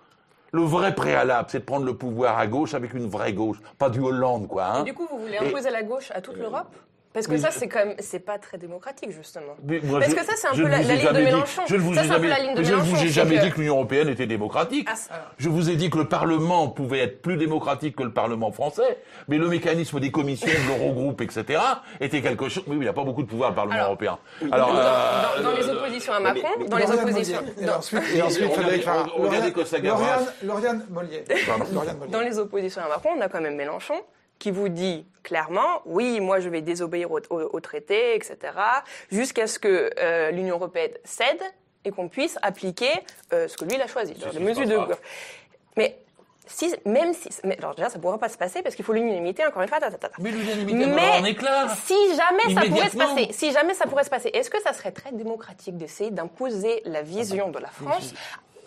Le 0.52 0.62
vrai 0.62 0.94
préalable, 0.94 1.46
c'est 1.50 1.58
de 1.58 1.64
prendre 1.64 1.84
le 1.84 1.94
pouvoir 1.94 2.38
à 2.38 2.46
gauche 2.46 2.72
avec 2.72 2.94
une 2.94 3.06
vraie 3.06 3.34
gauche, 3.34 3.58
pas 3.78 3.90
du 3.90 4.00
Hollande, 4.00 4.48
quoi. 4.48 4.64
hein. 4.64 4.82
Du 4.84 4.94
coup, 4.94 5.06
vous 5.10 5.18
voulez 5.18 5.36
Et- 5.42 5.46
imposer 5.48 5.70
la 5.70 5.82
gauche 5.82 6.10
à 6.14 6.22
toute 6.22 6.38
l'Europe? 6.38 6.74
Parce 7.14 7.26
que 7.26 7.32
mais 7.32 7.38
ça, 7.38 7.48
je- 7.50 7.58
c'est 7.58 7.68
quand 7.68 7.78
même, 7.86 7.94
c'est 8.00 8.18
pas 8.20 8.38
très 8.38 8.58
démocratique, 8.58 9.10
justement. 9.10 9.56
Mais 9.64 9.80
moi, 9.82 9.98
Parce 9.98 10.12
je- 10.12 10.16
que 10.16 10.24
ça, 10.24 10.32
c'est 10.36 10.46
un 10.48 10.52
peu 10.52 10.62
la, 10.68 10.76
vous 10.82 10.88
la 10.88 10.94
ai 10.94 10.96
ligne 10.98 11.08
de 11.08 11.16
dit- 11.16 11.24
Mélenchon. 11.24 11.62
Je 11.66 11.74
ne 11.76 11.80
vous 11.80 11.94
ça, 11.94 12.04
ai 12.04 12.08
jamais, 12.08 12.28
la 12.28 12.38
ligne 12.38 12.54
de 12.54 12.62
je 12.62 12.70
ne 12.70 12.76
Mélenchon. 12.76 12.90
vous 12.90 12.96
ai 12.96 12.98
c'est 13.06 13.08
jamais 13.08 13.36
que- 13.36 13.42
dit 13.44 13.50
que 13.50 13.58
l'Union 13.60 13.74
européenne 13.76 14.08
était 14.10 14.26
démocratique. 14.26 14.86
Ah, 14.90 14.94
Je 15.38 15.48
vous 15.48 15.70
ai 15.70 15.76
dit 15.76 15.88
que 15.88 15.96
le 15.98 16.04
Parlement 16.04 16.68
pouvait 16.68 16.98
être 17.00 17.22
plus 17.22 17.36
démocratique 17.38 17.96
que 17.96 18.02
le 18.02 18.12
Parlement 18.12 18.52
français, 18.52 18.98
mais 19.26 19.38
le 19.38 19.48
mécanisme 19.48 19.98
des 20.00 20.10
commissions, 20.10 20.46
de 20.48 20.68
l'Eurogroupe, 20.68 21.22
etc., 21.22 21.60
était 22.00 22.20
quelque 22.20 22.48
chose. 22.50 22.64
Oui, 22.66 22.76
mais 22.76 22.82
il 22.82 22.82
n'y 22.82 22.88
a 22.88 22.92
pas 22.92 23.04
beaucoup 23.04 23.22
de 23.22 23.28
pouvoir, 23.28 23.50
le 23.50 23.56
Parlement 23.56 23.74
Alors, 23.76 23.86
européen. 23.88 24.18
dans, 24.42 24.52
Alors, 24.52 24.72
dans- 24.72 24.78
euh, 24.78 25.42
dans 25.42 25.52
les 25.56 25.68
oppositions 25.70 26.12
à 26.12 26.20
Macron, 26.20 26.48
dans 26.68 26.76
les 26.76 26.84
Lauriane 26.86 27.08
oppositions. 27.08 27.40
Et 27.60 27.70
ensuite, 27.70 28.02
et 28.02 28.48
Frédéric 28.50 28.86
Mollier. 30.90 31.24
dans 32.10 32.20
les 32.20 32.38
oppositions 32.38 32.82
à 32.84 32.88
Macron, 32.88 33.10
on 33.16 33.20
a 33.22 33.28
quand 33.28 33.40
même 33.40 33.56
Mélenchon 33.56 33.94
qui 34.38 34.50
vous 34.50 34.68
dit 34.68 35.06
clairement, 35.22 35.82
oui, 35.84 36.20
moi 36.20 36.40
je 36.40 36.48
vais 36.48 36.62
désobéir 36.62 37.10
au, 37.10 37.20
au- 37.30 37.50
au 37.56 37.60
traité, 37.60 38.14
etc., 38.14 38.36
jusqu'à 39.10 39.46
ce 39.46 39.58
que 39.58 39.90
euh, 39.98 40.30
l'Union 40.30 40.56
européenne 40.56 40.92
cède 41.04 41.42
et 41.84 41.90
qu'on 41.90 42.08
puisse 42.08 42.38
appliquer 42.42 42.90
euh, 43.32 43.46
ce 43.48 43.56
que 43.56 43.64
lui 43.64 43.74
il 43.74 43.80
a 43.82 43.86
choisi, 43.86 44.14
dans 44.14 44.30
les 44.30 44.40
mesures 44.40 44.66
de. 44.66 44.94
Mais 45.76 45.98
si, 46.46 46.74
même 46.86 47.12
si, 47.12 47.28
mais, 47.44 47.58
alors 47.58 47.74
déjà 47.74 47.90
ça 47.90 47.98
ne 47.98 48.02
pourra 48.02 48.16
pas 48.18 48.30
se 48.30 48.38
passer 48.38 48.62
parce 48.62 48.74
qu'il 48.74 48.84
faut 48.84 48.94
l'unanimité 48.94 49.44
encore 49.46 49.60
une 49.62 49.68
fois. 49.68 49.80
ta, 49.80 49.90
ta, 49.90 49.98
ta, 49.98 50.08
ta. 50.08 50.14
Mais 50.18 50.30
l'unanimité 50.30 50.78
si 51.76 51.94
jamais 52.16 52.54
ça 52.54 52.60
pourrait 52.68 52.88
se 52.90 52.96
passer, 52.96 53.28
si 53.32 53.52
jamais 53.52 53.74
ça 53.74 53.86
pourrait 53.86 54.04
se 54.04 54.10
passer, 54.10 54.30
est-ce 54.32 54.48
que 54.48 54.60
ça 54.62 54.72
serait 54.72 54.92
très 54.92 55.12
démocratique 55.12 55.76
d'essayer 55.76 56.10
d'imposer 56.10 56.80
la 56.86 57.02
vision 57.02 57.50
de 57.50 57.58
la 57.58 57.68
France 57.68 58.14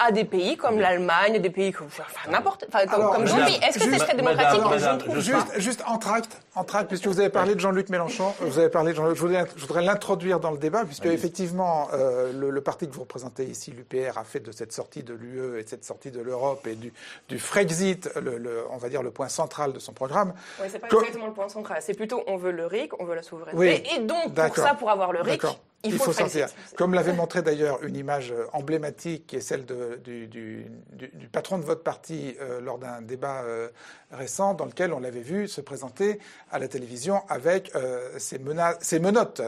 à 0.04 0.12
des 0.12 0.26
pays 0.26 0.58
comme 0.58 0.80
l'Allemagne, 0.80 1.40
des 1.40 1.50
pays 1.50 1.72
comme 1.72 1.88
enfin, 1.88 2.04
n'importe, 2.32 2.66
enfin, 2.68 2.86
comme, 2.88 3.02
Alors, 3.02 3.14
comme 3.14 3.24
madame, 3.24 3.38
d'autres 3.40 3.48
pays 3.52 3.60
Est-ce 3.68 3.78
que 3.80 3.84
c'est 3.86 3.92
juste- 3.92 4.06
très 4.06 4.16
démocratique 4.16 4.62
madame, 4.64 4.80
Je 4.80 4.90
ne 4.90 5.00
trouve 5.00 5.20
Juste, 5.20 5.54
pas. 5.54 5.60
juste 5.60 5.84
en 5.88 5.98
tract, 5.98 6.38
en 6.56 6.64
tract, 6.64 6.88
puisque 6.88 7.08
vous 7.08 7.20
avez 7.20 7.30
parlé 7.30 7.56
de 7.56 7.60
Jean-Luc 7.60 7.90
Mélenchon, 7.90 8.34
vous 8.42 8.58
avez 8.60 8.70
parlé 8.70 8.92
de 8.92 8.98
Jean-Luc, 8.98 9.16
je 9.16 9.22
voudrais, 9.22 9.46
je 9.56 9.62
voudrais 9.62 9.82
l'introduire 9.84 10.40
dans 10.40 10.52
le 10.52 10.58
débat, 10.58 10.86
puisque 10.86 11.06
effectivement, 11.06 11.88
euh, 11.94 12.32
le, 12.34 12.50
le 12.50 12.62
parti 12.62 12.88
que 12.88 12.94
vous 12.94 13.02
représentez 13.02 13.44
ici, 13.46 13.72
l'UPR, 13.72 14.18
a 14.18 14.24
fait 14.24 14.40
de 14.40 14.52
cette 14.52 14.72
sortie 14.74 15.04
de 15.04 15.14
l'UE 15.14 15.60
et 15.60 15.64
de 15.64 15.70
cette 15.70 15.86
sortie 15.86 16.12
de 16.12 16.22
l'Europe 16.22 16.66
et 16.68 16.76
du, 16.76 16.92
du 17.30 17.38
Frexit, 17.40 18.10
le, 18.16 18.38
le- 18.38 18.64
on 18.72 18.78
va 18.78 18.90
dire, 18.90 19.04
le 19.04 19.12
point 19.12 19.30
central 19.30 19.74
de 19.74 19.80
son 19.80 19.94
programme. 19.94 20.34
Oui, 20.60 20.68
c'est 20.72 20.80
pas 20.80 20.88
exactement 20.88 21.28
le 21.28 21.34
point 21.34 21.50
central. 21.50 21.78
C'est 21.82 21.94
plutôt 21.94 22.24
on 22.28 22.38
veut 22.38 22.52
le 22.52 22.66
RIC, 22.66 23.00
on 23.00 23.06
veut 23.06 23.16
la 23.16 23.24
souveraineté. 23.24 23.58
Oui, 23.58 23.84
et 23.96 24.00
donc, 24.00 24.34
pour 24.34 24.56
ça, 24.56 24.74
pour 24.74 24.90
avoir 24.90 25.12
le 25.12 25.22
RIC, 25.22 25.42
Il 25.84 25.94
faut, 25.98 26.14
sortir. 26.14 26.48
Comme 26.78 26.94
l'avait 26.94 27.14
montré 27.14 27.42
d'ailleurs 27.42 27.84
une 27.84 27.96
image 27.96 28.32
euh, 28.32 28.46
emblématique 28.54 29.26
qui 29.28 29.36
est 29.38 29.42
celle 29.42 29.66
de- 29.66 29.96
du, 30.04 30.28
du- 30.28 30.68
du- 30.94 31.08
du 31.14 31.28
patron 31.28 31.58
de 31.58 31.64
votre 31.64 31.82
parti 31.82 32.36
euh, 32.40 32.62
lors 32.62 32.78
d'un 32.78 33.02
débat 33.02 33.42
euh, 33.44 33.68
récent 34.12 34.54
dans 34.54 34.66
lequel 34.66 34.94
on 34.94 35.00
l'avait 35.00 35.22
vu 35.22 35.48
se 35.48 35.60
présenter 35.60 36.20
à 36.52 36.60
la 36.60 36.68
télévision 36.68 37.24
avec 37.30 37.76
euh, 37.76 38.10
ses, 38.20 38.38
mena- 38.38 38.78
ses 38.82 39.00
menottes, 39.00 39.42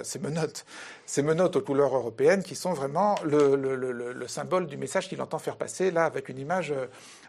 ses 1.05 1.21
menottes, 1.21 1.55
aux 1.55 1.61
couleurs 1.61 1.95
européennes 1.95 2.41
qui 2.41 2.55
sont 2.55 2.73
vraiment 2.73 3.15
le, 3.23 3.55
le- 3.55 3.75
le- 3.75 3.91
le- 3.91 4.13
le 4.13 4.27
symbole 4.27 4.65
du 4.65 4.77
message 4.77 5.07
qu'il 5.09 5.21
entend 5.21 5.37
faire 5.37 5.57
passer 5.57 5.91
là 5.91 6.05
avec 6.05 6.29
une 6.29 6.39
image 6.39 6.73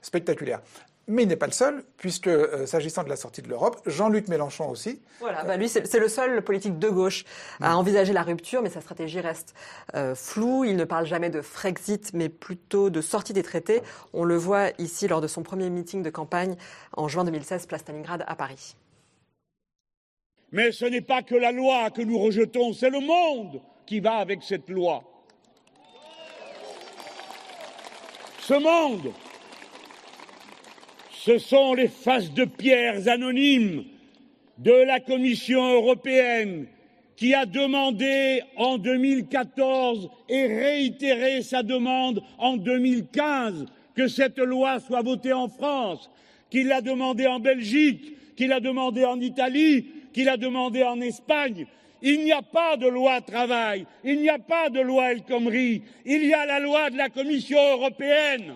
spectaculaire. 0.01 0.61
Mais 1.07 1.25
il 1.25 1.29
n'est 1.29 1.37
pas 1.37 1.47
le 1.47 1.53
seul, 1.53 1.85
puisque 1.99 2.29
euh, 2.29 2.65
s'agissant 2.65 3.05
de 3.05 3.11
la 3.11 3.17
sortie 3.17 3.43
de 3.43 3.49
l'Europe, 3.49 3.81
Jean-Luc 3.85 4.29
Mélenchon 4.29 4.71
aussi, 4.71 5.03
Voilà, 5.21 5.45
bah 5.45 5.59
lui, 5.59 5.69
c'est 5.69 5.99
le 5.99 6.09
seul 6.09 6.43
politique 6.43 6.79
de 6.79 6.89
gauche 6.89 7.25
à 7.61 7.77
envisager 7.77 8.15
la 8.15 8.23
rupture, 8.23 8.63
mais 8.63 8.71
sa 8.71 8.81
stratégie 8.81 9.21
reste 9.21 9.55
euh, 9.95 10.15
floue. 10.15 10.65
Il 10.65 10.77
ne 10.77 10.85
parle 10.85 11.05
jamais 11.05 11.29
de 11.29 11.43
Frexit, 11.43 12.13
mais 12.15 12.31
plutôt 12.31 12.89
de 12.89 13.03
sortie 13.03 13.35
des 13.35 13.43
traités. 13.43 13.83
On 14.15 14.25
le 14.25 14.37
voit 14.37 14.71
ici 14.79 15.07
lors 15.07 15.21
de 15.21 15.27
son 15.27 15.43
premier 15.43 15.69
meeting 15.69 16.03
de 16.03 16.11
campagne 16.11 16.57
en 16.97 17.07
juin 17.07 17.25
2016, 17.25 17.67
place 17.67 17.83
Stalingrad 17.83 18.25
à 18.27 18.35
Paris. 18.35 18.75
Mais 20.53 20.73
ce 20.73 20.87
n'est 20.87 21.03
pas 21.03 21.23
que 21.23 21.35
la 21.35 21.53
loi 21.53 21.91
que 21.91 22.01
nous 22.01 22.19
rejetons, 22.19 22.73
c'est 22.73 22.89
le 22.89 23.01
monde 23.01 23.61
qui 23.87 24.01
va 24.01 24.15
avec 24.15 24.43
cette 24.43 24.71
loi. 24.71 25.03
Ce 28.41 28.55
monde, 28.55 29.13
ce 31.25 31.39
sont 31.39 31.73
les 31.73 31.89
faces 31.89 32.35
de 32.35 32.45
pierres 32.45 33.09
anonymes 33.09 33.85
de 34.59 34.73
la 34.73 35.01
Commission 35.01 35.73
européenne 35.73 36.67
qui 37.17 37.33
a 37.33 37.47
demandé 37.47 38.43
en 38.57 38.77
2014 38.77 40.11
et 40.29 40.47
réitéré 40.47 41.41
sa 41.41 41.63
demande 41.63 42.23
en 42.37 42.59
2015 42.59 43.65
que 43.97 44.07
cette 44.07 44.39
loi 44.39 44.81
soit 44.81 45.01
votée 45.01 45.33
en 45.33 45.49
France, 45.49 46.11
qu'il 46.51 46.67
l'a 46.67 46.83
demandé 46.83 47.27
en 47.27 47.41
Belgique, 47.41 48.37
qu'il 48.37 48.53
a 48.53 48.61
demandé 48.61 49.07
en 49.07 49.19
Italie, 49.19 49.87
qu'il 50.13 50.29
a 50.29 50.37
demandé 50.37 50.83
en 50.83 51.01
Espagne. 51.01 51.67
Il 52.03 52.23
n'y 52.23 52.33
a 52.33 52.43
pas 52.43 52.77
de 52.77 52.87
loi 52.87 53.23
travail, 53.23 53.87
il 54.05 54.21
n'y 54.21 54.29
a 54.29 54.39
pas 54.39 54.69
de 54.69 54.81
loi 54.81 55.13
El 55.13 55.23
Khomri, 55.23 55.81
il 56.05 56.25
y 56.27 56.35
a 56.35 56.45
la 56.45 56.61
loi 56.61 56.91
de 56.91 56.99
la 56.99 57.09
Commission 57.09 57.59
européenne. 57.73 58.53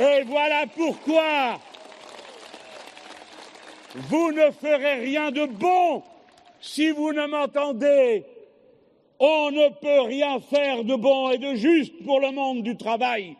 Et 0.00 0.22
voilà 0.22 0.64
pourquoi 0.74 1.60
vous 3.94 4.32
ne 4.32 4.50
ferez 4.50 4.94
rien 4.94 5.30
de 5.30 5.44
bon 5.44 6.02
si 6.58 6.90
vous 6.90 7.12
ne 7.12 7.26
m'entendez. 7.26 8.24
On 9.18 9.50
ne 9.50 9.68
peut 9.68 10.00
rien 10.08 10.40
faire 10.40 10.84
de 10.84 10.94
bon 10.94 11.28
et 11.28 11.36
de 11.36 11.54
juste 11.54 12.02
pour 12.02 12.18
le 12.18 12.30
monde 12.30 12.62
du 12.62 12.78
travail 12.78 13.36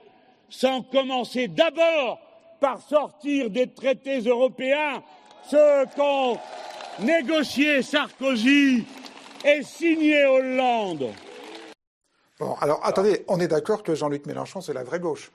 sans 0.51 0.83
commencer 0.83 1.49
d'abord 1.49 2.19
par 2.61 2.83
sortir 2.83 3.49
des 3.49 3.69
traités 3.69 4.21
européens 4.21 5.03
ce 5.49 5.87
qu'ont 5.97 6.39
négocié 6.99 7.81
Sarkozy 7.81 8.85
et 9.47 9.63
signé 9.63 10.27
Hollande. 10.27 11.15
Bon, 12.39 12.55
alors 12.61 12.81
attendez, 12.85 13.25
on 13.29 13.41
est 13.41 13.49
d'accord 13.49 13.83
que 13.83 13.95
Jean-Luc 13.95 14.27
Mélenchon, 14.27 14.61
c'est 14.61 14.75
la 14.75 14.85
vraie 14.85 15.01
gauche. 15.01 15.31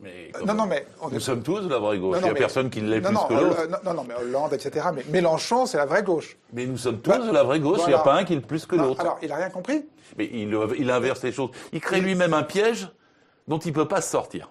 Mais 0.00 0.30
non, 0.46 0.54
non, 0.54 0.66
mais 0.66 0.86
on 1.00 1.08
nous 1.08 1.16
est- 1.16 1.20
sommes 1.20 1.42
tous 1.42 1.60
de 1.60 1.68
la 1.68 1.78
vraie 1.78 1.98
gauche. 1.98 2.14
Non, 2.16 2.20
Il 2.20 2.24
n'y 2.24 2.30
a 2.30 2.32
mais- 2.34 2.38
personne 2.38 2.70
qui 2.70 2.80
l'est 2.80 3.00
plus 3.00 3.12
non, 3.12 3.24
que 3.26 3.34
euh, 3.34 3.40
l'autre. 3.40 3.60
euh, 3.60 3.76
non, 3.84 3.94
non, 3.94 4.04
mais 4.06 4.14
Hollande, 4.14 4.52
etc. 4.52 4.86
Mais 4.94 5.04
Mélenchon, 5.10 5.66
c'est 5.66 5.76
la 5.78 5.86
vraie 5.86 6.02
gauche. 6.02 6.36
Mais 6.52 6.66
nous 6.66 6.76
sommes 6.76 7.00
tous 7.00 7.10
Bah, 7.10 7.18
de 7.18 7.32
la 7.32 7.42
vraie 7.42 7.58
gauche. 7.60 7.80
Il 7.84 7.88
n'y 7.88 7.94
a 7.94 7.98
pas 7.98 8.14
un 8.14 8.24
qui 8.24 8.34
est 8.34 8.40
plus 8.40 8.64
que 8.66 8.76
l'autre. 8.76 9.00
Alors, 9.00 9.18
il 9.22 9.32
a 9.32 9.36
rien 9.36 9.50
compris. 9.50 9.84
Mais 10.16 10.28
il, 10.32 10.56
il 10.78 10.90
inverse 10.90 11.22
les 11.24 11.32
choses. 11.32 11.50
Il 11.72 11.80
crée 11.80 12.00
lui-même 12.00 12.32
un 12.34 12.42
piège 12.44 12.88
dont 13.48 13.58
il 13.58 13.68
ne 13.68 13.74
peut 13.74 13.88
pas 13.88 14.00
se 14.00 14.10
sortir. 14.10 14.50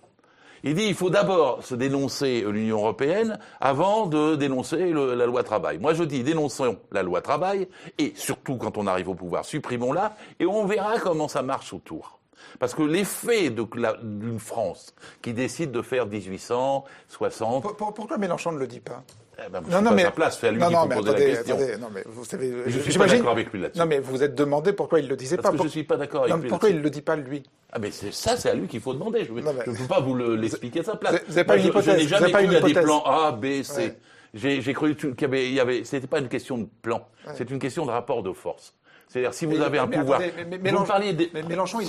Il 0.64 0.74
dit 0.74 0.86
il 0.88 0.96
faut 0.96 1.12
d'abord 1.12 1.64
se 1.64 1.76
dénoncer 1.76 2.44
l'Union 2.48 2.78
européenne 2.80 3.38
avant 3.62 4.08
de 4.08 4.36
dénoncer 4.36 4.90
le- 4.92 5.14
la 5.14 5.28
loi 5.28 5.44
travail. 5.44 5.78
Moi 5.78 5.94
je 5.94 6.04
dis 6.04 6.24
dénonçons 6.24 6.78
la 6.92 7.04
loi 7.04 7.22
travail 7.22 7.68
et 8.00 8.14
surtout 8.16 8.58
quand 8.58 8.76
on 8.80 8.88
arrive 8.88 9.08
au 9.08 9.14
pouvoir, 9.14 9.46
supprimons-la 9.46 10.16
et 10.40 10.48
on 10.48 10.66
verra 10.66 10.98
comment 11.00 11.28
ça 11.28 11.44
marche 11.44 11.74
autour. 11.74 12.17
Parce 12.60 12.74
que 12.74 12.84
l'effet 12.84 13.50
d'une 13.50 14.40
France 14.40 14.94
qui 15.22 15.34
décide 15.34 15.72
de 15.72 15.82
faire 15.82 16.06
1860, 16.08 17.62
Pour- 17.64 17.76
pour- 17.76 17.94
pourquoi 17.94 18.18
Mélenchon 18.18 18.52
ne 18.52 18.60
le 18.60 18.68
dit 18.68 18.80
pas? 18.80 19.04
Eh 19.40 19.50
ben, 19.52 19.62
je 19.70 19.72
suis 19.76 19.84
pas 19.86 19.98
sa 20.02 20.12
place, 20.12 20.40
c'est 20.40 20.48
à 20.48 20.52
lui 20.52 20.60
non, 20.60 20.66
qu'il 20.68 20.76
non, 20.76 20.82
faut 20.82 20.88
mais 20.88 20.96
attendez, 20.96 21.12
la 21.12 21.36
question. 21.36 21.56
attendez, 21.58 21.78
non, 21.78 21.88
mais 21.94 22.04
vous 22.08 22.26
savez, 22.26 22.54
Je 22.66 22.80
suis 22.80 22.98
pas 22.98 23.06
d'accord 23.06 23.30
avec 23.32 23.54
lui 23.54 23.62
là-dessus. 23.62 23.80
Non, 23.80 23.86
mais 23.86 24.00
vous 24.00 24.12
vous 24.14 24.24
êtes 24.24 24.34
demandé 24.34 24.74
pourquoi 24.74 25.00
il 25.00 25.08
le 25.08 25.16
disait 25.16 25.36
Parce 25.36 25.44
pas. 25.50 25.52
que 25.52 25.58
pour- 25.58 25.66
je 25.68 25.70
suis 25.72 25.84
pas 25.84 25.96
d'accord 25.98 26.22
avec 26.22 26.32
Non, 26.32 26.38
lui 26.38 26.44
mais 26.44 26.50
Pourquoi 26.50 26.70
il 26.70 26.82
le 26.82 26.90
dit 26.90 27.02
pas 27.04 27.16
lui? 27.16 27.44
Ah 27.72 27.78
mais 27.78 27.92
ça, 27.92 28.36
c'est 28.36 28.50
à 28.50 28.56
lui 28.56 28.68
qu'il 28.68 28.82
faut 28.82 28.94
demander. 28.94 29.26
Je 29.26 29.32
ne 29.34 29.42
peux 29.42 29.88
pas 29.88 30.00
vous 30.00 30.16
le- 30.16 30.36
l'expliquer 30.36 30.80
à 30.80 30.84
sa 30.84 30.96
place. 30.96 31.12
Vous 31.12 31.18
avez- 31.18 31.26
vous 31.28 31.38
avez 31.38 31.46
pas 31.48 31.58
une 31.58 31.66
hypothèse, 31.68 31.98
Je 31.98 32.02
n'ai 32.04 32.08
jamais 32.08 32.32
cru 32.32 32.44
une 32.46 32.50
à 32.50 32.54
des 32.54 32.58
hypothèse. 32.72 32.84
plans 32.84 33.04
A, 33.06 33.32
B, 33.32 33.62
C. 33.62 33.82
Ouais. 33.82 33.98
J'ai 34.34 34.74
cru 34.74 34.96
qu'il 34.96 35.14
y 35.22 35.26
avait, 35.26 35.52
y 35.52 35.60
avait 35.60 35.84
c'était 35.84 36.08
pas 36.08 36.20
une 36.20 36.30
question 36.30 36.58
de 36.58 36.68
plan, 36.82 37.08
Ouais. 37.28 37.34
c'est 37.36 37.50
une 37.52 37.60
question 37.60 37.86
de 37.86 37.92
rapport 37.92 38.24
de 38.24 38.32
force. 38.34 38.74
C'est-à-dire 39.10 39.34
si 39.34 39.46
vous 39.46 39.62
avez 39.62 39.80
un 39.80 39.88
pouvoir, 39.88 40.20
Mélenchon- 40.20 40.82
me 40.82 40.86
parliez 40.86 41.14
des... 41.14 41.32
mais 41.34 41.42
Mélenchon, 41.44 41.80
il 41.80 41.88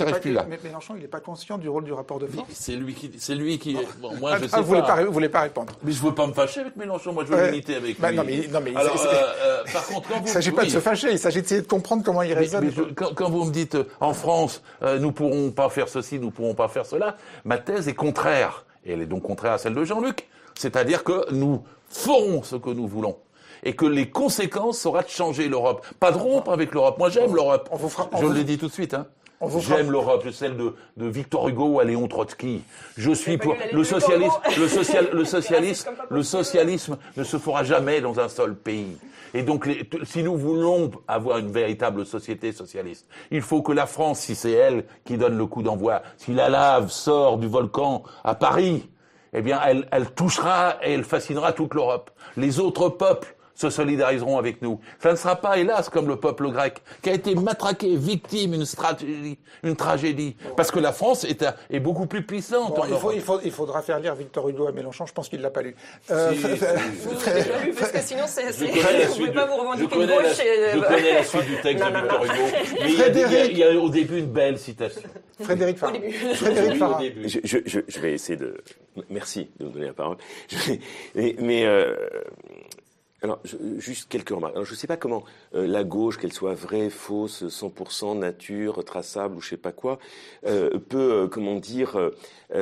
n'est 1.01 1.07
pas, 1.07 1.19
conscient 1.19 1.57
du 1.57 1.67
rôle 1.67 1.83
du 1.83 1.91
rapport 1.91 2.17
de 2.17 2.27
force. 2.27 2.47
C'est 2.53 2.75
lui 2.77 2.93
qui, 2.93 3.11
c'est 3.17 3.35
lui 3.35 3.59
qui. 3.59 3.77
Bon, 4.01 4.15
moi, 4.15 4.37
je 4.37 4.45
Ah, 4.45 4.47
sais 4.47 4.57
vous 4.61 4.67
voulez 4.67 4.81
pas. 4.81 4.95
pas, 4.95 5.03
vous 5.03 5.11
voulez 5.11 5.27
pas 5.29 5.41
répondre. 5.41 5.73
Mais 5.83 5.91
je 5.91 6.01
veux 6.01 6.15
pas 6.15 6.25
me 6.27 6.31
fâcher 6.33 6.61
avec 6.61 6.77
Mélenchon. 6.77 7.11
Moi, 7.11 7.25
je 7.27 7.33
veux 7.33 7.45
l'unité 7.47 7.75
avec 7.75 7.99
Bah, 7.99 8.11
lui. 8.11 8.17
non, 8.17 8.23
mais- 8.25 8.47
non, 8.47 8.61
mais 8.63 8.75
Alors, 8.75 8.97
c'est- 8.97 9.07
euh, 9.07 9.11
euh, 9.43 9.63
par 9.73 9.85
contre, 9.87 10.07
quand 10.07 10.15
Il 10.19 10.23
ne 10.23 10.27
s'agit 10.29 10.51
pas 10.51 10.63
de 10.63 10.69
se 10.69 10.79
fâcher, 10.79 11.11
il 11.11 11.19
s'agit 11.19 11.41
d'essayer 11.41 11.61
de 11.61 11.67
comprendre 11.67 12.03
comment 12.05 12.21
il 12.21 12.29
Mais- 12.29 12.35
raisonne. 12.35 12.71
quand, 12.95 13.13
quand 13.13 13.29
vous 13.29 13.43
me 13.45 13.51
dites 13.51 13.75
euh, 13.75 13.83
en 13.99 14.13
France, 14.13 14.61
euh, 14.81 14.97
nous 14.97 15.11
pourrons 15.11 15.51
pas 15.51 15.67
faire 15.69 15.89
ceci, 15.89 16.19
nous 16.19 16.31
pourrons 16.31 16.53
pas 16.55 16.69
faire 16.69 16.85
cela, 16.85 17.17
ma 17.43 17.57
thèse 17.57 17.89
est 17.89 17.95
contraire. 17.95 18.65
Et 18.85 18.93
elle 18.93 19.01
est 19.01 19.05
donc 19.07 19.23
contraire 19.23 19.51
à 19.53 19.57
celle 19.57 19.73
de 19.75 19.83
Jean-Luc. 19.83 20.25
C'est-à-dire 20.55 21.03
que 21.03 21.31
nous 21.33 21.63
ferons 21.89 22.43
ce 22.43 22.55
que 22.55 22.69
nous 22.69 22.87
voulons. 22.87 23.17
Et 23.63 23.75
que 23.75 23.85
les 23.85 24.09
conséquences 24.09 24.79
sera 24.79 25.03
de 25.03 25.09
changer 25.09 25.47
l'Europe. 25.47 25.85
Pas 25.99 26.11
de 26.11 26.17
rompre 26.17 26.51
avec 26.51 26.73
l'Europe. 26.73 26.97
Moi, 26.97 27.09
j'aime 27.09 27.33
l'Europe. 27.35 27.69
on 27.71 27.77
Je 28.19 28.25
vous- 28.25 28.31
le 28.33 28.43
dis 28.43 28.57
tout 28.57 28.67
de 28.67 28.71
suite. 28.73 28.93
Hein. 28.93 29.07
On 29.41 29.47
vous 29.47 29.61
fera- 29.61 29.77
J'aime 29.77 29.89
l'Europe, 29.91 30.21
je 30.25 30.31
celle 30.31 30.57
de, 30.57 30.75
de 30.97 31.05
Victor 31.07 31.47
Hugo 31.47 31.79
à 31.79 31.85
Léon 31.85 32.09
Trotsky. 32.09 32.61
Je 32.97 33.11
suis 33.11 33.37
pour 33.37 33.55
le 33.71 33.83
socialisme. 33.85 34.35
Le, 34.57 34.67
social, 34.67 35.07
le 35.13 35.23
socialisme, 35.25 35.89
le 36.09 36.23
socialisme 36.23 36.97
ne 37.15 37.23
se 37.23 37.37
fera 37.37 37.63
jamais 37.63 38.01
dans 38.01 38.19
un 38.19 38.27
seul 38.27 38.53
pays. 38.55 38.97
Et 39.33 39.43
donc, 39.43 39.65
les- 39.65 39.87
si 40.03 40.23
nous 40.23 40.35
voulons 40.35 40.91
avoir 41.07 41.37
une 41.37 41.51
véritable 41.51 42.05
société 42.05 42.51
socialiste, 42.51 43.07
il 43.31 43.41
faut 43.41 43.61
que 43.61 43.71
la 43.71 43.85
France, 43.85 44.19
si 44.21 44.35
c'est 44.35 44.51
elle 44.51 44.85
qui 45.05 45.15
donne 45.17 45.37
le 45.37 45.45
coup 45.45 45.63
d'envoi, 45.63 46.01
si 46.17 46.33
la 46.33 46.49
lave 46.49 46.89
sort 46.89 47.37
du 47.37 47.47
volcan 47.47 48.03
à 48.25 48.35
Paris, 48.35 48.89
eh 49.31 49.41
bien, 49.41 49.61
elle, 49.65 49.87
elle 49.91 50.09
touchera 50.11 50.75
et 50.83 50.93
elle 50.93 51.03
fascinera 51.05 51.53
toute 51.53 51.75
l'Europe. 51.75 52.09
Les 52.35 52.59
autres 52.59 52.89
peuples 52.89 53.35
se 53.59 53.69
solidariseront 53.69 54.37
avec 54.37 54.61
nous. 54.61 54.79
Ça 55.03 55.11
ne 55.11 55.17
sera 55.17 55.35
pas, 55.35 55.57
hélas, 55.57 55.89
comme 55.89 56.07
le 56.07 56.15
peuple 56.15 56.49
grec, 56.49 56.81
qui 57.01 57.09
a 57.09 57.13
été 57.13 57.35
matraqué, 57.35 57.93
victime 57.97 58.51
d'une 58.51 58.63
stratégie, 58.65 59.37
une 59.63 59.75
tragédie. 59.75 60.37
Parce 60.55 60.71
que 60.71 60.79
la 60.79 60.93
France 60.93 61.25
est, 61.25 61.43
un- 61.43 61.53
est 61.69 61.81
beaucoup 61.81 62.05
plus 62.05 62.23
puissante 62.23 62.73
Bon, 62.75 62.83
en 62.83 62.85
il, 62.85 62.89
faut- 62.91 62.95
Europe. 62.95 63.11
il 63.15 63.21
faut- 63.21 63.39
il 63.43 63.51
faudra 63.51 63.81
faire 63.81 63.99
lire 63.99 64.15
Victor 64.15 64.47
Hugo 64.47 64.67
à 64.67 64.71
Mélenchon, 64.71 65.05
je 65.05 65.11
pense 65.11 65.27
qu'il 65.27 65.39
ne 65.39 65.43
l'a 65.43 65.49
pas 65.49 65.61
lu. 65.61 65.75
Euh, 66.09 66.31
Si, 66.31 66.39
si. 66.41 66.47
f- 66.47 67.75
Parce 67.77 67.91
que 67.91 67.99
sinon, 67.99 68.23
c'est. 68.27 68.47
Je 68.47 68.51
c'est- 68.53 68.65
Vous 68.67 68.71
suite 69.13 69.17
pouvez 69.17 69.31
pas 69.33 69.45
vous 69.45 69.53
je 69.55 69.59
revendiquer 69.59 69.99
la- 69.99 70.05
gauche. 70.07 70.39
et- 70.39 70.71
je 70.75 70.79
connais 70.79 71.13
la 71.15 71.23
suite 71.25 71.45
du 71.45 71.61
texte 71.61 71.83
Non, 71.83 71.89
de 71.89 71.95
non, 71.95 72.01
Victor. 72.01 72.23
Hugo. 72.23 72.33
Mais 72.81 72.89
il 72.91 72.97
y, 72.97 73.03
a, 73.03 73.07
il 73.09 73.17
y 73.17 73.35
a- 73.35 73.45
il 73.45 73.57
y 73.57 73.63
a 73.65 73.71
au 73.77 73.89
début 73.89 74.19
une 74.19 74.27
belle 74.31 74.57
citation. 74.57 75.01
Frédéric 75.41 75.77
Farah. 75.77 75.91
Au 75.91 75.97
début. 75.97 76.13
Frédéric 76.13 76.71
Au 76.73 76.75
Farah. 76.77 76.99
début. 77.01 77.27
Je, 77.27 77.39
je, 77.43 77.57
je, 77.65 77.79
je 77.85 77.99
vais 77.99 78.13
essayer 78.13 78.37
de. 78.37 78.55
Merci 79.09 79.49
de 79.59 79.65
me 79.65 79.69
donner 79.71 79.87
la 79.87 79.93
parole. 79.93 80.17
Je 80.47 80.55
vais- 80.57 80.79
mais 81.15 81.35
mais, 81.39 81.65
euh, 81.65 81.95
alors, 83.21 83.39
juste 83.77 84.07
quelques 84.09 84.29
remarques. 84.29 84.53
Alors, 84.53 84.65
je 84.65 84.71
ne 84.71 84.77
sais 84.77 84.87
pas 84.87 84.95
comment 84.95 85.25
euh, 85.53 85.67
la 85.67 85.83
gauche, 85.83 86.17
qu'elle 86.17 86.31
soit 86.31 86.53
vraie, 86.53 86.89
fausse, 86.89 87.43
100% 87.43 88.17
nature, 88.17 88.83
traçable 88.85 89.35
ou 89.35 89.41
je 89.41 89.49
sais 89.49 89.57
pas 89.57 89.73
quoi, 89.73 89.99
euh, 90.45 90.79
peut, 90.79 91.13
euh, 91.13 91.27
comment 91.27 91.55
dire, 91.55 92.11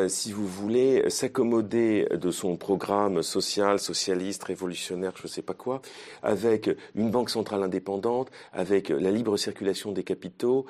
si 0.08 0.34
vous 0.34 0.46
voulez, 0.46 1.10
s'accommoder 1.10 2.08
de 2.12 2.30
son 2.30 2.58
programme 2.58 3.24
social, 3.24 3.80
socialiste, 3.80 4.44
révolutionnaire, 4.44 5.14
je 5.16 5.24
ne 5.24 5.28
sais 5.30 5.42
pas 5.42 5.54
quoi, 5.54 5.82
avec 6.24 6.70
une 6.96 7.10
banque 7.10 7.30
centrale 7.30 7.64
indépendante, 7.64 8.30
avec 8.52 8.90
la 8.90 9.12
libre 9.12 9.38
circulation 9.38 9.94
des 9.94 10.04
capitaux, 10.04 10.66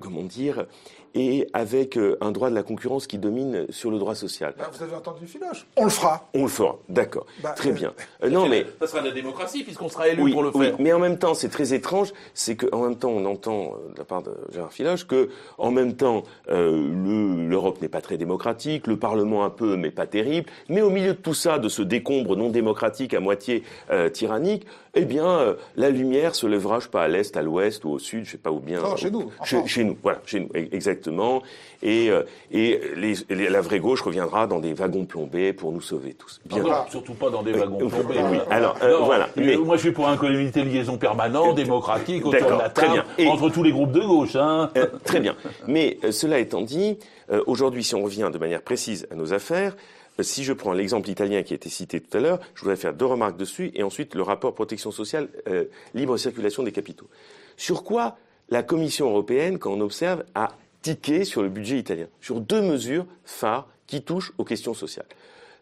comment 0.00 0.24
dire, 0.24 0.66
et 1.14 1.48
avec 1.52 1.96
euh, 1.96 2.16
un 2.20 2.30
droit 2.30 2.50
de 2.50 2.54
la 2.54 2.62
concurrence 2.62 3.06
qui 3.06 3.18
domine 3.18 3.66
sur 3.70 3.90
le 3.90 3.98
droit 3.98 4.14
social. 4.14 4.54
Bah, 4.58 4.70
vous 4.72 4.82
avez 4.82 4.94
entendu 4.94 5.26
Philoche 5.26 5.66
On 5.76 5.84
le 5.84 5.90
fera. 5.90 6.28
On 6.34 6.42
le 6.42 6.48
fera, 6.48 6.78
d'accord, 6.88 7.26
Bah, 7.42 7.50
très 7.56 7.70
euh, 7.70 7.72
bien. 7.72 7.92
Euh, 8.22 8.28
non, 8.28 8.48
mais 8.48 8.66
Ça 8.80 8.86
sera 8.86 9.00
de 9.00 9.08
la 9.08 9.14
démocratie 9.14 9.64
puisqu'on 9.64 9.88
sera 9.88 10.08
élu 10.08 10.22
oui, 10.22 10.32
pour 10.32 10.42
le 10.42 10.50
oui, 10.54 10.66
faire. 10.66 10.76
mais 10.78 10.92
en 10.92 10.98
même 10.98 11.16
temps, 11.18 11.32
c'est 11.32 11.48
très 11.48 11.72
étrange, 11.72 12.12
c'est 12.34 12.54
qu'en 12.54 12.82
même 12.82 12.96
temps, 12.98 13.08
on 13.10 13.24
entend 13.24 13.72
euh, 13.88 13.92
de 13.94 13.98
la 13.98 14.04
part 14.04 14.22
de 14.22 14.32
Gérard 14.52 14.72
Filoche 14.72 15.06
que, 15.06 15.30
en 15.56 15.70
même 15.70 15.94
temps, 15.96 16.22
euh, 16.50 16.72
le- 16.72 17.48
l'Europe 17.48 17.80
n'est 17.80 17.88
pas 17.88 18.02
très 18.02 18.18
démocratique, 18.18 18.86
le 18.86 18.98
Parlement 18.98 19.44
un 19.44 19.50
peu, 19.50 19.76
mais 19.76 19.90
pas 19.90 20.06
terrible, 20.06 20.50
mais 20.68 20.82
au 20.82 20.90
milieu 20.90 21.14
de 21.14 21.18
tout 21.18 21.32
ça, 21.34 21.58
de 21.58 21.68
ce 21.70 21.80
décombre 21.82 22.36
non 22.36 22.50
démocratique 22.50 23.14
à 23.14 23.20
moitié 23.20 23.62
euh, 23.90 24.10
tyrannique, 24.10 24.66
eh 24.94 25.04
bien, 25.04 25.26
euh, 25.26 25.54
la 25.76 25.90
lumière 25.90 26.34
se 26.34 26.46
lèvera, 26.46 26.78
je 26.80 26.84
sais 26.84 26.90
pas, 26.90 27.02
à 27.02 27.08
l'est, 27.08 27.36
à 27.36 27.42
l'ouest 27.42 27.84
ou 27.84 27.90
au 27.90 27.98
sud, 27.98 28.24
je 28.24 28.32
sais 28.32 28.38
pas 28.38 28.50
où 28.50 28.58
bien. 28.60 28.80
Non, 28.80 28.96
chez 28.96 29.10
nous, 29.10 29.30
Chez, 29.66 29.84
nous, 29.84 29.96
voilà, 30.02 30.20
chez 30.26 30.40
nous, 30.40 30.46
e- 30.54 30.68
exactement. 30.72 31.42
Et, 31.82 32.10
euh, 32.10 32.22
et 32.50 32.80
les- 32.96 33.14
les- 33.30 33.48
la 33.48 33.60
vraie 33.60 33.78
gauche 33.80 34.02
reviendra 34.02 34.46
dans 34.46 34.58
des 34.60 34.74
wagons 34.74 35.04
plombés 35.06 35.52
pour 35.52 35.72
nous 35.72 35.80
sauver 35.80 36.14
tous. 36.14 36.40
Bien. 36.44 36.62
Non, 36.62 36.74
surtout 36.90 37.14
pas 37.14 37.30
dans 37.30 37.42
des 37.42 37.52
Oui, 37.52 37.60
wagons 37.60 37.78
oui, 37.80 37.88
plombés. 37.88 38.14
oui. 38.16 38.20
voilà. 38.20 38.44
Alors, 38.50 38.76
euh, 38.82 38.98
Non, 38.98 39.04
voilà. 39.06 39.28
mais 39.36 39.56
Moi, 39.56 39.76
je 39.76 39.82
suis 39.82 39.92
pour 39.92 40.08
un 40.08 40.16
comité 40.16 40.62
de 40.62 40.68
liaison 40.68 40.98
permanent, 40.98 41.52
démocratique, 41.54 42.26
autour 42.26 42.48
de 42.48 42.54
la 42.62 42.68
très 42.68 42.86
table, 42.86 42.92
bien. 43.16 43.24
Et- 43.24 43.28
entre 43.28 43.48
tous 43.50 43.62
les 43.62 43.72
groupes 43.72 43.92
de 43.92 44.00
gauche. 44.00 44.36
Hein. 44.36 44.70
Euh, 44.76 44.86
très 45.04 45.20
bien. 45.20 45.36
Mais 45.66 45.98
euh, 46.04 46.10
cela 46.12 46.38
étant 46.38 46.62
dit, 46.62 46.98
euh, 47.32 47.42
aujourd'hui, 47.46 47.84
si 47.84 47.94
on 47.94 48.02
revient 48.02 48.28
de 48.32 48.38
manière 48.38 48.62
précise 48.62 49.06
à 49.10 49.14
nos 49.14 49.32
affaires, 49.32 49.74
euh, 49.74 49.78
si 50.20 50.44
je 50.44 50.52
prends 50.52 50.72
l'exemple 50.72 51.08
italien 51.08 51.42
qui 51.42 51.54
a 51.54 51.56
été 51.56 51.68
cité 51.68 52.00
tout 52.00 52.16
à 52.16 52.20
l'heure, 52.20 52.40
je 52.54 52.62
voudrais 52.62 52.76
faire 52.76 52.94
deux 52.94 53.06
remarques 53.06 53.36
dessus 53.36 53.70
et 53.74 53.82
ensuite 53.82 54.14
le 54.14 54.22
rapport 54.22 54.54
protection 54.54 54.90
sociale, 54.90 55.28
euh, 55.48 55.64
libre 55.94 56.16
circulation 56.16 56.62
des 56.62 56.72
capitaux. 56.72 57.08
Sur 57.56 57.84
quoi 57.84 58.18
la 58.48 58.62
Commission 58.62 59.08
européenne, 59.08 59.58
quand 59.58 59.72
on 59.72 59.80
observe, 59.80 60.24
a 60.34 60.56
tiqué 60.82 61.24
sur 61.24 61.42
le 61.42 61.48
budget 61.48 61.78
italien? 61.78 62.06
Sur 62.20 62.40
deux 62.40 62.62
mesures 62.62 63.06
phares 63.24 63.68
qui 63.86 64.02
touchent 64.02 64.32
aux 64.38 64.44
questions 64.44 64.74
sociales 64.74 65.06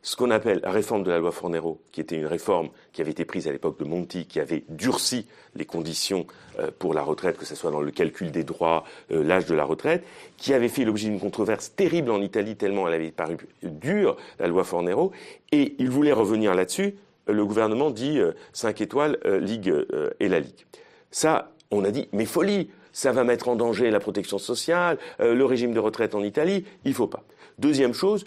ce 0.03 0.17
qu'on 0.17 0.31
appelle 0.31 0.61
la 0.63 0.71
réforme 0.71 1.03
de 1.03 1.11
la 1.11 1.19
loi 1.19 1.33
Fornero, 1.33 1.81
qui 1.93 2.01
était 2.01 2.17
une 2.17 2.27
réforme 2.27 2.69
qui 2.93 3.01
avait 3.01 3.11
été 3.11 3.25
prise 3.25 3.49
à 3.49 3.53
l'époque 3.53 3.79
de 3.79 3.85
Monti, 3.85 4.27
qui 4.27 4.41
avait 4.41 4.65
durci 4.69 5.27
les 5.55 5.65
conditions 5.65 6.27
euh, 6.59 6.71
pour 6.79 6.95
la 6.95 7.03
retraite, 7.03 7.37
que 7.37 7.45
ce 7.45 7.55
soit 7.55 7.71
dans 7.71 7.81
le 7.81 7.91
calcul 7.91 8.31
des 8.31 8.45
droits, 8.45 8.85
euh, 9.11 9.25
l'âge 9.25 9.47
de 9.47 9.55
la 9.55 9.65
retraite, 9.65 10.05
qui 10.37 10.55
avait 10.55 10.69
fait 10.69 10.85
l'objet 10.85 11.09
d'une 11.09 11.21
controverse 11.21 11.75
terrible 11.75 12.11
en 12.11 12.21
Italie, 12.21 12.57
tellement 12.57 12.87
elle 12.89 12.95
avait 12.95 13.11
paru 13.11 13.37
dure, 13.63 14.17
la 14.39 14.47
loi 14.47 14.65
Fornero, 14.65 15.13
et 15.53 15.75
il 15.79 15.91
voulait 15.91 16.13
revenir 16.13 16.55
là-dessus. 16.55 16.95
Le 17.29 17.45
gouvernement 17.45 17.91
dit 17.91 18.19
euh, 18.19 18.33
5 18.55 18.81
étoiles, 18.81 19.19
euh, 19.27 19.39
Ligue 19.39 19.69
euh, 19.69 20.11
et 20.19 20.29
la 20.29 20.41
Ligue. 20.41 20.67
Ça, 21.11 21.53
on 21.71 21.85
a 21.85 21.91
dit, 21.91 22.09
mais 22.13 22.25
folie, 22.25 22.71
ça 22.93 23.13
va 23.13 23.23
mettre 23.23 23.49
en 23.49 23.57
danger 23.57 23.91
la 23.91 24.01
protection 24.01 24.39
sociale, 24.39 24.99
le 25.21 25.45
régime 25.45 25.73
de 25.73 25.79
retraite 25.79 26.15
en 26.15 26.23
Italie, 26.25 26.65
il 26.85 26.95
faut 26.95 27.07
pas. 27.07 27.23
Deuxième 27.59 27.93
chose, 27.93 28.25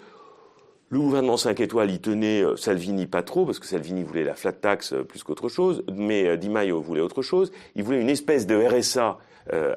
le 0.92 1.00
gouvernement 1.00 1.38
5 1.38 1.58
étoiles 1.60 1.90
y 1.90 1.98
tenait 1.98 2.42
euh, 2.42 2.54
Salvini 2.56 3.06
pas 3.06 3.22
trop, 3.22 3.46
parce 3.46 3.58
que 3.58 3.66
Salvini 3.66 4.04
voulait 4.04 4.24
la 4.24 4.34
flat 4.34 4.52
tax 4.52 4.92
euh, 4.92 5.02
plus 5.02 5.22
qu'autre 5.24 5.48
chose, 5.48 5.82
mais 5.92 6.28
euh, 6.28 6.36
Di 6.36 6.50
Maio 6.50 6.80
voulait 6.80 7.00
autre 7.00 7.22
chose. 7.22 7.50
Il 7.74 7.82
voulait 7.82 8.00
une 8.00 8.10
espèce 8.10 8.46
de 8.46 8.54
RSA 8.54 9.18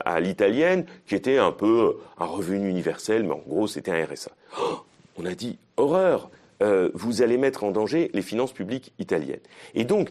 à 0.06 0.20
l'italienne, 0.20 0.86
qui 1.08 1.16
était 1.16 1.40
un 1.40 1.52
peu 1.52 1.98
un 2.20 2.26
revenu 2.26 2.70
universel, 2.70 3.24
mais 3.24 3.32
en 3.32 3.42
gros 3.48 3.66
c'était 3.66 3.90
un 3.90 4.06
RSA. 4.06 4.30
Oh, 4.62 4.82
on 5.18 5.26
a 5.26 5.34
dit, 5.34 5.58
horreur 5.76 6.30
euh, 6.64 6.90
vous 6.94 7.22
allez 7.22 7.38
mettre 7.38 7.64
en 7.64 7.72
danger 7.72 8.10
les 8.14 8.22
finances 8.22 8.54
publiques 8.54 8.94
italiennes. 9.00 9.42
Et 9.74 9.84
donc, 9.84 10.10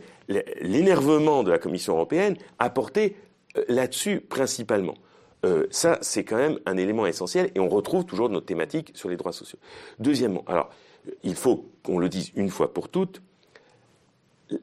l'énervement 0.60 1.42
de 1.42 1.50
la 1.50 1.58
Commission 1.58 1.94
européenne 1.94 2.36
a 2.58 2.68
porté 2.68 3.16
là-dessus 3.68 4.20
principalement. 4.20 4.94
Euh, 5.44 5.66
ça, 5.70 5.98
c'est 6.00 6.24
quand 6.24 6.36
même 6.36 6.58
un 6.66 6.76
élément 6.76 7.06
essentiel 7.06 7.50
et 7.54 7.60
on 7.60 7.68
retrouve 7.68 8.04
toujours 8.04 8.30
notre 8.30 8.46
thématique 8.46 8.92
sur 8.94 9.08
les 9.08 9.16
droits 9.16 9.32
sociaux. 9.32 9.58
Deuxièmement, 9.98 10.44
alors, 10.46 10.70
il 11.22 11.34
faut 11.34 11.68
qu'on 11.82 11.98
le 11.98 12.08
dise 12.08 12.32
une 12.36 12.50
fois 12.50 12.72
pour 12.72 12.88
toutes, 12.88 13.22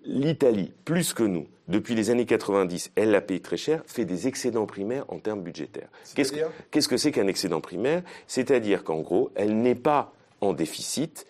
l'Italie, 0.05 0.73
plus 0.85 1.13
que 1.13 1.23
nous, 1.23 1.47
depuis 1.67 1.95
les 1.95 2.09
années 2.09 2.25
90, 2.25 2.91
elle 2.95 3.11
l'a 3.11 3.21
payé 3.21 3.39
très 3.39 3.57
cher, 3.57 3.81
fait 3.85 4.05
des 4.05 4.27
excédents 4.27 4.65
primaires 4.65 5.05
en 5.07 5.19
termes 5.19 5.41
budgétaires. 5.41 5.89
Qu'est-ce 6.15 6.33
qu'est-ce 6.69 6.87
que 6.87 6.97
c'est 6.97 7.11
qu'un 7.11 7.27
excédent 7.27 7.61
primaire? 7.61 8.03
C'est-à-dire 8.27 8.83
qu'en 8.83 8.99
gros, 8.99 9.31
elle 9.35 9.57
n'est 9.61 9.75
pas 9.75 10.13
en 10.41 10.53
déficit. 10.53 11.25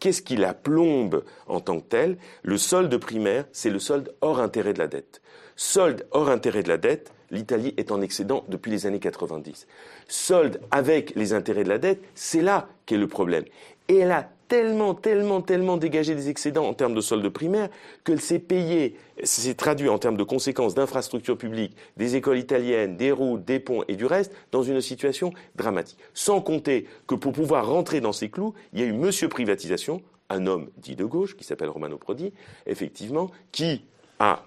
Qu'est-ce 0.00 0.22
qui 0.22 0.36
la 0.36 0.52
plombe 0.52 1.24
en 1.46 1.60
tant 1.60 1.80
que 1.80 1.86
telle? 1.86 2.18
Le 2.42 2.58
solde 2.58 2.96
primaire, 2.98 3.46
c'est 3.52 3.70
le 3.70 3.78
solde 3.78 4.14
hors 4.20 4.40
intérêt 4.40 4.72
de 4.72 4.78
la 4.78 4.88
dette. 4.88 5.22
Solde 5.54 6.06
hors 6.10 6.28
intérêt 6.28 6.62
de 6.62 6.68
la 6.68 6.76
dette, 6.76 7.12
l'Italie 7.30 7.74
est 7.76 7.90
en 7.90 8.02
excédent 8.02 8.44
depuis 8.48 8.70
les 8.70 8.86
années 8.86 9.00
90. 9.00 9.66
Solde 10.08 10.60
avec 10.70 11.14
les 11.14 11.32
intérêts 11.32 11.64
de 11.64 11.68
la 11.68 11.78
dette, 11.78 12.02
c'est 12.14 12.42
là 12.42 12.68
qu'est 12.84 12.98
le 12.98 13.08
problème. 13.08 13.44
Et 13.88 13.96
elle 13.98 14.12
a 14.12 14.28
tellement, 14.48 14.94
tellement, 14.94 15.40
tellement 15.40 15.76
dégagé 15.76 16.14
des 16.14 16.28
excédents 16.28 16.66
en 16.66 16.74
termes 16.74 16.94
de 16.94 17.00
solde 17.00 17.28
primaire 17.28 17.68
qu'elle 18.04 18.20
s'est 18.20 18.38
payée, 18.38 18.96
s'est 19.22 19.54
traduit 19.54 19.88
en 19.88 19.98
termes 19.98 20.16
de 20.16 20.22
conséquences 20.22 20.74
d'infrastructures 20.74 21.38
publiques, 21.38 21.76
des 21.96 22.16
écoles 22.16 22.38
italiennes, 22.38 22.96
des 22.96 23.12
routes, 23.12 23.44
des 23.44 23.60
ponts 23.60 23.82
et 23.88 23.96
du 23.96 24.06
reste, 24.06 24.32
dans 24.52 24.62
une 24.62 24.80
situation 24.80 25.32
dramatique. 25.56 25.98
Sans 26.14 26.40
compter 26.40 26.86
que 27.06 27.14
pour 27.14 27.32
pouvoir 27.32 27.68
rentrer 27.68 28.00
dans 28.00 28.12
ces 28.12 28.28
clous, 28.28 28.54
il 28.72 28.80
y 28.80 28.82
a 28.82 28.86
eu 28.86 28.92
Monsieur 28.92 29.28
Privatisation, 29.28 30.02
un 30.30 30.46
homme 30.46 30.68
dit 30.78 30.96
de 30.96 31.04
gauche, 31.04 31.36
qui 31.36 31.44
s'appelle 31.44 31.68
Romano 31.68 31.98
Prodi, 31.98 32.32
effectivement, 32.66 33.30
qui 33.52 33.82
a 34.18 34.44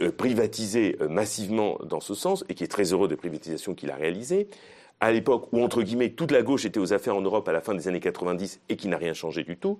euh, 0.00 0.10
privatisé 0.10 0.96
euh, 1.00 1.08
massivement 1.08 1.78
dans 1.84 2.00
ce 2.00 2.14
sens 2.14 2.44
et 2.48 2.54
qui 2.54 2.64
est 2.64 2.68
très 2.68 2.92
heureux 2.92 3.06
de 3.06 3.14
privatisation 3.14 3.74
qu'il 3.74 3.90
a 3.90 3.94
réalisée 3.94 4.48
à 5.04 5.12
l'époque 5.12 5.48
où, 5.52 5.62
entre 5.62 5.82
guillemets, 5.82 6.10
toute 6.10 6.30
la 6.30 6.42
gauche 6.42 6.64
était 6.64 6.80
aux 6.80 6.94
affaires 6.94 7.14
en 7.14 7.20
Europe 7.20 7.46
à 7.46 7.52
la 7.52 7.60
fin 7.60 7.74
des 7.74 7.88
années 7.88 8.00
90 8.00 8.60
et 8.70 8.76
qui 8.76 8.88
n'a 8.88 8.96
rien 8.96 9.12
changé 9.12 9.44
du 9.44 9.56
tout. 9.58 9.78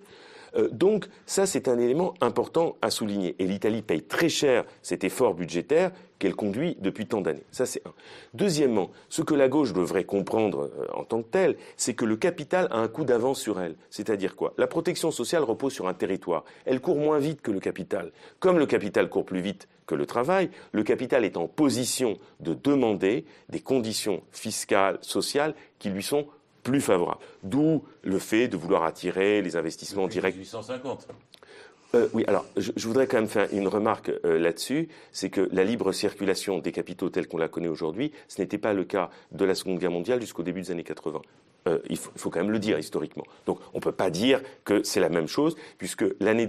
Euh, 0.54 0.68
donc 0.70 1.08
ça, 1.24 1.46
c'est 1.46 1.66
un 1.66 1.78
élément 1.78 2.12
important 2.20 2.76
à 2.82 2.90
souligner. 2.90 3.34
Et 3.38 3.46
l'Italie 3.46 3.80
paye 3.80 4.02
très 4.02 4.28
cher 4.28 4.64
cet 4.82 5.02
effort 5.02 5.32
budgétaire 5.32 5.92
qu'elle 6.18 6.34
conduit 6.34 6.76
depuis 6.78 7.06
tant 7.06 7.22
d'années. 7.22 7.44
Ça, 7.52 7.64
c'est 7.64 7.80
un. 7.86 7.92
Deuxièmement, 8.34 8.90
ce 9.08 9.22
que 9.22 9.34
la 9.34 9.48
gauche 9.48 9.72
devrait 9.72 10.04
comprendre 10.04 10.70
euh, 10.78 10.86
en 10.92 11.04
tant 11.04 11.22
que 11.22 11.28
tel, 11.28 11.56
c'est 11.78 11.94
que 11.94 12.04
le 12.04 12.16
capital 12.16 12.68
a 12.70 12.78
un 12.78 12.88
coup 12.88 13.04
d'avance 13.04 13.40
sur 13.40 13.58
elle. 13.60 13.76
C'est-à-dire 13.88 14.36
quoi? 14.36 14.52
La 14.58 14.66
protection 14.66 15.10
sociale 15.10 15.42
repose 15.42 15.72
sur 15.72 15.88
un 15.88 15.94
territoire. 15.94 16.44
Elle 16.66 16.80
court 16.80 16.98
moins 16.98 17.18
vite 17.18 17.40
que 17.40 17.50
le 17.50 17.60
capital. 17.60 18.12
Comme 18.40 18.58
le 18.58 18.66
capital 18.66 19.08
court 19.08 19.24
plus 19.24 19.40
vite 19.40 19.68
que 19.86 19.94
le 19.94 20.06
travail, 20.06 20.50
le 20.72 20.82
capital 20.82 21.24
est 21.24 21.36
en 21.36 21.46
position 21.46 22.18
de 22.40 22.54
demander 22.54 23.24
des 23.48 23.60
conditions 23.60 24.22
fiscales, 24.32 24.98
sociales 25.02 25.54
qui 25.78 25.90
lui 25.90 26.02
sont 26.02 26.26
plus 26.62 26.80
favorables. 26.80 27.20
D'où 27.42 27.84
le 28.02 28.18
fait 28.18 28.48
de 28.48 28.56
vouloir 28.56 28.84
attirer 28.84 29.42
les 29.42 29.56
investissements 29.56 30.08
directs. 30.08 30.36
1850. 30.36 31.08
Euh, 31.94 32.08
oui, 32.12 32.24
alors 32.26 32.44
je, 32.56 32.88
voudrais 32.88 33.06
quand 33.06 33.18
même 33.18 33.28
faire 33.28 33.48
une 33.52 33.68
remarque 33.68 34.10
euh, 34.24 34.38
là-dessus, 34.38 34.88
c'est 35.12 35.30
que 35.30 35.48
la 35.52 35.62
libre 35.62 35.92
circulation 35.92 36.58
des 36.58 36.72
capitaux 36.72 37.08
telle 37.08 37.28
qu'on 37.28 37.38
la 37.38 37.48
connaît 37.48 37.68
aujourd'hui, 37.68 38.10
ce 38.26 38.40
n'était 38.40 38.58
pas 38.58 38.72
le 38.72 38.84
cas 38.84 39.10
de 39.30 39.44
la 39.44 39.54
Seconde 39.54 39.78
Guerre 39.78 39.92
mondiale 39.92 40.20
jusqu'au 40.20 40.42
début 40.42 40.62
des 40.62 40.70
années 40.72 40.82
80. 40.82 41.22
Euh, 41.66 41.78
il, 41.88 41.96
faut, 41.96 42.28
quand 42.28 42.40
même 42.40 42.50
le 42.50 42.58
dire 42.58 42.78
historiquement. 42.78 43.24
Donc 43.46 43.58
on 43.72 43.78
ne 43.78 43.82
peut 43.82 43.92
pas 43.92 44.10
dire 44.10 44.42
que 44.64 44.82
c'est 44.82 45.00
la 45.00 45.08
même 45.08 45.26
chose, 45.26 45.56
puisque 45.78 46.04
les 46.20 46.28
années 46.28 46.46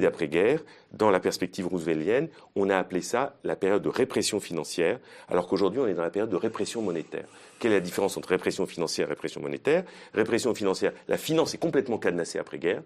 d'après-guerre, 0.00 0.60
dans 0.92 1.10
la 1.10 1.18
perspective 1.18 1.66
rooseveltienne, 1.66 2.28
on 2.54 2.70
a 2.70 2.76
appelé 2.76 3.00
ça 3.00 3.34
la 3.42 3.56
période 3.56 3.82
de 3.82 3.88
répression 3.88 4.38
financière, 4.38 5.00
alors 5.28 5.48
qu'aujourd'hui 5.48 5.80
on 5.80 5.86
est 5.88 5.94
dans 5.94 6.02
la 6.02 6.10
période 6.10 6.30
de 6.30 6.36
répression 6.36 6.80
monétaire. 6.80 7.26
Quelle 7.58 7.72
est 7.72 7.76
la 7.76 7.80
différence 7.80 8.16
entre 8.16 8.28
répression 8.28 8.66
financière 8.66 9.08
et 9.08 9.10
répression 9.10 9.40
monétaire? 9.40 9.82
Répression 10.14 10.54
financière, 10.54 10.92
la 11.08 11.16
finance 11.16 11.54
est 11.54 11.58
complètement 11.58 11.98
cadenassée 11.98 12.38
après-guerre 12.38 12.82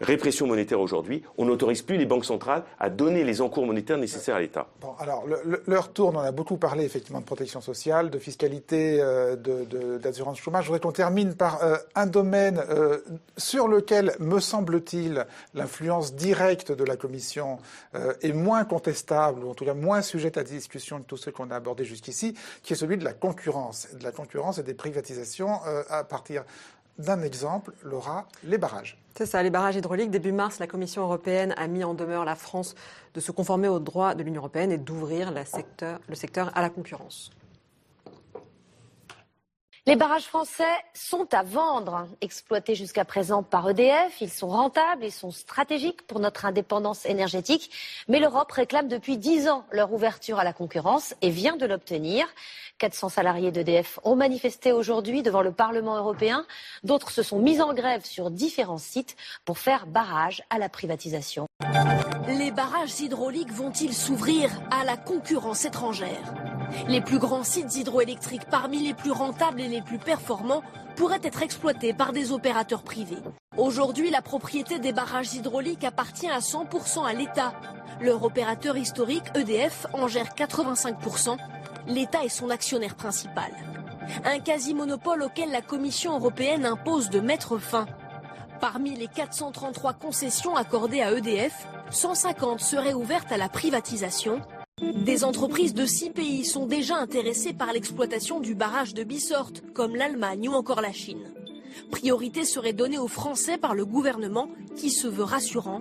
répression 0.00 0.46
monétaire 0.46 0.80
aujourd'hui, 0.80 1.22
on 1.36 1.46
n'autorise 1.46 1.82
plus 1.82 1.96
les 1.96 2.06
banques 2.06 2.24
centrales 2.24 2.64
à 2.78 2.90
donner 2.90 3.24
les 3.24 3.40
encours 3.40 3.66
monétaires 3.66 3.98
nécessaires 3.98 4.36
à 4.36 4.40
l'État. 4.40 4.66
Bon, 4.80 4.94
alors, 4.98 5.24
l'heure 5.66 5.92
tourne, 5.92 6.16
on 6.16 6.20
a 6.20 6.32
beaucoup 6.32 6.56
parlé 6.56 6.84
effectivement 6.84 7.20
de 7.20 7.24
protection 7.24 7.60
sociale, 7.60 8.10
de 8.10 8.18
fiscalité, 8.18 8.98
euh, 9.00 9.36
d'assurance 9.98 10.38
chômage. 10.38 10.64
Je 10.64 10.68
voudrais 10.68 10.80
qu'on 10.80 10.92
termine 10.92 11.34
par 11.34 11.62
euh, 11.62 11.76
un 11.94 12.06
domaine 12.06 12.62
euh, 12.70 12.98
sur 13.36 13.68
lequel, 13.68 14.14
me 14.20 14.40
semble-t-il, 14.40 15.26
l'influence 15.54 16.14
directe 16.14 16.72
de 16.72 16.84
la 16.84 16.96
Commission 16.96 17.58
est 18.22 18.32
moins 18.32 18.64
contestable, 18.64 19.44
ou 19.44 19.50
en 19.50 19.54
tout 19.54 19.64
cas 19.64 19.74
moins 19.74 20.02
sujette 20.02 20.36
à 20.36 20.44
discussion 20.44 21.00
que 21.00 21.04
tous 21.04 21.16
ceux 21.16 21.32
qu'on 21.32 21.50
a 21.50 21.56
abordés 21.56 21.84
jusqu'ici, 21.84 22.34
qui 22.62 22.72
est 22.72 22.76
celui 22.76 22.96
de 22.96 23.04
la 23.04 23.12
concurrence, 23.12 23.88
de 23.98 24.04
la 24.04 24.12
concurrence 24.12 24.58
et 24.58 24.62
des 24.62 24.74
privatisations 24.74 25.60
à 25.88 26.04
partir 26.04 26.44
d'un 26.98 27.22
exemple, 27.22 27.72
Laura, 27.82 28.26
les 28.44 28.58
barrages. 28.58 28.98
C'est 29.16 29.26
ça, 29.26 29.42
les 29.42 29.50
barrages 29.50 29.76
hydrauliques. 29.76 30.10
Début 30.10 30.32
mars, 30.32 30.58
la 30.58 30.66
Commission 30.66 31.02
européenne 31.02 31.54
a 31.56 31.66
mis 31.66 31.82
en 31.84 31.94
demeure 31.94 32.24
la 32.24 32.34
France 32.34 32.74
de 33.14 33.20
se 33.20 33.32
conformer 33.32 33.68
aux 33.68 33.80
droits 33.80 34.14
de 34.14 34.22
l'Union 34.22 34.40
européenne 34.40 34.70
et 34.70 34.78
d'ouvrir 34.78 35.32
le 35.32 36.14
secteur 36.14 36.56
à 36.56 36.62
la 36.62 36.70
concurrence. 36.70 37.30
Les 39.88 39.96
barrages 39.96 40.26
français 40.26 40.64
sont 40.92 41.32
à 41.32 41.42
vendre. 41.42 42.08
Exploités 42.20 42.74
jusqu'à 42.74 43.06
présent 43.06 43.42
par 43.42 43.70
EDF, 43.70 44.20
ils 44.20 44.28
sont 44.28 44.48
rentables, 44.48 45.02
ils 45.02 45.10
sont 45.10 45.30
stratégiques 45.30 46.06
pour 46.06 46.20
notre 46.20 46.44
indépendance 46.44 47.06
énergétique. 47.06 47.70
Mais 48.06 48.20
l'Europe 48.20 48.52
réclame 48.52 48.88
depuis 48.88 49.16
dix 49.16 49.48
ans 49.48 49.64
leur 49.72 49.90
ouverture 49.94 50.38
à 50.38 50.44
la 50.44 50.52
concurrence 50.52 51.14
et 51.22 51.30
vient 51.30 51.56
de 51.56 51.64
l'obtenir. 51.64 52.26
400 52.76 53.08
salariés 53.08 53.50
d'EDF 53.50 53.98
ont 54.04 54.14
manifesté 54.14 54.72
aujourd'hui 54.72 55.22
devant 55.22 55.40
le 55.40 55.52
Parlement 55.52 55.96
européen. 55.96 56.44
D'autres 56.84 57.10
se 57.10 57.22
sont 57.22 57.38
mis 57.38 57.62
en 57.62 57.72
grève 57.72 58.04
sur 58.04 58.30
différents 58.30 58.76
sites 58.76 59.16
pour 59.46 59.56
faire 59.56 59.86
barrage 59.86 60.42
à 60.50 60.58
la 60.58 60.68
privatisation. 60.68 61.46
Les 62.28 62.50
barrages 62.50 63.00
hydrauliques 63.00 63.52
vont-ils 63.52 63.94
s'ouvrir 63.94 64.50
à 64.70 64.84
la 64.84 64.98
concurrence 64.98 65.64
étrangère? 65.64 66.34
Les 66.86 67.00
plus 67.00 67.18
grands 67.18 67.42
sites 67.42 67.74
hydroélectriques 67.74 68.44
parmi 68.50 68.80
les 68.80 68.92
plus 68.92 69.12
rentables 69.12 69.62
et 69.62 69.68
les 69.68 69.80
plus 69.80 69.98
performants 69.98 70.62
pourraient 70.94 71.22
être 71.22 71.42
exploités 71.42 71.94
par 71.94 72.12
des 72.12 72.30
opérateurs 72.30 72.82
privés. 72.82 73.22
Aujourd'hui, 73.56 74.10
la 74.10 74.20
propriété 74.20 74.78
des 74.78 74.92
barrages 74.92 75.32
hydrauliques 75.32 75.84
appartient 75.84 76.28
à 76.28 76.40
100% 76.40 77.06
à 77.06 77.14
l'État. 77.14 77.54
Leur 78.02 78.22
opérateur 78.22 78.76
historique, 78.76 79.24
EDF, 79.34 79.86
en 79.94 80.06
gère 80.06 80.34
85% 80.36 81.38
l'État 81.86 82.24
est 82.24 82.28
son 82.28 82.50
actionnaire 82.50 82.94
principal. 82.94 83.50
Un 84.26 84.38
quasi-monopole 84.38 85.22
auquel 85.22 85.50
la 85.50 85.62
Commission 85.62 86.14
européenne 86.16 86.66
impose 86.66 87.08
de 87.08 87.20
mettre 87.20 87.56
fin. 87.56 87.86
Parmi 88.60 88.96
les 88.96 89.06
433 89.06 89.92
concessions 89.92 90.56
accordées 90.56 91.00
à 91.00 91.12
EDF, 91.12 91.66
150 91.90 92.60
seraient 92.60 92.94
ouvertes 92.94 93.30
à 93.30 93.36
la 93.36 93.48
privatisation. 93.48 94.40
Des 94.80 95.22
entreprises 95.24 95.74
de 95.74 95.86
six 95.86 96.10
pays 96.10 96.44
sont 96.44 96.66
déjà 96.66 96.96
intéressées 96.96 97.52
par 97.52 97.72
l'exploitation 97.72 98.40
du 98.40 98.54
barrage 98.54 98.94
de 98.94 99.04
Bissorte, 99.04 99.62
comme 99.74 99.94
l'Allemagne 99.94 100.48
ou 100.48 100.52
encore 100.52 100.80
la 100.80 100.92
Chine. 100.92 101.32
Priorité 101.90 102.44
serait 102.44 102.72
donnée 102.72 102.98
aux 102.98 103.08
Français 103.08 103.58
par 103.58 103.74
le 103.74 103.84
gouvernement, 103.84 104.48
qui 104.76 104.90
se 104.90 105.06
veut 105.06 105.24
rassurant. 105.24 105.80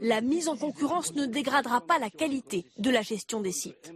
La 0.00 0.20
mise 0.20 0.48
en 0.48 0.56
concurrence 0.56 1.14
ne 1.14 1.26
dégradera 1.26 1.80
pas 1.80 1.98
la 1.98 2.10
qualité 2.10 2.66
de 2.78 2.90
la 2.90 3.02
gestion 3.02 3.40
des 3.40 3.52
sites. 3.52 3.92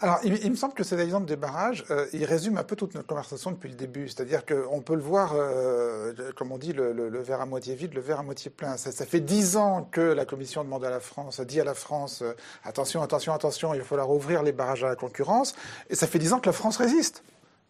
Alors, 0.00 0.18
il, 0.24 0.50
me 0.50 0.56
semble 0.56 0.74
que 0.74 0.82
cet 0.82 0.98
exemple 0.98 1.26
des 1.26 1.36
barrages, 1.36 1.84
euh, 1.90 2.06
il 2.12 2.24
résume 2.24 2.58
un 2.58 2.64
peu 2.64 2.74
toute 2.74 2.94
notre 2.94 3.06
conversation 3.06 3.52
depuis 3.52 3.68
le 3.68 3.76
début. 3.76 4.08
C'est-à-dire 4.08 4.44
qu'on 4.44 4.80
peut 4.80 4.96
le 4.96 5.00
voir, 5.00 5.34
euh, 5.36 6.12
comme 6.34 6.50
on 6.50 6.58
dit, 6.58 6.72
le, 6.72 7.20
verre 7.20 7.40
à 7.40 7.46
moitié 7.46 7.76
vide, 7.76 7.94
le 7.94 8.00
verre 8.00 8.18
à 8.18 8.22
moitié 8.24 8.50
plein. 8.50 8.76
Ça, 8.76 9.06
fait 9.06 9.20
dix 9.20 9.56
ans 9.56 9.88
que 9.90 10.00
la 10.00 10.24
Commission 10.24 10.64
demande 10.64 10.84
à 10.84 10.90
la 10.90 10.98
France, 10.98 11.40
dit 11.40 11.60
à 11.60 11.64
la 11.64 11.74
France, 11.74 12.22
euh, 12.22 12.32
attention, 12.64 13.02
attention, 13.02 13.32
attention, 13.32 13.72
il 13.72 13.78
va 13.78 13.84
falloir 13.84 14.10
ouvrir 14.10 14.42
les 14.42 14.52
barrages 14.52 14.82
à 14.82 14.88
la 14.88 14.96
concurrence. 14.96 15.54
Et 15.88 15.94
ça 15.94 16.08
fait 16.08 16.18
dix 16.18 16.32
ans 16.32 16.40
que 16.40 16.46
la 16.46 16.52
France 16.52 16.76
résiste. 16.76 17.22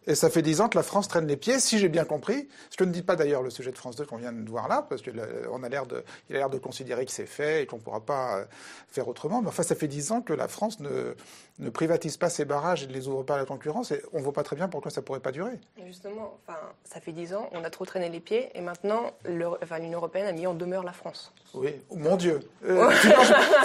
Et 0.07 0.15
ça 0.15 0.29
fait 0.29 0.41
dix 0.41 0.61
ans 0.61 0.69
que 0.69 0.77
la 0.77 0.83
France 0.83 1.07
traîne 1.07 1.27
les 1.27 1.37
pieds, 1.37 1.59
si 1.59 1.79
j'ai 1.79 1.89
bien 1.89 2.05
compris. 2.05 2.47
Ce 2.69 2.77
que 2.77 2.83
ne 2.83 2.91
dit 2.91 3.01
pas 3.01 3.15
d'ailleurs 3.15 3.41
le 3.41 3.49
sujet 3.49 3.71
de 3.71 3.77
France 3.77 3.95
2 3.95 4.05
qu'on 4.05 4.17
vient 4.17 4.31
de 4.31 4.49
voir 4.49 4.67
là, 4.67 4.85
parce 4.87 5.01
qu'il 5.01 5.19
a 5.19 5.69
l'air 5.69 5.85
de, 5.85 6.03
il 6.29 6.35
a 6.35 6.39
l'air 6.39 6.49
de 6.49 6.57
considérer 6.57 7.05
que 7.05 7.11
c'est 7.11 7.25
fait 7.25 7.63
et 7.63 7.65
qu'on 7.65 7.77
ne 7.77 7.81
pourra 7.81 8.01
pas 8.01 8.45
faire 8.87 9.07
autrement. 9.07 9.41
Mais 9.41 9.47
enfin, 9.47 9.63
ça 9.63 9.75
fait 9.75 9.87
dix 9.87 10.11
ans 10.11 10.21
que 10.21 10.33
la 10.33 10.47
France 10.47 10.79
ne, 10.79 11.15
ne 11.59 11.69
privatise 11.69 12.17
pas 12.17 12.29
ces 12.29 12.43
barrages 12.43 12.83
et 12.83 12.87
ne 12.87 12.93
les 12.93 13.07
ouvre 13.07 13.23
pas 13.23 13.35
à 13.35 13.37
la 13.37 13.45
concurrence, 13.45 13.91
et 13.91 14.01
on 14.13 14.19
ne 14.19 14.23
voit 14.23 14.33
pas 14.33 14.43
très 14.43 14.55
bien 14.55 14.67
pourquoi 14.67 14.91
ça 14.91 15.01
ne 15.01 15.05
pourrait 15.05 15.21
pas 15.21 15.31
durer. 15.31 15.59
Justement, 15.85 16.37
enfin, 16.45 16.59
ça 16.83 16.99
fait 16.99 17.13
dix 17.13 17.33
ans, 17.33 17.49
on 17.53 17.63
a 17.63 17.69
trop 17.69 17.85
traîné 17.85 18.09
les 18.09 18.19
pieds, 18.19 18.49
et 18.55 18.61
maintenant, 18.61 19.11
l'Union 19.25 19.57
européenne 19.93 20.27
a 20.27 20.33
mis 20.33 20.47
en 20.47 20.53
demeure 20.53 20.83
la 20.83 20.91
France. 20.91 21.33
Oui, 21.53 21.73
mon 21.95 22.17
Dieu. 22.17 22.41
Euh, 22.67 22.91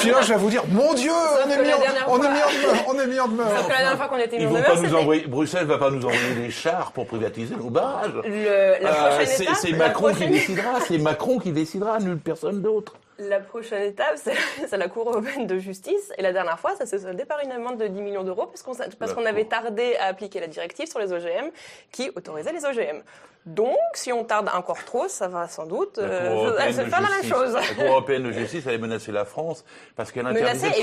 je, 0.00 0.32
vais 0.32 0.36
vous 0.36 0.50
dire, 0.50 0.62
mon 0.68 0.94
Dieu, 0.94 1.10
on 1.10 1.50
est, 1.50 1.62
mis 1.62 1.72
en, 1.72 1.78
on, 2.08 2.22
est 2.22 2.28
mis 2.28 2.42
en, 2.42 2.94
on 2.94 2.98
est 3.00 3.06
mis 3.08 3.18
en 3.18 3.28
demeure. 3.28 3.56
Sauf 3.56 3.66
que 3.66 3.72
la 3.72 3.78
dernière 3.78 3.96
fois 3.96 4.08
qu'on 4.08 4.16
était 4.18 4.38
mis 4.38 4.46
en 4.46 4.50
demeure, 4.50 4.66
pas 4.66 4.80
nous 4.80 4.94
envoyer, 4.94 5.26
Bruxelles 5.26 5.62
ne 5.62 5.72
va 5.72 5.78
pas 5.78 5.90
nous 5.90 6.04
envoyer 6.04 6.29
des 6.34 6.50
chars 6.50 6.92
pour 6.92 7.06
privatiser 7.06 7.56
nos 7.56 7.70
barrages. 7.70 8.12
Euh, 8.24 9.24
c'est 9.24 9.72
Macron 9.72 10.12
qui 10.14 10.26
décidera, 10.28 10.80
c'est 10.80 10.98
Macron 10.98 11.38
qui 11.38 11.52
décidera, 11.52 11.98
nulle 11.98 12.18
personne 12.18 12.62
d'autre. 12.62 12.94
La 13.28 13.40
prochaine 13.40 13.82
étape, 13.82 14.16
c'est 14.68 14.76
la 14.76 14.88
Cour 14.88 15.10
européenne 15.10 15.46
de 15.46 15.58
justice. 15.58 16.12
Et 16.16 16.22
la 16.22 16.32
dernière 16.32 16.58
fois, 16.58 16.74
ça 16.76 16.86
s'est 16.86 16.98
soldé 16.98 17.24
par 17.24 17.40
une 17.44 17.52
amende 17.52 17.78
de 17.78 17.86
10 17.86 18.00
millions 18.00 18.24
d'euros 18.24 18.46
parce 18.46 19.12
qu'on 19.12 19.26
avait 19.26 19.44
tardé 19.44 19.96
à 19.96 20.06
appliquer 20.06 20.40
la 20.40 20.46
directive 20.46 20.88
sur 20.88 20.98
les 20.98 21.12
OGM 21.12 21.50
qui 21.92 22.10
autorisait 22.16 22.52
les 22.52 22.64
OGM. 22.64 23.02
Donc, 23.46 23.76
si 23.94 24.12
on 24.12 24.24
tarde 24.24 24.50
encore 24.54 24.84
trop, 24.84 25.08
ça 25.08 25.28
va 25.28 25.48
sans 25.48 25.66
doute 25.66 25.98
euh, 25.98 26.72
se 26.72 26.82
faire 26.82 27.00
la 27.00 27.08
même 27.08 27.24
chose. 27.24 27.54
La 27.54 27.74
Cour 27.74 27.84
européenne 27.84 28.22
de 28.24 28.32
justice 28.32 28.66
allait 28.66 28.78
menacer 28.78 29.12
la 29.12 29.24
France 29.24 29.64
parce 29.96 30.12
qu'elle 30.12 30.26
interdisait 30.26 30.80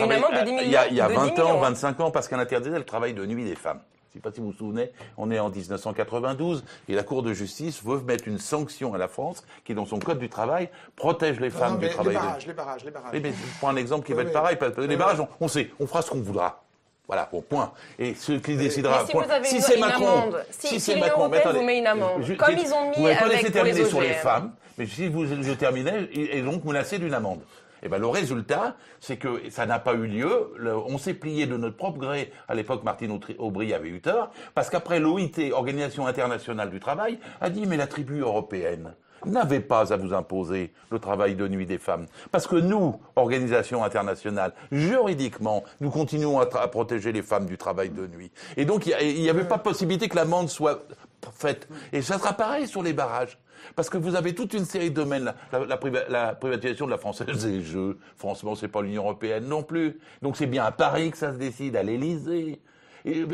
y 0.68 0.76
a, 0.76 0.88
il 0.88 0.96
y 0.96 1.02
a 1.02 1.08
20 1.08 1.40
ans, 1.40 1.58
25 1.60 2.00
ans, 2.00 2.12
parce 2.12 2.28
qu'elle 2.28 2.40
interdisait 2.40 2.78
le 2.78 2.84
travail 2.84 3.14
de 3.14 3.26
nuit 3.26 3.46
des 3.46 3.56
femmes. 3.56 3.80
Sais 4.18 4.22
pas 4.22 4.32
si 4.32 4.40
vous 4.42 4.48
vous 4.48 4.58
souvenez, 4.58 4.92
on 5.18 5.32
est 5.32 5.40
en 5.40 5.50
1992 5.50 6.64
et 6.90 6.96
la 6.96 7.04
Cour 7.04 7.24
de 7.24 7.34
justice 7.34 7.82
veut 7.84 8.00
mettre 8.02 8.28
une 8.28 8.40
sanction 8.40 8.94
à 8.94 8.98
la 8.98 9.08
France 9.08 9.44
qui, 9.66 9.74
dans 9.74 9.86
son 9.86 10.00
code 10.00 10.20
du 10.20 10.30
travail, 10.30 10.70
protège 10.96 11.40
les 11.40 11.50
femmes 11.50 11.74
Non, 11.74 11.80
du 11.80 11.90
travail. 11.90 12.14
les 12.14 12.20
de- 12.20 12.26
barrages, 12.26 12.48
les 12.48 12.54
barrages, 12.54 12.84
les 12.86 12.92
barrages. 12.92 13.12
Mais 13.14 13.32
je 13.32 13.58
prends 13.60 13.70
un 13.70 13.76
exemple 13.76 14.06
qui 14.06 14.12
Oui, 14.14 14.18
va 14.18 14.22
être 14.24 14.28
oui. 14.30 14.34
pareil. 14.34 14.56
parce 14.58 14.74
que 14.74 14.82
Oui, 14.82 14.88
les 14.88 14.98
barrages, 14.98 15.20
on, 15.20 15.28
on 15.40 15.48
sait, 15.48 15.70
on 15.80 15.88
fera 15.88 16.02
ce 16.02 16.10
qu'on 16.10 16.22
voudra. 16.22 16.64
Voilà, 17.08 17.30
bon, 17.32 17.42
point. 17.42 17.72
Et 17.98 18.16
ce 18.16 18.34
qui 18.34 18.58
décidera. 18.58 19.00
Mais 19.02 19.06
si 19.06 19.12
point. 19.14 19.24
vous 19.24 19.32
avez 19.32 19.50
une- 19.50 19.62
c'est 19.62 19.76
une 19.76 19.80
Macron, 19.82 20.08
amende, 20.08 20.46
si- 20.52 20.68
si 20.68 20.80
c'est 20.80 20.94
l'Union 20.96 21.06
Macron, 21.08 21.30
mais 21.30 21.38
attendez, 21.38 21.60
vous 21.60 21.66
met 21.66 21.78
une 21.80 21.88
amende, 21.88 22.22
je- 22.24 22.34
comme 22.34 22.58
ils 22.58 22.74
ont 22.74 22.90
mis 22.90 22.96
vous 22.98 23.04
m'avez 23.04 23.16
pas 23.16 23.26
avec 23.26 23.38
laissé 23.42 23.52
pour 23.52 23.64
les 23.64 23.72
terminer 23.72 23.86
sur 23.90 24.02
les 24.02 24.14
femmes, 24.14 24.52
mais 24.78 24.86
si 24.88 25.08
vous, 25.08 25.26
je 25.26 25.52
terminais, 25.54 26.10
et 26.12 26.42
donc 26.42 26.66
menacé 26.66 27.00
d'une 27.00 27.14
amende. 27.14 27.40
Et 27.84 27.90
ben 27.90 28.00
le 28.00 28.08
résultat, 28.08 28.76
c'est 29.00 29.18
que 29.18 29.50
ça 29.50 29.66
n'a 29.66 29.80
pas 29.80 29.94
eu 29.94 30.08
lieu. 30.08 30.54
On 30.88 30.98
s'est 30.98 31.14
plié 31.14 31.46
de 31.46 31.58
notre 31.58 31.78
propre 31.78 32.00
gré. 32.00 32.32
À 32.48 32.56
l'époque, 32.56 32.84
Martine 32.84 33.20
Aubry 33.38 33.74
avait 33.74 33.90
eu 33.90 34.02
tort, 34.02 34.32
parce 34.56 34.70
qu'après 34.70 35.00
l'OIT, 35.00 35.52
Organisation 35.52 36.08
internationale 36.08 36.70
du 36.70 36.80
travail, 36.80 37.20
a 37.42 37.50
dit 37.50 37.66
mais 37.66 37.78
la 37.78 37.88
tribu 37.88 38.20
européenne 38.20 38.94
n'avait 39.26 39.60
pas 39.60 39.94
à 39.94 39.98
vous 39.98 40.14
imposer 40.14 40.72
le 40.92 41.00
travail 41.00 41.36
de 41.36 41.48
nuit 41.48 41.66
des 41.66 41.78
femmes. 41.78 42.06
Parce 42.32 42.48
que 42.48 42.56
nous, 42.56 43.00
organisation 43.16 43.84
internationale, 43.84 44.54
juridiquement, 44.72 45.64
nous 45.82 45.90
continuons 45.90 46.40
à, 46.40 46.44
à 46.60 46.68
protéger 46.68 47.12
les 47.12 47.22
femmes 47.22 47.46
du 47.46 47.58
travail 47.58 47.90
de 47.90 48.08
nuit. 48.08 48.32
Et 48.56 48.66
donc, 48.66 48.86
il 48.86 49.22
n'y 49.22 49.30
avait 49.30 49.44
pas 49.48 49.58
possibilité 49.58 50.08
que 50.08 50.16
l'amende 50.16 50.50
soit 50.50 50.84
faite. 51.34 51.68
Et 51.94 52.02
ça 52.02 52.18
sera 52.18 52.34
pareil 52.34 52.68
sur 52.68 52.84
les 52.84 52.94
barrages. 52.94 53.38
Parce 53.76 53.90
que 53.90 53.98
vous 53.98 54.16
avez 54.16 54.34
toute 54.36 54.54
une 54.54 54.66
série 54.66 54.90
de 54.90 54.96
domaines. 54.96 55.26
La, 55.52 55.60
la- 55.60 55.66
la 55.66 55.78
priva- 55.78 56.08
la 56.10 56.34
privatisation 56.36 56.86
de 56.86 56.92
la 56.92 56.98
Française 56.98 57.46
des 57.46 57.62
Jeux, 57.64 57.98
franchement, 58.18 58.56
c'est 58.56 58.68
pas 58.68 58.82
l'Union 58.82 59.04
Européenne 59.04 59.46
non 59.48 59.64
plus. 59.64 60.00
Donc 60.22 60.38
c'est 60.38 60.46
bien 60.48 60.64
à 60.66 60.72
Paris 60.72 61.12
que 61.12 61.18
ça 61.18 61.32
se 61.34 61.38
décide, 61.38 61.76
à 61.76 61.84
l'Élysée. 61.84 62.60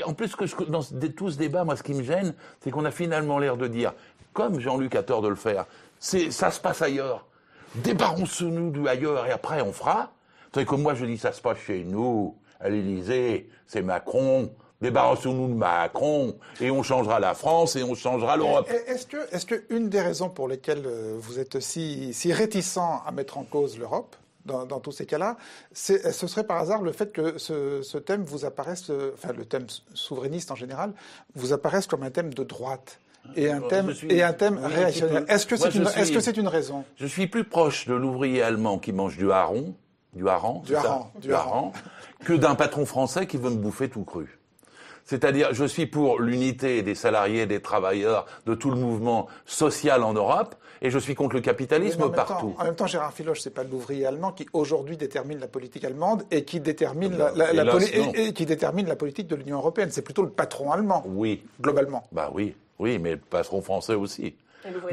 En 0.06 0.14
plus, 0.14 0.36
que 0.36 0.64
dans 0.66 0.82
tout 1.16 1.32
ce 1.32 1.38
débat, 1.38 1.64
moi, 1.64 1.76
ce 1.76 1.82
qui 1.84 1.94
me 1.95 2.04
gêne, 2.04 2.36
c'est 2.62 2.70
qu'on 2.70 2.86
a 2.86 2.91
finalement 2.91 3.40
l'air 3.40 3.58
de 3.58 3.68
dire, 3.68 3.94
comme 4.34 4.60
Jean-Luc 4.60 4.94
a 4.95 5.02
tort 5.04 5.22
de 5.24 5.30
le 5.30 5.36
faire, 5.36 5.66
c'est 6.00 6.30
ça 6.32 6.52
se 6.52 6.60
passe 6.60 6.82
ailleurs. 6.82 7.26
Débarrassons-nous 7.76 8.70
du 8.72 8.88
ailleurs 8.88 9.26
et 9.26 9.32
après 9.32 9.62
on 9.62 9.74
fera. 9.74 10.12
Savez 10.54 10.66
que 10.66 10.76
moi 10.76 10.94
je 10.94 11.06
dis 11.06 11.18
ça 11.18 11.32
se 11.32 11.41
passe 11.41 11.58
chez 11.58 11.84
nous, 11.84 12.38
à 12.60 12.70
l'Élysée, 12.70 13.50
c'est 13.66 13.82
Macron. 13.82 14.52
Débarrassons-nous 14.84 15.47
de 15.47 15.53
Macron 15.53 16.35
et 16.61 16.69
on 16.69 16.84
changera 16.84 17.19
la 17.19 17.34
France 17.34 17.76
et 17.76 17.84
on 17.84 17.95
changera 17.95 18.38
l'Europe. 18.38 18.69
Est-ce 18.88 19.07
que, 19.07 19.18
est-ce 19.34 19.45
que 19.45 19.64
une 19.69 19.89
des 19.89 20.01
raisons 20.01 20.30
pour 20.30 20.47
lesquelles 20.47 20.84
euh, 20.85 21.15
vous 21.18 21.39
êtes 21.39 21.60
si, 21.61 22.14
si 22.14 22.31
réticent 22.34 22.77
à 22.77 23.10
mettre 23.14 23.38
en 23.38 23.43
cause 23.43 23.77
l'Europe 23.80 24.15
dans, 24.45 24.65
dans 24.65 24.81
tous 24.81 24.91
ces 24.91 25.05
cas-là, 25.05 25.38
c'est- 25.72 26.11
ce 26.11 26.27
serait 26.27 26.43
par 26.43 26.57
hasard 26.57 26.81
le 26.81 26.91
fait 26.91 27.14
que 27.14 27.38
ce, 27.38 27.81
ce 27.81 27.97
thème 27.97 28.23
vous 28.26 28.43
apparaisse, 28.43 28.89
euh, 28.89 29.11
enfin 29.14 29.31
le 29.31 29.45
thème 29.45 29.68
souverainiste 29.93 30.51
en 30.51 30.55
général, 30.55 30.91
vous 31.34 31.53
apparaisse 31.53 31.88
comme 31.88 32.03
un 32.03 32.11
thème 32.11 32.34
de 32.34 32.43
droite 32.43 32.99
et 33.38 33.49
un 33.49 33.64
Euh, 33.64 33.68
thème, 33.69 33.88
je 33.88 33.93
suis- 33.93 34.11
et 34.11 34.22
un 34.22 34.34
thème 34.34 34.55
oui, 34.60 34.65
un 34.65 34.68
petit 34.68 34.76
réactionnaire. 34.80 35.23
Est-ce 35.30 35.45
que 35.47 35.55
c'est 35.55 35.73
une, 35.73 35.85
suis- 35.88 36.01
est-ce 36.01 36.11
que 36.11 36.19
c'est 36.19 36.35
une 36.35 36.49
raison? 36.49 36.84
Je 36.97 37.05
suis 37.07 37.27
plus 37.27 37.45
proche 37.45 37.88
de 37.88 37.93
l'ouvrier 37.93 38.41
allemand 38.41 38.80
qui 38.80 38.91
mange 38.91 39.15
du 39.15 39.31
hareng, 39.31 39.72
du 40.11 40.27
hareng, 40.27 40.61
du 41.22 41.34
hareng. 41.34 41.72
que 42.26 42.34
d'un 42.34 42.55
patron 42.55 42.85
français 42.85 43.26
qui 43.27 43.38
veut 43.38 43.49
me 43.49 43.55
bouffer 43.55 43.88
tout 43.89 44.03
cru. 44.03 44.39
C'est-à-dire, 45.05 45.53
je 45.53 45.65
suis 45.65 45.85
pour 45.85 46.19
l'unité 46.19 46.81
des 46.81 46.95
salariés, 46.95 47.45
des 47.45 47.61
travailleurs, 47.61 48.25
de 48.45 48.55
tout 48.55 48.69
le 48.71 48.77
mouvement 48.77 49.27
social 49.45 50.01
en 50.03 50.13
Europe, 50.13 50.55
et 50.81 50.89
je 50.89 50.99
suis 50.99 51.15
contre 51.15 51.35
le 51.35 51.41
capitalisme 51.41 52.09
partout. 52.11 52.51
Temps, 52.57 52.61
en 52.61 52.63
même 52.65 52.75
temps, 52.75 52.88
Gérard 52.88 53.13
Filoche, 53.13 53.39
c'est 53.41 53.53
pas 53.53 53.63
l'ouvrier 53.63 54.05
allemand 54.05 54.31
qui 54.31 54.47
aujourd'hui 54.53 54.97
détermine 54.97 55.39
la 55.39 55.47
politique 55.47 55.84
allemande 55.85 56.23
et 56.31 56.43
qui 56.45 56.59
détermine 56.59 57.17
la, 57.17 57.31
la- 57.31 57.53
la 57.53 57.61
Hélas, 57.63 57.73
poli- 57.75 57.99
non. 57.99 58.11
et- 58.15 58.25
et 58.27 58.34
qui 58.34 58.45
détermine 58.45 58.88
la 58.88 58.95
politique 58.95 59.27
de 59.27 59.35
l'Union 59.35 59.57
européenne. 59.57 59.89
C'est 59.91 60.01
plutôt 60.01 60.23
le 60.23 60.30
patron 60.30 60.71
allemand. 60.71 61.03
Oui. 61.05 61.43
Globalement. 61.61 62.03
Bah 62.11 62.30
oui, 62.34 62.55
oui, 62.80 62.99
mais 62.99 63.11
le 63.11 63.17
patron 63.17 63.61
français 63.61 63.95
aussi. 63.95 64.35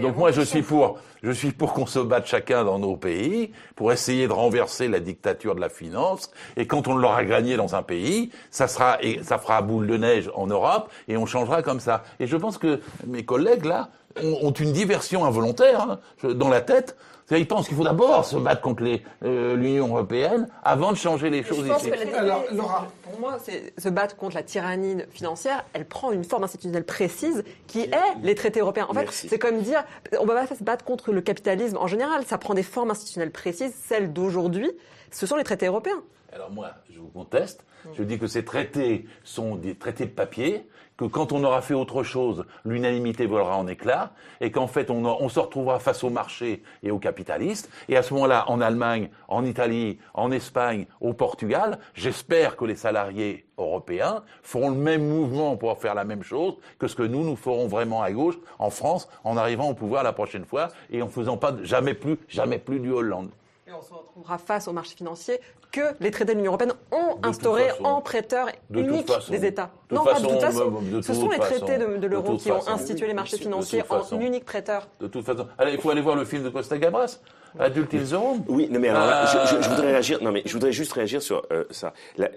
Donc 0.00 0.16
moi, 0.16 0.32
je 0.32 0.40
suis 0.40 0.62
pour, 0.62 0.98
je 1.22 1.30
suis 1.30 1.52
pour 1.52 1.72
qu'on 1.72 1.86
se 1.86 1.98
batte 1.98 2.26
chacun 2.26 2.64
dans 2.64 2.78
nos 2.78 2.96
pays 2.96 3.52
pour 3.76 3.92
essayer 3.92 4.26
de 4.26 4.32
renverser 4.32 4.88
la 4.88 5.00
dictature 5.00 5.54
de 5.54 5.60
la 5.60 5.68
finance. 5.68 6.30
Et 6.56 6.66
quand 6.66 6.88
on 6.88 6.96
l'aura 6.96 7.24
gagné 7.24 7.56
dans 7.56 7.74
un 7.74 7.82
pays, 7.82 8.30
ça 8.50 8.68
sera, 8.68 8.98
et 9.02 9.22
ça 9.22 9.38
fera 9.38 9.62
boule 9.62 9.86
de 9.86 9.96
neige 9.96 10.30
en 10.34 10.46
Europe 10.46 10.90
et 11.08 11.16
on 11.16 11.26
changera 11.26 11.62
comme 11.62 11.80
ça. 11.80 12.02
Et 12.18 12.26
je 12.26 12.36
pense 12.36 12.58
que 12.58 12.80
mes 13.06 13.24
collègues 13.24 13.64
là 13.64 13.90
ont, 14.22 14.38
ont 14.42 14.52
une 14.52 14.72
diversion 14.72 15.24
involontaire 15.24 15.80
hein, 15.80 15.98
dans 16.34 16.48
la 16.48 16.60
tête. 16.60 16.96
Ils 17.30 17.46
pensent 17.46 17.68
qu'il 17.68 17.76
faut 17.76 17.84
d'abord 17.84 18.24
se 18.24 18.36
battre 18.36 18.60
contre 18.60 18.82
euh, 19.24 19.56
l'Union 19.56 19.88
européenne 19.88 20.48
avant 20.64 20.90
de 20.90 20.96
changer 20.96 21.30
les 21.30 21.42
choses 21.42 21.66
ici. 21.66 21.90
Alors, 22.16 22.44
Laura, 22.52 22.88
pour 23.02 23.20
moi, 23.20 23.38
c'est 23.42 23.72
se 23.78 23.88
battre 23.88 24.16
contre 24.16 24.34
la 24.34 24.42
tyrannie 24.42 24.96
financière. 25.10 25.64
Elle 25.72 25.86
prend 25.86 26.10
une 26.10 26.24
forme 26.24 26.44
institutionnelle 26.44 26.84
précise 26.84 27.44
qui 27.66 27.82
est 27.82 27.92
les 28.22 28.34
traités 28.34 28.60
européens. 28.60 28.86
En 28.88 28.94
fait, 28.94 29.10
c'est 29.10 29.38
comme 29.38 29.60
dire, 29.60 29.84
on 30.18 30.26
va 30.26 30.46
pas 30.46 30.54
se 30.54 30.64
battre 30.64 30.84
contre 30.84 31.12
le 31.12 31.20
capitalisme 31.20 31.76
en 31.76 31.86
général. 31.86 32.24
Ça 32.24 32.38
prend 32.38 32.54
des 32.54 32.62
formes 32.62 32.90
institutionnelles 32.90 33.32
précises. 33.32 33.74
Celles 33.86 34.12
d'aujourd'hui, 34.12 34.70
ce 35.10 35.26
sont 35.26 35.36
les 35.36 35.44
traités 35.44 35.66
européens. 35.66 36.02
Alors 36.32 36.50
moi, 36.50 36.70
je 36.92 36.98
vous 36.98 37.08
conteste. 37.08 37.64
Je 37.94 38.02
dis 38.02 38.18
que 38.18 38.26
ces 38.26 38.44
traités 38.44 39.06
sont 39.24 39.56
des 39.56 39.74
traités 39.74 40.04
de 40.04 40.10
papier, 40.10 40.68
que 41.00 41.06
quand 41.06 41.32
on 41.32 41.42
aura 41.44 41.62
fait 41.62 41.72
autre 41.72 42.02
chose, 42.02 42.44
l'unanimité 42.66 43.24
volera 43.24 43.56
en 43.56 43.66
éclats, 43.66 44.10
et 44.42 44.50
qu'en 44.50 44.66
fait, 44.66 44.90
on, 44.90 45.28
se 45.30 45.40
retrouvera 45.40 45.78
face 45.78 46.04
au 46.04 46.10
marché 46.10 46.62
et 46.82 46.90
aux 46.90 46.98
capitalistes. 46.98 47.70
Et 47.88 47.96
à 47.96 48.02
ce 48.02 48.12
moment-là, 48.12 48.44
en 48.50 48.60
Allemagne, 48.60 49.08
en 49.26 49.46
Italie, 49.46 49.98
en 50.12 50.30
Espagne, 50.30 50.84
au 51.00 51.14
Portugal, 51.14 51.78
j'espère 51.94 52.54
que 52.54 52.66
les 52.66 52.76
salariés 52.76 53.46
européens 53.56 54.22
feront 54.42 54.68
le 54.68 54.76
même 54.76 55.08
mouvement 55.08 55.56
pour 55.56 55.78
faire 55.78 55.94
la 55.94 56.04
même 56.04 56.22
chose 56.22 56.58
que 56.78 56.86
ce 56.86 56.96
que 56.96 57.02
nous, 57.02 57.24
nous 57.24 57.36
ferons 57.36 57.66
vraiment 57.66 58.02
à 58.02 58.12
gauche, 58.12 58.36
en 58.58 58.68
France, 58.68 59.08
en 59.24 59.38
arrivant 59.38 59.70
au 59.70 59.74
pouvoir 59.74 60.02
la 60.02 60.12
prochaine 60.12 60.44
fois, 60.44 60.68
et 60.90 61.00
en 61.00 61.08
faisant 61.08 61.38
pas 61.38 61.54
jamais 61.62 61.94
plus, 61.94 62.18
jamais 62.28 62.58
plus 62.58 62.78
du 62.78 62.90
Hollande. 62.90 63.30
Et 63.66 63.72
on 63.72 63.80
se 63.80 63.94
retrouvera 63.94 64.36
face 64.36 64.68
au 64.68 64.74
marché 64.74 64.96
financier 64.96 65.40
que 65.72 65.80
les 66.00 66.10
traités 66.10 66.32
de 66.32 66.38
l'Union 66.38 66.50
européenne 66.52 66.72
ont 66.92 67.18
instauré 67.22 67.68
façon. 67.68 67.84
en 67.84 68.00
prêteur 68.00 68.46
De 68.70 68.80
toute 68.80 68.90
unique 68.90 69.06
façon. 69.10 69.32
des 69.32 69.44
États. 69.46 69.70
De 69.90 69.94
non, 69.94 70.02
toute 70.04 70.12
pas 70.12 70.20
de 70.20 70.26
toute 70.26 70.40
façon, 70.40 70.72
Ce 71.02 71.14
sont 71.14 71.28
les 71.28 71.38
traités 71.38 71.78
façon. 71.78 71.98
de, 71.98 72.06
l'euro 72.06 72.36
qui 72.36 72.50
ont 72.52 72.68
institué 72.68 73.06
les 73.06 73.14
marchés 73.14 73.36
financiers 73.38 73.82
en 73.82 73.84
façon. 74.00 74.20
unique 74.20 74.44
prêteur. 74.44 74.88
De 75.00 75.06
toute 75.06 75.24
façon. 75.24 75.46
Allez, 75.58 75.72
il 75.74 75.80
faut 75.80 75.90
aller 75.90 76.00
voir 76.00 76.16
le 76.16 76.24
film 76.24 76.42
de 76.44 76.48
Costa 76.50 76.78
Gabras, 76.78 77.20
Adulte 77.58 77.94
in 77.94 77.98
the 78.04 78.12
Home. 78.12 78.44
Oui, 78.48 78.68
non 78.70 78.78
mais 78.78 78.88
alors 78.88 79.06
là, 79.06 79.24
Euh, 79.24 79.46
je, 79.46 79.56
je- 79.56 79.62
je 79.62 79.68
voudrais 79.68 79.88
réagir. 79.90 80.22
Non 80.22 80.30
mais 80.30 80.42
je 80.44 80.52
voudrais 80.52 80.70
juste 80.72 80.92
réagir 80.92 81.20
sur 81.20 81.42
euh, 81.50 81.64
ça. 81.70 81.92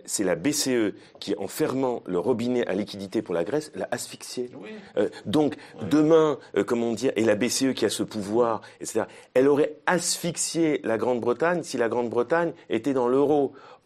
C'est 0.06 0.24
la 0.24 0.34
BCE 0.36 0.94
qui, 1.20 1.36
en 1.38 1.48
fermant 1.48 2.02
le 2.08 2.18
robinet 2.18 2.66
à 2.68 2.74
liquidité 2.74 3.22
pour 3.22 3.36
la 3.36 3.44
Grèce, 3.44 3.72
l'a 3.76 3.88
asphyxié. 3.92 4.50
Euh, 4.98 5.10
donc 5.28 5.56
demain, 5.92 6.40
euh, 6.58 6.64
comment 6.64 6.92
dire, 6.94 7.12
et 7.16 7.24
la 7.26 7.36
BCE 7.36 7.74
qui 7.76 7.86
a 7.86 7.90
ce 7.90 8.02
pouvoir, 8.02 8.62
etc. 8.82 9.02
Elle 9.36 9.48
aurait 9.48 9.76
asphyxié 9.86 10.82
la 10.84 10.98
Grande-Bretagne 10.98 11.62
si 11.64 11.78
la 11.78 11.90
Grande-Bretagne 11.90 12.54
était 12.70 12.94
dans 12.94 13.08
l'euro. 13.08 13.23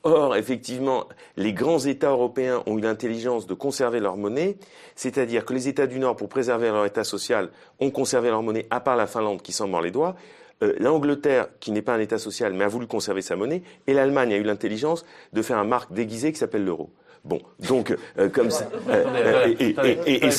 Or, 0.04 0.36
effectivement, 0.38 1.06
les 1.36 1.52
grands 1.54 1.80
États 1.80 2.12
européens 2.12 2.64
ont 2.66 2.78
eu 2.78 2.82
l'intelligence 2.82 3.46
de 3.48 3.54
conserver 3.54 4.00
leur 4.00 4.16
monnaie, 4.16 4.56
c'est-à-dire 4.96 5.44
que 5.44 5.54
les 5.54 5.68
États 5.68 5.88
du 5.88 6.00
Nord, 6.00 6.16
pour 6.16 6.30
préserver 6.30 6.68
leur 6.70 6.86
État 6.86 7.04
social, 7.04 7.50
ont 7.80 7.90
conservé 7.92 8.30
leur 8.30 8.42
monnaie, 8.44 8.68
à 8.70 8.80
part 8.80 8.96
la 8.96 9.08
Finlande 9.08 9.42
qui 9.42 9.52
s'en 9.52 9.68
mord 9.68 9.82
les 9.82 9.92
doigts. 9.92 10.16
Euh, 10.64 10.74
L'Angleterre, 10.80 11.48
qui 11.60 11.72
n'est 11.72 11.82
pas 11.82 11.94
un 11.96 12.00
État 12.00 12.20
social, 12.20 12.54
mais 12.54 12.64
a 12.64 12.68
voulu 12.68 12.88
conserver 12.88 13.22
sa 13.22 13.36
monnaie, 13.36 13.64
et 13.88 13.94
l'Allemagne 13.94 14.34
a 14.34 14.38
eu 14.38 14.44
l'intelligence 14.44 15.04
de 15.34 15.42
faire 15.42 15.58
un 15.58 15.66
marque 15.66 15.92
déguisé 15.92 16.32
qui 16.32 16.38
s'appelle 16.40 16.64
l'euro. 16.64 16.90
Bon, 17.26 17.42
donc 17.68 17.94
euh, 18.18 18.30
comme 18.30 18.52
ça. 18.52 18.70
euh, 18.90 19.48
et- 19.60 19.76
et- 20.08 20.26
et- 20.26 20.30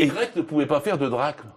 les 0.00 0.06
Grecs 0.06 0.36
ne 0.36 0.42
pouvaient 0.42 0.66
pas 0.66 0.80
faire 0.80 0.96
de 0.96 1.08
drachme. 1.08 1.48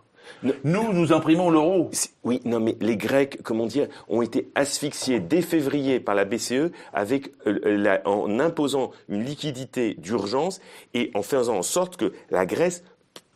Nous, 0.63 0.93
nous 0.93 1.13
imprimons 1.13 1.49
l'euro. 1.49 1.89
Oui, 2.23 2.41
non, 2.45 2.59
mais 2.59 2.75
les 2.81 2.97
Grecs, 2.97 3.39
comment 3.43 3.65
dire, 3.65 3.87
ont 4.07 4.21
été 4.21 4.49
asphyxiés 4.55 5.19
dès 5.19 5.41
février 5.41 5.99
par 5.99 6.15
la 6.15 6.25
BCE 6.25 6.71
avec 6.93 7.31
euh, 7.47 7.59
la- 7.63 8.01
en 8.07 8.39
imposant 8.39 8.91
une 9.09 9.23
liquidité 9.23 9.95
d'urgence 9.95 10.61
et 10.93 11.11
en 11.13 11.21
faisant 11.23 11.57
en 11.57 11.61
sorte 11.63 11.97
que 11.97 12.13
la 12.29 12.45
Grèce 12.45 12.83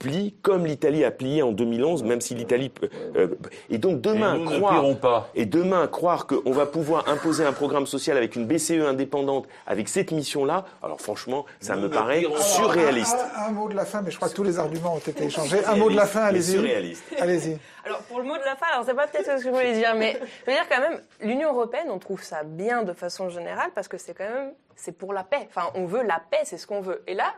plie 0.04 0.36
comme 0.42 0.66
l'Italie 0.66 1.06
a 1.06 1.12
plié 1.12 1.42
en 1.44 1.54
2011, 1.54 2.04
même 2.04 2.20
si 2.20 2.36
l'Italie 2.36 2.72
euh, 3.16 3.28
et 3.70 3.78
donc 3.78 4.02
demain 4.02 4.36
Et 4.36 4.40
nous 4.40 4.50
ne 4.52 4.58
croire 4.58 4.74
plierons 4.74 4.96
pas. 4.96 5.30
et 5.34 5.46
demain 5.46 5.88
croire 5.88 6.28
qu'on 6.28 6.52
va 6.52 6.66
pouvoir 6.66 7.08
imposer 7.08 7.46
un 7.46 7.54
programme 7.54 7.86
social 7.88 8.18
avec 8.18 8.36
une 8.36 8.46
BCE 8.46 8.82
indépendante 8.86 9.48
avec 9.66 9.88
cette 9.88 10.12
mission-là, 10.12 10.66
alors 10.84 11.00
franchement, 11.00 11.46
ça 11.62 11.78
me 11.78 11.90
paraît 11.90 12.24
surréaliste. 12.38 13.16
Un, 13.38 13.44
un- 13.44 13.48
un 13.48 13.52
mot 13.52 13.70
de 13.70 13.76
la 13.76 13.86
fin, 13.86 14.02
mais 14.02 14.12
je 14.12 14.18
crois 14.18 14.28
que 14.30 14.36
tous 14.36 14.44
les 14.44 14.60
arguments 14.60 14.96
ont 14.96 15.00
été 15.00 15.24
échangés. 15.24 15.64
Un 15.66 15.76
mot 15.78 15.90
de 15.90 15.96
la 15.96 16.06
fin, 16.06 16.24
allez-y. 16.24 16.52
surréaliste. 16.52 17.04
Allez-y. 17.20 17.58
Alors 17.86 18.00
pour 18.04 18.20
le 18.20 18.26
mot 18.26 18.36
de 18.38 18.44
la 18.44 18.56
fin, 18.56 18.66
alors 18.74 18.86
c'est 18.86 18.94
pas 18.94 19.08
peut-être 19.08 19.26
ce 19.40 19.44
que 19.44 19.50
je 19.50 19.50
voulais 19.50 19.74
dire, 19.74 19.96
mais 19.96 20.14
je 20.46 20.52
veux 20.52 20.58
dire 20.58 20.66
quand 20.70 20.80
même, 20.82 21.02
l'Union 21.22 21.54
européenne, 21.54 21.88
on 21.90 22.00
trouve 22.00 22.22
ça 22.24 22.44
bien 22.44 22.84
de 22.84 22.94
façon 22.94 23.30
générale 23.30 23.72
parce 23.74 23.88
que 23.88 23.98
c'est 23.98 24.14
quand 24.14 24.24
même, 24.30 24.52
c'est 24.76 24.92
pour 24.98 25.14
la 25.14 25.24
paix. 25.24 25.48
Enfin, 25.50 25.70
on 25.76 25.86
veut 25.86 26.04
la 26.04 26.22
paix, 26.30 26.40
c'est 26.44 26.58
ce 26.58 26.66
qu'on 26.68 26.82
veut. 26.82 27.04
Et 27.08 27.14
là, 27.14 27.34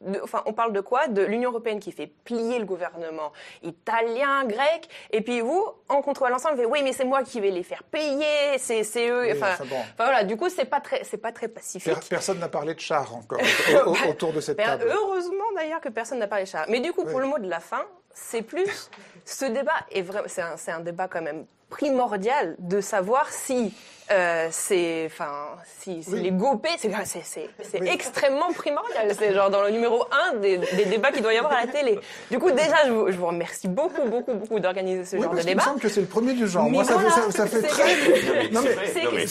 de- 0.00 0.20
enfin, 0.22 0.42
on 0.46 0.52
parle 0.52 0.72
de 0.72 0.80
quoi? 0.80 1.08
De 1.08 1.22
l'Union 1.22 1.50
européenne 1.50 1.80
qui 1.80 1.92
fait 1.92 2.06
plier 2.24 2.58
le 2.58 2.64
gouvernement 2.64 3.32
italien, 3.62 4.44
grec, 4.44 4.88
et 5.10 5.20
puis 5.20 5.40
vous, 5.40 5.64
en 5.88 6.02
contrebalançant, 6.02 6.50
vous 6.52 6.56
faites 6.58 6.66
oui, 6.70 6.80
mais 6.82 6.92
c'est 6.92 7.04
moi 7.04 7.22
qui 7.22 7.40
vais 7.40 7.50
les 7.50 7.62
faire 7.62 7.82
payer, 7.82 8.58
c'est 8.58 8.82
eux. 9.08 9.30
Enfin, 9.32 9.52
enfin 9.54 9.64
bon. 9.64 9.76
enfin, 9.78 9.86
voilà, 10.04 10.24
du 10.24 10.36
coup, 10.36 10.48
c'est 10.48 10.64
pas 10.64 10.80
très, 10.80 11.04
c'est 11.04 11.16
pas 11.18 11.32
très 11.32 11.48
pacifique. 11.48 11.92
Per- 11.94 12.00
personne 12.08 12.38
n'a 12.38 12.48
parlé 12.48 12.74
de 12.74 12.80
char 12.80 13.14
encore 13.14 13.40
au- 13.86 13.90
au- 13.90 14.10
autour 14.10 14.32
de 14.32 14.40
cette 14.40 14.56
Ben, 14.58 14.64
table. 14.78 14.90
Heureusement 14.92 15.44
d'ailleurs 15.54 15.80
que 15.80 15.88
personne 15.88 16.18
n'a 16.18 16.26
parlé 16.28 16.44
de 16.44 16.48
ça. 16.48 16.64
Mais 16.68 16.80
du 16.80 16.92
coup, 16.92 17.04
pour 17.04 17.20
le 17.20 17.26
mot 17.26 17.38
de 17.38 17.48
la 17.48 17.60
fin, 17.60 17.82
c'est 18.12 18.42
plus 18.42 18.90
ce 19.24 19.44
débat 19.44 19.72
est 19.90 20.02
vraiment, 20.02 20.28
c'est 20.28 20.42
un, 20.42 20.56
c'est 20.56 20.70
un 20.72 20.80
débat 20.80 21.08
quand 21.08 21.22
même 21.22 21.46
primordial 21.68 22.56
de 22.58 22.80
savoir 22.80 23.28
si 23.30 23.74
euh, 24.10 24.48
c'est, 24.52 25.06
enfin, 25.06 25.32
si, 25.80 26.02
si 26.02 26.10
les 26.16 26.30
GOP, 26.30 26.66
c'est, 26.78 26.90
c'est, 27.04 27.22
c'est, 27.24 27.50
c'est 27.62 27.82
extrêmement 27.88 28.52
primordial. 28.52 29.10
C'est 29.18 29.34
genre 29.34 29.50
dans 29.50 29.62
le 29.62 29.70
numéro 29.70 30.04
un 30.12 30.36
des, 30.36 30.58
des 30.58 30.84
débats 30.84 31.10
qu'il 31.10 31.22
doit 31.22 31.34
y 31.34 31.38
avoir 31.38 31.52
à 31.54 31.66
la 31.66 31.72
télé. 31.72 31.98
Du 32.30 32.38
coup, 32.38 32.50
déjà, 32.52 32.86
je 32.86 32.92
vous, 32.92 33.10
je 33.10 33.16
vous 33.16 33.26
remercie 33.26 33.66
beaucoup, 33.68 34.04
beaucoup, 34.08 34.34
beaucoup 34.34 34.60
d'organiser 34.60 35.04
ce 35.04 35.16
Oui, 35.16 35.22
genre 35.22 35.32
parce 35.32 35.42
de 35.44 35.48
qu'il 35.48 35.56
me 35.56 35.60
débat. 35.60 35.70
semble 35.70 35.80
que 35.80 35.88
c'est 35.88 36.00
le 36.00 36.06
premier 36.06 36.34
du 36.34 36.46
genre. 36.46 36.64
Mais 36.64 36.70
Moi, 36.70 36.84
ça, 36.84 36.94
voilà, 36.94 37.10
fait, 37.10 37.20
ça, 37.32 37.32
ça 37.32 37.46
fait 37.46 37.62
très. 37.66 38.48
Non, 38.50 38.60
mais, 38.62 39.26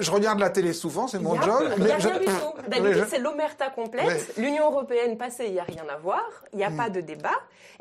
je 0.00 0.10
regarde 0.10 0.38
la 0.40 0.50
télé 0.50 0.72
souvent, 0.72 1.06
c'est 1.06 1.18
mon 1.18 1.34
Il 1.34 1.42
job. 1.42 1.72
Il 1.78 1.84
n'y 1.84 1.90
a 1.90 1.94
mais 1.96 2.00
je- 2.00 2.08
rien 2.08 2.18
du 2.18 2.24
tout. 2.26 2.32
mais 2.68 2.68
D'habitude, 2.80 3.04
je- 3.04 3.10
c'est 3.10 3.18
l'omerta 3.18 3.70
complète. 3.70 4.36
L'Union 4.36 4.70
européenne 4.70 5.16
passée, 5.16 5.44
il 5.46 5.52
n'y 5.52 5.60
a 5.60 5.64
rien 5.64 5.84
à 5.92 5.96
voir. 5.96 6.24
Il 6.52 6.58
n'y 6.58 6.64
a 6.64 6.70
Mm. 6.70 6.76
pas 6.76 6.90
de 6.90 7.00
débat. 7.00 7.30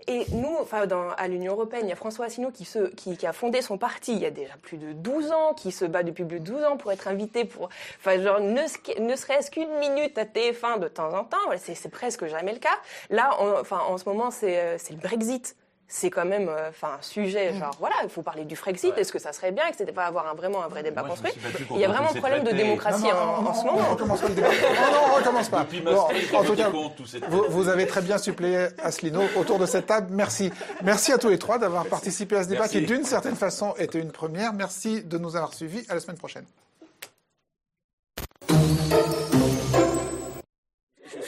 Et 0.07 0.26
nous, 0.31 0.55
enfin, 0.59 0.88
dans- 0.88 1.09
à 1.18 1.27
l'Union 1.27 1.53
européenne, 1.53 1.84
il 1.85 1.89
y 1.89 1.93
a 1.93 1.95
François 1.95 2.26
Asselineau 2.26 2.51
qui, 2.51 2.65
se, 2.65 2.88
qui, 2.95 3.18
qui 3.18 3.27
a 3.27 3.34
fondé 3.34 3.61
son 3.61 3.77
parti 3.77 4.13
il 4.13 4.19
y 4.19 4.26
a 4.26 4.31
déjà 4.31 4.53
plus 4.61 4.77
de 4.77 4.93
12 4.93 5.30
ans, 5.30 5.30
qui 5.55 5.71
se 5.71 5.85
bat 5.85 6.03
depuis 6.03 6.23
plus 6.23 6.39
de 6.39 6.45
12 6.45 6.63
ans 6.63 6.77
pour 6.77 6.91
être 6.91 7.07
invité 7.07 7.45
pour, 7.45 7.69
enfin, 7.99 8.21
genre, 8.21 8.39
ne, 8.39 8.67
serait-ce 9.15 9.51
qu'une 9.51 9.73
minute 9.79 10.17
à 10.17 10.25
TF1 10.25 10.79
de 10.79 10.87
temps 10.87 11.13
en 11.13 11.23
temps. 11.23 11.37
Voilà, 11.45 11.59
C'est 11.59 11.89
presque 11.89 12.25
jamais 12.27 12.53
le 12.53 12.59
cas. 12.59 12.69
Là, 13.09 13.39
en, 13.39 13.59
enfin, 13.59 13.79
en 13.87 13.97
ce 13.97 14.07
moment, 14.07 14.31
c'est 14.31 14.59
euh, 14.59 14.77
c'est 14.77 14.93
le 14.93 14.99
Brexit 14.99 15.55
c'est 15.93 16.09
quand 16.09 16.26
même 16.26 16.47
euh, 16.47 16.69
enfin 16.69 16.95
un 16.99 17.01
sujet 17.01 17.51
mm. 17.51 17.59
genre 17.59 17.76
voilà 17.80 17.95
il 18.03 18.09
faut 18.09 18.22
parler 18.22 18.45
du 18.45 18.55
Frexit 18.55 18.97
est-ce 18.97 19.11
que 19.11 19.19
ça 19.19 19.34
serait 19.34 19.51
bien 19.51 19.69
que 19.69 19.76
c'était 19.76 19.91
pas 19.91 20.05
avoir 20.05 20.27
un, 20.30 20.34
vraiment 20.34 20.63
un 20.63 20.69
vrai 20.69 20.84
débat 20.84 21.03
construit 21.03 21.34
il 21.72 21.77
y 21.77 21.85
a 21.85 21.89
vraiment 21.89 22.11
un 22.11 22.13
problème 22.13 22.43
de 22.43 22.51
démocratie 22.51 23.03
non, 23.03 23.41
non, 23.43 23.49
en, 23.49 23.53
ce 23.53 23.65
moment 23.65 23.81
on 23.91 23.95
commence 23.95 24.22
pas 24.22 24.30
le 24.30 24.35
débat. 24.35 24.47
Non 24.47 24.91
non 24.91 24.99
on 25.11 25.15
recommence 25.15 25.49
pas. 25.49 25.61
En 26.34 26.43
tout 26.43 26.55
cas 26.55 26.69
vous, 27.30 27.69
avez 27.69 27.88
très 27.88 28.01
bien 28.01 28.18
suppléé 28.18 28.68
Asselineau 28.84 29.23
autour 29.38 29.59
de 29.59 29.65
cette 29.65 29.88
table. 29.88 30.07
Merci. 30.11 30.51
Merci 30.84 31.11
à 31.11 31.18
tous 31.18 31.30
les 31.30 31.38
trois 31.38 31.57
d'avoir 31.57 31.85
participé 31.85 32.35
à 32.35 32.43
ce 32.43 32.49
débat 32.49 32.68
qui 32.68 32.81
d'une 32.81 33.03
certaine 33.03 33.35
façon 33.35 33.73
était 33.77 33.99
une 33.99 34.11
première. 34.11 34.53
Merci 34.53 35.03
de 35.03 35.18
nous 35.18 35.35
avoir 35.35 35.53
suivis. 35.53 35.85
À 35.89 35.95
la 35.95 35.99
semaine 35.99 36.18
prochaine. 36.18 36.45